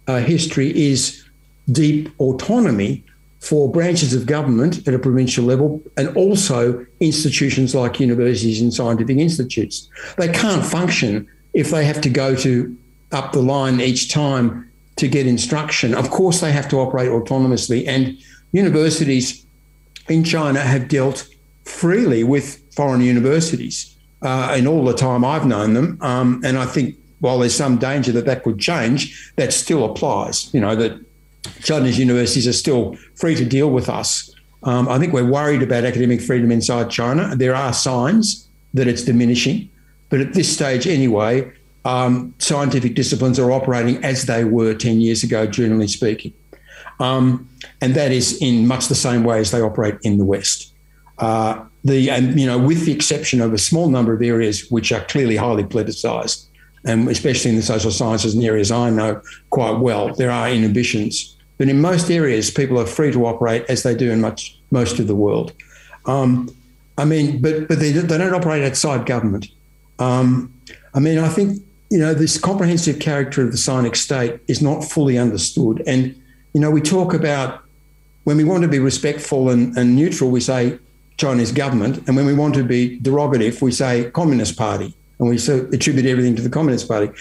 uh, 0.07 0.19
history 0.19 0.75
is 0.75 1.23
deep 1.71 2.09
autonomy 2.19 3.03
for 3.39 3.71
branches 3.71 4.13
of 4.13 4.25
government 4.25 4.87
at 4.87 4.93
a 4.93 4.99
provincial 4.99 5.45
level 5.45 5.81
and 5.97 6.15
also 6.15 6.85
institutions 6.99 7.75
like 7.75 7.99
universities 7.99 8.61
and 8.61 8.73
scientific 8.73 9.17
institutes. 9.17 9.87
They 10.17 10.29
can't 10.29 10.65
function 10.65 11.27
if 11.53 11.69
they 11.69 11.85
have 11.85 12.01
to 12.01 12.09
go 12.09 12.35
to 12.35 12.75
up 13.11 13.31
the 13.31 13.41
line 13.41 13.79
each 13.79 14.11
time 14.11 14.69
to 14.97 15.07
get 15.07 15.27
instruction. 15.27 15.93
Of 15.93 16.09
course, 16.09 16.41
they 16.41 16.51
have 16.51 16.67
to 16.69 16.77
operate 16.77 17.09
autonomously, 17.09 17.87
and 17.87 18.17
universities 18.51 19.45
in 20.07 20.23
China 20.23 20.59
have 20.59 20.87
dealt 20.87 21.27
freely 21.65 22.23
with 22.23 22.61
foreign 22.73 23.01
universities 23.01 23.94
uh, 24.25 24.55
in 24.57 24.65
all 24.67 24.83
the 24.83 24.93
time 24.93 25.23
I've 25.23 25.45
known 25.45 25.73
them. 25.73 25.97
Um, 26.01 26.41
and 26.43 26.57
I 26.57 26.65
think 26.65 26.95
while 27.19 27.39
there's 27.39 27.55
some 27.55 27.77
danger 27.77 28.11
that 28.13 28.25
that 28.25 28.43
could 28.43 28.59
change, 28.59 29.31
that 29.35 29.53
still 29.53 29.85
applies. 29.85 30.53
You 30.53 30.61
know, 30.61 30.75
that 30.75 30.99
Chinese 31.61 31.99
universities 31.99 32.47
are 32.47 32.53
still 32.53 32.95
free 33.15 33.35
to 33.35 33.45
deal 33.45 33.69
with 33.69 33.87
us. 33.87 34.33
Um, 34.63 34.89
I 34.89 34.97
think 34.97 35.13
we're 35.13 35.29
worried 35.29 35.61
about 35.61 35.85
academic 35.85 36.21
freedom 36.21 36.51
inside 36.51 36.89
China. 36.89 37.35
There 37.35 37.55
are 37.55 37.71
signs 37.71 38.49
that 38.73 38.87
it's 38.87 39.03
diminishing. 39.03 39.69
But 40.09 40.21
at 40.21 40.33
this 40.33 40.51
stage, 40.51 40.87
anyway, 40.87 41.51
um, 41.85 42.33
scientific 42.39 42.95
disciplines 42.95 43.37
are 43.37 43.51
operating 43.51 44.03
as 44.03 44.25
they 44.25 44.43
were 44.43 44.73
10 44.73 45.01
years 45.01 45.23
ago, 45.23 45.45
generally 45.45 45.87
speaking. 45.87 46.33
Um, 46.99 47.47
and 47.81 47.93
that 47.93 48.11
is 48.11 48.41
in 48.41 48.67
much 48.67 48.87
the 48.87 48.95
same 48.95 49.23
way 49.23 49.39
as 49.39 49.51
they 49.51 49.61
operate 49.61 49.95
in 50.01 50.17
the 50.17 50.25
West. 50.25 50.73
Uh, 51.19 51.63
the 51.85 52.09
and 52.09 52.37
you 52.37 52.47
know 52.47 52.57
with 52.57 52.85
the 52.85 52.91
exception 52.91 53.39
of 53.39 53.53
a 53.53 53.57
small 53.57 53.87
number 53.89 54.11
of 54.11 54.21
areas 54.21 54.69
which 54.69 54.91
are 54.91 55.01
clearly 55.05 55.37
highly 55.37 55.63
politicized, 55.63 56.47
and 56.83 57.07
especially 57.07 57.51
in 57.51 57.55
the 57.55 57.61
social 57.61 57.91
sciences 57.91 58.33
and 58.33 58.43
areas 58.43 58.71
I 58.71 58.89
know 58.89 59.21
quite 59.51 59.79
well, 59.79 60.13
there 60.15 60.31
are 60.31 60.49
inhibitions. 60.49 61.37
But 61.57 61.69
in 61.69 61.79
most 61.79 62.11
areas, 62.11 62.51
people 62.51 62.77
are 62.81 62.85
free 62.85 63.13
to 63.13 63.25
operate 63.25 63.63
as 63.69 63.83
they 63.83 63.95
do 63.95 64.11
in 64.11 64.19
much 64.19 64.59
most 64.71 64.99
of 64.99 65.07
the 65.07 65.15
world. 65.15 65.53
Um, 66.05 66.49
I 66.97 67.05
mean, 67.05 67.41
but 67.41 67.67
but 67.67 67.79
they, 67.79 67.91
they 67.91 68.17
don't 68.17 68.33
operate 68.33 68.63
outside 68.63 69.05
government. 69.05 69.47
Um, 69.99 70.53
I 70.93 70.99
mean, 70.99 71.19
I 71.19 71.29
think 71.29 71.61
you 71.91 71.99
know 71.99 72.15
this 72.15 72.39
comprehensive 72.39 72.99
character 72.99 73.43
of 73.43 73.51
the 73.51 73.57
Sinic 73.57 73.95
state 73.95 74.41
is 74.47 74.59
not 74.61 74.83
fully 74.83 75.19
understood, 75.19 75.83
and 75.85 76.19
you 76.53 76.61
know 76.61 76.71
we 76.71 76.81
talk 76.81 77.13
about 77.13 77.61
when 78.23 78.37
we 78.37 78.43
want 78.43 78.63
to 78.63 78.67
be 78.67 78.79
respectful 78.79 79.51
and, 79.51 79.77
and 79.77 79.95
neutral, 79.95 80.31
we 80.31 80.41
say 80.41 80.79
Chinese 81.17 81.51
government. 81.51 82.03
And 82.07 82.15
when 82.15 82.25
we 82.25 82.33
want 82.33 82.55
to 82.55 82.63
be 82.63 82.99
derogative, 82.99 83.61
we 83.61 83.71
say 83.71 84.11
Communist 84.11 84.57
Party 84.57 84.95
and 85.19 85.29
we 85.29 85.35
attribute 85.35 86.05
everything 86.05 86.35
to 86.35 86.41
the 86.41 86.49
Communist 86.49 86.87
Party. 86.87 87.11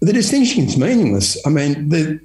The 0.00 0.12
distinction 0.12 0.64
is 0.64 0.76
meaningless. 0.76 1.38
I 1.46 1.50
mean, 1.50 1.88
the 1.88 2.20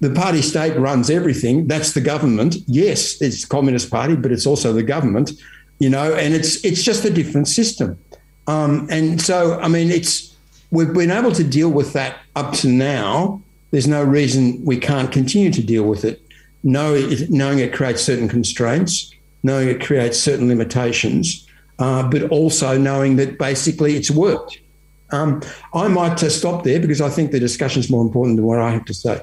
the 0.00 0.10
party 0.10 0.42
state 0.42 0.78
runs 0.78 1.10
everything. 1.10 1.66
That's 1.66 1.92
the 1.92 2.00
government. 2.00 2.56
Yes, 2.66 3.20
it's 3.20 3.44
Communist 3.44 3.90
Party, 3.90 4.14
but 4.14 4.30
it's 4.30 4.46
also 4.46 4.72
the 4.72 4.84
government. 4.84 5.32
You 5.80 5.90
know, 5.90 6.14
and 6.14 6.34
it's 6.34 6.64
it's 6.64 6.82
just 6.82 7.04
a 7.04 7.10
different 7.10 7.48
system. 7.48 7.98
Um, 8.46 8.86
and 8.90 9.20
so, 9.20 9.58
I 9.60 9.68
mean, 9.68 9.90
it's 9.90 10.34
we've 10.70 10.92
been 10.92 11.10
able 11.10 11.32
to 11.32 11.44
deal 11.44 11.70
with 11.70 11.92
that 11.92 12.18
up 12.36 12.54
to 12.54 12.68
now. 12.68 13.42
There's 13.72 13.88
no 13.88 14.02
reason 14.02 14.64
we 14.64 14.78
can't 14.78 15.12
continue 15.12 15.52
to 15.52 15.62
deal 15.62 15.82
with 15.82 16.04
it, 16.04 16.22
knowing 16.62 17.58
it 17.58 17.74
creates 17.74 18.02
certain 18.02 18.28
constraints 18.28 19.12
knowing 19.42 19.68
it 19.68 19.80
creates 19.80 20.18
certain 20.18 20.48
limitations, 20.48 21.46
uh, 21.78 22.08
but 22.08 22.24
also 22.30 22.76
knowing 22.78 23.16
that 23.16 23.38
basically 23.38 23.96
it's 23.96 24.10
worked. 24.10 24.60
Um, 25.10 25.42
I 25.72 25.88
might 25.88 26.22
uh, 26.22 26.28
stop 26.28 26.64
there 26.64 26.80
because 26.80 27.00
I 27.00 27.08
think 27.08 27.30
the 27.30 27.40
discussion 27.40 27.80
is 27.80 27.90
more 27.90 28.02
important 28.02 28.36
than 28.36 28.44
what 28.44 28.58
I 28.58 28.70
have 28.70 28.84
to 28.86 28.94
say. 28.94 29.22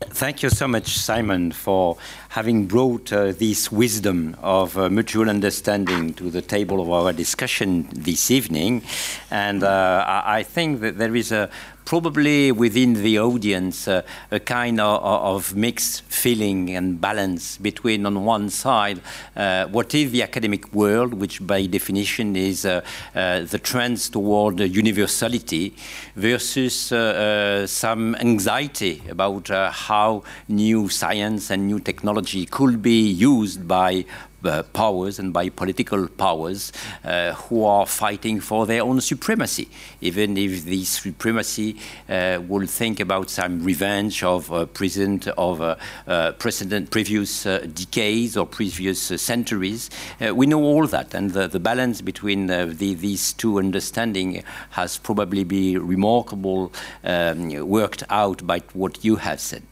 Thank 0.00 0.42
you 0.42 0.50
so 0.50 0.68
much, 0.68 0.98
Simon, 0.98 1.50
for 1.50 1.96
having 2.34 2.66
brought 2.66 3.12
uh, 3.12 3.30
this 3.30 3.70
wisdom 3.70 4.36
of 4.42 4.76
uh, 4.76 4.90
mutual 4.90 5.30
understanding 5.30 6.12
to 6.12 6.30
the 6.32 6.42
table 6.42 6.80
of 6.82 6.90
our 6.90 7.12
discussion 7.12 7.88
this 7.92 8.28
evening. 8.28 8.82
And 9.30 9.62
uh, 9.62 10.04
I 10.26 10.42
think 10.42 10.80
that 10.80 10.98
there 10.98 11.14
is 11.14 11.30
a 11.30 11.48
probably 11.84 12.50
within 12.50 12.94
the 12.94 13.18
audience 13.18 13.86
uh, 13.86 14.02
a 14.30 14.40
kind 14.40 14.80
of, 14.80 15.02
of, 15.02 15.54
mixed 15.54 16.02
feeling 16.04 16.70
and 16.70 17.00
balance 17.00 17.58
between, 17.58 18.06
on 18.06 18.24
one 18.24 18.48
side, 18.50 19.00
uh, 19.36 19.66
what 19.66 19.94
is 19.94 20.10
the 20.10 20.22
academic 20.22 20.72
world, 20.72 21.14
which 21.14 21.46
by 21.46 21.66
definition 21.66 22.36
is 22.36 22.64
uh, 22.64 22.80
uh 23.14 23.40
the 23.40 23.58
trends 23.58 24.08
toward 24.08 24.60
universality, 24.60 25.74
versus 26.16 26.90
uh, 26.92 26.96
uh, 26.96 27.66
some 27.66 28.14
anxiety 28.16 29.02
about 29.10 29.48
how 29.48 30.22
new 30.48 30.88
science 30.88 31.50
and 31.50 31.66
new 31.66 31.78
technology 31.78 32.23
could 32.50 32.82
be 32.82 33.08
used 33.08 33.68
by 33.68 34.04
uh, 34.44 34.62
powers 34.62 35.18
and 35.18 35.32
by 35.32 35.48
political 35.48 36.06
powers 36.06 36.72
uh, 37.04 37.32
who 37.32 37.64
are 37.64 37.86
fighting 37.86 38.40
for 38.40 38.66
their 38.66 38.82
own 38.82 39.00
supremacy, 39.00 39.68
even 40.00 40.36
if 40.36 40.64
this 40.64 40.90
supremacy 40.90 41.76
uh, 42.08 42.40
will 42.46 42.66
think 42.66 43.00
about 43.00 43.30
some 43.30 43.62
revenge 43.62 44.22
of 44.22 44.52
uh, 44.52 44.66
present 44.66 45.28
of 45.28 45.60
uh, 45.60 45.76
uh, 46.06 46.32
precedent 46.32 46.90
previous 46.90 47.44
decades 47.44 48.36
or 48.36 48.46
previous 48.46 49.00
centuries. 49.00 49.90
we 50.34 50.46
know 50.46 50.62
all 50.62 50.86
that, 50.86 51.14
and 51.14 51.32
the, 51.32 51.48
the 51.48 51.60
balance 51.60 52.00
between 52.00 52.46
the, 52.46 52.66
these 52.76 53.32
two 53.32 53.58
understanding 53.58 54.42
has 54.70 54.98
probably 54.98 55.44
been 55.44 55.86
remarkable 55.86 56.72
um, 57.04 57.50
worked 57.66 58.02
out 58.10 58.46
by 58.46 58.60
what 58.72 59.04
you 59.04 59.16
have 59.16 59.40
said. 59.40 59.62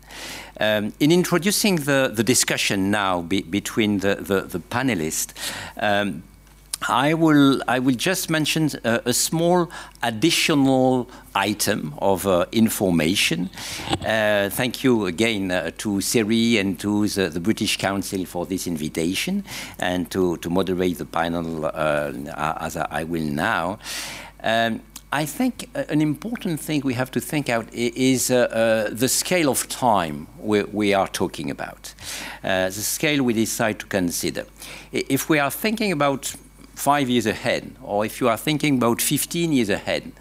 Um, 0.60 0.93
in 1.01 1.10
introducing 1.10 1.76
the, 1.76 2.10
the 2.14 2.22
discussion 2.22 2.90
now 2.90 3.22
be, 3.22 3.43
between 3.43 3.98
the, 3.98 4.16
the, 4.16 4.43
the 4.43 4.59
panelists, 4.59 5.32
um, 5.76 6.22
I 6.89 7.14
will, 7.14 7.62
I 7.68 7.78
will 7.78 7.94
just 7.94 8.28
mention 8.28 8.70
a, 8.84 9.02
a 9.06 9.12
small 9.12 9.70
additional 10.02 11.09
item 11.34 11.94
of 11.98 12.26
uh, 12.26 12.47
information. 12.52 13.51
Uh, 14.05 14.51
thank 14.51 14.82
you 14.82 15.06
again 15.06 15.51
uh, 15.51 15.70
to 15.78 16.01
CERI 16.01 16.59
and 16.59 16.78
to 16.80 17.06
the, 17.09 17.28
the, 17.28 17.40
British 17.40 17.76
Council 17.76 18.24
for 18.24 18.47
this 18.47 18.66
invitation 18.66 19.44
and 19.78 20.10
to, 20.10 20.36
to 20.39 20.51
moderate 20.51 20.98
the 20.98 21.05
panel 21.06 21.66
uh, 21.66 22.12
as 22.60 22.76
I 22.76 23.05
will 23.05 23.24
now. 23.24 23.78
Um, 24.43 24.80
I 25.14 25.26
think 25.26 25.68
an 25.74 26.01
important 26.01 26.59
thing 26.59 26.80
we 26.80 26.94
have 26.94 27.10
to 27.10 27.20
think 27.20 27.51
out 27.51 27.68
is 27.74 28.30
uh, 28.30 28.36
uh, 28.36 28.94
the 28.94 29.09
scale 29.09 29.51
of 29.51 29.68
time 29.68 30.26
we, 30.39 30.62
we 30.62 30.94
are 30.94 31.06
talking 31.06 31.51
about, 31.51 31.93
uh, 32.43 32.70
the 32.70 32.72
scale 32.72 33.22
we 33.22 33.34
decide 33.34 33.78
to 33.80 33.86
consider. 33.86 34.47
If 34.90 35.28
we 35.28 35.39
are 35.39 35.51
thinking 35.51 35.93
about 35.93 36.34
five 36.74 37.10
years 37.10 37.26
ahead, 37.26 37.76
or 37.82 38.06
if 38.06 38.22
you 38.22 38.28
are 38.30 38.39
thinking 38.39 38.76
about 38.76 39.02
15 39.02 39.52
years 39.52 39.68
ahead, 39.68 40.12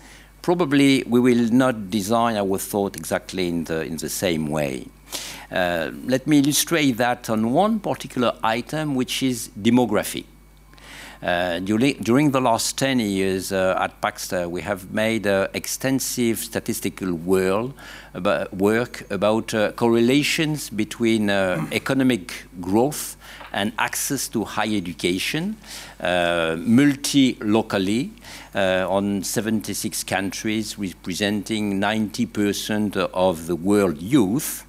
probably 0.42 1.04
we 1.08 1.22
will 1.22 1.50
not 1.54 1.90
design 1.90 2.36
our 2.36 2.58
thought 2.58 2.98
exactly 2.98 3.48
in 3.48 3.64
the, 3.64 3.86
in 3.86 3.96
the 3.96 4.10
same 4.10 4.48
way. 4.48 4.88
Uh, 5.50 5.92
let 6.04 6.28
me 6.28 6.40
illustrate 6.40 6.98
that 6.98 7.30
on 7.30 7.54
one 7.54 7.80
particular 7.80 8.36
item, 8.44 8.96
which 8.96 9.24
is 9.24 9.52
demography. 9.58 10.26
Uh, 11.22 11.60
during, 11.60 12.32
the 12.32 12.42
last 12.42 12.80
10 12.80 13.00
years 13.00 13.52
uh, 13.52 13.76
at 13.80 14.02
Paxter, 14.02 14.50
we 14.50 14.62
have 14.62 14.92
made 14.92 15.28
uh, 15.28 15.48
extensive 15.54 16.40
statistical 16.40 17.14
world 17.14 17.76
about, 18.16 18.52
work 18.56 19.06
about 19.12 19.54
uh, 19.54 19.72
correlations 19.74 20.72
between 20.72 21.30
uh, 21.30 21.64
economic 21.72 22.46
growth 22.60 23.18
and 23.54 23.72
access 23.78 24.28
to 24.30 24.44
higher 24.44 24.76
education, 24.78 25.58
uh, 26.00 26.56
multi-locally, 26.58 28.12
on 28.56 29.24
76 29.24 30.04
countries, 30.04 30.80
representing 30.80 31.80
90% 31.80 32.98
of 33.14 33.46
the 33.46 33.56
world 33.56 34.02
youth. 34.02 34.66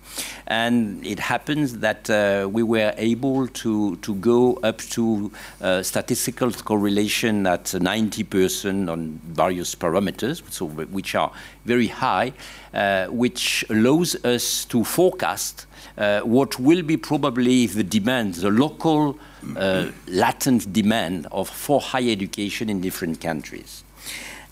And 0.47 1.05
it 1.07 1.19
happens 1.19 1.79
that 1.79 2.11
uh, 2.11 2.49
we 2.51 2.63
were 2.63 2.93
able 2.97 3.47
to, 3.49 3.97
to 3.97 4.15
go 4.17 4.55
up 4.63 4.79
to 4.79 5.33
uh, 5.61 5.83
statistical 5.83 6.51
correlation 6.53 7.47
at 7.47 7.65
90% 7.65 8.91
on 8.91 9.21
various 9.25 9.75
parameters, 9.75 10.43
so, 10.51 10.67
which 10.67 11.15
are 11.15 11.33
very 11.65 11.87
high, 11.87 12.33
uh, 12.75 13.07
which 13.07 13.65
allows 13.71 14.23
us 14.25 14.65
to 14.67 14.85
forecast 14.85 15.67
uh, 15.97 16.21
what 16.21 16.59
will 16.59 16.83
be 16.83 16.97
probably 16.97 17.67
the 17.67 17.85
demand, 17.85 18.35
the 18.35 18.51
local 18.51 19.19
uh, 19.57 19.91
latent 20.07 20.73
demand 20.73 21.27
of 21.33 21.49
for 21.49 21.81
higher 21.81 22.11
education 22.11 22.69
in 22.71 22.81
different 22.81 23.21
countries. 23.21 23.85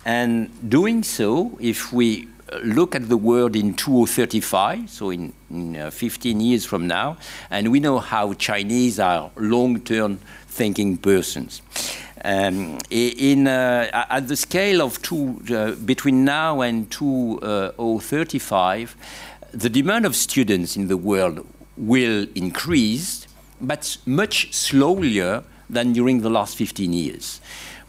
And 0.05 0.51
doing 0.69 1.03
so, 1.03 1.59
if 1.61 1.93
we 1.93 2.29
look 2.63 2.95
at 2.95 3.09
the 3.09 3.17
world 3.17 3.57
in 3.57 3.75
2035, 3.75 4.91
so 4.91 5.11
in, 5.11 5.33
in 5.51 5.77
uh, 5.77 5.91
15 5.91 6.41
years 6.41 6.65
from 6.65 6.87
now, 6.87 7.17
and 7.51 7.71
we 7.71 7.81
know 7.81 7.99
how 7.99 8.33
Chinese 8.35 8.99
are 8.99 9.31
long-term 9.37 10.19
thinking 10.47 10.97
persons. 10.97 11.63
Um, 12.25 12.79
in, 12.91 13.47
uh, 13.47 14.07
at 14.11 14.29
the 14.29 14.37
scale 14.37 14.83
of 14.83 15.01
two, 15.01 15.41
uh, 15.51 15.73
between 15.73 16.25
now 16.25 16.61
and 16.61 16.91
2035, 16.91 18.97
the 19.53 19.71
demand 19.71 20.07
of 20.07 20.15
students 20.15 20.77
in 20.77 20.89
the 20.89 20.97
world 20.97 21.47
will 21.77 22.27
increase, 22.35 23.27
but 23.61 23.97
much 24.07 24.53
slower 24.53 25.45
than 25.69 25.93
during 25.93 26.21
the 26.21 26.31
last 26.31 26.57
15 26.57 26.93
years 26.93 27.41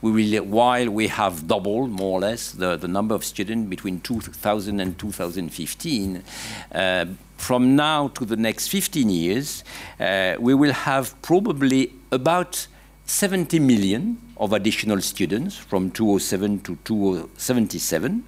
we 0.01 0.11
will, 0.11 0.43
while 0.45 0.89
we 0.89 1.07
have 1.07 1.47
doubled 1.47 1.91
more 1.91 2.17
or 2.17 2.21
less 2.21 2.51
the, 2.51 2.75
the 2.75 2.87
number 2.87 3.13
of 3.13 3.23
students 3.23 3.69
between 3.69 3.99
2000 4.01 4.79
and 4.79 4.97
2015, 4.97 6.23
uh, 6.73 7.05
from 7.37 7.75
now 7.75 8.07
to 8.09 8.25
the 8.25 8.35
next 8.35 8.67
15 8.67 9.09
years, 9.09 9.63
uh, 9.99 10.35
we 10.39 10.53
will 10.53 10.73
have 10.73 11.19
probably 11.21 11.93
about 12.11 12.67
70 13.05 13.59
million 13.59 14.17
of 14.37 14.53
additional 14.53 15.01
students 15.01 15.55
from 15.55 15.91
2007 15.91 16.59
to 16.61 16.75
2077. 16.83 18.23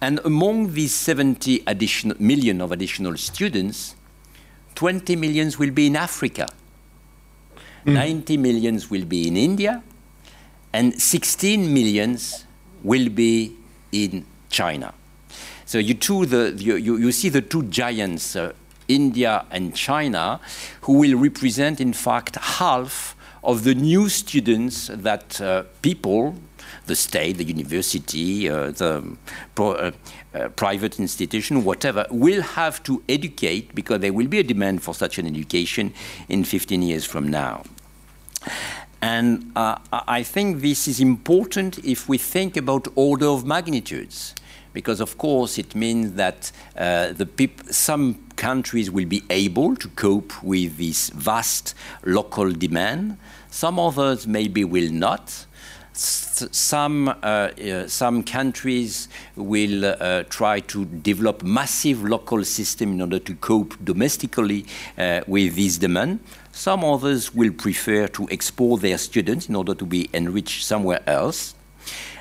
And 0.00 0.20
among 0.24 0.72
these 0.72 0.94
70 0.94 1.62
additional 1.66 2.16
million 2.20 2.60
of 2.60 2.72
additional 2.72 3.16
students, 3.16 3.94
20 4.74 5.16
millions 5.16 5.58
will 5.58 5.70
be 5.70 5.86
in 5.86 5.96
Africa, 5.96 6.48
mm. 7.86 7.92
90 7.92 8.36
millions 8.36 8.90
will 8.90 9.04
be 9.04 9.28
in 9.28 9.36
India, 9.36 9.82
and 10.72 11.00
16 11.00 11.72
millions 11.72 12.44
will 12.82 13.08
be 13.08 13.56
in 13.92 14.24
China. 14.50 14.94
So 15.66 15.78
you, 15.78 15.94
two, 15.94 16.26
the, 16.26 16.52
you, 16.56 16.76
you 16.76 17.12
see 17.12 17.28
the 17.28 17.42
two 17.42 17.62
giants, 17.64 18.36
uh, 18.36 18.52
India 18.88 19.46
and 19.50 19.74
China, 19.74 20.40
who 20.82 20.98
will 20.98 21.18
represent, 21.18 21.80
in 21.80 21.92
fact, 21.92 22.36
half 22.36 23.16
of 23.44 23.64
the 23.64 23.74
new 23.74 24.08
students 24.08 24.88
that 24.92 25.40
uh, 25.40 25.64
people, 25.80 26.36
the 26.86 26.94
state, 26.94 27.38
the 27.38 27.44
university, 27.44 28.48
uh, 28.48 28.70
the 28.70 29.16
pro, 29.54 29.72
uh, 29.72 29.90
uh, 30.34 30.48
private 30.50 30.98
institution, 31.00 31.64
whatever, 31.64 32.06
will 32.10 32.42
have 32.42 32.82
to 32.82 33.02
educate 33.08 33.74
because 33.74 34.00
there 34.00 34.12
will 34.12 34.28
be 34.28 34.38
a 34.38 34.44
demand 34.44 34.82
for 34.82 34.94
such 34.94 35.18
an 35.18 35.26
education 35.26 35.92
in 36.28 36.44
15 36.44 36.82
years 36.82 37.04
from 37.04 37.28
now. 37.28 37.62
And 39.02 39.50
uh, 39.56 39.78
I 39.92 40.22
think 40.22 40.60
this 40.60 40.86
is 40.86 41.00
important 41.00 41.84
if 41.84 42.08
we 42.08 42.18
think 42.18 42.56
about 42.56 42.86
order 42.94 43.26
of 43.26 43.44
magnitudes, 43.44 44.32
because 44.72 45.00
of 45.00 45.18
course 45.18 45.58
it 45.58 45.74
means 45.74 46.12
that 46.12 46.52
uh, 46.78 47.12
some 47.68 48.24
countries 48.36 48.92
will 48.92 49.06
be 49.06 49.24
able 49.28 49.74
to 49.74 49.88
cope 49.88 50.40
with 50.44 50.78
this 50.78 51.10
vast 51.10 51.74
local 52.04 52.52
demand, 52.52 53.18
some 53.50 53.80
others 53.80 54.28
maybe 54.28 54.64
will 54.64 54.92
not. 54.92 55.46
Some, 55.94 57.08
uh, 57.08 57.12
uh, 57.12 57.86
some 57.86 58.22
countries 58.22 59.08
will 59.36 59.84
uh, 59.84 60.24
try 60.24 60.60
to 60.60 60.86
develop 60.86 61.42
massive 61.42 62.02
local 62.02 62.44
system 62.44 62.92
in 62.92 63.00
order 63.02 63.18
to 63.18 63.34
cope 63.34 63.76
domestically 63.84 64.64
uh, 64.96 65.20
with 65.26 65.56
this 65.56 65.76
demand. 65.76 66.20
Some 66.52 66.84
others 66.84 67.34
will 67.34 67.52
prefer 67.52 68.08
to 68.08 68.28
export 68.30 68.80
their 68.80 68.98
students 68.98 69.48
in 69.48 69.54
order 69.54 69.74
to 69.74 69.84
be 69.84 70.08
enriched 70.14 70.64
somewhere 70.64 71.02
else. 71.06 71.54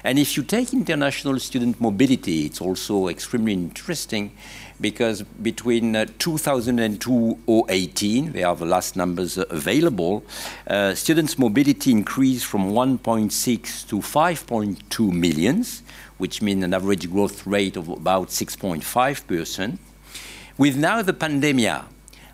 And 0.03 0.17
if 0.17 0.35
you 0.35 0.43
take 0.43 0.73
international 0.73 1.39
student 1.39 1.79
mobility, 1.79 2.45
it's 2.45 2.59
also 2.59 3.07
extremely 3.07 3.53
interesting 3.53 4.31
because 4.79 5.21
between 5.21 5.95
uh, 5.95 6.05
2000 6.17 6.79
and 6.79 6.99
2018, 6.99 8.31
they 8.31 8.43
are 8.43 8.55
the 8.55 8.65
last 8.65 8.95
numbers 8.95 9.37
available, 9.37 10.23
uh, 10.67 10.95
students' 10.95 11.37
mobility 11.37 11.91
increased 11.91 12.45
from 12.45 12.71
1.6 12.71 13.87
to 13.87 13.97
5.2 13.97 15.11
millions, 15.13 15.83
which 16.17 16.41
means 16.41 16.63
an 16.63 16.73
average 16.73 17.09
growth 17.11 17.45
rate 17.45 17.77
of 17.77 17.89
about 17.89 18.29
6.5%. 18.29 19.77
With 20.57 20.77
now 20.77 21.01
the 21.03 21.13
pandemic, 21.13 21.81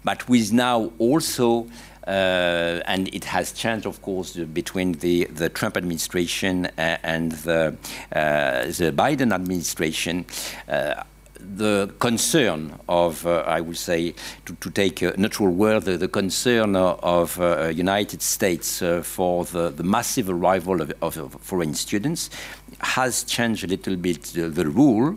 but 0.04 0.30
with 0.30 0.54
now 0.54 0.92
also 1.00 1.68
uh, 2.08 2.82
and 2.86 3.14
it 3.14 3.26
has 3.26 3.52
changed, 3.52 3.86
of 3.86 4.02
course, 4.02 4.34
between 4.38 4.94
the, 4.94 5.26
the 5.26 5.50
Trump 5.50 5.76
administration 5.76 6.68
and 6.78 7.34
the, 7.34 7.76
uh, 8.14 8.66
the 8.66 8.94
Biden 8.96 9.34
administration 9.34 10.26
uh, 10.70 11.04
the 11.40 11.94
concern 12.00 12.74
of, 12.90 13.26
uh, 13.28 13.44
I 13.46 13.62
would 13.62 13.78
say, 13.78 14.16
to, 14.46 14.56
to, 14.56 14.72
take 14.72 15.02
a 15.02 15.16
neutral 15.18 15.50
word, 15.50 15.84
the, 15.84 15.96
the 15.96 16.08
concern 16.08 16.76
of 16.76 17.40
uh, 17.40 17.68
United 17.68 18.22
States 18.22 18.82
uh, 18.82 19.02
for 19.04 19.46
the, 19.46 19.70
the, 19.70 19.84
massive 19.84 20.30
arrival 20.30 20.82
of, 20.82 20.92
of, 21.02 21.38
foreign 21.42 21.76
students 21.76 22.32
has 22.80 23.24
changed 23.24 23.64
a 23.64 23.68
little 23.68 23.96
bit 23.96 24.24
the, 24.24 24.50
the 24.50 24.68
rule. 24.68 25.16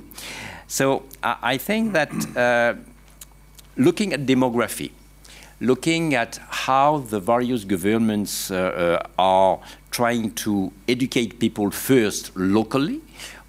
So 0.67 1.05
I, 1.23 1.37
I 1.43 1.57
think 1.57 1.95
that 1.95 2.13
looking 3.77 4.13
at 4.13 4.27
demography, 4.27 4.91
looking 5.61 6.15
at 6.15 6.39
how 6.49 6.99
the 6.99 7.21
various 7.21 7.65
governments 7.65 8.51
uh, 8.51 8.57
uh, 9.03 9.09
are 9.19 9.61
trying 9.91 10.33
to 10.33 10.73
educate 10.89 11.39
people 11.39 11.71
first 11.71 12.35
locally 12.37 13.01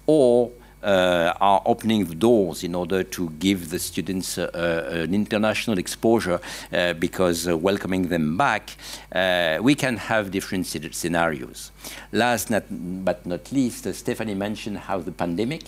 or 0.06 0.50
uh, 0.82 1.32
are 1.40 1.62
opening 1.66 2.04
the 2.06 2.14
doors 2.14 2.64
in 2.64 2.74
order 2.74 3.02
to 3.02 3.30
give 3.38 3.70
the 3.70 3.78
students 3.78 4.38
uh, 4.38 4.50
uh, 4.54 5.02
an 5.02 5.14
international 5.14 5.78
exposure 5.78 6.40
uh, 6.72 6.92
because 6.94 7.48
uh, 7.48 7.56
welcoming 7.56 8.08
them 8.08 8.36
back, 8.36 8.76
uh, 9.12 9.58
we 9.60 9.74
can 9.74 9.96
have 9.96 10.30
different 10.30 10.66
scenarios. 10.66 11.70
Last 12.12 12.50
not, 12.50 12.64
but 13.04 13.24
not 13.26 13.52
least, 13.52 13.92
Stephanie 13.94 14.34
mentioned 14.34 14.78
how 14.78 14.98
the 14.98 15.12
pandemic 15.12 15.64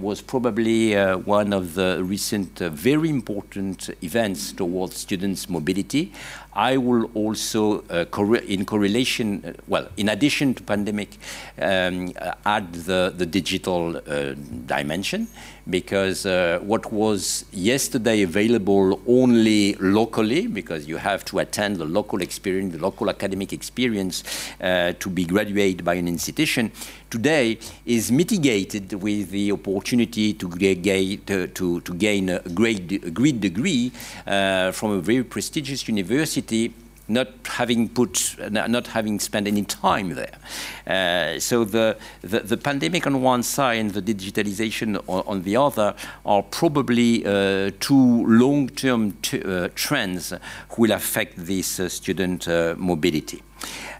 was 0.00 0.20
probably 0.20 0.94
one 0.94 1.52
of 1.52 1.74
the 1.74 2.02
recent 2.02 2.58
very 2.58 3.10
important 3.10 3.90
events 4.02 4.52
towards 4.52 4.96
students' 4.96 5.48
mobility. 5.48 6.12
I 6.56 6.78
will 6.78 7.10
also, 7.14 7.84
uh, 7.90 8.06
in 8.46 8.64
correlation, 8.64 9.44
uh, 9.44 9.52
well, 9.68 9.88
in 9.98 10.08
addition 10.08 10.54
to 10.54 10.62
pandemic, 10.62 11.18
um, 11.60 12.14
add 12.46 12.72
the, 12.72 13.12
the 13.14 13.26
digital 13.26 13.98
uh, 13.98 14.34
dimension 14.64 15.28
because 15.68 16.26
uh, 16.26 16.60
what 16.62 16.92
was 16.92 17.44
yesterday 17.52 18.22
available 18.22 19.00
only 19.06 19.74
locally, 19.74 20.46
because 20.46 20.86
you 20.86 20.96
have 20.96 21.24
to 21.24 21.40
attend 21.40 21.76
the 21.76 21.84
local 21.84 22.22
experience, 22.22 22.74
the 22.74 22.80
local 22.80 23.10
academic 23.10 23.52
experience 23.52 24.22
uh, 24.60 24.92
to 24.98 25.10
be 25.10 25.24
graduated 25.24 25.84
by 25.84 25.94
an 25.94 26.06
institution, 26.06 26.70
today 27.10 27.58
is 27.84 28.12
mitigated 28.12 28.92
with 28.92 29.30
the 29.30 29.50
opportunity 29.50 30.32
to, 30.34 30.48
to, 30.48 31.46
to, 31.48 31.80
to 31.80 31.94
gain 31.94 32.28
a 32.28 32.40
great, 32.54 33.12
great 33.12 33.40
degree 33.40 33.90
uh, 34.26 34.70
from 34.70 34.92
a 34.92 35.00
very 35.00 35.24
prestigious 35.24 35.88
university 35.88 36.72
not 37.08 37.28
having 37.46 37.88
put, 37.88 38.36
not 38.50 38.88
having 38.88 39.20
spent 39.20 39.46
any 39.46 39.64
time 39.64 40.14
there. 40.14 40.38
Uh, 40.86 41.38
so 41.38 41.64
the, 41.64 41.96
the, 42.22 42.40
the, 42.40 42.56
pandemic 42.56 43.06
on 43.06 43.22
one 43.22 43.42
side 43.42 43.78
and 43.78 43.90
the 43.92 44.02
digitalization 44.02 44.96
on, 45.06 45.22
on 45.26 45.42
the 45.42 45.56
other 45.56 45.94
are 46.24 46.42
probably 46.42 47.24
uh, 47.24 47.70
two 47.80 48.26
long-term 48.26 49.16
uh, 49.32 49.68
trends 49.74 50.32
will 50.76 50.92
affect 50.92 51.34
this 51.36 51.80
uh, 51.80 51.88
student 51.88 52.48
uh, 52.48 52.74
mobility. 52.76 53.42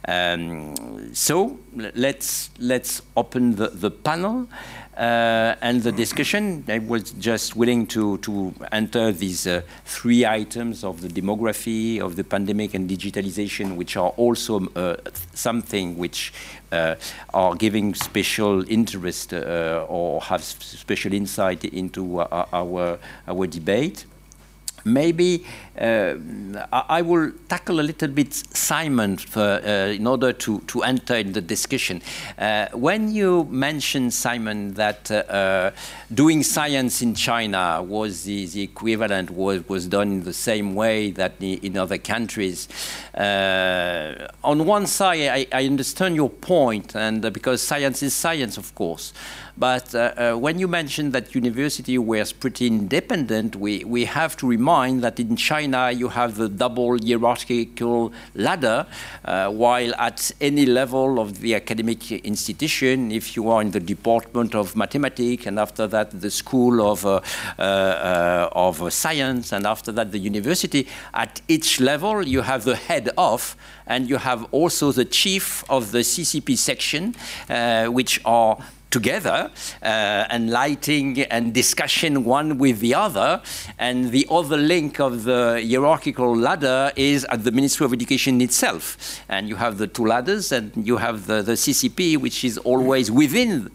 Um, 0.07 1.15
so 1.15 1.59
let's 1.75 2.51
let's 2.59 3.03
open 3.17 3.57
the, 3.57 3.69
the 3.69 3.91
panel. 3.91 4.49
Uh, 4.97 5.55
and 5.61 5.83
the 5.83 5.93
discussion, 5.93 6.65
I 6.69 6.79
was 6.79 7.11
just 7.13 7.55
willing 7.55 7.87
to, 7.89 8.17
to 8.19 8.55
enter 8.73 9.13
these 9.13 9.47
uh, 9.47 9.61
three 9.85 10.25
items 10.25 10.85
of 10.85 11.03
the 11.03 11.09
demography, 11.09 12.01
of 12.01 12.17
the 12.17 12.25
pandemic, 12.25 12.73
and 12.73 12.89
digitalization, 12.89 13.77
which 13.77 13.99
are 13.99 14.09
also 14.11 14.67
uh, 14.69 14.97
something 15.35 15.99
which 15.99 16.33
uh, 16.73 16.95
are 17.35 17.55
giving 17.55 17.95
special 17.95 18.69
interest 18.71 19.35
uh, 19.35 19.85
or 19.87 20.23
have 20.23 20.43
special 20.43 21.13
insight 21.13 21.65
into 21.67 22.21
our, 22.21 22.49
our, 22.55 22.99
our 23.29 23.47
debate. 23.47 24.07
Maybe 24.87 25.45
uh, 25.79 26.15
I 26.73 27.03
will 27.03 27.33
tackle 27.49 27.81
a 27.81 27.83
little 27.83 28.09
bit 28.09 28.33
Simon 28.35 29.17
for, 29.19 29.41
uh, 29.43 29.89
in 29.89 30.07
order 30.07 30.33
to, 30.33 30.61
to 30.61 30.83
enter 30.83 31.17
in 31.17 31.33
the 31.33 31.41
discussion. 31.41 32.03
Uh, 32.39 32.69
when 32.73 33.13
you 33.13 33.45
mentioned, 33.51 34.15
Simon, 34.15 34.75
that 34.75 35.11
uh, 35.11 35.15
uh, 35.15 35.71
doing 36.15 36.43
science 36.43 37.03
in 37.03 37.15
China 37.15 37.83
was 37.83 38.25
the, 38.25 38.47
the 38.47 38.63
equivalent, 38.63 39.31
was, 39.31 39.69
was 39.69 39.87
done 39.87 40.13
in 40.13 40.25
the 40.25 40.33
same 40.33 40.75
way 40.75 41.11
that 41.11 41.35
in 41.41 41.77
other 41.77 41.99
countries, 41.99 42.69
uh, 43.15 44.29
on 44.45 44.65
one 44.65 44.87
side, 44.87 45.29
I, 45.29 45.47
I, 45.53 45.67
understand 45.67 46.15
your 46.15 46.31
point, 46.31 46.95
and 46.95 47.21
because 47.33 47.61
science 47.61 48.03
is 48.03 48.15
science, 48.15 48.57
of 48.57 48.75
course. 48.75 49.13
But 49.59 49.95
uh, 49.95 49.99
uh, 49.99 50.35
when 50.35 50.59
you 50.59 50.69
mentioned 50.69 51.15
that 51.15 51.35
university 51.35 51.97
was 51.97 52.33
pretty 52.33 52.67
independent, 52.67 53.57
we, 53.57 53.85
we 53.85 54.05
have 54.05 54.37
to 54.39 54.47
remind 54.47 55.03
that 55.03 55.19
in 55.19 55.35
China 55.37 55.91
you 55.91 56.09
have 56.09 56.37
the 56.37 56.49
double 56.49 56.99
hierarchical 56.99 58.13
ladder, 58.35 58.87
uh, 59.25 59.49
while 59.51 59.95
at 59.95 60.31
any 60.43 60.67
level 60.67 61.19
of 61.19 61.41
the 61.41 61.55
academic 61.55 62.13
institution, 62.13 63.11
if 63.11 63.35
you 63.35 63.49
are 63.49 63.63
in 63.63 63.71
the 63.71 63.81
department 63.81 64.55
of 64.55 64.77
mathematics, 64.77 65.47
and 65.47 65.59
after 65.59 65.87
that 65.87 66.21
the 66.21 66.31
school 66.31 66.87
of, 66.87 67.07
of 67.59 68.93
science, 68.93 69.53
and 69.53 69.67
after 69.67 69.91
that 69.91 70.13
the 70.13 70.19
university, 70.19 70.87
at 71.15 71.41
each 71.49 71.81
level 71.81 72.27
you 72.27 72.43
have 72.43 72.65
the 72.65 72.77
head 72.77 73.09
of, 73.17 73.57
and 73.87 74.09
you 74.09 74.19
have 74.19 74.47
also 74.53 74.93
the 74.93 75.05
chief 75.05 75.65
of 75.71 75.93
the 75.93 76.01
CCP 76.01 76.59
section, 76.59 77.15
uh, 77.49 77.87
which 77.87 78.21
are 78.25 78.59
together 78.99 79.39
uh, 79.83 80.35
and 80.35 80.43
lighting 80.63 81.11
and 81.35 81.53
discussion 81.63 82.25
one 82.25 82.49
with 82.65 82.79
the 82.81 82.95
other. 83.07 83.31
And 83.79 84.11
the 84.11 84.27
other 84.31 84.57
link 84.57 84.93
of 85.09 85.13
the 85.31 85.43
hierarchical 85.71 86.31
ladder 86.47 86.93
is 86.97 87.27
at 87.35 87.45
the 87.45 87.53
Ministry 87.53 87.85
of 87.85 87.93
Education 87.93 88.41
itself. 88.41 88.85
And 89.29 89.43
you 89.51 89.57
have 89.65 89.75
the 89.83 89.89
two 89.97 90.07
ladders 90.15 90.51
and 90.57 90.65
you 90.91 90.97
have 91.07 91.27
the, 91.27 91.43
the 91.43 91.57
CCP, 91.65 92.17
which 92.17 92.39
is 92.45 92.57
always 92.59 93.11
within 93.11 93.71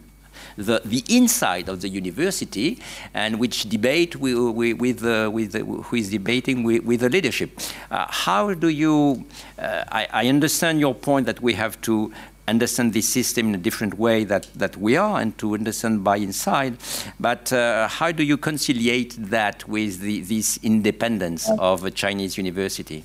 the, 0.56 0.80
the 0.84 1.02
inside 1.08 1.68
of 1.68 1.80
the 1.80 1.88
university 1.88 2.78
and 3.14 3.38
which 3.38 3.68
debate 3.68 4.16
with, 4.16 4.38
with, 4.80 5.04
uh, 5.04 5.30
with, 5.32 5.54
who 5.54 5.96
is 5.96 6.10
debating 6.10 6.62
with, 6.62 6.84
with 6.84 7.00
the 7.00 7.08
leadership. 7.08 7.58
Uh, 7.90 8.06
how 8.08 8.52
do 8.54 8.68
you, 8.68 9.24
uh, 9.58 9.84
I, 9.90 10.08
I, 10.12 10.28
understand 10.28 10.80
your 10.80 10.94
point 10.94 11.26
that 11.26 11.40
we 11.40 11.54
have 11.54 11.80
to 11.82 12.12
understand 12.48 12.92
this 12.92 13.08
system 13.08 13.48
in 13.48 13.54
a 13.54 13.58
different 13.58 13.98
way 13.98 14.24
that, 14.24 14.48
that 14.54 14.76
we 14.76 14.96
are 14.96 15.20
and 15.20 15.36
to 15.38 15.54
understand 15.54 16.02
by 16.02 16.16
inside. 16.16 16.76
But 17.20 17.52
uh, 17.52 17.88
how 17.88 18.12
do 18.12 18.22
you 18.22 18.36
conciliate 18.36 19.14
that 19.30 19.68
with 19.68 20.00
the, 20.00 20.20
this 20.22 20.58
independence 20.62 21.50
of 21.58 21.84
a 21.84 21.90
Chinese 21.90 22.36
university? 22.36 23.04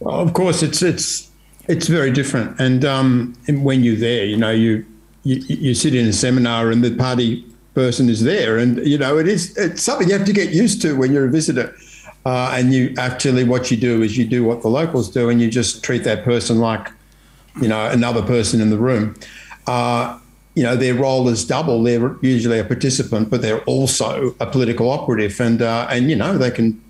Well, 0.00 0.20
of 0.20 0.32
course, 0.32 0.62
it's 0.62 0.80
it's 0.82 1.30
it's 1.66 1.88
very 1.88 2.12
different. 2.12 2.58
And, 2.60 2.84
um, 2.84 3.34
and 3.46 3.64
when 3.64 3.84
you're 3.84 3.96
there, 3.96 4.24
you 4.24 4.36
know, 4.36 4.50
you, 4.50 4.86
you 5.24 5.36
you 5.48 5.74
sit 5.74 5.94
in 5.94 6.06
a 6.06 6.12
seminar 6.12 6.70
and 6.70 6.82
the 6.82 6.94
party 6.94 7.44
person 7.74 8.08
is 8.08 8.22
there, 8.22 8.58
and 8.58 8.84
you 8.86 8.96
know, 8.96 9.18
it 9.18 9.28
is 9.28 9.56
it's 9.56 9.82
something 9.82 10.08
you 10.08 10.16
have 10.16 10.26
to 10.26 10.32
get 10.32 10.50
used 10.50 10.80
to 10.82 10.96
when 10.96 11.12
you're 11.12 11.26
a 11.26 11.30
visitor. 11.30 11.74
Uh, 12.26 12.52
and 12.54 12.74
you 12.74 12.94
actually, 12.98 13.44
what 13.44 13.70
you 13.70 13.76
do 13.76 14.02
is 14.02 14.18
you 14.18 14.26
do 14.26 14.44
what 14.44 14.62
the 14.62 14.68
locals 14.68 15.08
do, 15.10 15.30
and 15.30 15.40
you 15.40 15.50
just 15.50 15.82
treat 15.82 16.04
that 16.04 16.24
person 16.24 16.58
like 16.58 16.90
you 17.60 17.68
know, 17.68 17.88
another 17.88 18.22
person 18.22 18.60
in 18.60 18.70
the 18.70 18.78
room. 18.78 19.14
Uh, 19.66 20.18
you 20.54 20.64
know, 20.64 20.74
their 20.74 20.94
role 20.94 21.28
is 21.28 21.44
double. 21.44 21.82
They're 21.82 22.16
usually 22.20 22.58
a 22.58 22.64
participant, 22.64 23.30
but 23.30 23.42
they're 23.42 23.62
also 23.62 24.34
a 24.40 24.46
political 24.46 24.90
operative, 24.90 25.40
and 25.40 25.62
uh, 25.62 25.86
and 25.88 26.10
you 26.10 26.16
know 26.16 26.36
they 26.36 26.50
can, 26.50 26.82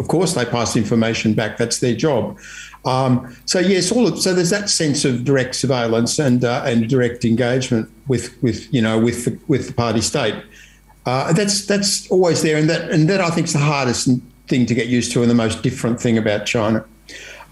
of 0.00 0.08
course, 0.08 0.34
they 0.34 0.44
pass 0.44 0.76
information 0.76 1.34
back. 1.34 1.58
That's 1.58 1.78
their 1.78 1.94
job. 1.94 2.38
Um, 2.84 3.36
so 3.44 3.60
yes, 3.60 3.92
all 3.92 4.06
of, 4.06 4.20
so 4.20 4.34
there's 4.34 4.50
that 4.50 4.70
sense 4.70 5.04
of 5.04 5.24
direct 5.24 5.54
surveillance 5.54 6.18
and 6.18 6.44
uh, 6.44 6.62
and 6.64 6.88
direct 6.88 7.24
engagement 7.24 7.88
with 8.08 8.36
with 8.42 8.72
you 8.74 8.82
know 8.82 8.98
with 8.98 9.26
the, 9.26 9.38
with 9.46 9.68
the 9.68 9.74
party 9.74 10.00
state. 10.00 10.34
Uh, 11.06 11.32
that's 11.32 11.66
that's 11.66 12.10
always 12.10 12.42
there, 12.42 12.56
and 12.56 12.68
that 12.68 12.90
and 12.90 13.08
that 13.08 13.20
I 13.20 13.30
think 13.30 13.46
is 13.46 13.52
the 13.52 13.60
hardest 13.60 14.08
thing 14.48 14.66
to 14.66 14.74
get 14.74 14.88
used 14.88 15.12
to, 15.12 15.22
and 15.22 15.30
the 15.30 15.34
most 15.34 15.62
different 15.62 16.00
thing 16.00 16.18
about 16.18 16.46
China. 16.46 16.84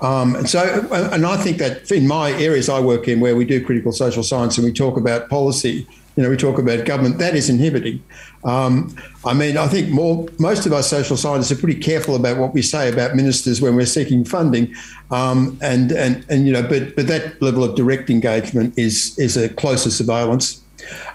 Um, 0.01 0.37
and 0.37 0.49
so, 0.49 0.61
and 0.93 1.25
I 1.25 1.37
think 1.37 1.59
that 1.59 1.91
in 1.91 2.07
my 2.07 2.31
areas 2.33 2.69
I 2.69 2.81
work 2.81 3.09
in, 3.09 3.21
where 3.21 3.35
we 3.35 3.45
do 3.45 3.65
critical 3.65 3.93
social 3.93 4.23
science 4.23 4.59
and 4.59 4.65
we 4.65 4.73
talk 4.73 4.97
about 4.97 5.29
policy, 5.31 5.87
you 6.17 6.23
know, 6.23 6.31
we 6.31 6.37
talk 6.37 6.59
about 6.59 6.85
government, 6.85 7.19
that 7.19 7.35
is 7.35 7.49
inhibiting. 7.51 8.03
Um, 8.45 8.95
I 9.25 9.35
mean, 9.35 9.57
I 9.57 9.69
think 9.69 9.91
more, 9.91 10.27
most 10.39 10.67
of 10.67 10.73
us 10.73 10.89
social 10.89 11.17
scientists 11.17 11.53
are 11.53 11.57
pretty 11.57 11.79
careful 11.79 12.15
about 12.15 12.39
what 12.39 12.55
we 12.55 12.63
say 12.63 12.91
about 12.91 13.15
ministers 13.15 13.61
when 13.61 13.75
we're 13.75 13.87
seeking 13.87 14.25
funding, 14.25 14.75
um, 15.11 15.59
and 15.61 15.93
and 15.93 16.25
and 16.29 16.47
you 16.47 16.53
know, 16.53 16.63
but 16.63 16.95
but 16.95 17.07
that 17.09 17.41
level 17.43 17.65
of 17.65 17.75
direct 17.75 18.09
engagement 18.09 18.79
is 18.79 19.19
is 19.19 19.37
a 19.37 19.49
closer 19.49 19.91
surveillance. 19.91 20.63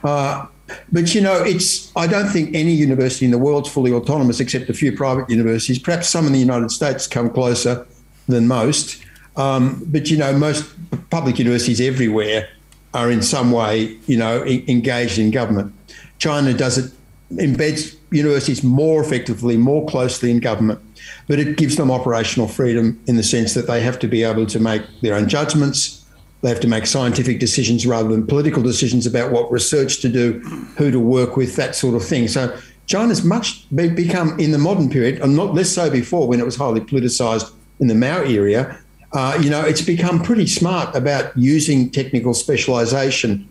Uh, 0.04 0.46
but 0.92 1.16
you 1.16 1.22
know, 1.22 1.42
it's 1.44 1.92
I 1.96 2.06
don't 2.06 2.28
think 2.28 2.54
any 2.54 2.74
university 2.74 3.26
in 3.26 3.32
the 3.32 3.38
world's 3.38 3.70
fully 3.70 3.94
autonomous, 3.94 4.40
except 4.40 4.70
a 4.70 4.74
few 4.74 4.92
private 4.92 5.30
universities. 5.30 5.80
Perhaps 5.80 6.10
some 6.10 6.28
in 6.28 6.34
the 6.34 6.40
United 6.40 6.70
States 6.70 7.08
come 7.08 7.30
closer 7.30 7.88
than 8.32 8.48
most. 8.48 9.04
Um, 9.36 9.84
but 9.88 10.10
you 10.10 10.18
know, 10.18 10.34
most 10.34 10.66
public 11.10 11.40
universities 11.40 11.80
everywhere 11.80 12.50
are 12.94 13.10
in 13.10 13.22
some 13.22 13.52
way, 13.52 13.98
you 14.08 14.18
know, 14.18 14.44
engaged 14.44 15.18
in 15.18 15.32
government. 15.32 15.74
China 16.18 16.54
does 16.54 16.78
it, 16.78 16.92
embeds 17.34 17.96
universities 18.12 18.64
more 18.64 19.02
effectively, 19.02 19.56
more 19.56 19.86
closely 19.88 20.30
in 20.30 20.40
government, 20.40 20.80
but 21.28 21.40
it 21.40 21.58
gives 21.58 21.78
them 21.78 21.90
operational 21.90 22.48
freedom 22.48 23.02
in 23.08 23.16
the 23.16 23.24
sense 23.24 23.54
that 23.54 23.68
they 23.68 23.82
have 23.82 23.98
to 24.00 24.08
be 24.08 24.24
able 24.24 24.46
to 24.46 24.60
make 24.60 24.82
their 25.02 25.16
own 25.16 25.30
judgments. 25.30 26.06
They 26.42 26.50
have 26.50 26.60
to 26.62 26.68
make 26.68 26.86
scientific 26.88 27.40
decisions 27.40 27.88
rather 27.88 28.10
than 28.10 28.28
political 28.28 28.62
decisions 28.62 29.06
about 29.06 29.32
what 29.32 29.50
research 29.52 30.02
to 30.02 30.10
do, 30.10 30.40
who 30.78 30.92
to 30.92 31.00
work 31.00 31.38
with, 31.38 31.56
that 31.56 31.76
sort 31.76 31.96
of 31.96 32.04
thing. 32.04 32.28
So 32.28 32.58
China's 32.88 33.24
much 33.24 33.66
become 33.74 34.38
in 34.40 34.52
the 34.52 34.58
modern 34.58 34.90
period, 34.90 35.22
and 35.22 35.36
not 35.36 35.54
less 35.54 35.70
so 35.70 35.90
before 35.90 36.28
when 36.28 36.40
it 36.40 36.46
was 36.46 36.58
highly 36.58 36.82
politicized 36.82 37.54
in 37.82 37.88
the 37.88 37.96
Mao 37.96 38.22
area, 38.22 38.78
uh, 39.14 39.38
you 39.42 39.50
know, 39.50 39.62
it's 39.62 39.82
become 39.82 40.24
pretty 40.24 40.48
smart 40.48 40.96
about 40.96 41.36
using 41.36 41.90
technical 41.90 42.34
specialisation 42.34 43.46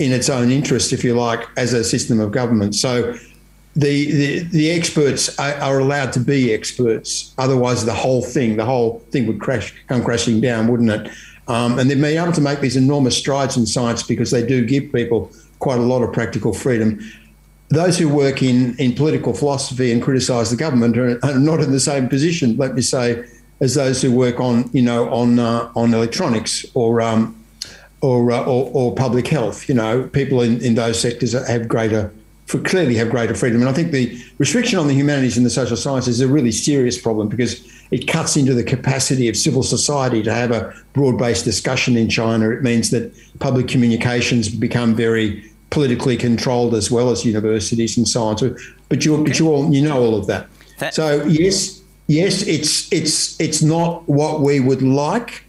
in 0.00 0.10
its 0.10 0.28
own 0.28 0.50
interest, 0.50 0.92
if 0.92 1.04
you 1.04 1.14
like, 1.14 1.46
as 1.56 1.72
a 1.72 1.84
system 1.84 2.18
of 2.18 2.32
government. 2.32 2.74
So 2.74 3.12
the 3.76 4.10
the, 4.10 4.38
the 4.40 4.70
experts 4.72 5.38
are, 5.38 5.54
are, 5.54 5.78
allowed 5.78 6.12
to 6.14 6.20
be 6.20 6.52
experts. 6.52 7.32
Otherwise, 7.38 7.84
the 7.84 7.94
whole 7.94 8.22
thing, 8.22 8.56
the 8.56 8.64
whole 8.64 9.00
thing 9.10 9.26
would 9.28 9.40
crash, 9.40 9.74
come 9.86 10.02
crashing 10.02 10.40
down, 10.40 10.66
wouldn't 10.66 10.90
it? 10.90 11.12
Um, 11.46 11.78
and 11.78 11.90
they've 11.90 12.00
been 12.00 12.16
able 12.16 12.32
to 12.32 12.40
make 12.40 12.60
these 12.60 12.76
enormous 12.76 13.16
strides 13.16 13.56
in 13.56 13.66
science 13.66 14.02
because 14.02 14.30
they 14.30 14.44
do 14.44 14.64
give 14.64 14.92
people 14.92 15.30
quite 15.58 15.78
a 15.78 15.82
lot 15.82 16.02
of 16.02 16.12
practical 16.12 16.54
freedom. 16.54 16.98
Those 17.68 17.98
who 17.98 18.08
work 18.08 18.42
in, 18.42 18.76
in 18.78 18.94
political 18.94 19.34
philosophy 19.34 19.92
and 19.92 20.02
criticise 20.02 20.50
the 20.50 20.56
government 20.56 20.96
are, 20.96 21.18
are 21.24 21.38
not 21.38 21.60
in 21.60 21.70
the 21.70 21.80
same 21.80 22.08
position, 22.08 22.56
let 22.56 22.74
me 22.74 22.82
say, 22.82 23.24
as 23.60 23.74
those 23.74 24.02
who 24.02 24.12
work 24.12 24.40
on, 24.40 24.68
you 24.72 24.82
know, 24.82 25.08
on 25.12 25.38
uh, 25.38 25.70
on 25.74 25.94
electronics 25.94 26.66
or 26.74 27.00
um, 27.00 27.36
or, 28.00 28.30
uh, 28.30 28.44
or, 28.44 28.70
or 28.74 28.94
public 28.94 29.26
health. 29.28 29.68
You 29.68 29.74
know, 29.74 30.04
people 30.08 30.42
in, 30.42 30.60
in 30.62 30.74
those 30.74 31.00
sectors 31.00 31.32
have 31.32 31.68
greater 31.68 32.12
for 32.46 32.58
clearly 32.58 32.94
have 32.96 33.08
greater 33.10 33.34
freedom. 33.34 33.60
And 33.60 33.70
I 33.70 33.72
think 33.72 33.90
the 33.90 34.22
restriction 34.38 34.78
on 34.78 34.86
the 34.86 34.94
humanities 34.94 35.36
and 35.38 35.46
the 35.46 35.50
social 35.50 35.76
sciences 35.76 36.16
is 36.16 36.20
a 36.20 36.28
really 36.28 36.52
serious 36.52 37.00
problem 37.00 37.28
because 37.28 37.64
it 37.90 38.06
cuts 38.06 38.36
into 38.36 38.52
the 38.52 38.62
capacity 38.62 39.28
of 39.28 39.36
civil 39.36 39.62
society 39.62 40.22
to 40.22 40.32
have 40.32 40.50
a 40.50 40.74
broad-based 40.92 41.44
discussion 41.44 41.96
in 41.96 42.10
China. 42.10 42.50
It 42.50 42.62
means 42.62 42.90
that 42.90 43.14
public 43.38 43.68
communications 43.68 44.50
become 44.50 44.94
very 44.94 45.50
politically 45.70 46.16
controlled 46.16 46.74
as 46.74 46.90
well 46.90 47.10
as 47.10 47.24
universities 47.24 47.96
and 47.96 48.06
so 48.06 48.24
on. 48.24 48.36
So, 48.36 48.54
but 48.90 49.04
you, 49.04 49.24
but 49.24 49.38
you 49.38 49.48
all 49.48 49.72
you 49.72 49.82
know 49.82 50.02
all 50.02 50.14
of 50.14 50.26
that. 50.26 50.46
that 50.78 50.94
so 50.94 51.24
yes, 51.24 51.80
yes, 52.06 52.42
it's 52.42 52.92
it's 52.92 53.40
it's 53.40 53.62
not 53.62 54.08
what 54.08 54.40
we 54.40 54.60
would 54.60 54.82
like 54.82 55.44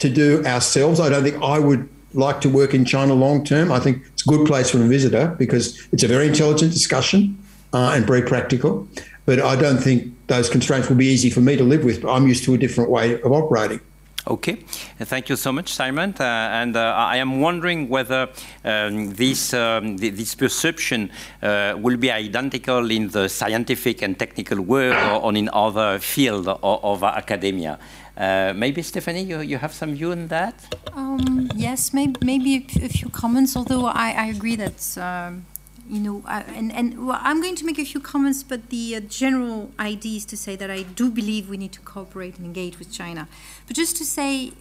to 0.00 0.08
do 0.08 0.44
ourselves. 0.44 1.00
I 1.00 1.08
don't 1.08 1.22
think 1.22 1.42
I 1.42 1.58
would 1.58 1.88
like 2.14 2.40
to 2.40 2.48
work 2.48 2.74
in 2.74 2.84
China 2.84 3.14
long 3.14 3.44
term. 3.44 3.70
I 3.70 3.78
think 3.78 4.02
it's 4.12 4.26
a 4.26 4.30
good 4.30 4.46
place 4.46 4.70
for 4.70 4.78
a 4.78 4.86
visitor 4.86 5.34
because 5.38 5.86
it's 5.92 6.02
a 6.02 6.08
very 6.08 6.28
intelligent 6.28 6.72
discussion 6.72 7.38
uh, 7.72 7.92
and 7.94 8.06
very 8.06 8.22
practical. 8.22 8.88
But 9.26 9.40
I 9.40 9.54
don't 9.54 9.78
think 9.78 10.12
those 10.26 10.48
constraints 10.48 10.88
will 10.88 10.96
be 10.96 11.06
easy 11.06 11.30
for 11.30 11.40
me 11.40 11.56
to 11.56 11.64
live 11.64 11.84
with. 11.84 12.04
I'm 12.04 12.26
used 12.26 12.44
to 12.44 12.54
a 12.54 12.58
different 12.58 12.90
way 12.90 13.20
of 13.20 13.32
operating. 13.32 13.80
Okay, 14.26 14.56
thank 14.98 15.30
you 15.30 15.36
so 15.36 15.50
much, 15.50 15.72
Simon. 15.72 16.14
Uh, 16.20 16.24
and 16.24 16.76
uh, 16.76 16.94
I 16.94 17.16
am 17.16 17.40
wondering 17.40 17.88
whether 17.88 18.28
um, 18.64 19.14
this 19.14 19.54
um, 19.54 19.96
this 19.96 20.34
perception 20.34 21.10
uh, 21.42 21.74
will 21.78 21.96
be 21.96 22.10
identical 22.10 22.90
in 22.90 23.08
the 23.08 23.28
scientific 23.28 24.02
and 24.02 24.18
technical 24.18 24.60
world 24.60 25.22
or, 25.22 25.34
in 25.34 25.48
other 25.52 25.98
fields 25.98 26.46
of, 26.48 26.60
of 26.62 27.02
academia. 27.02 27.78
Uh, 28.16 28.52
maybe 28.54 28.82
Stephanie, 28.82 29.22
you, 29.22 29.40
you 29.40 29.56
have 29.56 29.72
some 29.72 29.94
view 29.94 30.12
on 30.12 30.28
that? 30.28 30.54
Um, 30.92 31.48
yes, 31.54 31.94
maybe, 31.94 32.16
maybe 32.22 32.66
a 32.82 32.88
few 32.88 33.08
comments. 33.08 33.56
Although 33.56 33.86
I, 33.86 34.10
I 34.10 34.26
agree 34.26 34.56
that 34.56 34.98
um, 34.98 35.46
you 35.90 35.98
know, 35.98 36.22
I, 36.24 36.42
and 36.42 36.72
and 36.72 37.06
well, 37.06 37.18
I'm 37.20 37.42
going 37.42 37.56
to 37.56 37.66
make 37.66 37.78
a 37.78 37.84
few 37.84 38.00
comments, 38.00 38.44
but 38.44 38.70
the 38.70 38.96
uh, 38.96 39.00
general 39.00 39.72
idea 39.78 40.18
is 40.18 40.24
to 40.26 40.36
say 40.36 40.54
that 40.54 40.70
I 40.70 40.82
do 40.82 41.10
believe 41.10 41.48
we 41.48 41.56
need 41.56 41.72
to 41.72 41.80
cooperate 41.80 42.36
and 42.36 42.46
engage 42.46 42.78
with 42.78 42.92
China. 42.92 43.28
But 43.66 43.74
just 43.74 43.96
to 43.96 44.04
say, 44.04 44.52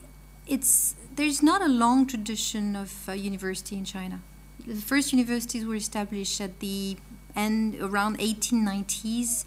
it's 0.47 0.95
there's 1.15 1.43
not 1.43 1.61
a 1.61 1.67
long 1.67 2.07
tradition 2.07 2.75
of 2.75 3.07
uh, 3.07 3.11
university 3.11 3.75
in 3.77 3.85
China. 3.85 4.21
The 4.65 4.81
first 4.81 5.13
universities 5.13 5.65
were 5.65 5.75
established 5.75 6.41
at 6.41 6.59
the 6.59 6.97
end 7.35 7.75
around 7.79 8.17
1890s 8.17 9.45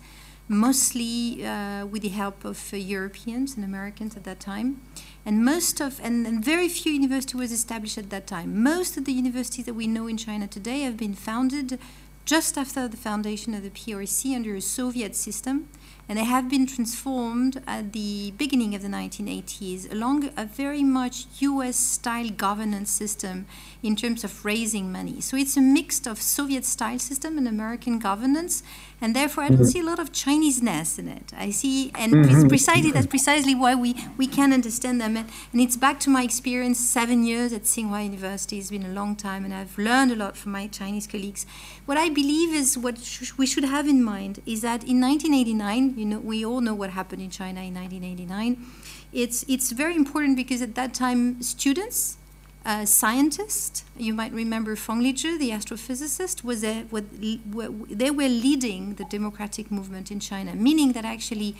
mostly 0.48 1.44
uh, 1.44 1.86
with 1.86 2.02
the 2.02 2.09
help 2.09 2.44
of 2.44 2.72
uh, 2.72 2.76
Europeans 2.76 3.56
and 3.56 3.64
Americans 3.64 4.16
at 4.16 4.24
that 4.24 4.38
time. 4.38 4.80
And 5.24 5.44
most 5.44 5.81
of, 5.81 6.01
and, 6.03 6.27
and, 6.27 6.44
very 6.44 6.69
few 6.69 6.93
university 6.93 7.36
was 7.36 7.53
established 7.53 7.97
at 7.97 8.11
that 8.11 8.27
time. 8.27 8.62
Most 8.62 8.97
of 8.97 9.05
the 9.05 9.12
universities 9.12 9.66
that 9.66 9.74
we 9.74 9.86
know 9.86 10.09
in 10.09 10.16
China 10.16 10.49
today 10.49 10.81
have 10.81 10.97
been 10.97 11.15
founded 11.15 11.78
just 12.24 12.57
after 12.59 12.89
the 12.89 12.97
foundation 12.97 13.55
of 13.55 13.62
the 13.62 13.70
PRC 13.70 14.35
under 14.35 14.55
a 14.55 14.61
Soviet 14.61 15.15
system 15.15 15.69
and 16.09 16.19
they 16.19 16.24
have 16.24 16.49
been 16.49 16.66
transformed 16.66 17.62
at 17.66 17.93
the 17.93 18.32
beginning 18.32 18.74
of 18.74 18.82
the 18.82 18.89
1980s 18.89 19.90
along 19.90 20.31
a 20.36 20.44
very 20.44 20.82
much 20.82 21.27
US 21.40 21.77
style 21.77 22.28
governance 22.28 22.90
system 22.90 23.47
in 23.82 23.97
terms 23.97 24.24
of 24.24 24.44
raising 24.44 24.93
money. 24.93 25.20
So 25.20 25.36
it's 25.36 25.57
a 25.57 25.61
mix 25.61 26.07
of 26.07 26.20
Soviet 26.20 26.65
style 26.65 26.99
system 26.99 27.39
and 27.39 27.49
American 27.49 27.99
governance, 27.99 28.62
and 29.03 29.16
therefore 29.16 29.43
I 29.43 29.49
don't 29.49 29.59
mm-hmm. 29.59 29.66
see 29.66 29.81
a 29.81 29.85
lot 29.85 29.99
of 29.99 30.12
Chinese-ness 30.12 30.99
in 30.99 31.09
it. 31.09 31.33
I 31.37 31.51
see, 31.51 31.91
and 31.97 32.15
mm-hmm. 32.15 32.47
precisely 32.47 32.93
that's 32.93 33.09
precisely 33.09 33.55
why 33.55 33.74
we, 33.74 33.97
we 34.16 34.29
can 34.29 34.53
understand 34.53 35.01
them. 35.01 35.16
And, 35.16 35.29
and 35.53 35.61
it's 35.61 35.77
back 35.77 35.99
to 36.01 36.11
my 36.11 36.23
experience 36.23 36.79
seven 36.79 37.24
years 37.24 37.53
at 37.53 37.65
Tsinghua 37.65 38.05
University. 38.05 38.59
It's 38.59 38.70
been 38.70 38.87
a 38.87 38.95
long 39.01 39.16
time, 39.16 39.45
and 39.45 39.53
I've 39.53 39.77
learned 39.77 40.12
a 40.12 40.16
lot 40.16 40.37
from 40.37 40.53
my 40.53 40.69
Chinese 40.69 41.09
colleagues. 41.09 41.45
What 41.85 41.99
I 41.99 42.11
believe 42.11 42.55
is 42.55 42.79
what 42.79 42.99
sh- 42.99 43.33
we 43.37 43.45
should 43.45 43.65
have 43.65 43.89
in 43.89 44.05
mind 44.05 44.41
is 44.47 44.62
that 44.62 44.85
in 44.85 45.01
1989, 45.01 45.99
you 45.99 46.05
know, 46.05 46.20
we 46.20 46.45
all 46.45 46.61
know 46.61 46.74
what 46.74 46.91
happened 46.91 47.23
in 47.23 47.31
China 47.31 47.61
in 47.61 47.74
1989. 47.74 48.65
It's, 49.12 49.45
it's 49.49 49.73
very 49.73 49.97
important 49.97 50.37
because 50.37 50.62
at 50.62 50.77
that 50.77 50.95
time, 50.95 51.43
students, 51.43 52.19
uh, 52.64 52.84
scientists, 52.84 53.84
you 53.97 54.14
might 54.14 54.32
remember 54.32 54.76
Fang 54.76 55.02
Lizhi, 55.02 55.39
the 55.39 55.51
astrophysicist, 55.51 56.44
was 56.44 56.62
a, 56.62 56.82
what, 56.90 57.05
they 57.10 58.10
were 58.10 58.28
leading 58.28 58.94
the 58.94 59.05
democratic 59.05 59.70
movement 59.70 60.10
in 60.10 60.20
China, 60.20 60.55
meaning 60.55 60.93
that 60.93 61.05
actually 61.05 61.56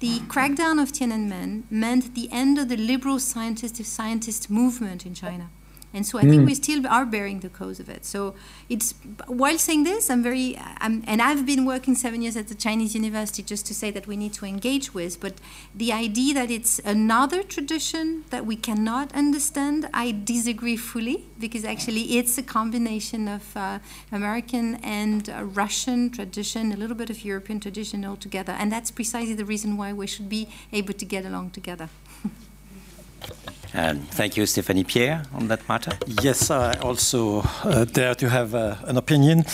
the 0.00 0.18
crackdown 0.20 0.82
of 0.82 0.92
Tiananmen 0.92 1.62
meant 1.70 2.14
the 2.14 2.28
end 2.32 2.58
of 2.58 2.68
the 2.68 2.76
liberal 2.76 3.18
scientist 3.18 3.82
scientist 3.84 4.50
movement 4.50 5.06
in 5.06 5.14
China. 5.14 5.48
And 5.94 6.06
so 6.06 6.18
I 6.18 6.22
mm. 6.22 6.30
think 6.30 6.46
we 6.46 6.54
still 6.54 6.86
are 6.86 7.04
bearing 7.04 7.40
the 7.40 7.48
cause 7.48 7.78
of 7.78 7.88
it. 7.88 8.04
So 8.04 8.34
it's 8.68 8.94
while 9.26 9.58
saying 9.58 9.84
this, 9.84 10.08
I'm 10.08 10.22
very, 10.22 10.58
I'm, 10.78 11.04
and 11.06 11.20
I've 11.20 11.44
been 11.44 11.66
working 11.66 11.94
seven 11.94 12.22
years 12.22 12.36
at 12.36 12.48
the 12.48 12.54
Chinese 12.54 12.94
university 12.94 13.42
just 13.42 13.66
to 13.66 13.74
say 13.74 13.90
that 13.90 14.06
we 14.06 14.16
need 14.16 14.32
to 14.34 14.46
engage 14.46 14.94
with. 14.94 15.20
But 15.20 15.34
the 15.74 15.92
idea 15.92 16.34
that 16.34 16.50
it's 16.50 16.78
another 16.80 17.42
tradition 17.42 18.24
that 18.30 18.46
we 18.46 18.56
cannot 18.56 19.14
understand, 19.14 19.88
I 19.92 20.12
disagree 20.12 20.76
fully 20.76 21.26
because 21.38 21.64
actually 21.64 22.18
it's 22.18 22.38
a 22.38 22.42
combination 22.42 23.28
of 23.28 23.56
uh, 23.56 23.78
American 24.10 24.76
and 24.76 25.28
uh, 25.28 25.44
Russian 25.44 26.10
tradition, 26.10 26.72
a 26.72 26.76
little 26.76 26.96
bit 26.96 27.10
of 27.10 27.24
European 27.24 27.60
tradition 27.60 28.04
altogether. 28.04 28.52
And 28.52 28.72
that's 28.72 28.90
precisely 28.90 29.34
the 29.34 29.44
reason 29.44 29.76
why 29.76 29.92
we 29.92 30.06
should 30.06 30.28
be 30.28 30.48
able 30.72 30.94
to 30.94 31.04
get 31.04 31.26
along 31.26 31.50
together. 31.50 31.90
Um, 33.74 34.00
thank 34.00 34.36
you, 34.36 34.44
Stephanie 34.44 34.84
Pierre, 34.84 35.22
on 35.32 35.48
that 35.48 35.66
matter. 35.66 35.92
Yes, 36.22 36.50
I 36.50 36.74
also 36.80 37.40
uh, 37.64 37.86
dare 37.86 38.14
to 38.16 38.28
have 38.28 38.54
uh, 38.54 38.76
an 38.84 38.98
opinion. 38.98 39.44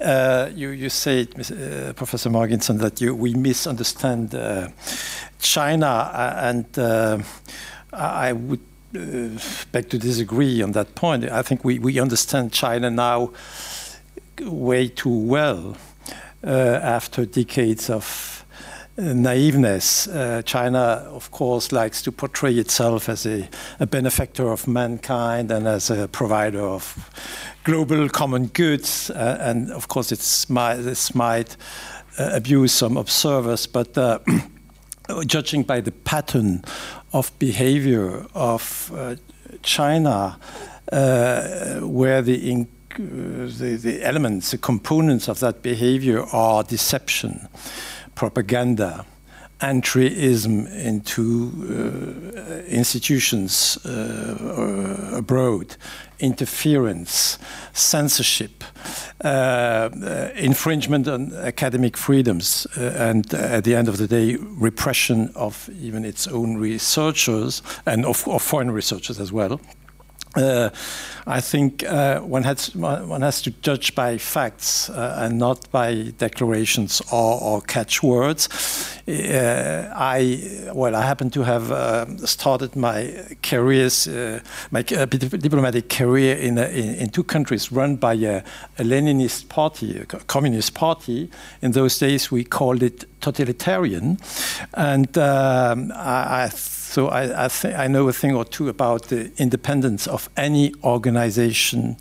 Uh, 0.00 0.50
you, 0.52 0.70
you 0.70 0.88
say, 0.88 1.22
uh, 1.22 1.92
Professor 1.92 2.30
Marginson, 2.30 2.78
that 2.78 3.00
you, 3.00 3.14
we 3.14 3.32
misunderstand 3.34 4.34
uh, 4.34 4.68
China, 5.38 5.86
uh, 5.86 6.34
and 6.42 7.24
I 7.92 8.32
would 8.32 8.60
beg 9.70 9.88
to 9.90 9.98
disagree 9.98 10.62
on 10.62 10.72
that 10.72 10.96
point. 10.96 11.24
I 11.30 11.42
think 11.42 11.64
we, 11.64 11.78
we 11.78 12.00
understand 12.00 12.52
China 12.52 12.90
now 12.90 13.30
way 14.40 14.88
too 14.88 15.16
well 15.16 15.76
after 16.42 17.24
decades 17.24 17.88
of 17.88 18.39
naiveness. 19.00 20.08
Uh, 20.08 20.42
China, 20.42 21.06
of 21.10 21.30
course, 21.30 21.72
likes 21.72 22.02
to 22.02 22.12
portray 22.12 22.54
itself 22.54 23.08
as 23.08 23.26
a, 23.26 23.48
a, 23.78 23.86
benefactor 23.86 24.50
of 24.50 24.68
mankind 24.68 25.50
and 25.50 25.66
as 25.66 25.90
a 25.90 26.08
provider 26.08 26.60
of 26.60 27.10
global 27.64 28.08
common 28.08 28.46
goods. 28.48 29.10
Uh, 29.10 29.38
and 29.40 29.70
of 29.72 29.88
course, 29.88 30.12
might, 30.50 30.76
this 30.76 31.14
might 31.14 31.56
uh, 32.18 32.30
abuse 32.32 32.72
some 32.72 32.96
observers, 32.96 33.66
but 33.66 33.96
uh, 33.96 34.18
judging 35.26 35.62
by 35.62 35.80
the 35.80 35.92
pattern 35.92 36.62
of 37.12 37.36
behavior 37.38 38.26
of 38.34 38.92
uh, 38.94 39.16
China, 39.62 40.38
uh, 40.92 41.80
where 41.80 42.22
the 42.22 42.66
the, 42.98 43.78
the 43.80 44.02
elements, 44.04 44.50
the 44.50 44.58
components 44.58 45.28
of 45.28 45.40
that 45.40 45.62
behavior 45.62 46.22
are 46.32 46.62
deception, 46.64 47.48
propaganda, 48.20 49.06
entryism 49.60 50.66
into 50.74 51.50
uh, 51.64 52.60
institutions 52.68 53.78
uh, 53.86 55.16
abroad, 55.16 55.74
interference, 56.18 57.38
censorship, 57.72 58.62
uh, 59.24 59.28
uh, 59.28 60.30
infringement 60.36 61.08
on 61.08 61.32
academic 61.32 61.96
freedoms, 61.96 62.66
uh, 62.76 63.08
and 63.08 63.32
at 63.32 63.64
the 63.64 63.74
end 63.74 63.88
of 63.88 63.96
the 63.96 64.06
day, 64.06 64.36
repression 64.36 65.30
of 65.34 65.70
even 65.80 66.04
its 66.04 66.26
own 66.26 66.58
researchers 66.58 67.62
and 67.86 68.04
of, 68.04 68.28
of 68.28 68.42
foreign 68.42 68.70
researchers 68.70 69.18
as 69.18 69.32
well. 69.32 69.58
Uh, 70.36 70.70
I 71.26 71.40
think 71.40 71.82
uh, 71.84 72.20
one, 72.20 72.44
has, 72.44 72.74
one 72.74 73.22
has 73.22 73.42
to 73.42 73.50
judge 73.62 73.94
by 73.94 74.16
facts 74.16 74.88
uh, 74.88 75.16
and 75.18 75.38
not 75.38 75.70
by 75.72 76.12
declarations 76.18 77.02
or, 77.12 77.40
or 77.40 77.60
catchwords. 77.62 78.48
Uh, 79.08 79.92
I 79.94 80.70
well, 80.72 80.94
I 80.94 81.02
happen 81.02 81.30
to 81.30 81.42
have 81.42 81.72
uh, 81.72 82.06
started 82.26 82.76
my 82.76 83.12
careers, 83.42 84.06
uh, 84.06 84.40
my 84.70 84.82
diplomatic 84.82 85.88
career 85.88 86.36
in, 86.36 86.58
in, 86.58 86.94
in, 86.94 87.08
two 87.08 87.24
countries 87.24 87.72
run 87.72 87.96
by 87.96 88.14
a, 88.14 88.42
a 88.78 88.84
Leninist 88.84 89.48
party, 89.48 89.98
a 89.98 90.06
communist 90.06 90.74
party. 90.74 91.28
In 91.60 91.72
those 91.72 91.98
days, 91.98 92.30
we 92.30 92.44
called 92.44 92.82
it 92.84 93.04
totalitarian, 93.20 94.18
and 94.74 95.18
um, 95.18 95.90
I, 95.92 96.44
I 96.44 96.48
so 96.90 97.06
I, 97.06 97.46
I, 97.46 97.50
I, 97.84 97.86
know 97.86 98.08
a 98.08 98.12
thing 98.12 98.34
or 98.34 98.44
two 98.44 98.68
about 98.68 99.04
the 99.10 99.30
independence 99.36 100.08
of 100.08 100.28
any 100.36 100.74
organization 100.82 101.96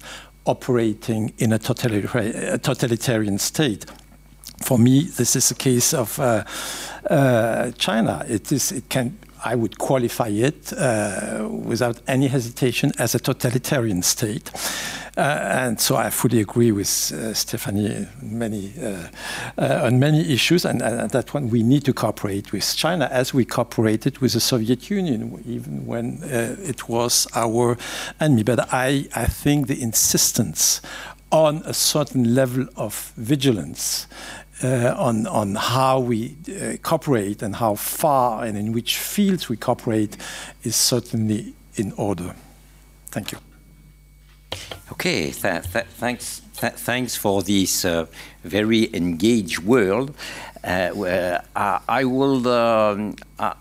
operating 0.46 1.32
in 1.38 1.54
a 1.54 1.60
totalitarian, 1.60 2.36
a 2.36 2.58
totalitarian 2.58 3.38
state. 3.38 3.86
For 4.64 4.80
me, 4.80 5.04
this 5.04 5.36
is 5.36 5.52
a 5.52 5.54
case 5.54 5.94
of 5.94 6.20
uh, 6.20 6.44
uh, 7.08 7.70
China. 7.78 8.26
It 8.28 8.52
is. 8.52 8.72
It 8.72 8.90
can 8.90 9.16
I 9.44 9.56
would 9.56 9.78
qualify 9.78 10.28
it 10.28 10.74
uh, 10.74 11.48
without 11.50 12.02
any 12.08 12.28
hesitation 12.28 12.92
as 12.98 13.16
a 13.16 13.20
totalitarian 13.20 14.04
state. 14.04 14.52
Uh, 15.18 15.22
and 15.22 15.82
so 15.82 15.98
I 15.98 16.10
fully 16.12 16.40
agree 16.40 16.72
with 16.72 17.12
uh, 17.12 17.34
Stephanie 17.34 18.08
many, 18.22 18.72
uh, 18.82 19.08
uh, 19.58 19.82
on 19.84 20.00
many 20.00 20.32
issues, 20.32 20.64
and, 20.66 20.82
and, 20.82 21.10
that 21.12 21.34
one 21.34 21.50
we 21.50 21.62
need 21.62 21.84
to 21.86 21.94
cooperate 21.94 22.54
with 22.54 22.76
China 22.76 23.10
as 23.12 23.34
we 23.34 23.44
cooperated 23.44 24.20
with 24.20 24.34
the 24.34 24.40
Soviet 24.40 24.90
Union, 24.90 25.44
even 25.46 25.86
when 25.86 26.24
uh, 26.24 26.56
it 26.62 26.88
was 26.88 27.28
our 27.36 27.78
enemy. 28.22 28.44
But 28.44 28.72
I, 28.72 29.08
I 29.14 29.26
think 29.26 29.68
the 29.68 29.82
insistence 29.82 30.82
on 31.32 31.64
a 31.66 31.74
certain 31.74 32.34
level 32.34 32.68
of 32.76 33.12
vigilance 33.18 34.08
uh, 34.64 34.94
on, 34.98 35.28
on 35.28 35.56
how 35.56 36.00
we 36.00 36.36
uh, 36.50 36.78
cooperate 36.82 37.42
and 37.42 37.56
how 37.56 37.76
far 37.76 38.44
and 38.44 38.58
in 38.58 38.72
which 38.74 38.98
fields 38.98 39.50
we 39.50 39.58
cooperate 39.58 40.18
is 40.64 40.76
certainly 40.76 41.54
in 41.76 41.94
order. 41.94 42.36
Thank 43.08 43.32
you. 43.32 43.40
Okay, 44.92 45.32
th 45.32 45.72
th 45.72 45.86
thanks, 45.98 46.42
th 46.60 46.74
thanks 46.74 47.16
for 47.16 47.44
this 47.44 47.86
uh, 47.86 48.06
very 48.44 48.90
engaged 48.94 49.60
world. 49.60 50.14
Uh, 50.64 51.40
I 51.88 52.04
will 52.04 52.48
um, 52.48 53.16
I 53.38 53.54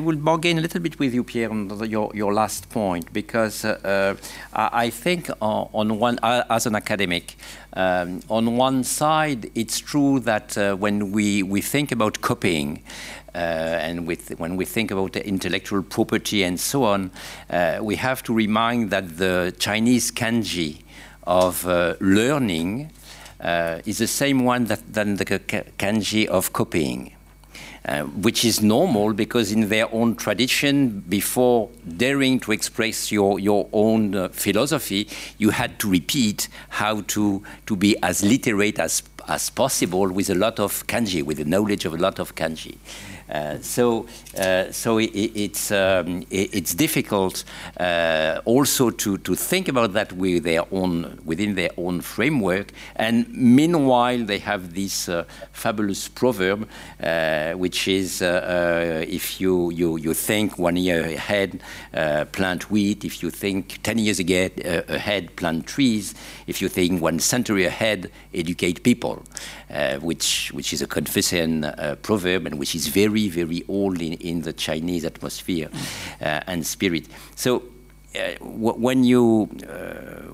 will 0.00 0.16
bargain 0.16 0.58
a 0.58 0.60
little 0.60 0.80
bit 0.80 0.98
with 0.98 1.14
you, 1.14 1.24
Pierre, 1.24 1.50
on 1.50 1.68
the, 1.68 1.88
your, 1.88 2.10
your 2.14 2.34
last 2.34 2.68
point, 2.68 3.10
because 3.12 3.64
uh, 3.64 4.16
uh 4.52 4.68
I 4.78 4.90
think 4.90 5.30
uh, 5.30 5.34
on 5.72 5.98
one, 5.98 6.18
uh, 6.22 6.44
as 6.50 6.66
an 6.66 6.74
academic, 6.74 7.36
um, 7.72 8.20
on 8.28 8.58
one 8.58 8.84
side, 8.84 9.50
it's 9.54 9.78
true 9.78 10.20
that 10.20 10.58
uh, 10.58 10.76
when 10.76 11.10
we, 11.12 11.42
we 11.42 11.62
think 11.62 11.90
about 11.90 12.20
copying, 12.20 12.82
uh, 13.34 13.38
and 13.38 14.06
with, 14.06 14.38
when 14.38 14.56
we 14.56 14.66
think 14.66 14.90
about 14.90 15.16
intellectual 15.16 15.82
property 15.82 16.42
and 16.42 16.60
so 16.60 16.84
on, 16.84 17.10
we 17.80 17.96
have 17.96 18.22
to 18.24 18.34
remind 18.34 18.90
that 18.90 19.16
the 19.16 19.54
Chinese 19.58 20.12
kanji 20.12 20.82
of 21.26 21.64
learning 22.00 22.90
is 23.86 23.96
the 23.98 24.06
same 24.06 24.44
one 24.44 24.66
that, 24.66 24.92
than 24.92 25.16
the 25.16 25.24
kanji 25.24 26.26
of 26.26 26.52
copying. 26.52 27.14
Uh, 27.84 28.02
which 28.02 28.44
is 28.44 28.62
normal 28.62 29.12
because 29.12 29.50
in 29.50 29.68
their 29.68 29.92
own 29.92 30.14
tradition, 30.14 31.00
before 31.08 31.68
daring 31.96 32.38
to 32.38 32.52
express 32.52 33.10
your, 33.10 33.40
your 33.40 33.68
own 33.72 34.14
uh, 34.14 34.28
philosophy, 34.28 35.08
you 35.38 35.50
had 35.50 35.80
to 35.80 35.90
repeat 35.90 36.48
how 36.68 37.00
to, 37.00 37.42
to 37.66 37.74
be 37.74 37.96
as 38.04 38.22
literate 38.22 38.78
as, 38.78 39.02
as 39.26 39.50
possible 39.50 40.08
with 40.08 40.30
a 40.30 40.34
lot 40.36 40.60
of 40.60 40.86
kanji, 40.86 41.24
with 41.24 41.38
the 41.38 41.44
knowledge 41.44 41.84
of 41.84 41.92
a 41.92 41.96
lot 41.96 42.20
of 42.20 42.36
kanji. 42.36 42.76
Uh, 43.32 43.58
so 43.62 44.06
uh, 44.38 44.70
so 44.70 44.98
it, 44.98 45.10
it's 45.14 45.70
um, 45.70 46.22
it, 46.30 46.54
it's 46.54 46.74
difficult 46.74 47.44
uh, 47.80 48.40
also 48.44 48.90
to, 48.90 49.16
to 49.18 49.34
think 49.34 49.68
about 49.68 49.94
that 49.94 50.12
with 50.12 50.44
their 50.44 50.64
own 50.70 51.18
within 51.24 51.54
their 51.54 51.70
own 51.78 52.02
framework. 52.02 52.72
And 52.96 53.26
meanwhile, 53.32 54.18
they 54.18 54.38
have 54.38 54.74
this 54.74 55.08
fabulous 55.52 56.08
proverb, 56.08 56.68
which 57.58 57.88
is 57.88 58.20
if 58.22 59.40
you, 59.40 59.70
you 59.70 59.96
you 59.96 60.14
think 60.14 60.58
one 60.58 60.76
year 60.76 61.02
ahead, 61.04 61.62
plant 62.32 62.70
wheat. 62.70 63.04
If 63.04 63.22
you 63.22 63.30
think 63.30 63.82
ten 63.82 63.98
years 63.98 64.20
ahead, 64.20 65.36
plant 65.36 65.66
trees. 65.66 66.14
If 66.52 66.60
you 66.60 66.68
think 66.68 67.00
one 67.00 67.18
century 67.18 67.64
ahead, 67.64 68.10
educate 68.34 68.82
people. 68.82 69.22
Uh, 69.70 69.96
which 70.00 70.50
which 70.52 70.74
is 70.74 70.82
a 70.82 70.86
Confucian 70.86 71.64
uh, 71.64 71.96
proverb 72.02 72.44
and 72.46 72.58
which 72.58 72.74
is 72.74 72.88
very 72.88 73.30
very 73.30 73.64
old 73.68 74.02
in, 74.02 74.12
in 74.14 74.42
the 74.42 74.52
Chinese 74.52 75.06
atmosphere 75.06 75.70
uh, 76.20 76.40
and 76.46 76.66
spirit. 76.66 77.04
So. 77.36 77.62
when 78.40 79.04
you 79.04 79.48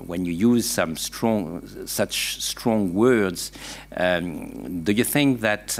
when 0.09 0.25
you 0.25 0.33
use 0.51 0.65
some 0.69 0.97
strong 0.97 1.63
such 1.85 2.15
strong 2.41 2.93
words, 2.93 3.53
um, 3.95 4.83
do 4.83 4.91
you 4.91 5.05
think 5.05 5.39
that 5.39 5.79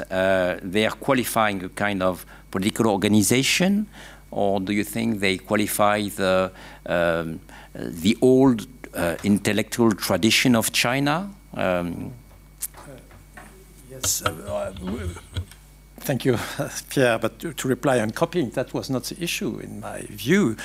they 0.73 0.85
are 0.85 0.97
qualifying 1.07 1.61
a 1.65 1.69
kind 1.85 2.01
of 2.01 2.25
political 2.51 2.87
organization, 2.87 3.87
or 4.31 4.61
do 4.61 4.71
you 4.71 4.85
think 4.85 5.19
they 5.19 5.37
qualify 5.37 6.07
the 6.21 6.51
um, 6.85 7.41
the 7.73 8.17
old 8.21 8.67
uh, 8.93 9.15
intellectual 9.23 9.91
tradition 9.91 10.55
of 10.55 10.71
China? 10.71 11.29
Um, 11.53 12.13
Yes. 13.89 14.21
Uh, 14.21 14.71
thank 15.97 16.23
you, 16.23 16.37
Pierre. 16.89 17.19
But 17.19 17.39
to, 17.39 17.53
to, 17.53 17.67
reply 17.67 17.99
on 17.99 18.11
copying, 18.11 18.51
that 18.51 18.73
was 18.73 18.89
not 18.89 19.03
the 19.05 19.21
issue 19.21 19.59
in 19.59 19.79
my 19.79 20.01
view. 20.01 20.55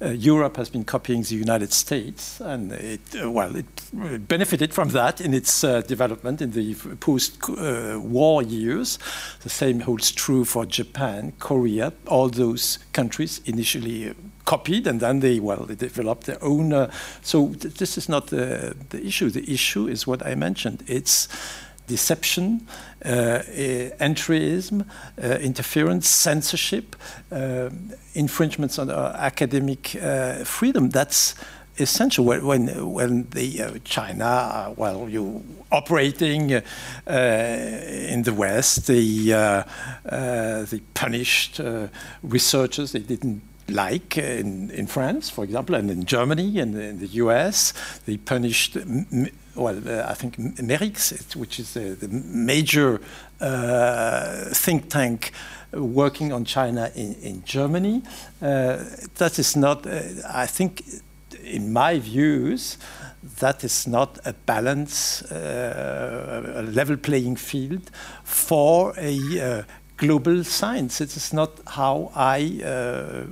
Uh, 0.00 0.08
Europe 0.08 0.56
has 0.56 0.68
been 0.68 0.84
copying 0.84 1.22
the 1.22 1.36
United 1.36 1.72
States, 1.72 2.40
and 2.40 2.72
it, 2.72 3.00
uh, 3.20 3.30
well, 3.30 3.54
it 3.56 4.28
benefited 4.28 4.74
from 4.74 4.90
that 4.90 5.20
in 5.20 5.32
its 5.32 5.64
uh, 5.64 5.80
development 5.82 6.42
in 6.42 6.50
the 6.50 6.74
post-war 7.00 8.42
years. 8.42 8.98
The 9.42 9.48
same 9.48 9.80
holds 9.80 10.12
true 10.12 10.44
for 10.44 10.66
Japan, 10.66 11.32
Korea, 11.38 11.92
all 12.06 12.28
those 12.28 12.78
countries 12.92 13.40
initially 13.46 14.10
uh, 14.10 14.14
copied, 14.44 14.86
and 14.86 15.00
then 15.00 15.20
they 15.20 15.40
well 15.40 15.64
they 15.66 15.74
developed 15.74 16.26
their 16.26 16.42
own. 16.42 16.72
Uh, 16.72 16.90
so 17.22 17.54
th 17.54 17.74
this 17.74 17.96
is 17.96 18.08
not 18.08 18.26
the, 18.26 18.74
the 18.90 19.04
issue. 19.04 19.30
The 19.30 19.52
issue 19.52 19.88
is 19.88 20.06
what 20.06 20.26
I 20.26 20.34
mentioned. 20.34 20.82
It's 20.86 21.28
deception, 21.86 22.66
uh, 23.04 23.40
entryism, 24.00 24.86
uh, 25.22 25.26
interference, 25.40 26.08
censorship, 26.08 26.96
uh, 27.30 27.70
infringements 28.14 28.78
on 28.78 28.90
academic 28.90 29.88
freedom. 30.44 30.90
That's 30.90 31.34
essential 31.78 32.24
when 32.24 32.92
when 32.92 33.26
the 33.30 33.62
uh, 33.62 33.70
China 33.84 34.24
uh, 34.24 34.74
well 34.76 35.08
you 35.08 35.42
operating 35.70 36.52
uh, 36.52 36.60
in 37.06 38.22
the 38.22 38.34
West 38.34 38.86
they 38.86 39.00
they 40.70 40.80
punished 40.94 41.60
researchers 42.22 42.92
they 42.92 43.00
didn't 43.00 43.42
like 43.68 44.18
in, 44.18 44.70
in 44.70 44.86
France, 44.86 45.30
for 45.30 45.44
example, 45.44 45.74
and 45.74 45.90
in 45.90 46.04
Germany 46.04 46.58
and 46.58 46.74
in 46.74 46.98
the 46.98 47.06
US, 47.06 47.72
they 48.06 48.16
punished 48.16 48.76
well, 49.54 49.76
uh, 49.86 50.06
I 50.08 50.14
think 50.14 50.38
MERICS, 50.38 51.36
which 51.36 51.60
is 51.60 51.74
the, 51.74 51.90
the 51.90 52.08
major 52.08 53.00
uh, 53.40 54.46
think 54.52 54.88
tank 54.88 55.32
working 55.72 56.32
on 56.32 56.44
China 56.44 56.90
in, 56.94 57.14
in 57.16 57.44
Germany. 57.44 58.02
Uh, 58.40 58.78
that 59.16 59.38
is 59.38 59.56
not, 59.56 59.86
uh, 59.86 60.00
I 60.28 60.46
think, 60.46 60.84
in 61.44 61.72
my 61.72 61.98
views, 61.98 62.78
that 63.40 63.62
is 63.64 63.86
not 63.86 64.18
a 64.24 64.32
balance, 64.32 65.22
uh, 65.22 66.54
a 66.56 66.62
level 66.62 66.96
playing 66.96 67.36
field 67.36 67.90
for 68.24 68.94
a 68.96 69.40
uh, 69.40 69.62
global 70.02 70.44
science. 70.44 71.00
It 71.00 71.16
is 71.16 71.32
not 71.32 71.50
how 71.66 72.10
I 72.14 72.60
uh, 72.64 73.24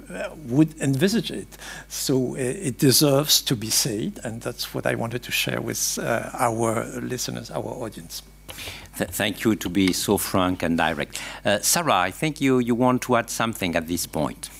would 0.47 0.81
envisage 0.81 1.31
it. 1.31 1.59
So 1.89 2.15
uh, 2.35 2.69
it 2.69 2.79
deserves 2.79 3.43
to 3.43 3.57
be 3.57 3.71
said, 3.71 4.21
and 4.25 4.41
that's 4.41 4.73
what 4.75 4.87
I 4.87 4.95
wanted 4.95 5.23
to 5.25 5.33
share 5.33 5.61
with 5.61 5.99
uh, 5.99 6.31
our 6.49 6.85
listeners, 7.01 7.51
our 7.51 7.73
audience. 7.85 8.23
Th 8.99 9.11
thank 9.11 9.45
you 9.45 9.57
to 9.57 9.69
be 9.69 9.93
so 9.93 10.19
frank 10.19 10.63
and 10.63 10.77
direct. 10.77 11.21
Uh, 11.45 11.59
Sarah, 11.63 12.09
I 12.09 12.13
think 12.13 12.41
you, 12.41 12.61
you 12.61 12.77
want 12.77 13.03
to 13.03 13.17
add 13.17 13.31
something 13.31 13.77
at 13.77 13.87
this 13.87 14.07
point. 14.07 14.51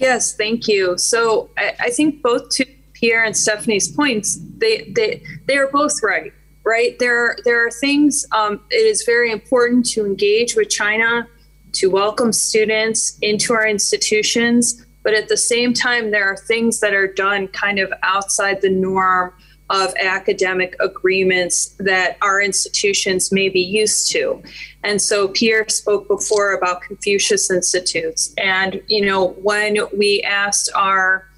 Yes, 0.00 0.36
thank 0.36 0.68
you. 0.68 0.98
So 0.98 1.50
I, 1.56 1.66
I 1.86 1.90
think 1.96 2.22
both 2.22 2.48
to 2.56 2.64
Pierre 2.94 3.24
and 3.24 3.36
Stephanie's 3.36 3.88
points, 3.88 4.38
they, 4.58 4.92
they, 4.96 5.22
they 5.46 5.56
are 5.56 5.70
both 5.80 6.02
right 6.02 6.32
right? 6.64 6.98
There, 6.98 7.36
there 7.44 7.64
are 7.66 7.70
things, 7.70 8.26
um, 8.32 8.60
it 8.70 8.86
is 8.86 9.04
very 9.04 9.30
important 9.30 9.86
to 9.90 10.04
engage 10.04 10.56
with 10.56 10.70
China, 10.70 11.28
to 11.72 11.90
welcome 11.90 12.32
students 12.32 13.18
into 13.20 13.52
our 13.52 13.66
institutions. 13.66 14.86
But 15.02 15.14
at 15.14 15.28
the 15.28 15.36
same 15.36 15.74
time, 15.74 16.10
there 16.10 16.24
are 16.24 16.36
things 16.36 16.80
that 16.80 16.94
are 16.94 17.12
done 17.12 17.48
kind 17.48 17.78
of 17.78 17.92
outside 18.02 18.62
the 18.62 18.70
norm 18.70 19.34
of 19.70 19.94
academic 20.00 20.76
agreements 20.80 21.74
that 21.78 22.16
our 22.22 22.40
institutions 22.40 23.32
may 23.32 23.48
be 23.48 23.60
used 23.60 24.10
to. 24.12 24.42
And 24.82 25.00
so 25.00 25.28
Pierre 25.28 25.68
spoke 25.68 26.06
before 26.06 26.52
about 26.52 26.82
Confucius 26.82 27.50
Institutes. 27.50 28.32
And, 28.38 28.82
you 28.88 29.04
know, 29.04 29.28
when 29.42 29.78
we 29.96 30.22
asked 30.22 30.70
our 30.74 31.28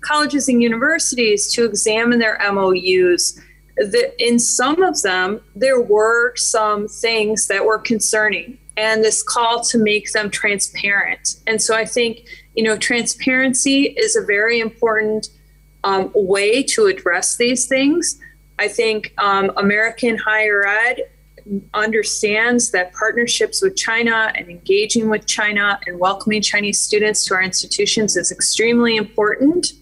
colleges 0.00 0.48
and 0.48 0.62
universities 0.62 1.50
to 1.52 1.64
examine 1.64 2.18
their 2.18 2.38
MOUs, 2.52 3.40
the, 3.76 4.12
in 4.18 4.38
some 4.38 4.82
of 4.82 5.02
them, 5.02 5.40
there 5.54 5.80
were 5.80 6.34
some 6.36 6.88
things 6.88 7.46
that 7.48 7.64
were 7.64 7.78
concerning, 7.78 8.58
and 8.76 9.02
this 9.02 9.22
call 9.22 9.62
to 9.64 9.78
make 9.78 10.12
them 10.12 10.30
transparent. 10.30 11.36
And 11.46 11.60
so 11.60 11.74
I 11.74 11.84
think, 11.84 12.26
you 12.54 12.62
know, 12.62 12.76
transparency 12.76 13.84
is 13.84 14.16
a 14.16 14.24
very 14.24 14.60
important 14.60 15.28
um, 15.82 16.10
way 16.14 16.62
to 16.62 16.86
address 16.86 17.36
these 17.36 17.66
things. 17.66 18.18
I 18.58 18.68
think 18.68 19.12
um, 19.18 19.50
American 19.56 20.16
higher 20.16 20.66
ed 20.66 21.00
understands 21.74 22.70
that 22.70 22.92
partnerships 22.94 23.60
with 23.60 23.76
China 23.76 24.32
and 24.34 24.48
engaging 24.48 25.10
with 25.10 25.26
China 25.26 25.78
and 25.86 25.98
welcoming 25.98 26.40
Chinese 26.40 26.80
students 26.80 27.24
to 27.26 27.34
our 27.34 27.42
institutions 27.42 28.16
is 28.16 28.32
extremely 28.32 28.96
important. 28.96 29.72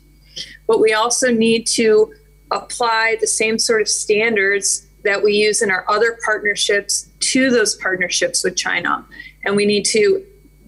But 0.67 0.81
we 0.81 0.93
also 0.93 1.31
need 1.31 1.67
to 1.69 2.13
apply 2.53 3.17
the 3.21 3.27
same 3.27 3.59
sort 3.59 3.81
of 3.81 3.89
standards 3.89 4.87
that 5.05 5.23
we 5.23 5.33
use 5.33 5.63
in 5.63 5.71
our 5.71 5.85
other 5.89 6.19
partnerships 6.25 7.09
to 7.21 7.51
those 7.51 7.75
partnerships 7.77 8.45
with 8.45 8.57
China. 8.57 9.05
And 9.45 9.57
we 9.57 9.67
need 9.67 9.85
to 9.87 10.25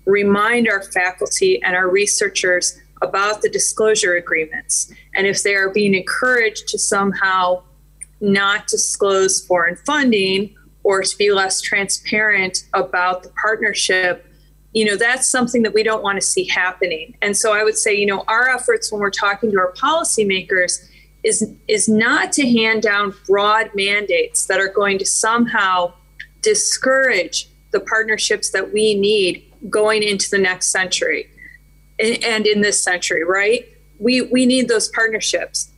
remind 0.06 0.68
our 0.68 0.82
faculty 0.82 1.62
and 1.62 1.76
our 1.76 1.88
researchers 1.88 2.80
about 3.02 3.42
the 3.42 3.48
disclosure 3.48 4.16
agreements. 4.16 4.92
And 5.14 5.26
if 5.26 5.42
they 5.42 5.54
are 5.54 5.70
being 5.70 5.94
encouraged 5.94 6.68
to 6.68 6.78
somehow 6.78 7.62
not 8.20 8.66
disclose 8.66 9.44
foreign 9.46 9.76
funding 9.76 10.54
or 10.82 11.02
to 11.02 11.18
be 11.18 11.32
less 11.32 11.60
transparent 11.60 12.64
about 12.72 13.22
the 13.22 13.30
partnership, 13.40 14.26
you 14.72 14.84
know, 14.84 14.96
that's 14.96 15.26
something 15.26 15.62
that 15.62 15.72
we 15.72 15.82
don't 15.82 16.02
want 16.02 16.20
to 16.20 16.26
see 16.26 16.44
happening. 16.44 17.16
And 17.22 17.36
so 17.36 17.52
I 17.52 17.62
would 17.62 17.76
say, 17.76 17.94
you 17.94 18.06
know, 18.06 18.24
our 18.26 18.48
efforts 18.48 18.90
when 18.90 19.00
we're 19.00 19.10
talking 19.10 19.52
to 19.52 19.58
our 19.58 19.72
policymakers 19.72 20.88
is 21.24 21.50
is 21.66 21.88
not 21.88 22.32
to 22.32 22.48
hand 22.48 22.82
down 22.82 23.14
broad 23.26 23.70
mandates 23.74 24.46
that 24.46 24.60
are 24.60 24.68
going 24.68 24.98
to 24.98 25.06
somehow 25.06 25.92
discourage 26.42 27.48
the 27.72 27.80
partnerships 27.80 28.50
that 28.50 28.72
we 28.72 28.94
need 28.94 29.50
going 29.68 30.02
into 30.02 30.30
the 30.30 30.38
next 30.38 30.68
century 30.68 31.28
and 31.98 32.46
in 32.46 32.60
this 32.60 32.80
century 32.80 33.24
right? 33.24 33.68
We 33.98 34.20
we 34.22 34.46
need 34.46 34.68
those 34.68 34.88
partnerships 34.88 35.70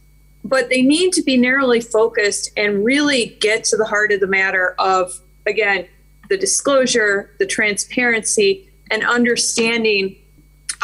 but 0.45 0.69
they 0.69 0.83
need 0.83 1.13
to 1.13 1.23
be 1.23 1.37
narrowly 1.37 1.81
focused 1.81 2.51
and 2.57 2.85
really 2.85 3.37
get 3.41 3.65
to 3.65 3.77
the 3.77 3.85
heart 3.85 4.13
of 4.13 4.21
the 4.21 4.27
matter 4.27 4.75
of 4.79 5.13
again 5.47 5.87
the 6.29 6.37
disclosure 6.37 7.31
the 7.39 7.47
transparency 7.47 8.69
and 8.91 9.05
understanding 9.05 10.17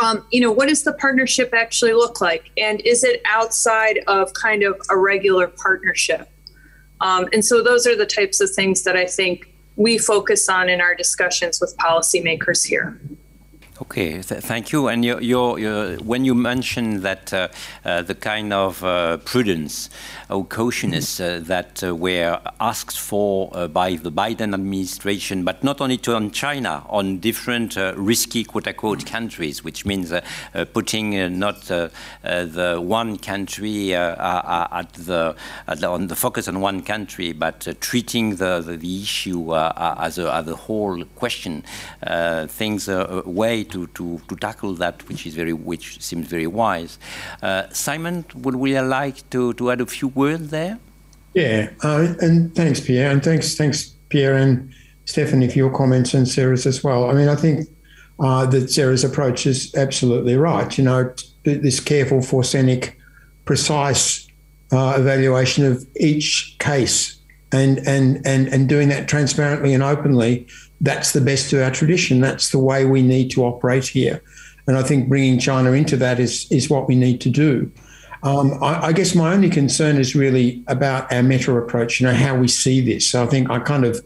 um, 0.01 0.27
you 0.31 0.41
know, 0.41 0.53
what 0.53 0.69
does 0.69 0.85
the 0.85 0.93
partnership 0.95 1.53
actually 1.53 1.93
look 1.93 2.21
like? 2.21 2.51
And 2.57 2.81
is 2.83 3.05
it 3.05 3.21
outside 3.27 4.01
of 4.07 4.33
kind 4.35 4.63
of 4.63 4.81
a 4.91 4.97
regular 4.97 5.49
partnership? 5.49 6.29
Um, 7.01 7.29
and 7.33 7.45
so 7.45 7.63
those 7.63 7.87
are 7.87 7.97
the 7.97 8.07
types 8.07 8.41
of 8.41 8.51
things 8.51 8.85
that 8.85 8.97
I 8.97 9.07
think 9.07 9.53
we 9.77 9.99
focus 9.99 10.49
on 10.49 10.69
in 10.69 10.81
our 10.81 10.95
discussions 10.95 11.61
with 11.61 11.77
policymakers 11.79 12.65
here. 12.65 12.99
Okay, 13.83 14.23
th 14.23 14.41
thank 14.45 14.71
you. 14.71 14.87
And 14.87 15.05
you're, 15.05 15.21
you're, 15.21 15.59
you're, 15.59 15.97
when 15.97 16.25
you 16.25 16.37
mentioned 16.37 17.03
that 17.03 17.33
uh, 17.33 17.49
uh, 17.85 18.03
the 18.03 18.15
kind 18.15 18.53
of 18.53 18.85
uh, 18.85 19.17
prudence 19.17 19.91
or 20.31 20.45
cautiousness 20.45 21.19
uh, 21.19 21.41
that 21.43 21.83
uh, 21.83 21.95
were 21.95 22.41
asked 22.61 22.99
for 22.99 23.51
uh, 23.53 23.67
by 23.67 23.97
the 23.97 24.13
Biden 24.13 24.55
administration, 24.55 25.43
but 25.43 25.65
not 25.65 25.81
only 25.81 25.99
to 25.99 26.15
on 26.15 26.31
China, 26.31 26.85
on 26.89 27.19
different 27.19 27.77
uh, 27.77 27.93
risky 27.97 28.45
quote-unquote 28.45 29.05
countries, 29.05 29.65
which 29.65 29.85
means 29.85 30.13
uh, 30.13 30.21
putting 30.73 31.39
not 31.39 31.63
the 31.63 32.81
one 32.81 33.19
country 33.19 33.95
at 33.95 34.93
the, 34.93 35.35
at 35.67 35.81
the, 35.81 35.89
on 35.89 36.07
the 36.07 36.17
focus 36.17 36.47
on 36.47 36.61
one 36.61 36.83
country, 36.83 37.33
but 37.33 37.67
treating 37.81 38.37
the, 38.37 38.61
the, 38.61 38.77
the 38.77 39.03
issue 39.03 39.55
as 39.57 40.19
a, 40.19 40.33
as, 40.33 40.49
a, 40.49 40.57
whole 40.57 41.05
question, 41.17 41.65
things 42.49 42.89
a 42.89 43.23
way 43.27 43.65
to, 43.73 43.87
to, 43.89 44.21
to 44.29 44.37
tackle 44.37 44.75
that, 44.75 45.07
which 45.09 45.27
is 45.27 45.35
very, 45.35 45.53
which 45.53 46.01
seems 46.01 46.27
very 46.27 46.47
wise. 46.47 46.99
Uh, 47.43 47.69
Simon, 47.71 48.25
would 48.35 48.57
we 48.57 48.79
like 48.81 49.29
to, 49.31 49.53
to 49.55 49.71
add 49.71 49.81
a 49.81 49.87
few 49.87 50.09
words 50.09 50.51
there? 50.51 50.79
Yeah, 51.35 51.71
uh, 51.83 52.15
and 52.21 52.55
thanks, 52.55 52.81
Pierre, 52.81 53.11
and 53.11 53.23
thanks, 53.23 53.57
thanks, 53.57 53.95
Pierre 54.11 54.37
and 54.37 54.73
Stephanie 55.07 55.49
for 55.49 55.59
your 55.59 55.75
comments 55.75 56.15
and 56.15 56.29
Sarah's 56.29 56.67
as 56.67 56.85
well. 56.85 57.11
I 57.11 57.15
mean, 57.15 57.29
I 57.29 57.37
think 57.37 57.69
uh, 58.21 58.47
that 58.47 58.71
Sarah's 58.71 59.05
approach 59.05 59.47
is 59.47 59.75
absolutely 59.75 60.37
right. 60.37 60.77
You 60.77 60.85
know, 60.85 61.15
this 61.45 61.81
careful, 61.81 62.21
forcenic, 62.21 62.95
precise 63.45 64.29
uh, 64.71 64.95
evaluation 64.99 65.65
of 65.65 65.87
each 65.97 66.57
case 66.59 67.17
and 67.53 67.79
and 67.87 68.27
and 68.27 68.49
and 68.49 68.69
doing 68.69 68.89
that 68.89 69.09
transparently 69.09 69.75
and 69.75 69.83
openly 69.83 70.47
that's 70.83 71.13
the 71.13 71.21
best 71.21 71.53
of 71.53 71.61
our 71.61 71.71
tradition. 71.71 72.21
That's 72.21 72.51
the 72.51 72.59
way 72.59 72.85
we 72.85 73.03
need 73.03 73.31
to 73.31 73.45
operate 73.45 73.87
here. 73.87 74.23
And 74.67 74.77
I 74.77 74.83
think 74.83 75.09
bringing 75.09 75.39
China 75.39 75.73
into 75.73 75.97
that 75.97 76.21
is, 76.21 76.51
is 76.51 76.69
what 76.69 76.89
we 76.89 76.97
need 76.97 77.21
to 77.23 77.31
do. 77.31 77.71
Um, 78.25 78.63
I, 78.63 78.87
I, 78.87 78.93
guess 78.93 79.17
my 79.17 79.33
only 79.33 79.51
concern 79.51 79.97
is 79.97 80.15
really 80.15 80.63
about 80.69 81.13
our 81.13 81.25
meta 81.25 81.57
approach, 81.57 82.01
you 82.01 82.07
know, 82.07 82.15
how 82.15 82.37
we 82.37 82.47
see 82.47 82.81
this. 82.81 83.09
So 83.11 83.23
I 83.23 83.27
think 83.27 83.51
I 83.51 83.59
kind 83.59 83.85
of, 83.85 84.01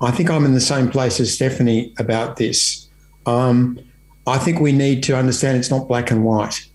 I 0.00 0.10
think 0.10 0.30
I'm 0.30 0.44
in 0.44 0.54
the 0.54 0.60
same 0.60 0.90
place 0.90 1.20
as 1.20 1.32
Stephanie 1.32 1.94
about 1.98 2.36
this. 2.36 2.88
Um, 3.24 3.78
I 4.26 4.38
think 4.38 4.58
we 4.58 4.72
need 4.72 5.04
to 5.04 5.16
understand 5.16 5.58
it's 5.58 5.70
not 5.70 5.86
black 5.86 6.10
and 6.10 6.24
white. 6.24 6.66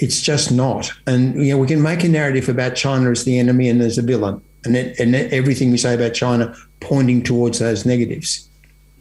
It's 0.00 0.20
just 0.20 0.52
not. 0.52 0.92
And, 1.06 1.34
you 1.42 1.54
know, 1.54 1.58
we 1.58 1.66
can 1.66 1.80
make 1.80 2.04
a 2.04 2.08
narrative 2.08 2.50
about 2.50 2.76
China 2.76 3.10
as 3.10 3.24
the 3.24 3.38
enemy 3.38 3.70
and 3.70 3.80
as 3.80 3.96
a 3.96 4.02
villain, 4.02 4.42
and, 4.66 4.76
it, 4.76 4.98
and 5.00 5.14
everything 5.14 5.70
we 5.70 5.78
say 5.78 5.94
about 5.94 6.12
China 6.12 6.54
pointing 6.80 7.22
towards 7.22 7.58
those 7.58 7.86
negatives 7.86 8.47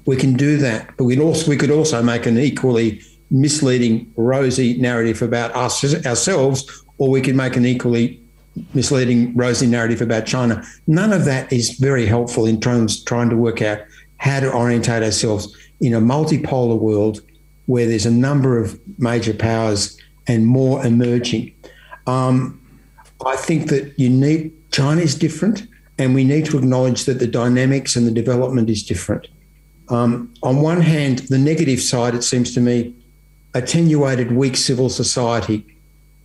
we 0.08 0.16
can 0.16 0.34
do 0.34 0.58
that. 0.58 0.90
But 0.98 1.04
we'd 1.04 1.20
also 1.20 1.48
we 1.48 1.58
could 1.58 1.70
also 1.70 2.02
make 2.02 2.26
an 2.26 2.40
equally 2.40 3.02
misleading, 3.30 4.12
rosy 4.16 4.78
narrative 4.80 5.22
about 5.22 5.56
us 5.56 5.84
ourselves, 6.06 6.84
or 6.98 7.10
we 7.10 7.22
could 7.22 7.36
make 7.36 7.56
an 7.56 7.66
equally 7.66 8.20
misleading, 8.74 9.36
rosy 9.36 9.68
narrative 9.68 10.02
about 10.02 10.26
China. 10.26 10.64
None 10.88 11.14
of 11.14 11.26
that 11.26 11.52
is 11.54 11.72
very 11.72 12.08
helpful 12.08 12.48
in 12.48 12.60
terms 12.60 13.04
trying 13.04 13.30
to 13.30 13.36
work 13.36 13.62
out 13.62 13.80
how 14.18 14.40
to 14.40 14.52
orientate 14.52 15.04
ourselves 15.04 15.56
in 15.82 15.94
a 15.94 16.00
multipolar 16.00 16.80
world 16.80 17.22
where 17.68 17.86
there's 17.86 18.06
a 18.06 18.12
number 18.12 18.58
of 18.58 18.80
major 18.98 19.34
powers 19.34 20.00
and 20.26 20.48
more 20.48 20.84
emerging. 20.86 21.54
Um, 22.08 22.60
I 23.26 23.36
think 23.36 23.68
that 23.70 23.94
you 24.00 24.10
need 24.10 24.54
China 24.72 25.02
is 25.02 25.16
different, 25.16 25.68
and 26.00 26.16
we 26.16 26.24
need 26.24 26.46
to 26.46 26.58
acknowledge 26.58 27.04
that 27.06 27.20
the 27.20 27.28
dynamics 27.28 27.98
and 27.98 28.08
the 28.08 28.12
development 28.12 28.70
is 28.70 28.84
different. 28.84 29.28
Um, 29.90 30.34
on 30.44 30.62
one 30.62 30.82
hand, 30.82 31.20
the 31.30 31.38
negative 31.38 31.82
side, 31.82 32.14
it 32.14 32.24
seems 32.24 32.54
to 32.54 32.62
me, 32.62 32.94
attenuated 33.54 34.32
weak 34.32 34.58
civil 34.58 34.90
society, 34.90 35.66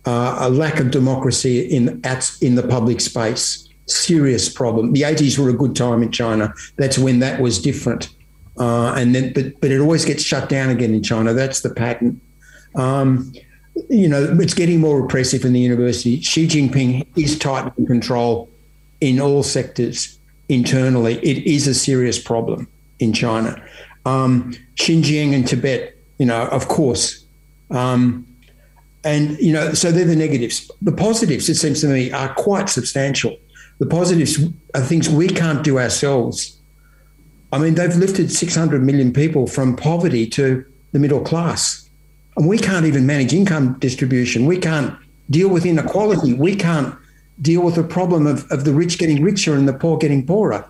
uh, 0.05 0.37
a 0.39 0.49
lack 0.49 0.79
of 0.79 0.91
democracy 0.91 1.61
in 1.61 2.01
at, 2.05 2.29
in 2.41 2.55
the 2.55 2.67
public 2.67 2.99
space, 2.99 3.67
serious 3.85 4.49
problem. 4.49 4.93
The 4.93 5.01
80s 5.01 5.39
were 5.39 5.49
a 5.49 5.53
good 5.53 5.75
time 5.75 6.03
in 6.03 6.11
China. 6.11 6.53
That's 6.77 6.97
when 6.97 7.19
that 7.19 7.41
was 7.41 7.61
different. 7.61 8.09
Uh, 8.57 8.93
and 8.93 9.15
then, 9.15 9.33
but 9.33 9.59
but 9.61 9.71
it 9.71 9.79
always 9.79 10.05
gets 10.05 10.21
shut 10.21 10.47
down 10.47 10.69
again 10.69 10.93
in 10.93 11.01
China. 11.01 11.33
That's 11.33 11.61
the 11.61 11.73
pattern. 11.73 12.21
Um, 12.75 13.33
you 13.89 14.07
know, 14.07 14.37
it's 14.39 14.53
getting 14.53 14.79
more 14.79 15.01
repressive 15.01 15.43
in 15.43 15.53
the 15.53 15.59
university. 15.59 16.21
Xi 16.21 16.47
Jinping 16.47 17.07
is 17.15 17.39
tightening 17.39 17.87
control 17.87 18.49
in 19.01 19.19
all 19.19 19.41
sectors 19.41 20.19
internally. 20.49 21.15
It 21.23 21.47
is 21.47 21.65
a 21.65 21.73
serious 21.73 22.19
problem 22.21 22.67
in 23.03 23.13
China. 23.13 23.61
Um, 24.05 24.53
Xinjiang 24.75 25.33
and 25.33 25.47
Tibet, 25.47 25.97
you 26.17 26.25
know, 26.25 26.47
of 26.47 26.67
course. 26.67 27.25
Um, 27.69 28.27
and, 29.03 29.37
you 29.39 29.51
know, 29.51 29.73
so 29.73 29.91
they're 29.91 30.05
the 30.05 30.15
negatives. 30.15 30.71
The 30.81 30.91
positives, 30.91 31.49
it 31.49 31.55
seems 31.55 31.81
to 31.81 31.87
me, 31.87 32.11
are 32.11 32.33
quite 32.33 32.69
substantial. 32.69 33.37
The 33.79 33.85
positives 33.85 34.39
are 34.75 34.81
things 34.81 35.09
we 35.09 35.27
can't 35.27 35.63
do 35.63 35.79
ourselves. 35.79 36.57
I 37.51 37.57
mean, 37.59 37.75
they've 37.75 37.95
lifted 37.95 38.31
600 38.31 38.81
million 38.81 39.13
people 39.13 39.45
from 39.45 39.75
poverty 39.75 40.25
to 40.27 40.65
the 40.91 40.99
middle 40.99 41.21
class. 41.21 41.89
And 42.37 42.47
we 42.47 42.57
can't 42.57 42.85
even 42.85 43.05
manage 43.05 43.33
income 43.33 43.77
distribution. 43.79 44.45
We 44.45 44.57
can't 44.57 44.97
deal 45.29 45.49
with 45.49 45.65
inequality. 45.65 46.33
We 46.33 46.55
can't 46.55 46.95
deal 47.41 47.61
with 47.61 47.75
the 47.75 47.83
problem 47.83 48.25
of, 48.25 48.49
of 48.51 48.63
the 48.63 48.73
rich 48.73 48.97
getting 48.97 49.21
richer 49.21 49.55
and 49.55 49.67
the 49.67 49.73
poor 49.73 49.97
getting 49.97 50.25
poorer. 50.25 50.67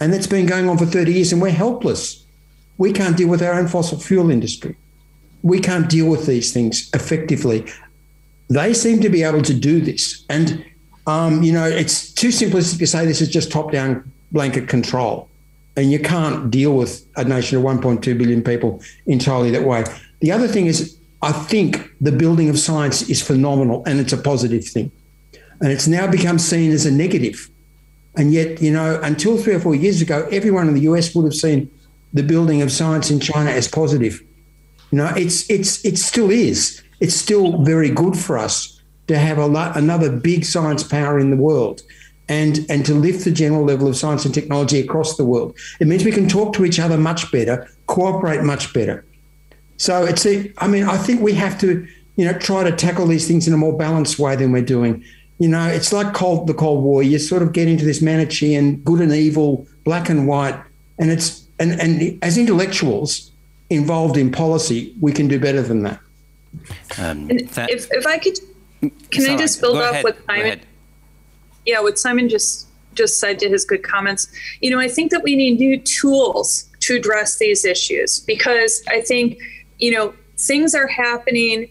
And 0.00 0.12
that's 0.12 0.26
been 0.26 0.46
going 0.46 0.68
on 0.68 0.78
for 0.78 0.86
30 0.86 1.12
years, 1.12 1.32
and 1.32 1.40
we're 1.40 1.50
helpless. 1.50 2.24
We 2.78 2.92
can't 2.92 3.16
deal 3.16 3.28
with 3.28 3.42
our 3.42 3.54
own 3.54 3.68
fossil 3.68 3.98
fuel 3.98 4.30
industry. 4.30 4.76
We 5.42 5.60
can't 5.60 5.88
deal 5.88 6.08
with 6.10 6.26
these 6.26 6.52
things 6.52 6.90
effectively. 6.92 7.66
They 8.48 8.74
seem 8.74 9.00
to 9.00 9.08
be 9.08 9.22
able 9.22 9.42
to 9.42 9.54
do 9.54 9.80
this. 9.80 10.24
And, 10.28 10.64
um, 11.06 11.42
you 11.42 11.52
know, 11.52 11.66
it's 11.66 12.12
too 12.12 12.28
simplistic 12.28 12.78
to 12.78 12.86
say 12.86 13.06
this 13.06 13.20
is 13.20 13.30
just 13.30 13.50
top 13.50 13.72
down 13.72 14.10
blanket 14.32 14.68
control. 14.68 15.28
And 15.76 15.90
you 15.90 15.98
can't 15.98 16.50
deal 16.50 16.74
with 16.74 17.06
a 17.16 17.24
nation 17.24 17.58
of 17.58 17.64
1.2 17.64 18.18
billion 18.18 18.42
people 18.42 18.82
entirely 19.06 19.50
that 19.50 19.62
way. 19.62 19.84
The 20.20 20.32
other 20.32 20.48
thing 20.48 20.66
is, 20.66 20.98
I 21.22 21.32
think 21.32 21.90
the 22.00 22.12
building 22.12 22.48
of 22.48 22.58
science 22.58 23.08
is 23.08 23.22
phenomenal 23.22 23.82
and 23.86 23.98
it's 23.98 24.12
a 24.12 24.16
positive 24.18 24.64
thing. 24.64 24.90
And 25.60 25.72
it's 25.72 25.86
now 25.86 26.06
become 26.06 26.38
seen 26.38 26.70
as 26.72 26.86
a 26.86 26.90
negative. 26.90 27.50
And 28.16 28.32
yet, 28.32 28.62
you 28.62 28.72
know, 28.72 29.00
until 29.02 29.36
three 29.36 29.54
or 29.54 29.60
four 29.60 29.74
years 29.74 30.00
ago, 30.00 30.26
everyone 30.32 30.68
in 30.68 30.74
the 30.74 30.80
US 30.82 31.14
would 31.14 31.24
have 31.24 31.34
seen 31.34 31.70
the 32.12 32.22
building 32.22 32.62
of 32.62 32.72
science 32.72 33.10
in 33.10 33.20
China 33.20 33.50
as 33.50 33.68
positive. 33.68 34.22
You 34.90 34.98
know, 34.98 35.12
it's 35.16 35.48
it's 35.50 35.84
it 35.84 35.98
still 35.98 36.30
is. 36.30 36.82
It's 37.00 37.14
still 37.14 37.62
very 37.62 37.90
good 37.90 38.16
for 38.16 38.38
us 38.38 38.80
to 39.08 39.18
have 39.18 39.38
a 39.38 39.46
lot, 39.46 39.76
another 39.76 40.10
big 40.10 40.44
science 40.44 40.82
power 40.82 41.18
in 41.18 41.30
the 41.30 41.36
world, 41.36 41.82
and 42.28 42.64
and 42.70 42.86
to 42.86 42.94
lift 42.94 43.24
the 43.24 43.30
general 43.30 43.64
level 43.64 43.86
of 43.88 43.96
science 43.96 44.24
and 44.24 44.32
technology 44.32 44.80
across 44.80 45.16
the 45.16 45.24
world. 45.24 45.56
It 45.80 45.86
means 45.86 46.04
we 46.04 46.12
can 46.12 46.28
talk 46.28 46.54
to 46.54 46.64
each 46.64 46.78
other 46.78 46.96
much 46.96 47.30
better, 47.30 47.68
cooperate 47.86 48.42
much 48.42 48.72
better. 48.72 49.04
So 49.76 50.04
it's 50.04 50.26
I 50.26 50.68
mean, 50.68 50.84
I 50.84 50.96
think 50.96 51.20
we 51.20 51.34
have 51.34 51.58
to, 51.60 51.86
you 52.16 52.24
know, 52.24 52.32
try 52.38 52.64
to 52.64 52.74
tackle 52.74 53.06
these 53.06 53.28
things 53.28 53.46
in 53.46 53.52
a 53.52 53.58
more 53.58 53.76
balanced 53.76 54.18
way 54.18 54.36
than 54.36 54.52
we're 54.52 54.62
doing. 54.62 55.04
You 55.38 55.48
know, 55.48 55.66
it's 55.66 55.92
like 55.92 56.14
cold, 56.14 56.46
the 56.46 56.54
Cold 56.54 56.82
War. 56.82 57.02
You 57.02 57.18
sort 57.18 57.42
of 57.42 57.52
get 57.52 57.68
into 57.68 57.84
this 57.84 58.00
Manichean 58.00 58.82
good 58.84 59.00
and 59.00 59.12
evil, 59.12 59.66
black 59.84 60.08
and 60.08 60.26
white, 60.26 60.58
and 60.98 61.10
it's 61.10 61.46
and 61.58 61.78
and 61.80 62.18
as 62.22 62.38
intellectuals 62.38 63.30
involved 63.70 64.16
in 64.16 64.30
policy, 64.30 64.94
we 65.00 65.12
can 65.12 65.28
do 65.28 65.38
better 65.38 65.62
than 65.62 65.82
that. 65.82 66.00
Um, 66.98 67.28
that 67.28 67.70
if 67.70 67.88
if 67.90 68.06
I 68.06 68.18
could, 68.18 68.38
can 69.10 69.22
Sorry, 69.22 69.34
I 69.34 69.36
just 69.36 69.60
build 69.60 69.78
off 69.78 70.02
what 70.02 70.16
Simon? 70.26 70.60
Yeah, 71.66 71.80
what 71.80 71.98
Simon 71.98 72.28
just 72.28 72.66
just 72.94 73.20
said 73.20 73.38
to 73.40 73.48
his 73.48 73.64
good 73.64 73.82
comments. 73.82 74.28
You 74.60 74.70
know, 74.70 74.78
I 74.78 74.88
think 74.88 75.10
that 75.10 75.22
we 75.22 75.36
need 75.36 75.58
new 75.58 75.78
tools 75.78 76.66
to 76.80 76.96
address 76.96 77.38
these 77.38 77.64
issues 77.64 78.20
because 78.20 78.82
I 78.88 79.00
think 79.02 79.38
you 79.78 79.92
know 79.92 80.14
things 80.38 80.74
are 80.74 80.86
happening 80.86 81.68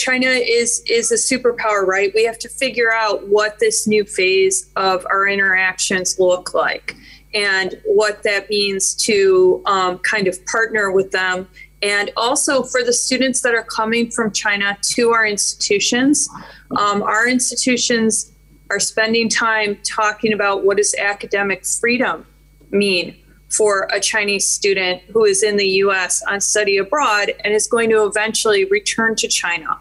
China 0.00 0.28
is 0.28 0.82
is 0.88 1.12
a 1.12 1.16
superpower, 1.16 1.86
right? 1.86 2.10
We 2.14 2.24
have 2.24 2.38
to 2.38 2.48
figure 2.48 2.90
out 2.90 3.28
what 3.28 3.58
this 3.58 3.86
new 3.86 4.04
phase 4.04 4.70
of 4.76 5.06
our 5.10 5.28
interactions 5.28 6.18
look 6.18 6.54
like 6.54 6.96
and 7.34 7.78
what 7.84 8.22
that 8.22 8.48
means 8.48 8.94
to 8.94 9.62
um, 9.66 9.98
kind 9.98 10.26
of 10.26 10.34
partner 10.46 10.90
with 10.90 11.10
them. 11.10 11.46
And 11.82 12.10
also 12.16 12.62
for 12.62 12.82
the 12.82 12.94
students 12.94 13.42
that 13.42 13.54
are 13.54 13.62
coming 13.62 14.10
from 14.10 14.32
China 14.32 14.78
to 14.94 15.10
our 15.10 15.26
institutions, 15.26 16.30
um, 16.78 17.02
our 17.02 17.28
institutions 17.28 18.32
are 18.70 18.80
spending 18.80 19.28
time 19.28 19.78
talking 19.84 20.32
about 20.32 20.64
what 20.64 20.78
does 20.78 20.94
academic 20.94 21.66
freedom 21.66 22.24
mean 22.70 23.16
for 23.50 23.86
a 23.92 24.00
Chinese 24.00 24.48
student 24.48 25.02
who 25.12 25.26
is 25.26 25.42
in 25.42 25.58
the 25.58 25.68
US 25.84 26.22
on 26.22 26.40
study 26.40 26.78
abroad 26.78 27.34
and 27.44 27.52
is 27.52 27.66
going 27.66 27.90
to 27.90 28.06
eventually 28.06 28.64
return 28.64 29.14
to 29.16 29.28
China. 29.28 29.78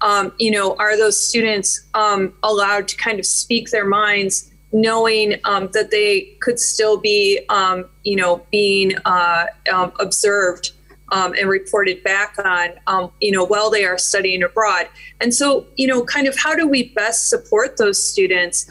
Um, 0.00 0.32
you 0.38 0.50
know, 0.50 0.76
are 0.76 0.96
those 0.96 1.20
students 1.20 1.86
um, 1.94 2.32
allowed 2.42 2.86
to 2.88 2.96
kind 2.96 3.18
of 3.18 3.26
speak 3.26 3.70
their 3.70 3.86
minds, 3.86 4.52
knowing 4.70 5.40
um, 5.44 5.70
that 5.72 5.90
they 5.90 6.36
could 6.40 6.58
still 6.58 6.98
be, 6.98 7.40
um, 7.48 7.86
you 8.04 8.16
know, 8.16 8.46
being 8.52 8.94
uh, 9.04 9.46
um, 9.72 9.92
observed 9.98 10.72
um, 11.10 11.32
and 11.34 11.48
reported 11.48 12.04
back 12.04 12.36
on, 12.38 13.10
you 13.20 13.32
know, 13.32 13.44
while 13.44 13.70
they 13.70 13.84
are 13.84 13.98
studying 13.98 14.42
abroad? 14.42 14.88
And 15.20 15.34
so, 15.34 15.66
you 15.76 15.86
know, 15.86 16.04
kind 16.04 16.26
of 16.26 16.38
how 16.38 16.54
do 16.54 16.68
we 16.68 16.90
best 16.90 17.28
support 17.28 17.76
those 17.78 18.02
students, 18.02 18.70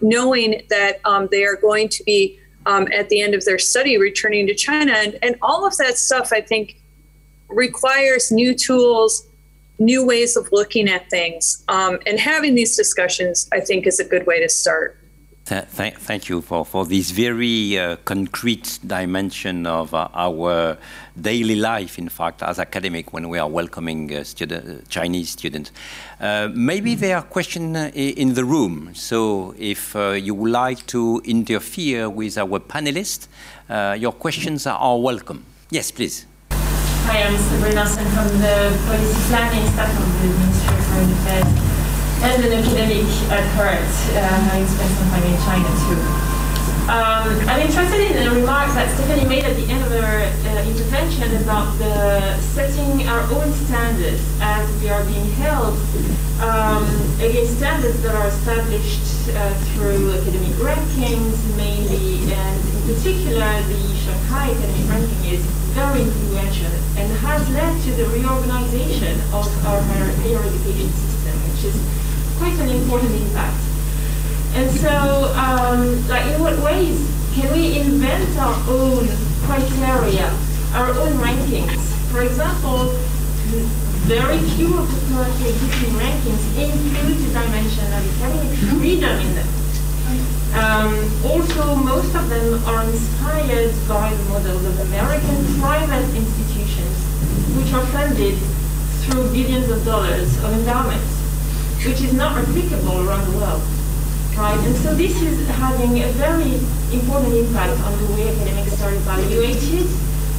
knowing 0.00 0.62
that 0.70 1.00
they 1.30 1.44
are 1.44 1.56
going 1.56 1.88
to 1.90 2.02
be 2.04 2.40
at 2.66 3.08
the 3.10 3.20
end 3.20 3.34
of 3.34 3.44
their 3.44 3.58
study 3.58 3.98
returning 3.98 4.46
to 4.46 4.54
China. 4.54 4.92
And, 4.92 5.18
and 5.22 5.36
all 5.42 5.66
of 5.66 5.76
that 5.76 5.98
stuff, 5.98 6.32
I 6.32 6.40
think, 6.40 6.80
requires 7.48 8.32
new 8.32 8.54
tools, 8.54 9.26
new 9.78 10.04
ways 10.06 10.36
of 10.36 10.48
looking 10.52 10.88
at 10.88 11.10
things. 11.10 11.64
Um, 11.68 11.98
and 12.06 12.18
having 12.18 12.54
these 12.54 12.76
discussions, 12.76 13.48
I 13.52 13.60
think, 13.60 13.86
is 13.86 13.98
a 14.00 14.04
good 14.04 14.26
way 14.26 14.40
to 14.40 14.48
start. 14.48 14.98
Th 15.46 15.62
thank 15.98 16.30
you 16.30 16.40
for, 16.40 16.64
for 16.64 16.86
this 16.86 17.10
very 17.10 17.78
uh, 17.78 17.96
concrete 18.06 18.78
dimension 18.86 19.66
of 19.66 19.92
uh, 19.92 20.08
our 20.14 20.78
daily 21.20 21.54
life, 21.54 21.98
in 21.98 22.08
fact, 22.08 22.42
as 22.42 22.58
academic 22.58 23.12
when 23.12 23.28
we 23.28 23.38
are 23.38 23.48
welcoming 23.48 24.10
uh, 24.10 24.24
student, 24.24 24.88
Chinese 24.88 25.30
students. 25.30 25.70
Uh, 26.18 26.48
maybe 26.54 26.94
there 26.94 27.16
are 27.18 27.22
questions 27.22 27.76
uh, 27.76 27.90
in 27.94 28.32
the 28.32 28.44
room. 28.44 28.94
So 28.94 29.54
if 29.58 29.94
uh, 29.94 30.12
you 30.12 30.34
would 30.34 30.50
like 30.50 30.86
to 30.86 31.20
interfere 31.26 32.08
with 32.08 32.38
our 32.38 32.58
panelists, 32.58 33.28
your 34.00 34.12
questions 34.12 34.66
are 34.66 34.98
welcome. 34.98 35.44
Yes, 35.70 35.90
please. 35.90 36.24
Hi, 37.04 37.20
I'm 37.20 37.36
Sabrina 37.36 37.84
Sen 37.84 38.06
from 38.16 38.32
the 38.40 38.72
Policy 38.88 39.20
Planning 39.28 39.68
staff 39.76 39.92
of 39.92 40.08
the 40.24 40.28
Ministry 40.40 40.72
of 40.72 40.84
Foreign 40.88 41.12
Affairs 41.12 41.52
and 42.24 42.44
an 42.48 42.52
academic 42.64 43.04
at 43.28 43.44
Hurt, 43.60 43.92
uh, 44.16 44.24
having 44.48 44.64
spent 44.64 44.88
some 44.88 45.08
time 45.12 45.24
in 45.28 45.36
China 45.44 45.68
too. 45.84 46.00
Um, 46.88 47.28
I'm 47.44 47.60
interested 47.60 48.08
in 48.08 48.24
the 48.24 48.40
remarks 48.40 48.72
that 48.72 48.88
Stephanie 48.96 49.28
made 49.28 49.44
at 49.44 49.54
the 49.54 49.68
end 49.68 49.84
of 49.84 49.92
her 49.92 50.24
uh, 50.24 50.64
intervention 50.64 51.28
about 51.44 51.76
the 51.76 52.40
setting 52.40 53.06
our 53.06 53.20
own 53.36 53.52
standards 53.52 54.24
as 54.40 54.64
we 54.80 54.88
are 54.88 55.04
being 55.04 55.28
held 55.36 55.76
um, 56.40 56.88
against 57.20 57.58
standards 57.58 58.00
that 58.00 58.14
are 58.16 58.28
established 58.28 59.13
uh, 59.30 59.54
through 59.72 60.12
academic 60.12 60.52
rankings 60.60 61.38
mainly, 61.56 62.30
and 62.32 62.60
in 62.60 62.94
particular 62.94 63.50
the 63.68 63.94
Shanghai 64.04 64.50
Academic 64.50 64.90
Ranking 64.90 65.24
is 65.32 65.40
very 65.72 66.02
influential 66.02 66.72
and 66.96 67.10
has 67.18 67.48
led 67.50 67.72
to 67.84 67.90
the 67.92 68.06
reorganization 68.10 69.20
of 69.32 69.48
our 69.66 69.80
higher 69.80 70.12
education 70.38 70.90
system, 70.92 71.34
which 71.48 71.64
is 71.64 71.76
quite 72.38 72.54
an 72.60 72.68
important 72.68 73.12
impact. 73.12 73.60
And 74.54 74.70
so, 74.70 75.32
um, 75.34 76.06
like, 76.08 76.26
in 76.30 76.40
what 76.40 76.58
ways 76.62 77.10
can 77.34 77.52
we 77.52 77.78
invent 77.78 78.38
our 78.38 78.54
own 78.68 79.08
criteria, 79.46 80.30
our 80.74 80.90
own 80.90 81.12
rankings? 81.18 81.80
For 82.12 82.22
example, 82.22 82.94
very 84.04 84.38
few 84.56 84.76
of 84.76 84.86
the 84.88 85.00
currently 85.12 85.48
existing 85.48 85.94
rankings 85.96 86.44
include 86.56 87.18
the 87.24 87.32
dimension 87.32 87.86
of 87.92 88.22
academic 88.22 88.58
freedom 88.68 89.16
in 89.20 89.34
them. 89.34 89.50
Um, 90.54 90.92
also, 91.24 91.74
most 91.74 92.14
of 92.14 92.28
them 92.28 92.62
are 92.64 92.84
inspired 92.84 93.74
by 93.88 94.14
the 94.14 94.24
models 94.24 94.64
of 94.64 94.80
American 94.80 95.60
private 95.60 96.08
institutions, 96.14 96.96
which 97.56 97.72
are 97.72 97.86
funded 97.86 98.38
through 99.02 99.32
billions 99.32 99.70
of 99.70 99.84
dollars 99.84 100.36
of 100.44 100.52
endowments 100.52 101.24
which 101.84 102.00
is 102.00 102.14
not 102.14 102.32
replicable 102.32 103.06
around 103.06 103.30
the 103.30 103.36
world. 103.36 103.62
Right? 104.36 104.58
And 104.66 104.74
so 104.76 104.94
this 104.94 105.20
is 105.20 105.46
having 105.60 106.02
a 106.02 106.08
very 106.16 106.56
important 106.96 107.34
impact 107.34 107.78
on 107.84 107.92
the 108.00 108.12
way 108.14 108.28
academics 108.32 108.80
are 108.82 108.94
evaluated 108.94 109.86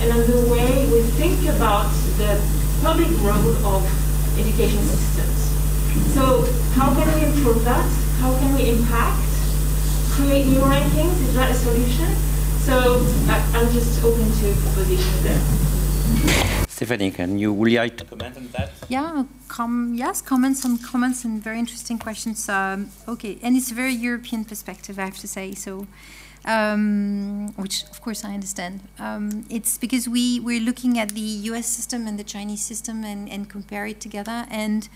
and 0.02 0.12
on 0.12 0.26
the 0.26 0.42
way 0.52 0.90
we 0.92 1.02
think 1.22 1.48
about 1.56 1.88
the 2.18 2.42
public 2.86 3.10
role 3.24 3.52
of 3.66 3.82
education 4.38 4.84
systems. 4.86 5.40
So 6.14 6.45
how 6.78 6.94
can 6.94 7.07
we 7.16 7.26
improve 7.26 7.66
that? 7.66 7.90
How 8.22 8.32
can 8.38 8.53
we 8.53 8.70
impact? 8.70 9.26
Create 10.12 10.45
new 10.45 10.60
rankings? 10.60 11.18
Is 11.28 11.34
that 11.34 11.49
a 11.49 11.56
solution? 11.56 12.10
So 12.62 13.03
I'm 13.57 13.72
just 13.74 14.03
open 14.03 14.26
to 14.40 14.53
propositions 14.62 15.24
there. 15.24 15.41
Stephanie, 16.68 17.10
can 17.10 17.40
you 17.40 17.52
would 17.53 17.72
you 17.72 17.80
like 17.80 17.98
to 17.98 18.06
comment 18.06 18.38
on 18.38 18.48
that? 18.49 18.70
Yeah, 18.88 19.24
com 19.48 19.95
yes, 19.95 20.22
comments 20.22 20.64
on 20.64 20.78
comments 20.78 21.26
and 21.26 21.41
very 21.41 21.57
interesting 21.57 21.98
questions. 21.98 22.48
Um, 22.48 22.91
okay, 23.07 23.40
and 23.41 23.57
it's 23.57 23.72
a 23.72 23.74
very 23.74 23.94
European 23.94 24.45
perspective, 24.45 24.99
I 24.99 25.06
have 25.06 25.18
to 25.26 25.28
say. 25.28 25.56
So, 25.56 25.88
um, 26.46 27.54
which 27.56 27.84
of 27.84 28.02
course 28.02 28.24
I 28.24 28.34
understand. 28.34 28.82
Um, 29.00 29.46
it's 29.50 29.78
because 29.78 30.08
we 30.08 30.40
we're 30.40 30.62
looking 30.62 30.98
at 31.00 31.10
the 31.10 31.28
U.S. 31.50 31.68
system 31.68 32.08
and 32.08 32.18
the 32.18 32.24
Chinese 32.24 32.64
system 32.64 33.04
and, 33.04 33.28
and 33.30 33.50
compare 33.50 33.86
it 33.88 34.00
together. 34.00 34.46
And 34.50 34.88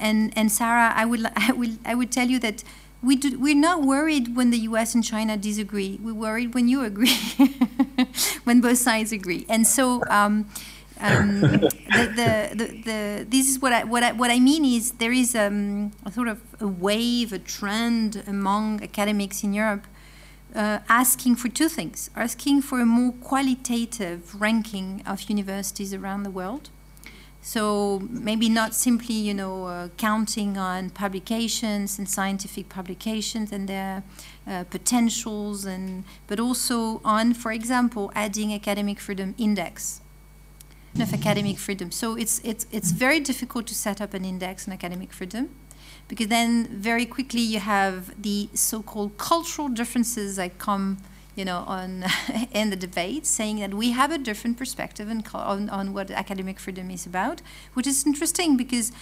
and 0.00 0.32
and 0.36 0.50
Sarah, 0.50 0.92
I 0.96 1.04
would 1.04 1.26
I 1.36 1.52
will 1.52 1.76
I 1.84 1.94
would 1.94 2.10
tell 2.10 2.28
you 2.28 2.38
that 2.40 2.64
we 3.02 3.16
do, 3.16 3.38
we're 3.38 3.54
not 3.54 3.82
worried 3.82 4.34
when 4.34 4.50
the 4.50 4.58
U.S. 4.60 4.94
and 4.94 5.04
China 5.04 5.36
disagree. 5.36 5.98
We're 6.02 6.14
worried 6.14 6.54
when 6.54 6.68
you 6.68 6.82
agree, 6.84 7.18
when 8.44 8.62
both 8.62 8.78
sides 8.78 9.12
agree. 9.12 9.46
And 9.48 9.66
so. 9.66 10.02
Um, 10.08 10.48
um, 11.00 11.40
the, 11.40 11.68
the, 11.90 12.50
the, 12.54 12.82
the, 12.84 13.26
this 13.28 13.48
is 13.48 13.58
what 13.58 13.72
I, 13.72 13.82
what 13.82 14.04
I, 14.04 14.12
what 14.12 14.30
I 14.30 14.38
mean 14.38 14.64
is 14.64 14.92
there 14.92 15.12
is 15.12 15.34
um, 15.34 15.90
a 16.06 16.12
sort 16.12 16.28
of 16.28 16.40
a 16.60 16.68
wave, 16.68 17.32
a 17.32 17.38
trend 17.40 18.22
among 18.28 18.80
academics 18.80 19.42
in 19.42 19.52
Europe 19.52 19.88
uh, 20.54 20.78
asking 20.88 21.36
for 21.36 21.48
two 21.48 21.68
things 21.68 22.10
asking 22.16 22.62
for 22.62 22.80
a 22.80 22.86
more 22.86 23.12
qualitative 23.12 24.40
ranking 24.40 25.02
of 25.06 25.28
universities 25.28 25.92
around 25.92 26.22
the 26.22 26.30
world. 26.30 26.70
So 27.42 28.00
maybe 28.08 28.48
not 28.48 28.72
simply, 28.74 29.14
you 29.14 29.34
know, 29.34 29.66
uh, 29.66 29.88
counting 29.98 30.56
on 30.56 30.88
publications 30.88 31.98
and 31.98 32.08
scientific 32.08 32.70
publications 32.70 33.52
and 33.52 33.68
their 33.68 34.02
uh, 34.46 34.64
potentials, 34.64 35.66
and 35.66 36.04
but 36.26 36.40
also 36.40 37.02
on, 37.04 37.34
for 37.34 37.52
example, 37.52 38.10
adding 38.14 38.54
academic 38.54 38.98
freedom 38.98 39.34
index 39.36 40.00
of 40.98 41.12
academic 41.12 41.58
freedom. 41.58 41.90
So 41.90 42.16
it's 42.16 42.40
it's 42.44 42.66
it's 42.70 42.92
very 42.92 43.20
difficult 43.20 43.66
to 43.66 43.74
set 43.74 44.00
up 44.00 44.14
an 44.14 44.24
index 44.24 44.66
on 44.66 44.72
academic 44.72 45.12
freedom 45.12 45.50
because 46.08 46.28
then 46.28 46.66
very 46.68 47.06
quickly 47.06 47.40
you 47.40 47.60
have 47.60 48.20
the 48.20 48.48
so-called 48.54 49.16
cultural 49.18 49.68
differences 49.68 50.36
that 50.36 50.58
come 50.58 50.98
you 51.36 51.44
know 51.44 51.64
on 51.66 52.04
in 52.52 52.70
the 52.70 52.76
debate 52.76 53.26
saying 53.26 53.58
that 53.60 53.74
we 53.74 53.90
have 53.90 54.12
a 54.12 54.18
different 54.18 54.56
perspective 54.56 55.08
on, 55.34 55.68
on 55.70 55.92
what 55.92 56.10
academic 56.10 56.60
freedom 56.60 56.90
is 56.90 57.06
about 57.06 57.42
which 57.74 57.86
is 57.86 58.06
interesting 58.06 58.56
because 58.56 58.92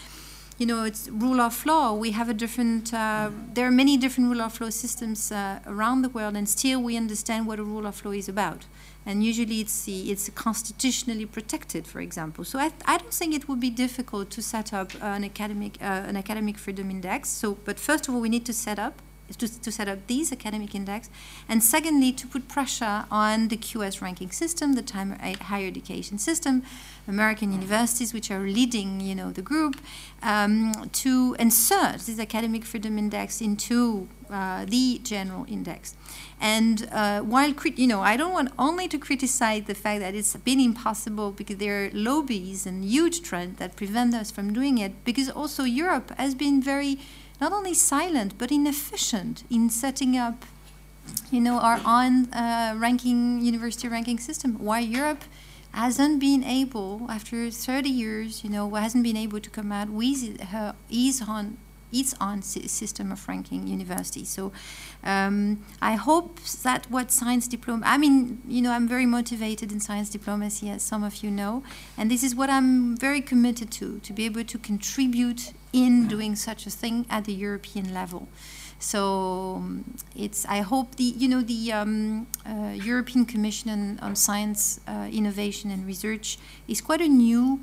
you 0.58 0.66
know 0.66 0.84
it's 0.84 1.08
rule 1.08 1.40
of 1.40 1.64
law. 1.66 1.92
We 1.92 2.12
have 2.12 2.28
a 2.28 2.34
different 2.34 2.94
uh, 2.94 3.30
there 3.54 3.66
are 3.66 3.70
many 3.70 3.96
different 3.96 4.30
rule 4.30 4.42
of 4.42 4.60
law 4.60 4.70
systems 4.70 5.32
uh, 5.32 5.60
around 5.66 6.02
the 6.02 6.08
world 6.08 6.36
and 6.36 6.48
still 6.48 6.80
we 6.82 6.96
understand 6.96 7.46
what 7.46 7.58
a 7.58 7.64
rule 7.64 7.86
of 7.86 8.04
law 8.04 8.12
is 8.12 8.28
about 8.28 8.66
and 9.04 9.24
usually 9.24 9.60
it's 9.60 9.88
it's 9.88 10.28
constitutionally 10.30 11.26
protected, 11.26 11.86
for 11.86 12.00
example. 12.00 12.44
So 12.44 12.58
I, 12.58 12.72
I 12.86 12.98
don't 12.98 13.12
think 13.12 13.34
it 13.34 13.48
would 13.48 13.60
be 13.60 13.70
difficult 13.70 14.30
to 14.30 14.42
set 14.42 14.72
up 14.72 14.92
an 15.00 15.24
academic 15.24 15.78
uh, 15.80 16.10
an 16.10 16.16
academic 16.16 16.58
freedom 16.58 16.90
index. 16.90 17.28
So, 17.28 17.54
but 17.64 17.78
first 17.78 18.08
of 18.08 18.14
all, 18.14 18.20
we 18.20 18.28
need 18.28 18.46
to 18.46 18.52
set 18.52 18.78
up 18.78 19.02
to, 19.38 19.60
to 19.62 19.72
set 19.72 19.88
up 19.88 20.06
these 20.06 20.32
academic 20.32 20.74
index, 20.74 21.10
and 21.48 21.62
secondly, 21.62 22.12
to 22.12 22.26
put 22.26 22.48
pressure 22.48 23.04
on 23.10 23.48
the 23.48 23.56
QS 23.56 24.00
ranking 24.00 24.30
system, 24.30 24.74
the 24.74 24.82
time 24.82 25.18
higher 25.18 25.66
education 25.66 26.18
system, 26.18 26.62
American 27.08 27.52
universities, 27.52 28.12
which 28.12 28.30
are 28.30 28.40
leading, 28.40 29.00
you 29.00 29.14
know, 29.14 29.30
the 29.30 29.42
group, 29.42 29.80
um, 30.22 30.72
to 30.92 31.34
insert 31.38 32.00
this 32.00 32.18
academic 32.18 32.64
freedom 32.64 32.98
index 32.98 33.40
into 33.40 34.08
uh, 34.30 34.64
the 34.64 34.98
general 35.02 35.44
index. 35.48 35.94
And 36.42 36.88
uh, 36.90 37.20
while, 37.20 37.54
you 37.76 37.86
know, 37.86 38.00
I 38.00 38.16
don't 38.16 38.32
want 38.32 38.50
only 38.58 38.88
to 38.88 38.98
criticize 38.98 39.62
the 39.66 39.76
fact 39.76 40.00
that 40.00 40.12
it's 40.16 40.34
been 40.34 40.58
impossible 40.58 41.30
because 41.30 41.58
there 41.58 41.84
are 41.84 41.90
lobbies 41.92 42.66
and 42.66 42.84
huge 42.84 43.22
trends 43.22 43.60
that 43.60 43.76
prevent 43.76 44.12
us 44.12 44.32
from 44.32 44.52
doing 44.52 44.78
it, 44.78 45.04
because 45.04 45.30
also 45.30 45.62
Europe 45.62 46.10
has 46.18 46.34
been 46.34 46.60
very, 46.60 46.98
not 47.40 47.52
only 47.52 47.74
silent, 47.74 48.38
but 48.38 48.50
inefficient 48.50 49.44
in 49.50 49.70
setting 49.70 50.16
up, 50.16 50.44
you 51.30 51.40
know, 51.40 51.60
our 51.60 51.80
own 51.86 52.32
uh, 52.32 52.74
ranking, 52.76 53.40
university 53.40 53.86
ranking 53.86 54.18
system. 54.18 54.56
Why 54.58 54.80
Europe 54.80 55.22
hasn't 55.70 56.18
been 56.18 56.42
able, 56.42 57.06
after 57.08 57.52
30 57.52 57.88
years, 57.88 58.42
you 58.42 58.50
know, 58.50 58.68
hasn't 58.74 59.04
been 59.04 59.16
able 59.16 59.38
to 59.38 59.48
come 59.48 59.70
out 59.70 59.90
with 59.90 60.40
her, 60.40 60.74
his 60.90 61.22
own 61.22 61.58
its 61.92 62.14
own 62.20 62.42
system 62.42 63.12
of 63.12 63.26
ranking 63.28 63.66
universities. 63.66 64.28
So 64.28 64.52
um, 65.04 65.64
I 65.80 65.94
hope 65.94 66.40
that 66.62 66.86
what 66.90 67.10
science 67.10 67.46
diploma, 67.46 67.84
I 67.86 67.98
mean, 67.98 68.42
you 68.48 68.62
know, 68.62 68.72
I'm 68.72 68.88
very 68.88 69.06
motivated 69.06 69.72
in 69.72 69.80
science 69.80 70.10
diplomacy, 70.10 70.70
as 70.70 70.82
some 70.82 71.04
of 71.04 71.22
you 71.22 71.30
know, 71.30 71.62
and 71.96 72.10
this 72.10 72.22
is 72.22 72.34
what 72.34 72.50
I'm 72.50 72.96
very 72.96 73.20
committed 73.20 73.70
to, 73.72 73.98
to 74.00 74.12
be 74.12 74.24
able 74.24 74.44
to 74.44 74.58
contribute 74.58 75.52
in 75.72 76.06
doing 76.06 76.36
such 76.36 76.66
a 76.66 76.70
thing 76.70 77.06
at 77.08 77.24
the 77.24 77.32
European 77.32 77.94
level. 77.94 78.28
So 78.82 79.56
um, 79.56 79.94
it's. 80.16 80.44
I 80.46 80.60
hope 80.62 80.96
the 80.96 81.04
you 81.04 81.28
know 81.28 81.40
the 81.40 81.72
um, 81.72 82.26
uh, 82.44 82.72
European 82.74 83.24
Commission 83.24 83.70
on, 83.70 83.98
on 84.00 84.16
Science, 84.16 84.80
uh, 84.88 85.08
Innovation 85.10 85.70
and 85.70 85.86
Research 85.86 86.36
is 86.66 86.80
quite 86.80 87.00
a 87.00 87.06
new 87.06 87.60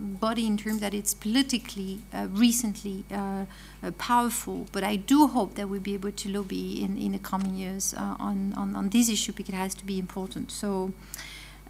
body 0.00 0.46
in 0.46 0.56
terms 0.56 0.80
that 0.80 0.94
it's 0.94 1.14
politically 1.14 2.00
uh, 2.12 2.26
recently 2.30 3.04
uh, 3.12 3.44
uh, 3.82 3.90
powerful. 3.98 4.66
But 4.72 4.82
I 4.82 4.96
do 4.96 5.26
hope 5.26 5.54
that 5.54 5.68
we'll 5.68 5.80
be 5.80 5.94
able 5.94 6.12
to 6.12 6.28
lobby 6.28 6.82
in, 6.82 6.96
in 6.98 7.12
the 7.12 7.18
coming 7.18 7.54
years 7.54 7.94
uh, 7.94 8.16
on, 8.18 8.54
on, 8.56 8.74
on 8.74 8.88
this 8.88 9.08
issue 9.08 9.32
because 9.32 9.54
it 9.54 9.58
has 9.58 9.74
to 9.76 9.84
be 9.84 9.98
important. 9.98 10.50
So 10.50 10.92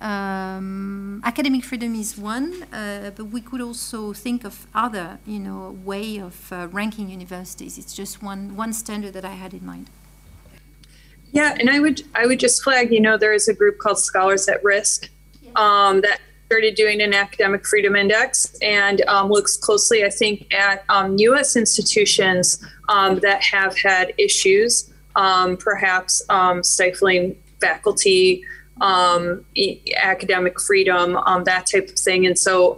um, 0.00 1.20
academic 1.24 1.64
freedom 1.64 1.94
is 1.94 2.16
one, 2.16 2.62
uh, 2.72 3.10
but 3.14 3.26
we 3.26 3.40
could 3.40 3.60
also 3.60 4.12
think 4.12 4.44
of 4.44 4.66
other, 4.74 5.18
you 5.26 5.38
know, 5.38 5.76
way 5.84 6.18
of 6.18 6.52
uh, 6.52 6.68
ranking 6.70 7.10
universities. 7.10 7.76
It's 7.76 7.94
just 7.94 8.22
one 8.22 8.56
one 8.56 8.72
standard 8.72 9.12
that 9.12 9.24
I 9.24 9.32
had 9.32 9.52
in 9.52 9.64
mind. 9.66 9.90
Yeah, 11.32 11.54
and 11.58 11.68
I 11.68 11.80
would 11.80 12.02
I 12.14 12.26
would 12.26 12.40
just 12.40 12.62
flag, 12.62 12.90
you 12.90 13.00
know, 13.00 13.18
there 13.18 13.34
is 13.34 13.46
a 13.48 13.54
group 13.54 13.78
called 13.78 13.98
Scholars 13.98 14.48
at 14.48 14.64
Risk 14.64 15.10
um, 15.54 16.00
that 16.00 16.20
started 16.50 16.74
doing 16.74 17.00
an 17.00 17.14
academic 17.14 17.64
freedom 17.64 17.94
index 17.94 18.58
and 18.60 19.02
um, 19.02 19.30
looks 19.30 19.56
closely, 19.56 20.04
I 20.04 20.10
think, 20.10 20.52
at 20.52 20.82
um, 20.88 21.16
U.S. 21.18 21.54
institutions 21.54 22.60
um, 22.88 23.20
that 23.20 23.40
have 23.44 23.78
had 23.78 24.12
issues, 24.18 24.92
um, 25.14 25.56
perhaps 25.56 26.20
um, 26.28 26.64
stifling 26.64 27.40
faculty, 27.60 28.42
um, 28.80 29.44
academic 29.98 30.60
freedom, 30.60 31.12
that 31.44 31.66
type 31.66 31.88
of 31.88 31.96
thing. 31.96 32.26
And 32.26 32.36
so, 32.36 32.76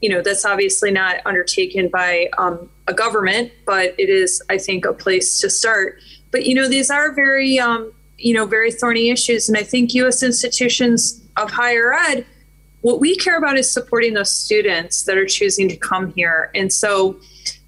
you 0.00 0.08
know, 0.08 0.22
that's 0.22 0.46
obviously 0.46 0.90
not 0.90 1.16
undertaken 1.26 1.90
by 1.90 2.30
a 2.88 2.94
government, 2.94 3.52
but 3.66 3.94
it 3.98 4.08
is, 4.08 4.40
I 4.48 4.56
think, 4.56 4.86
a 4.86 4.94
place 4.94 5.40
to 5.40 5.50
start. 5.50 6.00
But 6.30 6.46
you 6.46 6.54
know, 6.54 6.68
these 6.70 6.88
are 6.88 7.12
very, 7.12 7.56
you 8.16 8.32
know, 8.32 8.46
very 8.46 8.72
thorny 8.72 9.10
issues, 9.10 9.50
and 9.50 9.58
I 9.58 9.62
think 9.62 9.92
U.S. 9.92 10.22
institutions 10.22 11.20
of 11.36 11.50
higher 11.50 11.92
ed 11.92 12.24
what 12.84 13.00
we 13.00 13.16
care 13.16 13.38
about 13.38 13.56
is 13.56 13.70
supporting 13.70 14.12
those 14.12 14.30
students 14.30 15.04
that 15.04 15.16
are 15.16 15.24
choosing 15.24 15.70
to 15.70 15.76
come 15.76 16.12
here. 16.12 16.50
And 16.54 16.70
so 16.70 17.18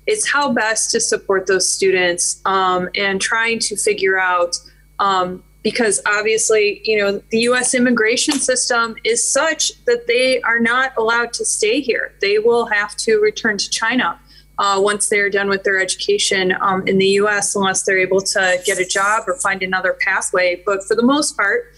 it's 0.06 0.30
how 0.30 0.52
best 0.52 0.90
to 0.90 1.00
support 1.00 1.46
those 1.46 1.72
students 1.72 2.42
um, 2.44 2.90
and 2.94 3.18
trying 3.18 3.58
to 3.60 3.76
figure 3.76 4.18
out 4.18 4.58
um, 4.98 5.42
because 5.62 6.02
obviously, 6.04 6.82
you 6.84 6.98
know, 6.98 7.22
the 7.30 7.38
US 7.48 7.72
immigration 7.72 8.34
system 8.34 8.94
is 9.04 9.26
such 9.26 9.82
that 9.86 10.06
they 10.06 10.42
are 10.42 10.60
not 10.60 10.92
allowed 10.98 11.32
to 11.32 11.46
stay 11.46 11.80
here. 11.80 12.14
They 12.20 12.38
will 12.38 12.66
have 12.66 12.94
to 12.98 13.16
return 13.16 13.56
to 13.56 13.70
China. 13.70 14.20
Uh, 14.58 14.78
once 14.82 15.08
they're 15.08 15.30
done 15.30 15.48
with 15.48 15.64
their 15.64 15.80
education 15.80 16.54
um, 16.60 16.86
in 16.86 16.98
the 16.98 17.08
US, 17.22 17.56
unless 17.56 17.84
they're 17.84 17.98
able 17.98 18.20
to 18.20 18.60
get 18.66 18.78
a 18.78 18.84
job 18.84 19.24
or 19.26 19.38
find 19.38 19.62
another 19.62 19.94
pathway. 19.94 20.62
But 20.66 20.84
for 20.84 20.94
the 20.94 21.02
most 21.02 21.38
part, 21.38 21.72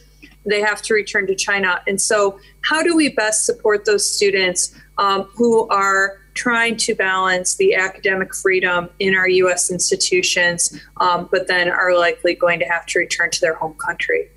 they 0.50 0.60
have 0.60 0.82
to 0.82 0.94
return 0.94 1.26
to 1.26 1.34
China. 1.34 1.80
And 1.86 2.00
so, 2.00 2.38
how 2.62 2.82
do 2.82 2.96
we 2.96 3.08
best 3.08 3.46
support 3.46 3.84
those 3.84 4.08
students 4.08 4.74
um, 4.98 5.22
who 5.34 5.68
are 5.68 6.18
trying 6.34 6.76
to 6.76 6.94
balance 6.94 7.56
the 7.56 7.74
academic 7.74 8.34
freedom 8.34 8.88
in 9.00 9.14
our 9.16 9.28
U.S. 9.28 9.70
institutions, 9.70 10.80
um, 10.98 11.28
but 11.30 11.48
then 11.48 11.68
are 11.68 11.96
likely 11.96 12.34
going 12.34 12.60
to 12.60 12.64
have 12.66 12.86
to 12.86 12.98
return 12.98 13.30
to 13.30 13.40
their 13.40 13.54
home 13.54 13.74
country? 13.74 14.30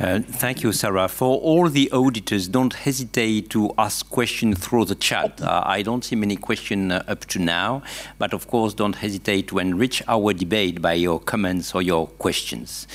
Uh, 0.00 0.18
thank 0.18 0.62
you, 0.64 0.72
Sarah. 0.72 1.06
For 1.06 1.38
all 1.38 1.68
the 1.68 1.88
auditors, 1.92 2.48
don't 2.48 2.74
hesitate 2.74 3.48
to 3.50 3.72
ask 3.78 4.08
questions 4.10 4.58
through 4.58 4.86
the 4.86 4.96
chat. 4.96 5.40
Uh, 5.40 5.62
I 5.64 5.82
don't 5.82 6.04
see 6.04 6.16
many 6.16 6.34
questions 6.34 6.92
uh, 6.92 7.04
up 7.06 7.26
to 7.26 7.38
now, 7.38 7.82
but 8.18 8.32
of 8.34 8.48
course, 8.48 8.74
don't 8.74 8.96
hesitate 8.96 9.46
to 9.48 9.60
enrich 9.60 10.02
our 10.08 10.32
debate 10.32 10.82
by 10.82 10.94
your 10.94 11.20
comments 11.20 11.76
or 11.76 11.82
your 11.82 12.08
questions. 12.08 12.88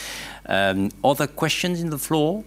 Um, 0.49 0.89
other 1.03 1.27
questions 1.27 1.79
in 1.79 1.91
the 1.91 1.97
floor? 1.97 2.43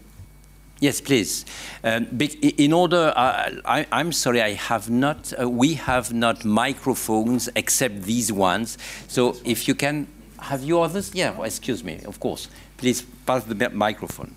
Yes, 0.80 1.00
please. 1.00 1.46
Um, 1.84 2.08
in 2.40 2.72
order, 2.72 3.12
uh, 3.14 3.50
I, 3.64 3.86
am 3.92 4.10
sorry, 4.10 4.42
I 4.42 4.54
have 4.54 4.90
not. 4.90 5.32
Uh, 5.40 5.48
we 5.48 5.74
have 5.74 6.12
not 6.12 6.44
microphones 6.44 7.48
except 7.54 8.02
these 8.02 8.32
ones. 8.32 8.78
So 9.06 9.36
if 9.44 9.68
you 9.68 9.76
can, 9.76 10.08
have 10.40 10.64
you 10.64 10.80
others? 10.80 11.14
Yeah. 11.14 11.30
Well, 11.30 11.44
excuse 11.44 11.84
me. 11.84 12.00
Of 12.04 12.18
course. 12.18 12.48
Please 12.76 13.02
pass 13.02 13.44
the 13.44 13.70
microphone. 13.70 14.34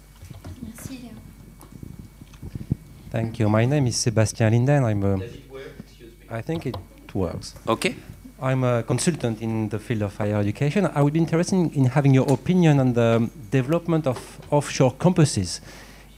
Thank 3.10 3.40
you. 3.40 3.50
My 3.50 3.66
name 3.66 3.88
is 3.88 3.96
Sebastian 3.96 4.52
Linden. 4.52 4.84
I'm. 4.84 5.04
A, 5.04 5.20
I 6.30 6.42
think 6.42 6.66
it 6.68 6.76
works. 7.14 7.56
Okay. 7.68 7.96
I'm 8.42 8.66
a 8.66 8.84
consultant 8.84 9.42
in 9.42 9.70
the 9.70 9.80
field 9.80 10.02
of 10.02 10.18
higher 10.18 10.36
education. 10.36 10.90
I 10.94 11.02
would 11.02 11.14
be 11.14 11.20
interested 11.20 11.56
in, 11.56 11.72
in 11.72 11.86
having 11.86 12.14
your 12.14 12.30
opinion 12.32 12.82
on 12.82 12.92
the 12.92 13.30
development 13.50 14.06
of 14.06 14.42
offshore 14.52 14.94
campuses 14.96 15.62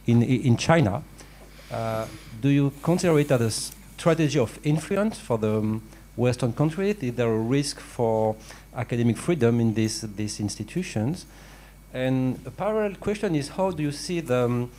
in, 0.08 0.24
in 0.24 0.58
China. 0.58 1.04
Uh, 1.72 2.08
do 2.42 2.50
you 2.50 2.74
consider 2.82 3.20
it 3.20 3.32
as 3.32 3.42
a 3.42 3.52
strategy 3.52 4.40
of 4.40 4.60
influence 4.64 5.20
for 5.20 5.38
the 5.38 5.60
um, 5.60 5.84
Western 6.16 6.54
countries? 6.54 6.96
Is 7.02 7.14
there 7.14 7.28
a 7.28 7.38
risk 7.38 7.80
for 7.80 8.36
academic 8.76 9.18
freedom 9.18 9.60
in 9.60 9.76
these, 9.76 10.02
these 10.02 10.40
institutions? 10.40 11.28
And 11.94 12.40
a 12.48 12.52
parallel 12.52 12.96
question 12.96 13.36
is 13.36 13.50
how 13.50 13.70
do 13.70 13.84
you 13.84 13.92
see 13.92 14.22
the 14.22 14.46
um, 14.46 14.72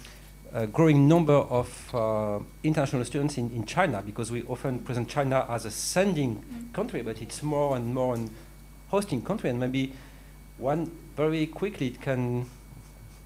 uh, 0.53 0.67
growing 0.67 1.09
number 1.09 1.35
of 1.35 1.95
uh, 1.95 2.39
international 2.63 3.05
students 3.05 3.39
in, 3.39 3.51
in 3.51 3.65
China? 3.65 4.03
Because 4.03 4.31
we 4.31 4.43
often 4.45 4.81
present 4.81 5.09
China 5.09 5.47
as 5.49 5.65
a 5.65 5.71
sending 5.71 6.37
mm. 6.37 6.73
country, 6.73 7.03
but 7.03 7.21
it's 7.21 7.43
more 7.43 7.77
and 7.77 7.95
more 7.95 8.15
a 8.15 8.29
hosting 8.89 9.23
country, 9.23 9.51
and 9.51 9.61
maybe 9.61 9.93
one 10.57 10.91
very 11.17 11.47
quickly 11.47 11.89
it 11.89 12.01
can 12.01 12.47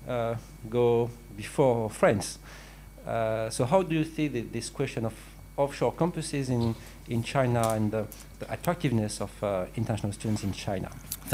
uh, 0.08 0.34
go 0.68 1.10
before 1.36 1.90
France. 1.90 2.38
Uh, 3.06 3.50
so 3.50 3.64
how 3.64 3.82
do 3.82 3.94
you 3.94 4.04
see 4.04 4.28
the, 4.28 4.42
this 4.42 4.70
question 4.70 5.04
of 5.04 5.14
offshore 5.56 5.92
campuses 5.92 6.48
in, 6.48 6.74
in 7.08 7.22
China 7.22 7.68
and 7.70 7.90
the, 7.90 8.06
the 8.38 8.52
attractiveness 8.52 9.20
of 9.20 9.30
uh, 9.42 9.66
international 9.76 10.12
students 10.12 10.44
in 10.44 10.52
China? 10.52 10.90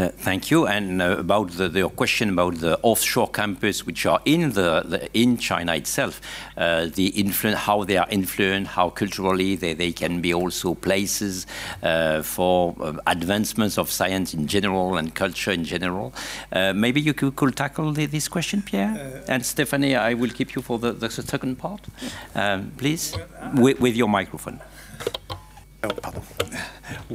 Thank 0.07 0.51
you. 0.51 0.67
And 0.67 1.03
uh, 1.03 1.17
about 1.19 1.51
the, 1.51 1.69
the, 1.69 1.89
question 1.89 2.31
about 2.31 2.57
the 2.57 2.79
offshore 2.83 3.31
campus, 3.31 3.85
which 3.85 4.07
are 4.07 4.21
in 4.25 4.53
the, 4.53 4.83
the 4.85 5.09
in 5.13 5.37
China 5.37 5.75
itself, 5.75 6.21
uh, 6.57 6.87
the 6.87 7.11
how 7.57 7.85
they 7.85 7.97
are 7.97 8.07
influenced, 8.11 8.71
how 8.71 8.91
culturally 8.91 9.57
they, 9.57 9.75
they 9.75 9.93
can 9.93 10.21
be 10.21 10.33
also 10.33 10.75
places 10.75 11.47
uh, 11.83 12.23
for 12.23 12.77
uh, 12.81 12.93
advancements 13.07 13.79
of 13.79 13.91
science 13.91 14.35
in 14.35 14.47
general 14.47 14.97
and 14.97 15.15
culture 15.15 15.51
in 15.51 15.65
general. 15.65 16.15
Uh, 16.53 16.73
maybe 16.73 17.01
you 17.01 17.15
could, 17.15 17.35
could 17.37 17.57
tackle 17.57 17.93
the, 17.93 18.07
this 18.07 18.29
question, 18.29 18.63
Pierre. 18.63 19.23
Uh, 19.27 19.33
and 19.33 19.45
Stephanie, 19.45 19.97
I 19.97 20.15
will 20.15 20.31
keep 20.31 20.55
you 20.55 20.63
for 20.63 20.79
the, 20.79 20.93
the 20.93 21.11
second 21.11 21.57
part, 21.57 21.87
um, 22.35 22.73
please, 22.77 23.17
with, 23.55 23.81
with 23.81 23.97
your 23.97 24.09
microphone. 24.09 24.61
Oh, 25.83 26.23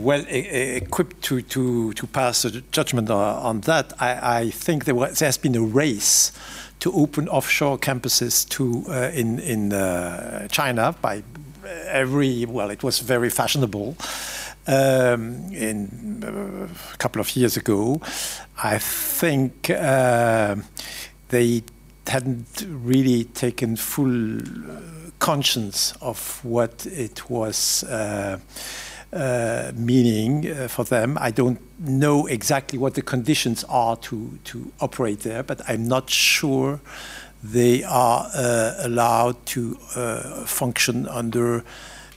well 0.04 0.24
equipped 0.28 1.22
to, 1.24 1.42
to, 1.42 1.94
to 1.94 2.08
pass 2.08 2.46
a 2.46 2.62
judgment 2.72 3.10
on 3.10 3.62
that, 3.62 3.94
I, 4.00 4.40
I 4.40 4.50
think 4.50 4.86
there, 4.86 4.96
was, 4.96 5.20
there 5.20 5.28
has 5.28 5.38
been 5.38 5.56
a 5.56 5.62
race 5.62 6.32
to 6.80 6.92
open 6.94 7.30
offshore 7.30 7.78
campuses 7.78 8.48
to 8.50 8.84
uh, 8.90 9.10
in 9.14 9.40
in 9.40 9.72
uh, 9.72 10.48
China 10.50 10.94
by 11.02 11.24
every 11.88 12.46
well, 12.46 12.70
it 12.70 12.84
was 12.84 13.00
very 13.00 13.30
fashionable. 13.30 13.96
Um, 14.66 15.52
in 15.52 16.24
uh, 16.24 16.68
a 16.94 16.98
couple 16.98 17.22
of 17.22 17.36
years 17.36 17.58
ago, 17.58 18.02
I 18.62 18.80
think 18.80 19.70
uh, 19.70 20.56
they 21.30 21.64
hadn't 22.08 22.66
really 22.68 23.26
taken 23.26 23.76
full 23.78 24.40
conscience 25.20 25.94
of 26.02 26.44
what 26.44 26.86
it 26.86 27.30
was 27.30 27.84
uh, 29.14 29.24
uh, 29.64 29.72
meaning 29.76 30.52
uh, 30.52 30.68
for 30.68 30.84
them. 30.86 31.18
I 31.20 31.32
don't 31.32 31.60
know 31.80 32.28
exactly 32.28 32.80
what 32.80 32.94
the 32.94 33.02
conditions 33.02 33.64
are 33.66 33.96
to, 33.98 34.40
to 34.46 34.72
operate 34.80 35.20
there, 35.20 35.44
but 35.44 35.62
I'm 35.68 35.88
not 35.88 36.10
sure 36.10 36.80
they 37.44 37.84
are 37.84 38.30
uh, 38.34 38.74
allowed 38.80 39.46
to 39.46 39.78
uh, 39.96 40.46
function 40.46 41.08
under 41.08 41.64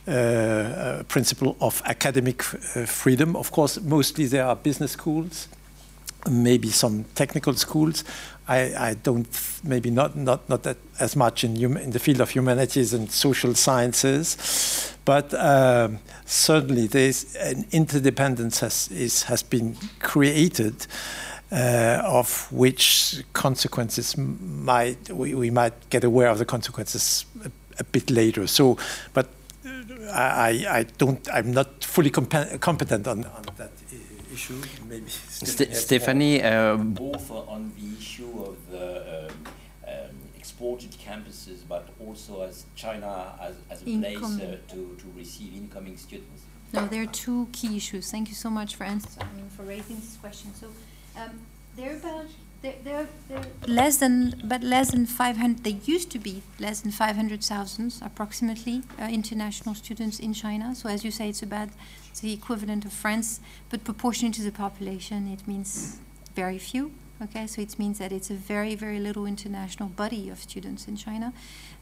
uh, 0.08 1.00
a 1.00 1.04
principle 1.08 1.56
of 1.60 1.82
academic 1.84 2.42
freedom. 2.42 3.36
Of 3.36 3.50
course, 3.50 3.80
mostly 3.80 4.26
there 4.26 4.46
are 4.46 4.56
business 4.56 4.92
schools, 4.92 5.48
maybe 6.30 6.68
some 6.68 7.04
technical 7.14 7.54
schools. 7.54 8.04
I, 8.48 8.90
I 8.90 8.94
don't 8.94 9.28
maybe 9.64 9.90
not 9.90 10.16
not 10.16 10.48
not 10.48 10.62
that 10.62 10.76
as 11.00 11.16
much 11.16 11.42
in, 11.42 11.60
hum, 11.60 11.76
in 11.76 11.90
the 11.90 11.98
field 11.98 12.20
of 12.20 12.30
humanities 12.30 12.92
and 12.94 13.10
social 13.10 13.54
sciences, 13.54 14.94
but 15.04 15.34
um, 15.34 15.98
certainly 16.24 16.86
there's 16.86 17.34
an 17.36 17.66
interdependence 17.72 18.60
has 18.60 18.88
is, 18.90 19.24
has 19.24 19.42
been 19.42 19.76
created. 20.00 20.86
Uh, 21.52 22.02
of 22.04 22.50
which 22.50 23.22
consequences 23.32 24.16
might 24.18 25.08
we, 25.10 25.32
we, 25.32 25.48
might 25.48 25.74
get 25.90 26.02
aware 26.02 26.26
of 26.26 26.38
the 26.38 26.44
consequences 26.44 27.24
a, 27.44 27.50
a 27.78 27.84
bit 27.84 28.10
later. 28.10 28.48
So, 28.48 28.76
but 29.14 29.28
I, 30.12 30.66
I 30.68 30.86
don't 30.98 31.28
I'm 31.32 31.52
not 31.52 31.84
fully 31.84 32.10
competent 32.10 33.06
on, 33.06 33.24
on 33.26 33.44
that 33.58 33.70
issue. 34.32 34.60
Maybe 34.88 35.10
St 35.44 35.74
Stephanie, 35.74 36.42
uh, 36.42 36.76
both 36.76 37.30
on 37.30 37.72
the 37.78 37.98
issue 37.98 38.32
of 38.42 38.56
the 38.70 39.28
um, 39.28 39.46
um, 39.86 40.16
exported 40.36 40.92
campuses, 40.92 41.58
but 41.68 41.88
also 42.00 42.42
as 42.42 42.64
China 42.74 43.34
as, 43.40 43.54
as 43.70 43.82
a 43.82 43.84
place 43.84 44.40
uh, 44.40 44.56
to, 44.68 44.96
to 44.98 45.12
receive 45.14 45.54
incoming 45.54 45.96
students. 45.96 46.42
No, 46.72 46.86
there 46.86 47.02
are 47.02 47.06
two 47.06 47.48
key 47.52 47.76
issues. 47.76 48.10
Thank 48.10 48.28
you 48.28 48.34
so 48.34 48.50
much 48.50 48.76
for 48.76 48.84
answering, 48.84 49.28
I 49.30 49.36
mean, 49.36 49.48
for 49.50 49.62
raising 49.62 49.96
this 49.96 50.16
question. 50.16 50.54
So, 50.54 50.68
um, 51.16 51.40
they're 51.76 51.96
about 51.96 52.26
they're, 52.84 53.08
less 53.66 53.98
than, 53.98 54.40
but 54.44 54.62
less 54.62 54.90
than 54.90 55.06
500. 55.06 55.64
They 55.64 55.78
used 55.84 56.10
to 56.12 56.18
be 56.18 56.42
less 56.58 56.80
than 56.80 56.92
500,000 56.92 57.94
approximately 58.02 58.82
uh, 59.00 59.04
international 59.04 59.74
students 59.74 60.18
in 60.18 60.32
China. 60.32 60.74
So 60.74 60.88
as 60.88 61.04
you 61.04 61.10
say, 61.10 61.28
it's 61.28 61.42
about 61.42 61.68
the 62.20 62.32
equivalent 62.32 62.84
of 62.84 62.92
France, 62.92 63.40
but 63.68 63.84
proportionate 63.84 64.34
to 64.34 64.42
the 64.42 64.52
population, 64.52 65.28
it 65.28 65.46
means 65.46 65.98
very 66.34 66.58
few. 66.58 66.92
Okay, 67.22 67.46
so 67.46 67.62
it 67.62 67.78
means 67.78 67.98
that 67.98 68.12
it's 68.12 68.28
a 68.28 68.34
very, 68.34 68.74
very 68.74 69.00
little 69.00 69.24
international 69.24 69.88
body 69.88 70.28
of 70.28 70.38
students 70.38 70.86
in 70.86 70.96
China, 70.96 71.32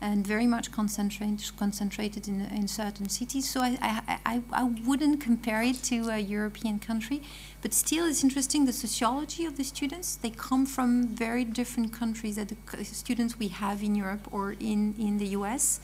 and 0.04 0.26
very 0.26 0.46
much 0.46 0.70
concentrate, 0.70 1.50
concentrated 1.56 2.28
in, 2.28 2.42
in 2.42 2.68
certain 2.68 3.08
cities. 3.08 3.48
So 3.48 3.62
I, 3.62 3.78
I, 3.80 4.18
I, 4.26 4.42
I 4.52 4.64
wouldn't 4.84 5.18
compare 5.18 5.62
it 5.62 5.82
to 5.84 6.10
a 6.10 6.18
European 6.18 6.78
country, 6.78 7.22
but 7.62 7.72
still 7.72 8.04
it's 8.04 8.22
interesting 8.22 8.66
the 8.66 8.72
sociology 8.74 9.46
of 9.46 9.56
the 9.56 9.64
students. 9.64 10.16
They 10.16 10.28
come 10.28 10.66
from 10.66 11.08
very 11.08 11.44
different 11.44 11.94
countries 11.94 12.36
that 12.36 12.48
the 12.48 12.84
students 12.84 13.38
we 13.38 13.48
have 13.48 13.82
in 13.82 13.94
Europe 13.94 14.28
or 14.30 14.52
in, 14.60 14.94
in 14.98 15.16
the 15.16 15.28
US 15.38 15.80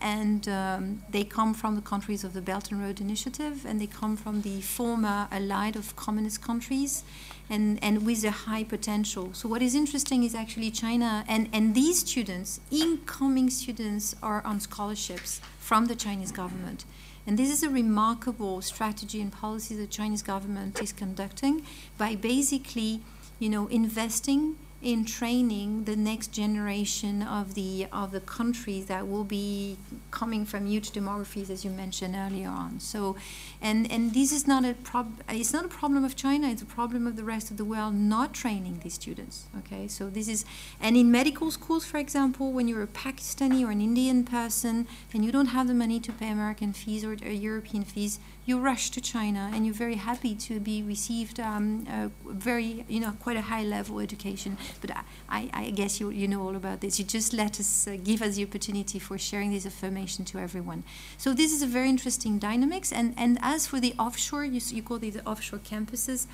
and 0.00 0.48
um, 0.48 1.02
they 1.10 1.24
come 1.24 1.52
from 1.54 1.74
the 1.74 1.82
countries 1.82 2.22
of 2.22 2.32
the 2.32 2.40
Belt 2.40 2.70
and 2.70 2.80
Road 2.80 3.00
Initiative, 3.00 3.66
and 3.66 3.80
they 3.80 3.88
come 3.88 4.16
from 4.16 4.42
the 4.42 4.60
former 4.60 5.26
allied 5.32 5.74
of 5.74 5.96
communist 5.96 6.40
countries, 6.40 7.02
and, 7.50 7.78
and 7.82 8.04
with 8.04 8.24
a 8.24 8.30
high 8.30 8.64
potential. 8.64 9.30
So 9.32 9.48
what 9.48 9.62
is 9.62 9.74
interesting 9.74 10.22
is 10.22 10.34
actually 10.34 10.70
China, 10.70 11.24
and, 11.28 11.48
and 11.52 11.74
these 11.74 12.00
students, 12.00 12.60
incoming 12.70 13.50
students, 13.50 14.14
are 14.22 14.42
on 14.44 14.60
scholarships 14.60 15.40
from 15.58 15.86
the 15.86 15.94
Chinese 15.94 16.32
government. 16.32 16.84
And 17.26 17.38
this 17.38 17.50
is 17.50 17.62
a 17.62 17.68
remarkable 17.68 18.62
strategy 18.62 19.20
and 19.20 19.30
policy 19.30 19.74
the 19.74 19.86
Chinese 19.86 20.22
government 20.22 20.80
is 20.80 20.92
conducting 20.92 21.62
by 21.98 22.14
basically, 22.14 23.00
you 23.38 23.50
know, 23.50 23.66
investing 23.66 24.56
in 24.80 25.04
training 25.04 25.84
the 25.84 25.96
next 25.96 26.28
generation 26.28 27.20
of 27.20 27.54
the 27.54 27.84
of 27.92 28.12
the 28.12 28.20
countries 28.20 28.86
that 28.86 29.08
will 29.08 29.24
be 29.24 29.76
coming 30.12 30.46
from 30.46 30.66
huge 30.66 30.92
demographies 30.92 31.50
as 31.50 31.64
you 31.64 31.70
mentioned 31.70 32.14
earlier 32.14 32.48
on. 32.48 32.78
So 32.78 33.16
and 33.60 33.90
and 33.90 34.14
this 34.14 34.30
is 34.30 34.46
not 34.46 34.64
a 34.64 34.74
prob 34.74 35.20
it's 35.28 35.52
not 35.52 35.64
a 35.64 35.68
problem 35.68 36.04
of 36.04 36.14
China 36.14 36.48
it's 36.48 36.62
a 36.62 36.66
problem 36.66 37.08
of 37.08 37.16
the 37.16 37.24
rest 37.24 37.50
of 37.50 37.56
the 37.56 37.64
world 37.64 37.94
not 37.94 38.32
training 38.32 38.80
these 38.84 38.94
students 38.94 39.46
okay? 39.58 39.88
So 39.88 40.08
this 40.08 40.28
is 40.28 40.44
and 40.80 40.96
in 40.96 41.10
medical 41.10 41.50
schools 41.50 41.84
for 41.84 41.98
example 41.98 42.52
when 42.52 42.68
you're 42.68 42.84
a 42.84 42.86
Pakistani 42.86 43.66
or 43.66 43.72
an 43.72 43.80
Indian 43.80 44.22
person 44.22 44.86
and 45.12 45.24
you 45.24 45.32
don't 45.32 45.46
have 45.46 45.66
the 45.66 45.74
money 45.74 45.98
to 45.98 46.12
pay 46.12 46.30
American 46.30 46.72
fees 46.72 47.04
or, 47.04 47.14
or 47.14 47.32
European 47.32 47.82
fees 47.82 48.20
you 48.48 48.58
rush 48.58 48.88
to 48.90 49.00
China 49.00 49.50
and 49.52 49.66
you're 49.66 49.74
very 49.74 49.96
happy 49.96 50.34
to 50.34 50.58
be 50.58 50.82
received 50.82 51.38
um, 51.38 51.86
very, 52.26 52.84
you 52.88 52.98
know, 52.98 53.12
quite 53.20 53.36
a 53.36 53.42
high 53.42 53.62
level 53.62 54.00
education. 54.00 54.56
But 54.80 54.90
I, 55.28 55.50
I 55.52 55.70
guess 55.70 56.00
you, 56.00 56.08
you 56.08 56.26
know 56.26 56.40
all 56.40 56.56
about 56.56 56.80
this. 56.80 56.98
You 56.98 57.04
just 57.04 57.34
let 57.34 57.60
us, 57.60 57.86
uh, 57.86 57.98
give 58.02 58.22
us 58.22 58.36
the 58.36 58.44
opportunity 58.44 58.98
for 58.98 59.18
sharing 59.18 59.52
this 59.52 59.66
information 59.66 60.24
to 60.26 60.38
everyone. 60.38 60.82
So 61.18 61.34
this 61.34 61.52
is 61.52 61.60
a 61.60 61.66
very 61.66 61.90
interesting 61.90 62.38
dynamics. 62.38 62.90
And, 62.90 63.14
and 63.18 63.38
as 63.42 63.66
for 63.66 63.80
the 63.80 63.94
offshore, 63.98 64.46
you, 64.46 64.60
you 64.68 64.82
call 64.82 64.98
these 64.98 65.18
offshore 65.26 65.58
campuses, 65.58 66.26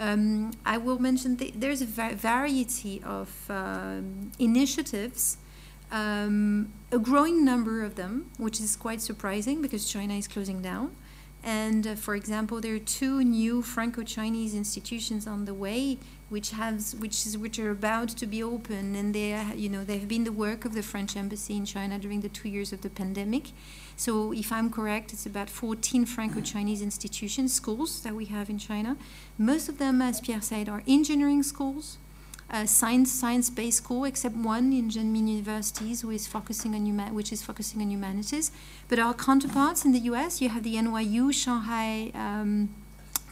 um, 0.00 0.52
I 0.64 0.78
will 0.78 0.98
mention 0.98 1.36
th 1.36 1.52
there's 1.54 1.82
a 1.82 1.86
va 1.86 2.08
variety 2.14 3.02
of 3.18 3.28
um, 3.50 4.30
initiatives 4.38 5.36
um, 5.90 6.72
a 6.92 6.98
growing 6.98 7.44
number 7.44 7.82
of 7.82 7.94
them, 7.94 8.30
which 8.36 8.60
is 8.60 8.76
quite 8.76 9.00
surprising 9.00 9.62
because 9.62 9.90
China 9.90 10.14
is 10.14 10.28
closing 10.28 10.60
down. 10.62 10.94
And 11.42 11.86
uh, 11.86 11.94
for 11.94 12.14
example, 12.14 12.60
there 12.60 12.74
are 12.74 12.80
two 12.80 13.22
new 13.22 13.62
Franco 13.62 14.02
Chinese 14.02 14.54
institutions 14.54 15.26
on 15.26 15.44
the 15.44 15.54
way 15.54 15.98
which 16.28 16.50
has 16.50 16.94
which 16.96 17.26
is 17.26 17.38
which 17.38 17.58
are 17.58 17.70
about 17.70 18.08
to 18.10 18.26
be 18.26 18.42
open, 18.42 18.94
and 18.94 19.14
they 19.14 19.32
are, 19.32 19.54
you 19.54 19.68
know 19.68 19.82
they've 19.82 20.08
been 20.08 20.24
the 20.24 20.32
work 20.32 20.64
of 20.64 20.74
the 20.74 20.82
French 20.82 21.16
embassy 21.16 21.56
in 21.56 21.64
China 21.64 21.98
during 21.98 22.20
the 22.20 22.28
two 22.28 22.48
years 22.48 22.72
of 22.72 22.82
the 22.82 22.90
pandemic. 22.90 23.52
So 23.96 24.32
if 24.32 24.52
I'm 24.52 24.70
correct, 24.70 25.12
it's 25.12 25.26
about 25.26 25.50
14 25.50 26.06
Franco-Chinese 26.06 26.82
institutions, 26.82 27.52
schools 27.52 28.02
that 28.02 28.14
we 28.14 28.26
have 28.26 28.48
in 28.48 28.58
China. 28.58 28.96
Most 29.36 29.68
of 29.68 29.78
them, 29.78 30.00
as 30.00 30.20
Pierre 30.20 30.40
said, 30.40 30.68
are 30.68 30.84
engineering 30.86 31.42
schools, 31.42 31.98
science 32.66 33.12
science-based 33.12 33.78
school, 33.78 34.04
except 34.04 34.36
one 34.36 34.72
in 34.72 34.88
Renmin 34.90 35.28
universities, 35.28 36.00
who 36.00 36.10
is 36.10 36.26
focusing 36.26 36.74
on 36.74 36.86
huma- 36.86 37.12
which 37.12 37.32
is 37.32 37.42
focusing 37.42 37.82
on 37.82 37.90
humanities. 37.90 38.50
But 38.88 38.98
our 38.98 39.14
counterparts 39.14 39.84
in 39.84 39.92
the 39.92 40.00
U.S., 40.10 40.40
you 40.40 40.48
have 40.48 40.62
the 40.62 40.74
NYU 40.76 41.32
Shanghai 41.32 42.10
um, 42.14 42.70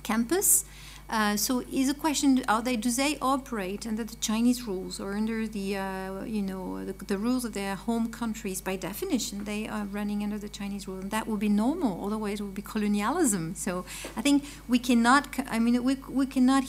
campus. 0.02 0.64
Uh, 1.09 1.37
so 1.37 1.62
is 1.73 1.89
a 1.89 1.95
question: 1.95 2.43
Are 2.49 2.61
they 2.61 2.74
do 2.74 2.91
they 2.91 3.16
operate 3.23 3.87
under 3.87 4.03
the 4.03 4.16
Chinese 4.16 4.66
rules 4.66 4.99
or 4.99 5.12
under 5.12 5.47
the 5.47 5.77
uh, 5.77 6.24
you 6.24 6.43
know 6.43 6.85
the, 6.85 6.93
the, 7.05 7.16
rules 7.16 7.45
of 7.45 7.53
their 7.53 7.77
home 7.77 8.09
countries? 8.09 8.61
By 8.61 8.74
definition, 8.74 9.45
they 9.45 9.69
are 9.69 9.85
running 9.85 10.24
under 10.24 10.37
the 10.37 10.49
Chinese 10.49 10.89
rule, 10.89 10.99
and 10.99 11.12
that 11.12 11.28
would 11.28 11.39
be 11.39 11.49
normal. 11.49 12.07
Otherwise, 12.07 12.41
it 12.41 12.43
would 12.43 12.55
be 12.55 12.62
colonialism. 12.62 13.55
So 13.55 13.85
I 14.16 14.23
think 14.23 14.45
we 14.66 14.81
cannot. 14.81 15.28
I 15.49 15.61
mean, 15.61 15.83
we 15.85 15.95
we 16.09 16.27
cannot 16.27 16.65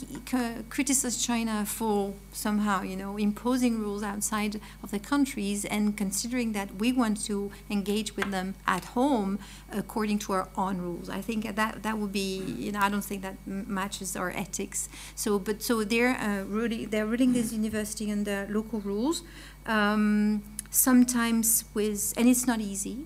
criticize 0.70 1.18
China 1.18 1.66
for 1.66 2.14
somehow 2.32 2.84
you 2.84 2.96
know 2.96 3.18
imposing 3.18 3.80
rules 3.80 4.04
outside 4.04 4.62
of 4.84 4.92
the 4.92 5.00
countries 5.00 5.66
and 5.66 5.98
considering 5.98 6.52
that 6.52 6.76
we 6.76 6.92
want 6.92 7.26
to 7.26 7.52
engage 7.72 8.16
with 8.16 8.30
them 8.30 8.54
at 8.68 8.86
home 8.98 9.40
according 9.72 10.20
to 10.20 10.34
our 10.34 10.48
own 10.56 10.78
rules. 10.78 11.10
I 11.10 11.22
think 11.22 11.56
that 11.56 11.82
that 11.82 11.98
would 11.98 12.12
be 12.12 12.38
you 12.38 12.72
know 12.72 12.80
I 12.80 12.90
don't 12.90 13.04
think 13.04 13.24
that 13.24 13.36
matches 13.48 14.16
our 14.16 14.27
ethics. 14.32 14.90
So, 15.16 15.40
but 15.40 15.62
so 15.62 15.84
they're 15.84 16.16
uh, 16.18 16.44
ruling, 16.44 16.90
they're 16.90 17.06
ruling 17.06 17.34
this 17.34 17.52
university 17.52 18.12
under 18.12 18.48
local 18.50 18.80
rules. 18.80 19.24
Um, 19.66 20.44
sometimes 20.70 21.66
with, 21.74 22.14
and 22.18 22.28
it's 22.28 22.48
not 22.48 22.60
easy. 22.60 23.06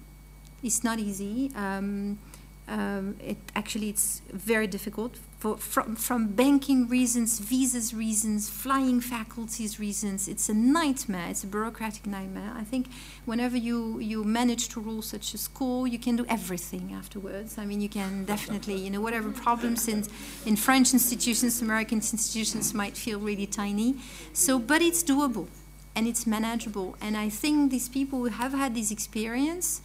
It's 0.64 0.84
not 0.84 1.00
easy. 1.00 1.52
Um, 1.56 2.20
um, 2.68 3.16
it 3.20 3.38
actually 3.56 3.90
it's 3.90 4.22
very 4.32 4.68
difficult 4.68 5.18
for, 5.42 5.58
from, 5.58 5.96
from 5.96 6.28
banking 6.28 6.88
reasons, 6.88 7.40
visas 7.40 7.96
reasons, 7.96 8.48
flying 8.48 9.02
faculties 9.02 9.80
reasons. 9.80 10.28
It's 10.28 10.50
a 10.50 10.54
nightmare. 10.54 11.30
It's 11.32 11.44
a 11.44 11.48
bureaucratic 11.48 12.06
nightmare. 12.06 12.54
I 12.56 12.64
think 12.64 12.86
whenever 13.26 13.58
you, 13.58 13.98
you 13.98 14.24
manage 14.24 14.70
to 14.70 14.80
rule 14.80 15.02
such 15.02 15.34
a 15.34 15.40
school, 15.40 15.88
you 15.88 15.98
can 15.98 16.16
do 16.16 16.28
everything 16.30 16.94
afterwards. 16.94 17.58
I 17.58 17.66
mean, 17.66 17.82
you 17.82 17.90
can 17.90 18.24
definitely, 18.24 18.76
you 18.76 18.92
know, 18.92 19.02
whatever 19.02 19.32
problems 19.32 19.88
in, 19.88 20.06
in 20.46 20.56
French 20.56 20.94
institutions, 20.94 21.60
American 21.60 21.98
institutions 21.98 22.76
might 22.76 22.96
feel 22.96 23.20
really 23.20 23.48
tiny. 23.48 23.96
So, 24.34 24.60
but 24.60 24.84
it's 24.84 25.04
doable 25.04 25.48
and 25.96 26.08
it's 26.08 26.28
manageable. 26.28 26.98
And 27.02 27.18
I 27.18 27.30
think 27.30 27.72
these 27.72 27.90
people 27.90 28.20
who 28.20 28.26
have 28.26 28.54
had 28.54 28.76
this 28.76 28.92
experience, 28.92 29.82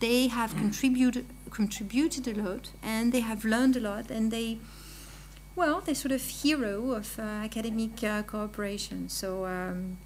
they 0.00 0.26
have 0.26 0.54
contributed 0.54 1.24
contributed 1.50 2.28
a 2.28 2.34
lot 2.42 2.72
and 2.82 3.10
they 3.10 3.20
have 3.20 3.42
learned 3.42 3.74
a 3.74 3.80
lot 3.80 4.10
and 4.10 4.30
they 4.30 4.58
well, 5.58 5.80
they're 5.80 5.94
sort 5.94 6.12
of 6.12 6.22
hero 6.22 6.92
of 6.92 7.18
uh, 7.18 7.22
academic 7.22 8.02
uh, 8.04 8.22
cooperation. 8.22 9.08
So, 9.08 9.44
um, 9.44 9.98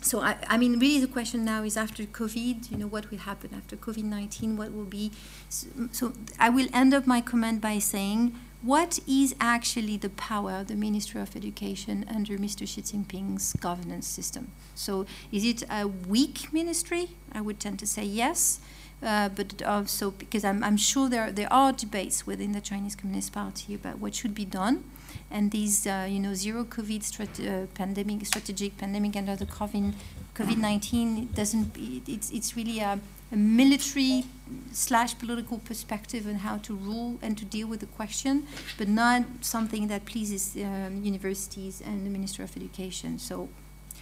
so 0.00 0.20
I, 0.20 0.36
I, 0.46 0.56
mean, 0.56 0.78
really, 0.78 1.00
the 1.00 1.08
question 1.08 1.44
now 1.44 1.64
is 1.64 1.76
after 1.76 2.04
COVID, 2.04 2.70
you 2.70 2.76
know, 2.76 2.86
what 2.86 3.10
will 3.10 3.18
happen 3.18 3.50
after 3.52 3.76
COVID 3.76 4.04
nineteen? 4.04 4.56
What 4.56 4.72
will 4.72 4.84
be? 4.84 5.10
So, 5.48 5.66
so, 5.90 6.12
I 6.38 6.48
will 6.50 6.68
end 6.72 6.94
up 6.94 7.04
my 7.04 7.20
comment 7.20 7.60
by 7.60 7.80
saying, 7.80 8.32
what 8.62 9.00
is 9.08 9.34
actually 9.40 9.96
the 9.96 10.10
power 10.10 10.52
of 10.52 10.68
the 10.68 10.76
Ministry 10.76 11.20
of 11.20 11.34
Education 11.34 12.04
under 12.08 12.38
Mr. 12.38 12.66
Xi 12.66 12.82
Jinping's 12.82 13.54
governance 13.54 14.06
system? 14.06 14.52
So, 14.76 15.04
is 15.32 15.44
it 15.44 15.64
a 15.68 15.88
weak 15.88 16.52
ministry? 16.52 17.08
I 17.32 17.40
would 17.40 17.58
tend 17.58 17.80
to 17.80 17.86
say 17.88 18.04
yes. 18.04 18.60
Uh, 19.02 19.28
but 19.28 19.60
also 19.64 20.12
because 20.12 20.44
I'm, 20.44 20.62
I'm, 20.62 20.76
sure 20.76 21.08
there, 21.08 21.32
there 21.32 21.52
are 21.52 21.72
debates 21.72 22.24
within 22.24 22.52
the 22.52 22.60
Chinese 22.60 22.94
Communist 22.94 23.32
Party 23.32 23.74
about 23.74 23.98
what 23.98 24.14
should 24.14 24.32
be 24.32 24.44
done. 24.44 24.84
And 25.32 25.50
these, 25.50 25.86
uh, 25.86 26.06
you 26.08 26.20
know, 26.20 26.34
zero 26.34 26.64
COVID 26.64 27.00
strat- 27.00 27.40
uh, 27.40 27.66
pandemic, 27.74 28.26
strategic 28.26 28.76
pandemic 28.76 29.16
under 29.16 29.34
the 29.34 29.46
COVID, 29.46 29.94
COVID-19 30.34 31.34
doesn't, 31.34 31.74
it's, 32.06 32.30
it's 32.30 32.54
really 32.54 32.80
a, 32.80 33.00
a 33.32 33.36
military 33.36 34.24
slash 34.72 35.18
political 35.18 35.58
perspective 35.58 36.26
on 36.26 36.34
how 36.34 36.58
to 36.58 36.74
rule 36.74 37.18
and 37.22 37.38
to 37.38 37.46
deal 37.46 37.66
with 37.66 37.80
the 37.80 37.86
question, 37.86 38.46
but 38.76 38.88
not 38.88 39.22
something 39.40 39.88
that 39.88 40.04
pleases 40.04 40.54
um, 40.56 41.02
universities 41.02 41.80
and 41.80 42.04
the 42.04 42.10
Minister 42.10 42.42
of 42.42 42.54
Education. 42.54 43.18
So 43.18 43.48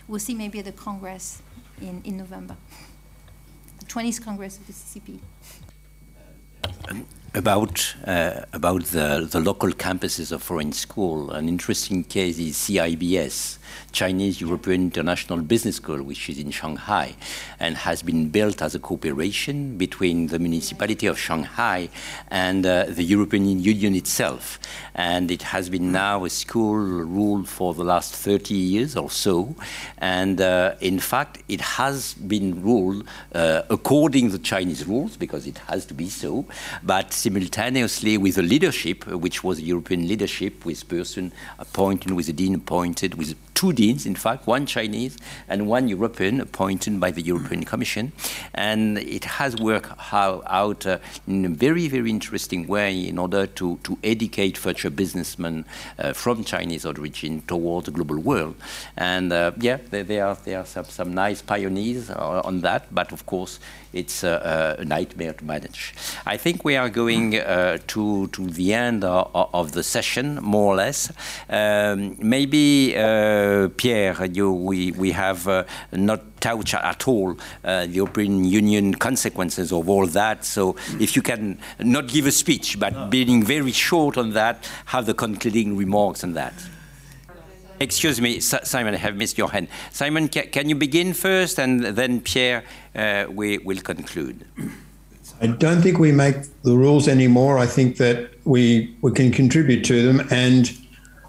we'll 0.09 0.19
see 0.19 0.35
maybe 0.35 0.59
at 0.59 0.65
the 0.65 0.73
Congress 0.73 1.43
in, 1.81 2.03
in 2.05 2.17
November. 2.17 2.57
the 3.79 3.87
20th 3.87 4.25
Congress 4.25 4.59
of 4.59 4.67
the 4.67 4.73
CCP. 4.73 5.21
About 7.33 7.95
uh, 8.07 8.41
about 8.53 8.87
the, 8.87 9.29
the 9.31 9.39
local 9.39 9.71
campuses 9.71 10.33
of 10.33 10.43
foreign 10.43 10.73
school, 10.73 11.31
an 11.31 11.49
interesting 11.49 12.03
case 12.03 12.41
is 12.41 12.57
CEIBS, 12.57 13.59
Chinese 13.93 14.41
European 14.41 14.83
International 14.83 15.41
Business 15.41 15.77
School, 15.77 16.03
which 16.03 16.29
is 16.29 16.39
in 16.39 16.51
Shanghai, 16.51 17.15
and 17.59 17.77
has 17.77 18.03
been 18.03 18.29
built 18.29 18.63
as 18.63 18.75
a 18.75 18.79
cooperation 18.79 19.77
between 19.77 20.29
the 20.29 20.39
municipality 20.39 21.07
of 21.07 21.19
Shanghai 21.19 21.89
and 22.31 22.67
uh, 22.67 22.85
the 22.89 23.03
European 23.03 23.61
Union 23.61 23.95
itself. 23.95 24.59
And 24.95 25.31
it 25.31 25.43
has 25.43 25.69
been 25.69 25.93
now 25.93 26.25
a 26.25 26.31
school 26.31 26.77
ruled 26.77 27.49
for 27.49 27.75
the 27.75 27.85
last 27.85 28.15
30 28.15 28.55
years 28.55 28.97
or 28.97 29.11
so. 29.11 29.55
And 29.99 30.41
uh, 30.41 30.75
in 30.81 31.01
fact, 31.01 31.43
it 31.49 31.61
has 31.61 32.15
been 32.15 32.63
ruled 32.63 33.07
uh, 33.35 33.63
according 33.71 34.31
to 34.31 34.39
the 34.39 34.45
Chinese 34.45 34.87
rules, 34.87 35.17
because 35.17 35.47
it 35.47 35.59
has 35.69 35.87
to 35.87 35.95
be 35.95 36.09
so, 36.09 36.47
but 36.83 37.13
simultaneously 37.13 38.19
with 38.19 38.37
the 38.37 38.43
leadership, 38.43 39.07
which 39.07 39.45
was 39.45 39.61
European 39.61 40.07
leadership, 40.09 40.65
with 40.65 40.89
person 40.89 41.33
appointed, 41.59 42.13
with 42.13 42.29
a 42.29 42.33
dean 42.33 42.55
appointed, 42.55 43.15
with 43.15 43.35
two 43.55 43.73
deans, 43.73 44.07
in 44.07 44.15
fact, 44.15 44.47
one 44.47 44.67
Chinese 44.67 45.17
and 45.49 45.67
one 45.67 45.89
European 45.89 46.41
appointed 46.41 46.99
by 47.01 47.11
the 47.11 47.23
European 47.23 47.65
Commission. 47.65 48.13
And 48.55 48.99
it 48.99 49.25
has 49.25 49.57
worked 49.57 49.93
out 50.13 50.87
uh, 50.87 50.99
in 51.27 51.45
a 51.45 51.49
very, 51.49 51.89
very 51.89 52.11
interesting 52.11 52.67
way 52.67 53.09
in 53.09 53.19
order 53.19 53.47
to, 53.47 53.79
to 53.85 53.99
educate 54.03 54.57
future 54.57 54.91
businessmen 54.91 55.65
uh, 55.99 56.13
from 56.13 56.45
Chinese 56.45 56.85
origin 56.87 57.43
towards 57.43 57.87
the 57.87 57.93
global 57.93 58.19
world. 58.19 58.57
And 58.97 59.33
uh, 59.33 59.53
yeah, 59.59 59.79
there, 59.91 60.05
there, 60.05 60.27
are, 60.27 60.37
there 60.45 60.59
are 60.59 60.67
some, 60.67 60.87
some 60.87 61.15
nice 61.15 61.43
pioneers 61.43 62.11
on 62.11 62.61
that, 62.63 62.95
but 62.95 63.13
of 63.13 63.27
course, 63.27 63.61
it's 63.93 64.23
a, 64.23 64.77
a, 64.79 64.85
nightmare 64.85 65.33
to 65.33 65.45
manage. 65.45 65.95
I 66.27 66.37
think 66.37 66.65
we 66.65 66.77
are 66.77 66.89
going 66.89 67.37
uh, 67.37 67.79
to, 67.89 68.29
to 68.29 68.47
the 68.47 68.75
end 68.75 69.05
of, 69.05 69.31
of, 69.35 69.73
the 69.73 69.83
session, 69.83 70.37
more 70.43 70.75
or 70.75 70.77
less. 70.77 71.13
Um, 71.49 72.17
maybe, 72.21 72.95
uh, 72.97 73.69
Pierre, 73.77 74.25
you, 74.27 74.53
we, 74.53 74.93
we 74.93 75.13
have 75.13 75.47
uh, 75.49 75.65
not 75.93 76.41
touched 76.41 76.75
at 76.75 77.07
all 77.07 77.37
uh, 77.65 77.87
the 77.87 77.93
European 77.93 78.45
Union 78.45 78.95
consequences 78.95 79.73
of 79.73 79.89
all 79.89 80.07
that. 80.07 80.45
So 80.45 80.77
if 80.99 81.17
you 81.17 81.23
can 81.23 81.59
not 81.79 82.09
give 82.09 82.27
a 82.27 82.33
speech, 82.33 82.79
but 82.79 82.93
no. 82.93 83.07
being 83.09 83.43
very 83.43 83.73
short 83.73 84.17
on 84.17 84.31
that, 84.33 84.69
have 84.87 85.07
the 85.07 85.15
concluding 85.15 85.77
remarks 85.77 86.25
on 86.25 86.35
that. 86.35 86.55
Excuse 87.81 88.21
me, 88.21 88.41
Simon, 88.41 88.93
I 88.93 88.99
have 88.99 89.17
missed 89.17 89.39
your 89.39 89.51
hand. 89.51 89.69
Simon, 89.91 90.29
ca 90.29 90.43
can 90.43 90.69
you 90.69 90.75
begin 90.75 91.15
first, 91.15 91.59
and 91.59 91.83
then 91.83 92.21
Pierre, 92.21 92.63
uh, 92.95 93.25
we 93.31 93.57
will 93.57 93.81
conclude. 93.81 94.45
I 95.41 95.47
don't 95.47 95.81
think 95.81 95.99
we 95.99 96.13
make 96.13 96.37
the 96.63 96.77
rules 96.77 97.09
anymore. 97.09 97.57
I 97.57 97.65
think 97.65 97.97
that 97.97 98.33
we 98.45 98.95
we 99.01 99.13
can 99.13 99.33
contribute 99.33 99.83
to 99.87 100.03
them, 100.07 100.29
and 100.31 100.71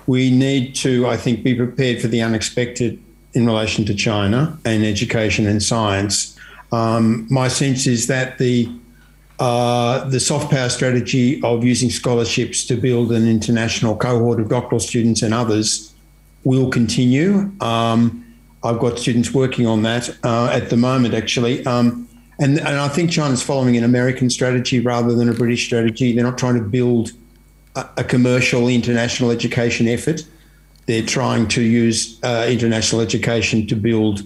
we 0.07 0.29
need 0.29 0.75
to, 0.83 1.07
I 1.07 1.15
think, 1.15 1.41
be 1.41 1.55
prepared 1.55 2.01
for 2.01 2.09
the 2.09 2.21
unexpected 2.21 3.01
in 3.33 3.45
relation 3.45 3.85
to 3.85 3.95
China 3.95 4.59
and 4.65 4.83
education 4.83 5.47
and 5.47 5.63
science. 5.63 6.37
Um, 6.73 7.27
my 7.29 7.47
sense 7.47 7.87
is 7.87 8.07
that 8.07 8.39
the 8.39 8.69
uh, 9.39 10.03
the 10.09 10.19
soft 10.19 10.51
power 10.51 10.67
strategy 10.67 11.41
of 11.43 11.63
using 11.63 11.89
scholarships 11.89 12.65
to 12.65 12.75
build 12.75 13.13
an 13.13 13.25
international 13.25 13.95
cohort 13.95 14.41
of 14.41 14.49
doctoral 14.49 14.81
students 14.81 15.21
and 15.21 15.33
others 15.33 15.90
will 16.43 16.69
continue. 16.69 17.51
Um, 17.61 18.25
I've 18.63 18.79
got 18.79 18.99
students 18.99 19.33
working 19.33 19.65
on 19.65 19.81
that 19.83 20.09
uh, 20.23 20.49
at 20.51 20.69
the 20.69 20.77
moment, 20.77 21.13
actually. 21.13 21.65
Um, 21.65 22.07
and, 22.39 22.59
and 22.59 22.79
I 22.79 22.87
think 22.87 23.11
China's 23.11 23.41
following 23.41 23.77
an 23.77 23.83
American 23.83 24.29
strategy 24.29 24.79
rather 24.79 25.13
than 25.15 25.29
a 25.29 25.33
British 25.33 25.65
strategy. 25.65 26.13
They're 26.13 26.23
not 26.23 26.37
trying 26.37 26.55
to 26.55 26.61
build 26.61 27.11
a, 27.75 27.87
a 27.97 28.03
commercial 28.03 28.67
international 28.67 29.31
education 29.31 29.87
effort. 29.87 30.23
They're 30.87 31.05
trying 31.05 31.47
to 31.49 31.61
use 31.61 32.19
uh, 32.23 32.47
international 32.49 33.01
education 33.01 33.67
to 33.67 33.75
build 33.75 34.21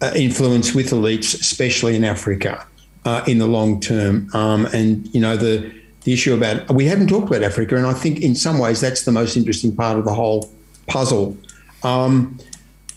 uh, 0.00 0.12
influence 0.16 0.74
with 0.74 0.90
elites, 0.90 1.38
especially 1.38 1.96
in 1.96 2.04
Africa, 2.04 2.66
uh, 3.04 3.22
in 3.26 3.38
the 3.38 3.46
long 3.46 3.80
term. 3.80 4.28
Um, 4.34 4.66
and, 4.66 5.06
you 5.14 5.20
know, 5.20 5.36
the, 5.36 5.72
the 6.04 6.12
issue 6.12 6.34
about, 6.34 6.70
we 6.72 6.86
haven't 6.86 7.08
talked 7.08 7.28
about 7.28 7.42
Africa, 7.42 7.76
and 7.76 7.86
I 7.86 7.92
think 7.92 8.20
in 8.20 8.34
some 8.34 8.58
ways 8.58 8.80
that's 8.80 9.04
the 9.04 9.12
most 9.12 9.36
interesting 9.36 9.76
part 9.76 9.98
of 9.98 10.04
the 10.04 10.14
whole 10.14 10.50
puzzle. 10.86 11.36
Um, 11.82 12.38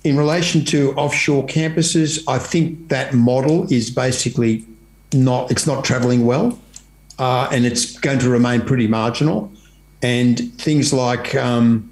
in 0.03 0.18
relation 0.18 0.64
to 0.66 0.94
offshore 0.94 1.45
campuses, 1.48 2.24
I 2.28 2.38
think 2.38 2.90
that 2.90 3.14
model 3.14 3.72
is 3.72 3.90
basically 3.90 4.64
not 5.14 5.49
it's 5.52 5.66
not 5.66 5.84
travelling 5.84 6.26
well, 6.26 6.60
uh, 7.18 7.49
and 7.52 7.66
it's 7.66 7.98
going 7.99 8.20
to 8.20 8.30
remain 8.30 8.62
pretty 8.62 8.88
marginal. 8.88 9.52
And 10.02 10.53
things 10.62 10.94
like 10.94 11.34
um, 11.34 11.90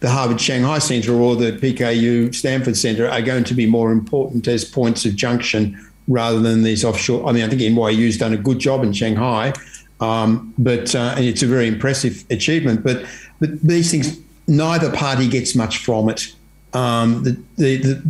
the 0.00 0.10
Harvard 0.10 0.40
Shanghai 0.40 0.78
Centre 0.78 1.14
or 1.14 1.36
the 1.36 1.52
PKU 1.52 2.34
Stanford 2.34 2.76
Centre 2.76 3.08
are 3.08 3.22
going 3.22 3.44
to 3.44 3.54
be 3.54 3.66
more 3.66 3.90
important 3.92 4.46
as 4.46 4.64
points 4.64 5.06
of 5.06 5.16
junction 5.16 5.78
rather 6.06 6.40
than 6.40 6.62
these 6.62 6.84
offshore. 6.84 7.26
I 7.28 7.32
mean, 7.32 7.44
I 7.44 7.48
think 7.48 7.60
NYU's 7.60 8.18
done 8.18 8.32
a 8.32 8.36
good 8.36 8.58
job 8.58 8.82
in 8.82 8.92
Shanghai, 8.92 9.52
um, 10.00 10.52
but 10.58 10.94
uh, 10.94 11.14
and 11.16 11.24
it's 11.24 11.42
a 11.42 11.46
very 11.46 11.66
impressive 11.66 12.24
achievement. 12.30 12.82
But 12.84 13.04
but 13.40 13.60
these 13.62 13.90
things, 13.90 14.18
neither 14.48 14.90
party 14.90 15.28
gets 15.28 15.54
much 15.54 15.78
from 15.78 16.08
it. 16.08 16.34
Um, 16.72 17.22
the, 17.22 17.40
the, 17.56 17.76
the 17.76 18.02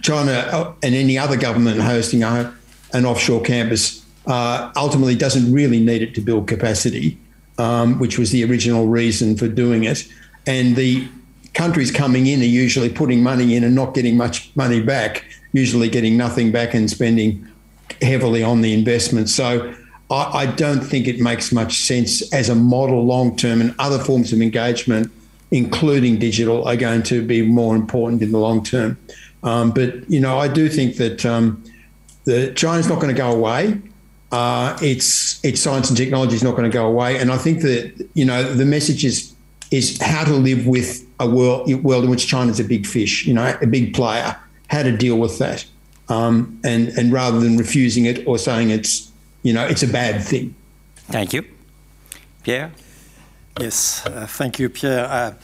China 0.00 0.74
and 0.82 0.94
any 0.94 1.18
other 1.18 1.36
government 1.36 1.80
hosting 1.80 2.22
a, 2.22 2.54
an 2.92 3.04
offshore 3.04 3.42
campus 3.42 4.04
uh, 4.26 4.72
ultimately 4.76 5.16
doesn't 5.16 5.52
really 5.52 5.80
need 5.80 6.02
it 6.02 6.14
to 6.14 6.20
build 6.20 6.46
capacity, 6.48 7.18
um, 7.58 7.98
which 7.98 8.18
was 8.18 8.30
the 8.30 8.44
original 8.44 8.86
reason 8.86 9.36
for 9.36 9.48
doing 9.48 9.84
it. 9.84 10.08
And 10.46 10.76
the 10.76 11.08
countries 11.54 11.90
coming 11.90 12.26
in 12.26 12.40
are 12.40 12.44
usually 12.44 12.88
putting 12.88 13.22
money 13.22 13.54
in 13.54 13.64
and 13.64 13.74
not 13.74 13.94
getting 13.94 14.16
much 14.16 14.50
money 14.56 14.80
back, 14.80 15.24
usually 15.52 15.88
getting 15.88 16.16
nothing 16.16 16.50
back 16.50 16.74
and 16.74 16.90
spending 16.90 17.46
heavily 18.00 18.42
on 18.42 18.62
the 18.62 18.72
investment. 18.72 19.28
So 19.28 19.74
I, 20.10 20.42
I 20.42 20.46
don't 20.46 20.80
think 20.80 21.06
it 21.06 21.20
makes 21.20 21.52
much 21.52 21.80
sense 21.80 22.32
as 22.32 22.48
a 22.48 22.54
model 22.54 23.04
long 23.04 23.36
term, 23.36 23.60
and 23.60 23.74
other 23.78 23.98
forms 23.98 24.32
of 24.32 24.40
engagement, 24.40 25.12
including 25.52 26.18
digital, 26.18 26.66
are 26.66 26.76
going 26.76 27.02
to 27.04 27.24
be 27.24 27.42
more 27.42 27.76
important 27.76 28.22
in 28.22 28.32
the 28.32 28.38
long 28.38 28.64
term. 28.64 28.98
Um, 29.44 29.70
but 29.70 30.10
you 30.10 30.18
know, 30.18 30.38
I 30.38 30.48
do 30.48 30.68
think 30.68 30.96
that 30.96 31.24
um, 31.24 31.62
the 32.24 32.52
China's 32.54 32.88
not 32.88 32.96
going 32.96 33.14
to 33.14 33.18
go 33.18 33.30
away. 33.30 33.80
Uh, 34.32 34.76
its 34.80 35.44
its 35.44 35.60
science 35.60 35.90
and 35.90 35.96
technology 35.96 36.34
is 36.34 36.42
not 36.42 36.52
going 36.52 36.68
to 36.68 36.74
go 36.74 36.86
away, 36.86 37.18
and 37.18 37.30
I 37.30 37.36
think 37.36 37.60
that 37.60 38.08
you 38.14 38.24
know 38.24 38.42
the 38.42 38.64
message 38.64 39.04
is 39.04 39.34
is 39.70 40.00
how 40.00 40.24
to 40.24 40.32
live 40.32 40.66
with 40.66 41.06
a 41.20 41.28
world 41.28 41.70
world 41.84 42.04
in 42.04 42.10
which 42.10 42.26
China's 42.26 42.58
a 42.58 42.64
big 42.64 42.86
fish, 42.86 43.26
you 43.26 43.34
know, 43.34 43.56
a 43.60 43.66
big 43.66 43.94
player. 43.94 44.36
How 44.68 44.82
to 44.82 44.96
deal 44.96 45.18
with 45.18 45.38
that, 45.38 45.66
um, 46.08 46.58
and 46.64 46.88
and 46.90 47.12
rather 47.12 47.38
than 47.40 47.58
refusing 47.58 48.06
it 48.06 48.26
or 48.26 48.38
saying 48.38 48.70
it's 48.70 49.12
you 49.42 49.52
know 49.52 49.66
it's 49.66 49.82
a 49.82 49.88
bad 49.88 50.22
thing. 50.22 50.54
Thank 50.96 51.34
you, 51.34 51.44
Pierre. 52.42 52.72
Yes, 53.60 54.06
uh, 54.06 54.26
thank 54.26 54.58
you, 54.58 54.70
Pierre. 54.70 55.04
Uh, 55.04 55.34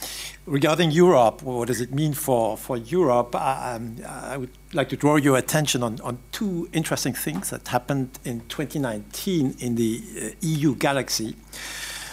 regarding 0.46 0.90
Europe, 0.90 1.42
what 1.42 1.68
does 1.68 1.82
it 1.82 1.92
mean 1.92 2.14
for, 2.14 2.56
for 2.56 2.78
Europe? 2.78 3.36
I, 3.36 3.74
um, 3.74 3.96
I, 4.06 4.38
would 4.38 4.50
like 4.72 4.88
to 4.88 4.96
draw 4.96 5.16
your 5.16 5.36
attention 5.36 5.82
on, 5.82 6.00
on 6.00 6.18
two 6.32 6.70
interesting 6.72 7.12
things 7.12 7.50
that 7.50 7.68
happened 7.68 8.18
in 8.24 8.40
2019 8.48 9.56
in 9.58 9.74
the 9.74 10.02
uh, 10.16 10.28
EU 10.40 10.74
galaxy. 10.74 11.36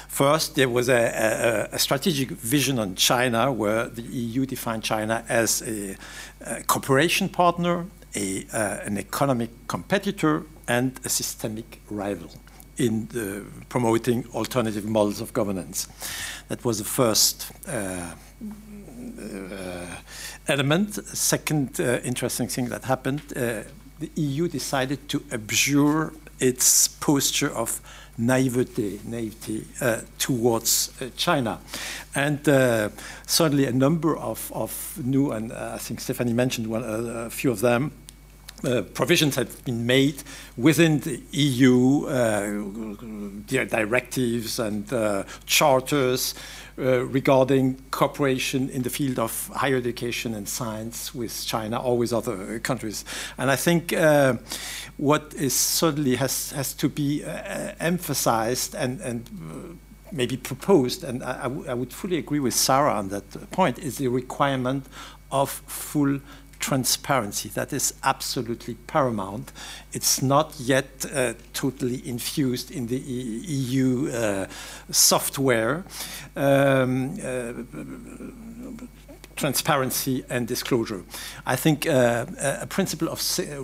First, 0.09 0.55
there 0.55 0.69
was 0.69 0.89
a, 0.89 1.69
a, 1.71 1.75
a, 1.75 1.79
strategic 1.79 2.29
vision 2.29 2.77
on 2.77 2.95
China 2.95 3.51
where 3.51 3.87
the 3.87 4.01
EU 4.01 4.45
defined 4.45 4.83
China 4.83 5.23
as 5.29 5.61
a, 5.61 5.95
a 6.41 6.63
cooperation 6.63 7.29
partner, 7.29 7.85
a, 8.15 8.45
uh, 8.51 8.79
an 8.83 8.97
economic 8.97 9.49
competitor, 9.67 10.43
and 10.67 10.99
a 11.05 11.09
systemic 11.09 11.81
rival 11.89 12.31
in 12.77 13.07
promoting 13.69 14.25
alternative 14.33 14.85
models 14.85 15.21
of 15.21 15.33
governance. 15.33 15.87
That 16.47 16.63
was 16.63 16.77
the 16.77 16.83
first 16.83 17.51
uh, 17.67 18.11
uh, 19.19 19.85
element. 20.47 20.93
Second 20.93 21.79
uh, 21.79 21.99
interesting 22.03 22.47
thing 22.47 22.69
that 22.69 22.83
happened, 22.83 23.21
uh, 23.35 23.63
the 23.99 24.11
EU 24.15 24.47
decided 24.47 25.07
to 25.09 25.23
abjure 25.31 26.13
its 26.39 26.87
posture 26.87 27.49
of 27.49 27.81
naivety, 28.17 28.99
naivety 29.05 29.65
uh, 29.81 30.01
towards 30.17 30.91
uh, 31.01 31.09
China. 31.17 31.59
And 32.13 32.47
uh, 32.47 32.89
certainly 33.25 33.65
a 33.65 33.73
number 33.73 34.17
of, 34.17 34.51
of 34.53 34.99
new, 35.03 35.31
and 35.31 35.51
uh, 35.51 35.71
I 35.75 35.77
think 35.77 35.99
Stephanie 35.99 36.33
mentioned 36.33 36.67
one, 36.67 36.83
uh, 36.83 37.25
a 37.25 37.29
few 37.29 37.51
of 37.51 37.61
them, 37.61 37.91
uh, 38.63 38.81
provisions 38.93 39.35
have 39.35 39.63
been 39.65 39.85
made 39.85 40.23
within 40.57 40.99
the 41.01 41.21
EU, 41.31 42.05
uh, 42.05 43.65
directives 43.65 44.59
and 44.59 44.91
uh, 44.93 45.23
charters 45.45 46.33
regarding 46.77 47.77
cooperation 47.91 48.69
in 48.69 48.81
the 48.81 48.89
field 48.89 49.17
of 49.17 49.47
higher 49.55 49.77
education 49.77 50.33
and 50.33 50.49
science 50.49 51.15
with 51.15 51.45
China 51.45 51.81
or 51.81 51.97
with 51.97 52.11
other 52.11 52.59
countries. 52.59 53.05
And 53.37 53.49
I 53.49 53.55
think 53.55 53.93
what 54.97 55.33
is 55.35 55.53
certainly 55.53 56.15
has, 56.15 56.51
has 56.51 56.73
to 56.73 56.89
be 56.89 57.23
emphasized 57.79 58.75
and, 58.75 58.99
and 58.99 59.79
maybe 60.11 60.35
proposed, 60.35 61.05
and 61.05 61.23
I, 61.23 61.45
I 61.67 61.73
would 61.73 61.93
fully 61.93 62.17
agree 62.17 62.39
with 62.39 62.53
Sarah 62.53 62.93
on 62.93 63.07
that 63.07 63.51
point, 63.51 63.79
is 63.79 63.97
the 63.97 64.09
requirement 64.09 64.85
of 65.31 65.49
full 65.49 66.19
transparency. 66.59 67.49
That 67.49 67.73
is 67.73 67.93
absolutely 68.03 68.75
paramount. 68.87 69.51
It's 69.93 70.21
not 70.21 70.55
yet 70.59 71.05
uh, 71.13 71.33
totally 71.53 72.07
infused 72.07 72.71
in 72.71 72.87
the 72.87 72.97
EU 72.97 74.09
uh, 74.11 74.47
software. 74.91 75.83
Um, 76.35 77.17
uh, 77.23 77.53
transparency 79.35 80.23
and 80.29 80.47
disclosure. 80.47 81.03
I 81.45 81.55
think 81.55 81.85
uh, 81.85 82.25
a 82.61 82.67
principle 82.67 83.09
of 83.09 83.19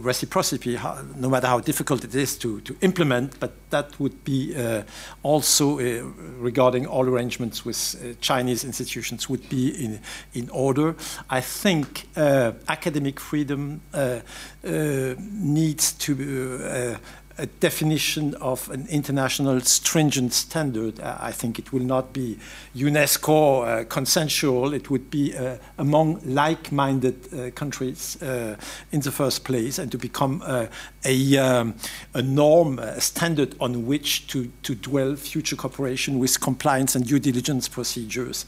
reciprocity, 0.06 0.77
no 1.15 1.30
matter 1.30 1.48
how 1.48 1.60
difficult 1.60 2.03
it 2.03 2.14
is 2.15 2.38
to, 2.39 2.61
to 2.61 2.76
implement, 2.81 3.39
but 3.39 3.52
that 3.69 3.99
would 3.99 4.23
be 4.23 4.53
uh, 4.56 4.84
also 5.23 5.80
uh, 5.80 6.03
regarding 6.39 6.85
all 6.88 7.07
arrangements 7.07 7.65
with 7.65 7.95
uh, 7.95 8.14
Chinese 8.19 8.64
institutions 8.64 9.30
would 9.30 9.48
be 9.49 9.69
in, 9.69 9.99
in 10.34 10.49
order. 10.49 10.95
I 11.30 11.41
think 11.41 12.07
uh, 12.15 12.52
academic 12.68 13.19
freedom 13.19 13.81
uh, 13.93 14.19
needs 14.64 15.93
to 15.93 16.98
a 17.38 17.45
definition 17.45 18.36
of 18.36 18.70
an 18.70 18.88
international 18.90 19.60
stringent 19.62 20.34
standard. 20.34 20.99
Uh, 20.99 21.18
I 21.20 21.32
think 21.32 21.60
it 21.60 21.74
will 21.74 21.84
not 21.84 22.14
be 22.14 22.38
UNESCO 22.76 23.66
uh, 23.66 23.86
consensual. 23.86 24.74
It 24.74 24.90
would 24.90 25.10
be 25.10 25.36
uh, 25.36 25.58
among 25.78 26.22
like-minded 26.26 27.34
uh, 27.34 27.52
countries 27.52 28.22
uh, 28.22 28.56
in 28.91 29.02
the 29.02 29.12
first 29.12 29.44
place, 29.44 29.80
and 29.80 29.91
to 29.91 29.98
become 29.98 30.41
uh, 30.45 30.68
a, 31.06 31.38
um, 31.38 31.76
a 32.14 32.22
norm, 32.22 32.80
a 32.80 33.02
standard 33.02 33.56
on 33.60 33.86
which 33.86 34.28
to, 34.28 34.52
to 34.64 34.76
dwell 34.76 35.16
future 35.16 35.56
cooperation 35.56 36.20
with 36.20 36.40
compliance 36.40 36.95
and 36.95 37.08
due 37.08 37.20
diligence 37.20 37.68
procedures. 37.68 38.45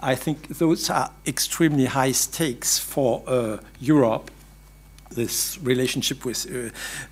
I 0.00 0.14
think 0.14 0.48
those 0.58 0.90
are 0.90 1.10
extremely 1.26 1.86
high 1.86 2.12
stakes 2.12 2.78
for 2.78 3.60
Europe 3.80 4.30
this 5.10 5.58
relationship 5.62 6.24
with 6.24 6.46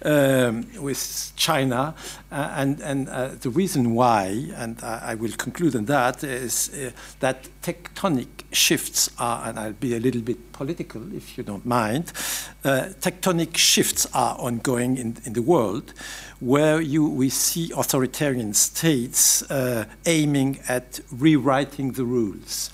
uh, 0.05 0.09
um, 0.09 0.67
with 0.81 1.33
China, 1.37 1.95
uh, 2.33 2.53
and 2.57 2.81
and 2.81 3.09
uh, 3.09 3.29
the 3.41 3.51
reason 3.51 3.95
why, 3.95 4.51
and 4.57 4.83
I, 4.83 5.13
I, 5.13 5.15
will 5.15 5.33
conclude 5.37 5.77
on 5.77 5.85
that, 5.87 6.25
is 6.25 6.71
uh, 6.75 6.91
that 7.21 7.49
tectonic 7.63 8.29
shifts 8.53 9.11
are, 9.19 9.49
and 9.49 9.59
I'll 9.59 9.73
be 9.73 9.95
a 9.95 10.01
little 10.01 10.23
bit 10.23 10.53
political 10.53 11.03
if 11.15 11.39
you 11.39 11.45
don't 11.45 11.65
mind. 11.65 12.13
Uh, 12.65 12.89
tectonic 13.01 13.57
shifts 13.57 14.07
are 14.15 14.37
ongoing 14.39 14.97
in, 14.97 15.17
in 15.25 15.35
the 15.35 15.43
world, 15.43 15.93
where 16.41 16.81
you 16.81 17.07
we 17.07 17.29
see 17.29 17.71
authoritarian 17.77 18.55
states 18.55 19.43
uh, 19.51 19.85
aiming 20.07 20.59
at 20.67 21.01
rewriting 21.13 21.93
the 21.93 22.05
rules 22.05 22.71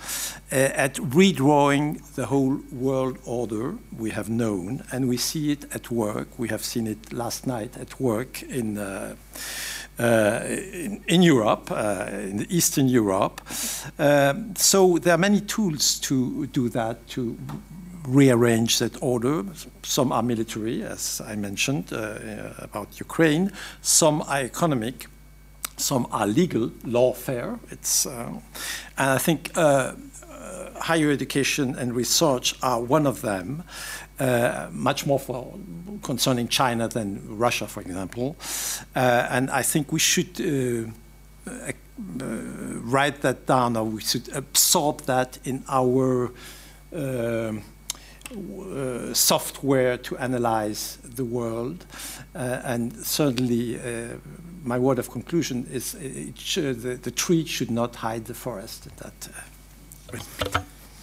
uh, 0.53 0.57
at 0.75 0.95
redrawing 0.95 2.01
the 2.15 2.27
whole 2.27 2.61
world 2.73 3.19
order 3.25 3.77
we 3.97 4.11
have 4.11 4.29
known, 4.29 4.83
and 4.93 5.09
we 5.09 5.17
see 5.17 5.53
it 5.53 5.65
at 5.75 5.91
work. 5.91 6.39
We 6.39 6.49
have 6.49 6.65
seen 6.65 6.87
it 6.87 7.12
last 7.12 7.47
night 7.47 7.77
at 7.77 8.01
work 8.01 8.43
in. 8.43 8.79
Uh, 8.79 9.17
uh, 9.99 10.41
in, 10.49 11.05
in, 11.09 11.23
Europe, 11.23 11.71
uh, 11.71 12.07
in 12.11 12.47
Eastern 12.49 12.89
Europe. 12.89 13.43
Um, 13.99 14.57
so 14.57 14.97
there 14.97 15.12
are 15.12 15.19
many 15.19 15.43
tools 15.43 15.99
to 15.99 16.47
do 16.47 16.71
that, 16.71 17.07
to 17.09 17.37
rearrange 18.11 18.78
that 18.78 19.01
order. 19.03 19.45
Some 19.82 20.12
are 20.12 20.23
military, 20.23 20.82
as 20.82 21.20
I 21.24 21.37
mentioned 21.37 21.93
uh, 21.93 22.55
about 22.59 22.99
Ukraine. 22.99 23.53
Some 23.82 24.23
are 24.23 24.41
economic. 24.41 25.07
Some 25.77 26.07
are 26.11 26.27
legal, 26.27 26.69
lawfare. 26.85 27.59
It's, 27.70 28.07
uh, 28.07 28.32
and 28.99 29.11
I 29.11 29.19
think 29.19 29.51
uh, 29.57 29.93
higher 30.81 31.11
education 31.11 31.77
and 31.77 31.95
research 31.95 32.55
are 32.62 32.81
one 32.81 33.07
of 33.07 33.23
them, 33.23 33.62
uh, 34.19 34.69
much 34.73 35.07
more 35.07 35.19
for 35.19 35.59
concerning 36.03 36.49
China 36.49 36.89
than 36.89 37.23
Russia, 37.39 37.66
for 37.66 37.81
example. 37.81 38.37
Uh, 38.95 39.27
and 39.31 39.51
I 39.51 39.62
think 39.62 39.93
we 39.93 40.01
should 40.01 40.41
uh, 40.41 40.91
uh 41.47 41.73
write 42.95 43.20
that 43.20 43.47
down, 43.47 43.77
or 43.77 43.85
we 43.85 44.01
should 44.01 44.28
absorb 44.35 45.03
that 45.03 45.39
in 45.45 45.65
our 45.69 46.32
uh, 48.31 49.12
software 49.15 49.97
to 49.98 50.16
analyze 50.19 50.98
the 51.02 51.24
world. 51.24 51.85
Uh, 52.35 52.61
and 52.65 52.94
certainly, 52.97 53.78
uh, 53.81 54.16
my 54.62 54.78
word 54.78 54.98
of 54.98 55.11
conclusion 55.11 55.66
is 55.70 55.97
should, 56.36 56.82
the, 56.82 56.94
the, 56.94 57.11
tree 57.11 57.44
should 57.44 57.70
not 57.70 57.97
hide 57.97 58.27
the 58.27 58.35
forest. 58.35 58.89
That, 58.98 59.28
uh, 60.15 60.61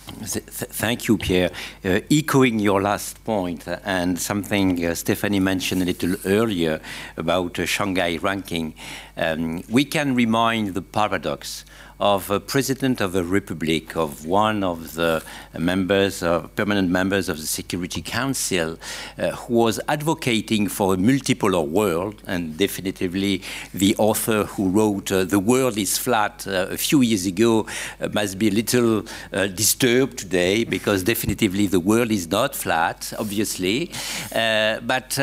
Thank 0.09 1.07
you, 1.07 1.17
Pierre. 1.17 1.51
Uh, 1.83 1.99
echoing 2.09 2.59
your 2.59 2.81
last 2.81 3.23
point 3.25 3.67
uh, 3.67 3.79
and 3.83 4.17
something 4.17 4.85
uh, 4.85 4.95
Stephanie 4.95 5.41
mentioned 5.41 5.81
a 5.81 5.85
little 5.85 6.15
earlier 6.25 6.79
about 7.17 7.57
Shanghai 7.67 8.17
ranking, 8.21 8.73
um, 9.17 9.63
we 9.69 9.83
can 9.83 10.15
remind 10.15 10.75
the 10.75 10.81
paradox 10.81 11.65
of 11.99 12.29
a 12.29 12.39
president 12.39 13.01
of 13.01 13.15
a 13.15 13.23
republic, 13.23 13.95
of 13.95 14.25
one 14.25 14.63
of 14.63 14.93
the 14.93 15.23
members, 15.57 16.21
of 16.21 16.55
permanent 16.55 16.89
members 16.89 17.27
of 17.27 17.37
the 17.37 17.47
Security 17.47 18.01
Council, 18.01 18.77
uh, 19.17 19.31
who 19.31 19.55
was 19.55 19.79
advocating 19.87 20.67
for 20.67 20.93
a 20.93 20.97
multipolar 20.97 21.67
world, 21.67 22.21
and 22.27 22.57
definitively 22.57 23.41
the 23.73 23.95
author 23.97 24.45
who 24.45 24.69
wrote 24.69 25.11
uh, 25.11 25.23
"The 25.23 25.39
World 25.39 25.77
Is 25.77 25.97
Flat" 25.97 26.45
uh, 26.47 26.67
a 26.69 26.77
few 26.77 27.01
years 27.01 27.25
ago 27.25 27.65
uh, 27.99 28.09
must 28.13 28.37
be 28.37 28.49
a 28.49 28.51
little 28.51 29.03
uh, 29.33 29.47
disturbed 29.47 30.19
today 30.19 30.63
because 30.63 31.03
definitively 31.03 31.65
the 31.65 31.79
world 31.79 32.11
is 32.11 32.29
not 32.29 32.55
flat, 32.55 33.11
obviously. 33.17 33.91
Uh, 34.35 34.79
but 34.81 35.17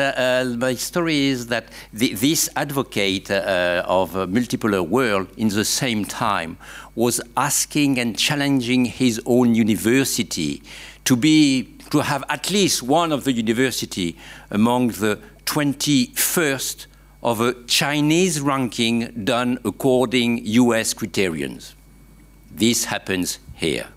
my 0.57 0.75
story 0.75 1.27
is 1.27 1.47
that 1.47 1.69
the, 1.93 2.13
this 2.15 2.49
advocate 2.55 3.31
of 3.31 4.15
a 4.15 4.27
multipolar 4.27 4.85
world, 4.85 5.27
in 5.37 5.47
the 5.49 5.63
same 5.63 6.03
time, 6.03 6.57
was 6.95 7.21
asking 7.35 7.99
and 7.99 8.17
challenging 8.17 8.85
his 8.85 9.21
own 9.25 9.53
university 9.53 10.63
to 11.03 11.15
be 11.15 11.71
to 11.91 11.99
have 11.99 12.23
at 12.29 12.49
least 12.49 12.81
one 12.81 13.11
of 13.11 13.25
the 13.25 13.31
university 13.31 14.17
among 14.49 14.87
the 14.87 15.19
21st 15.45 16.87
of 17.21 17.41
a 17.41 17.53
Chinese 17.65 18.41
ranking 18.41 19.23
done 19.23 19.59
according 19.65 20.45
US 20.45 20.93
criterions. 20.93 21.75
This 22.51 22.85
happens 22.85 23.39
here. 23.55 23.87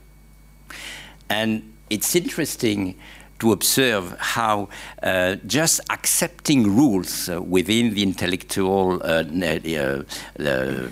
And 1.30 1.74
it's 1.90 2.14
interesting 2.16 2.98
to 3.38 3.52
observe 3.52 4.16
how 4.18 4.68
uh, 5.02 5.36
just 5.46 5.80
accepting 5.90 6.76
rules 6.76 7.28
uh, 7.28 7.40
within 7.40 7.94
the 7.94 8.02
intellectual 8.02 9.00
uh, 9.02 9.22
uh, 9.22 10.02
uh, 10.40 10.88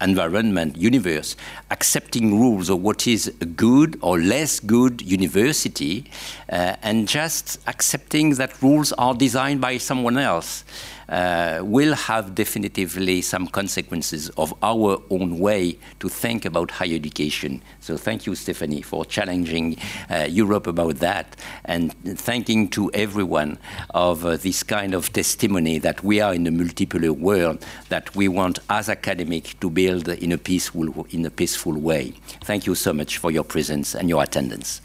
environment, 0.00 0.76
universe, 0.76 1.36
accepting 1.70 2.38
rules 2.40 2.68
of 2.68 2.80
what 2.80 3.06
is 3.06 3.28
a 3.40 3.44
good 3.44 3.98
or 4.02 4.18
less 4.18 4.60
good 4.60 5.02
university, 5.02 6.10
and 6.48 7.08
just 7.08 7.58
accepting 7.66 8.34
that 8.34 8.62
rules 8.62 8.92
are 8.92 9.14
designed 9.14 9.60
by 9.60 9.78
someone 9.78 10.18
else 10.18 10.64
uh, 11.08 11.60
will 11.62 11.94
have 11.94 12.34
definitively 12.34 13.22
some 13.22 13.46
consequences 13.46 14.28
of 14.30 14.54
our 14.62 15.02
own 15.10 15.38
way 15.38 15.78
to 16.00 16.08
think 16.08 16.44
about 16.44 16.70
higher 16.70 16.94
education. 16.94 17.62
So 17.80 17.96
thank 17.96 18.26
you, 18.26 18.34
Stephanie, 18.34 18.82
for 18.82 19.04
challenging 19.04 19.78
uh, 20.10 20.26
Europe 20.28 20.66
about 20.66 20.96
that, 20.96 21.36
and 21.64 21.94
thanking 22.18 22.68
to 22.70 22.90
everyone 22.92 23.58
of 23.90 24.24
uh, 24.24 24.36
this 24.36 24.62
kind 24.62 24.94
of 24.94 25.12
testimony 25.12 25.78
that 25.78 26.02
we 26.02 26.20
are 26.20 26.34
in 26.34 26.46
a 26.46 26.50
multipolar 26.50 27.10
world 27.10 27.64
that 27.88 28.14
we 28.16 28.28
want 28.28 28.58
as 28.68 28.88
academics 28.88 29.54
to 29.54 29.70
build 29.70 30.08
in 30.08 30.32
a 30.32 30.38
peaceful 30.38 31.06
in 31.10 31.24
a 31.26 31.30
peaceful 31.30 31.74
way. 31.74 32.12
Thank 32.44 32.66
you 32.66 32.74
so 32.74 32.92
much 32.92 33.18
for 33.18 33.30
your 33.30 33.44
presence 33.44 33.94
and 33.94 34.08
your 34.08 34.22
attendance. 34.22 34.80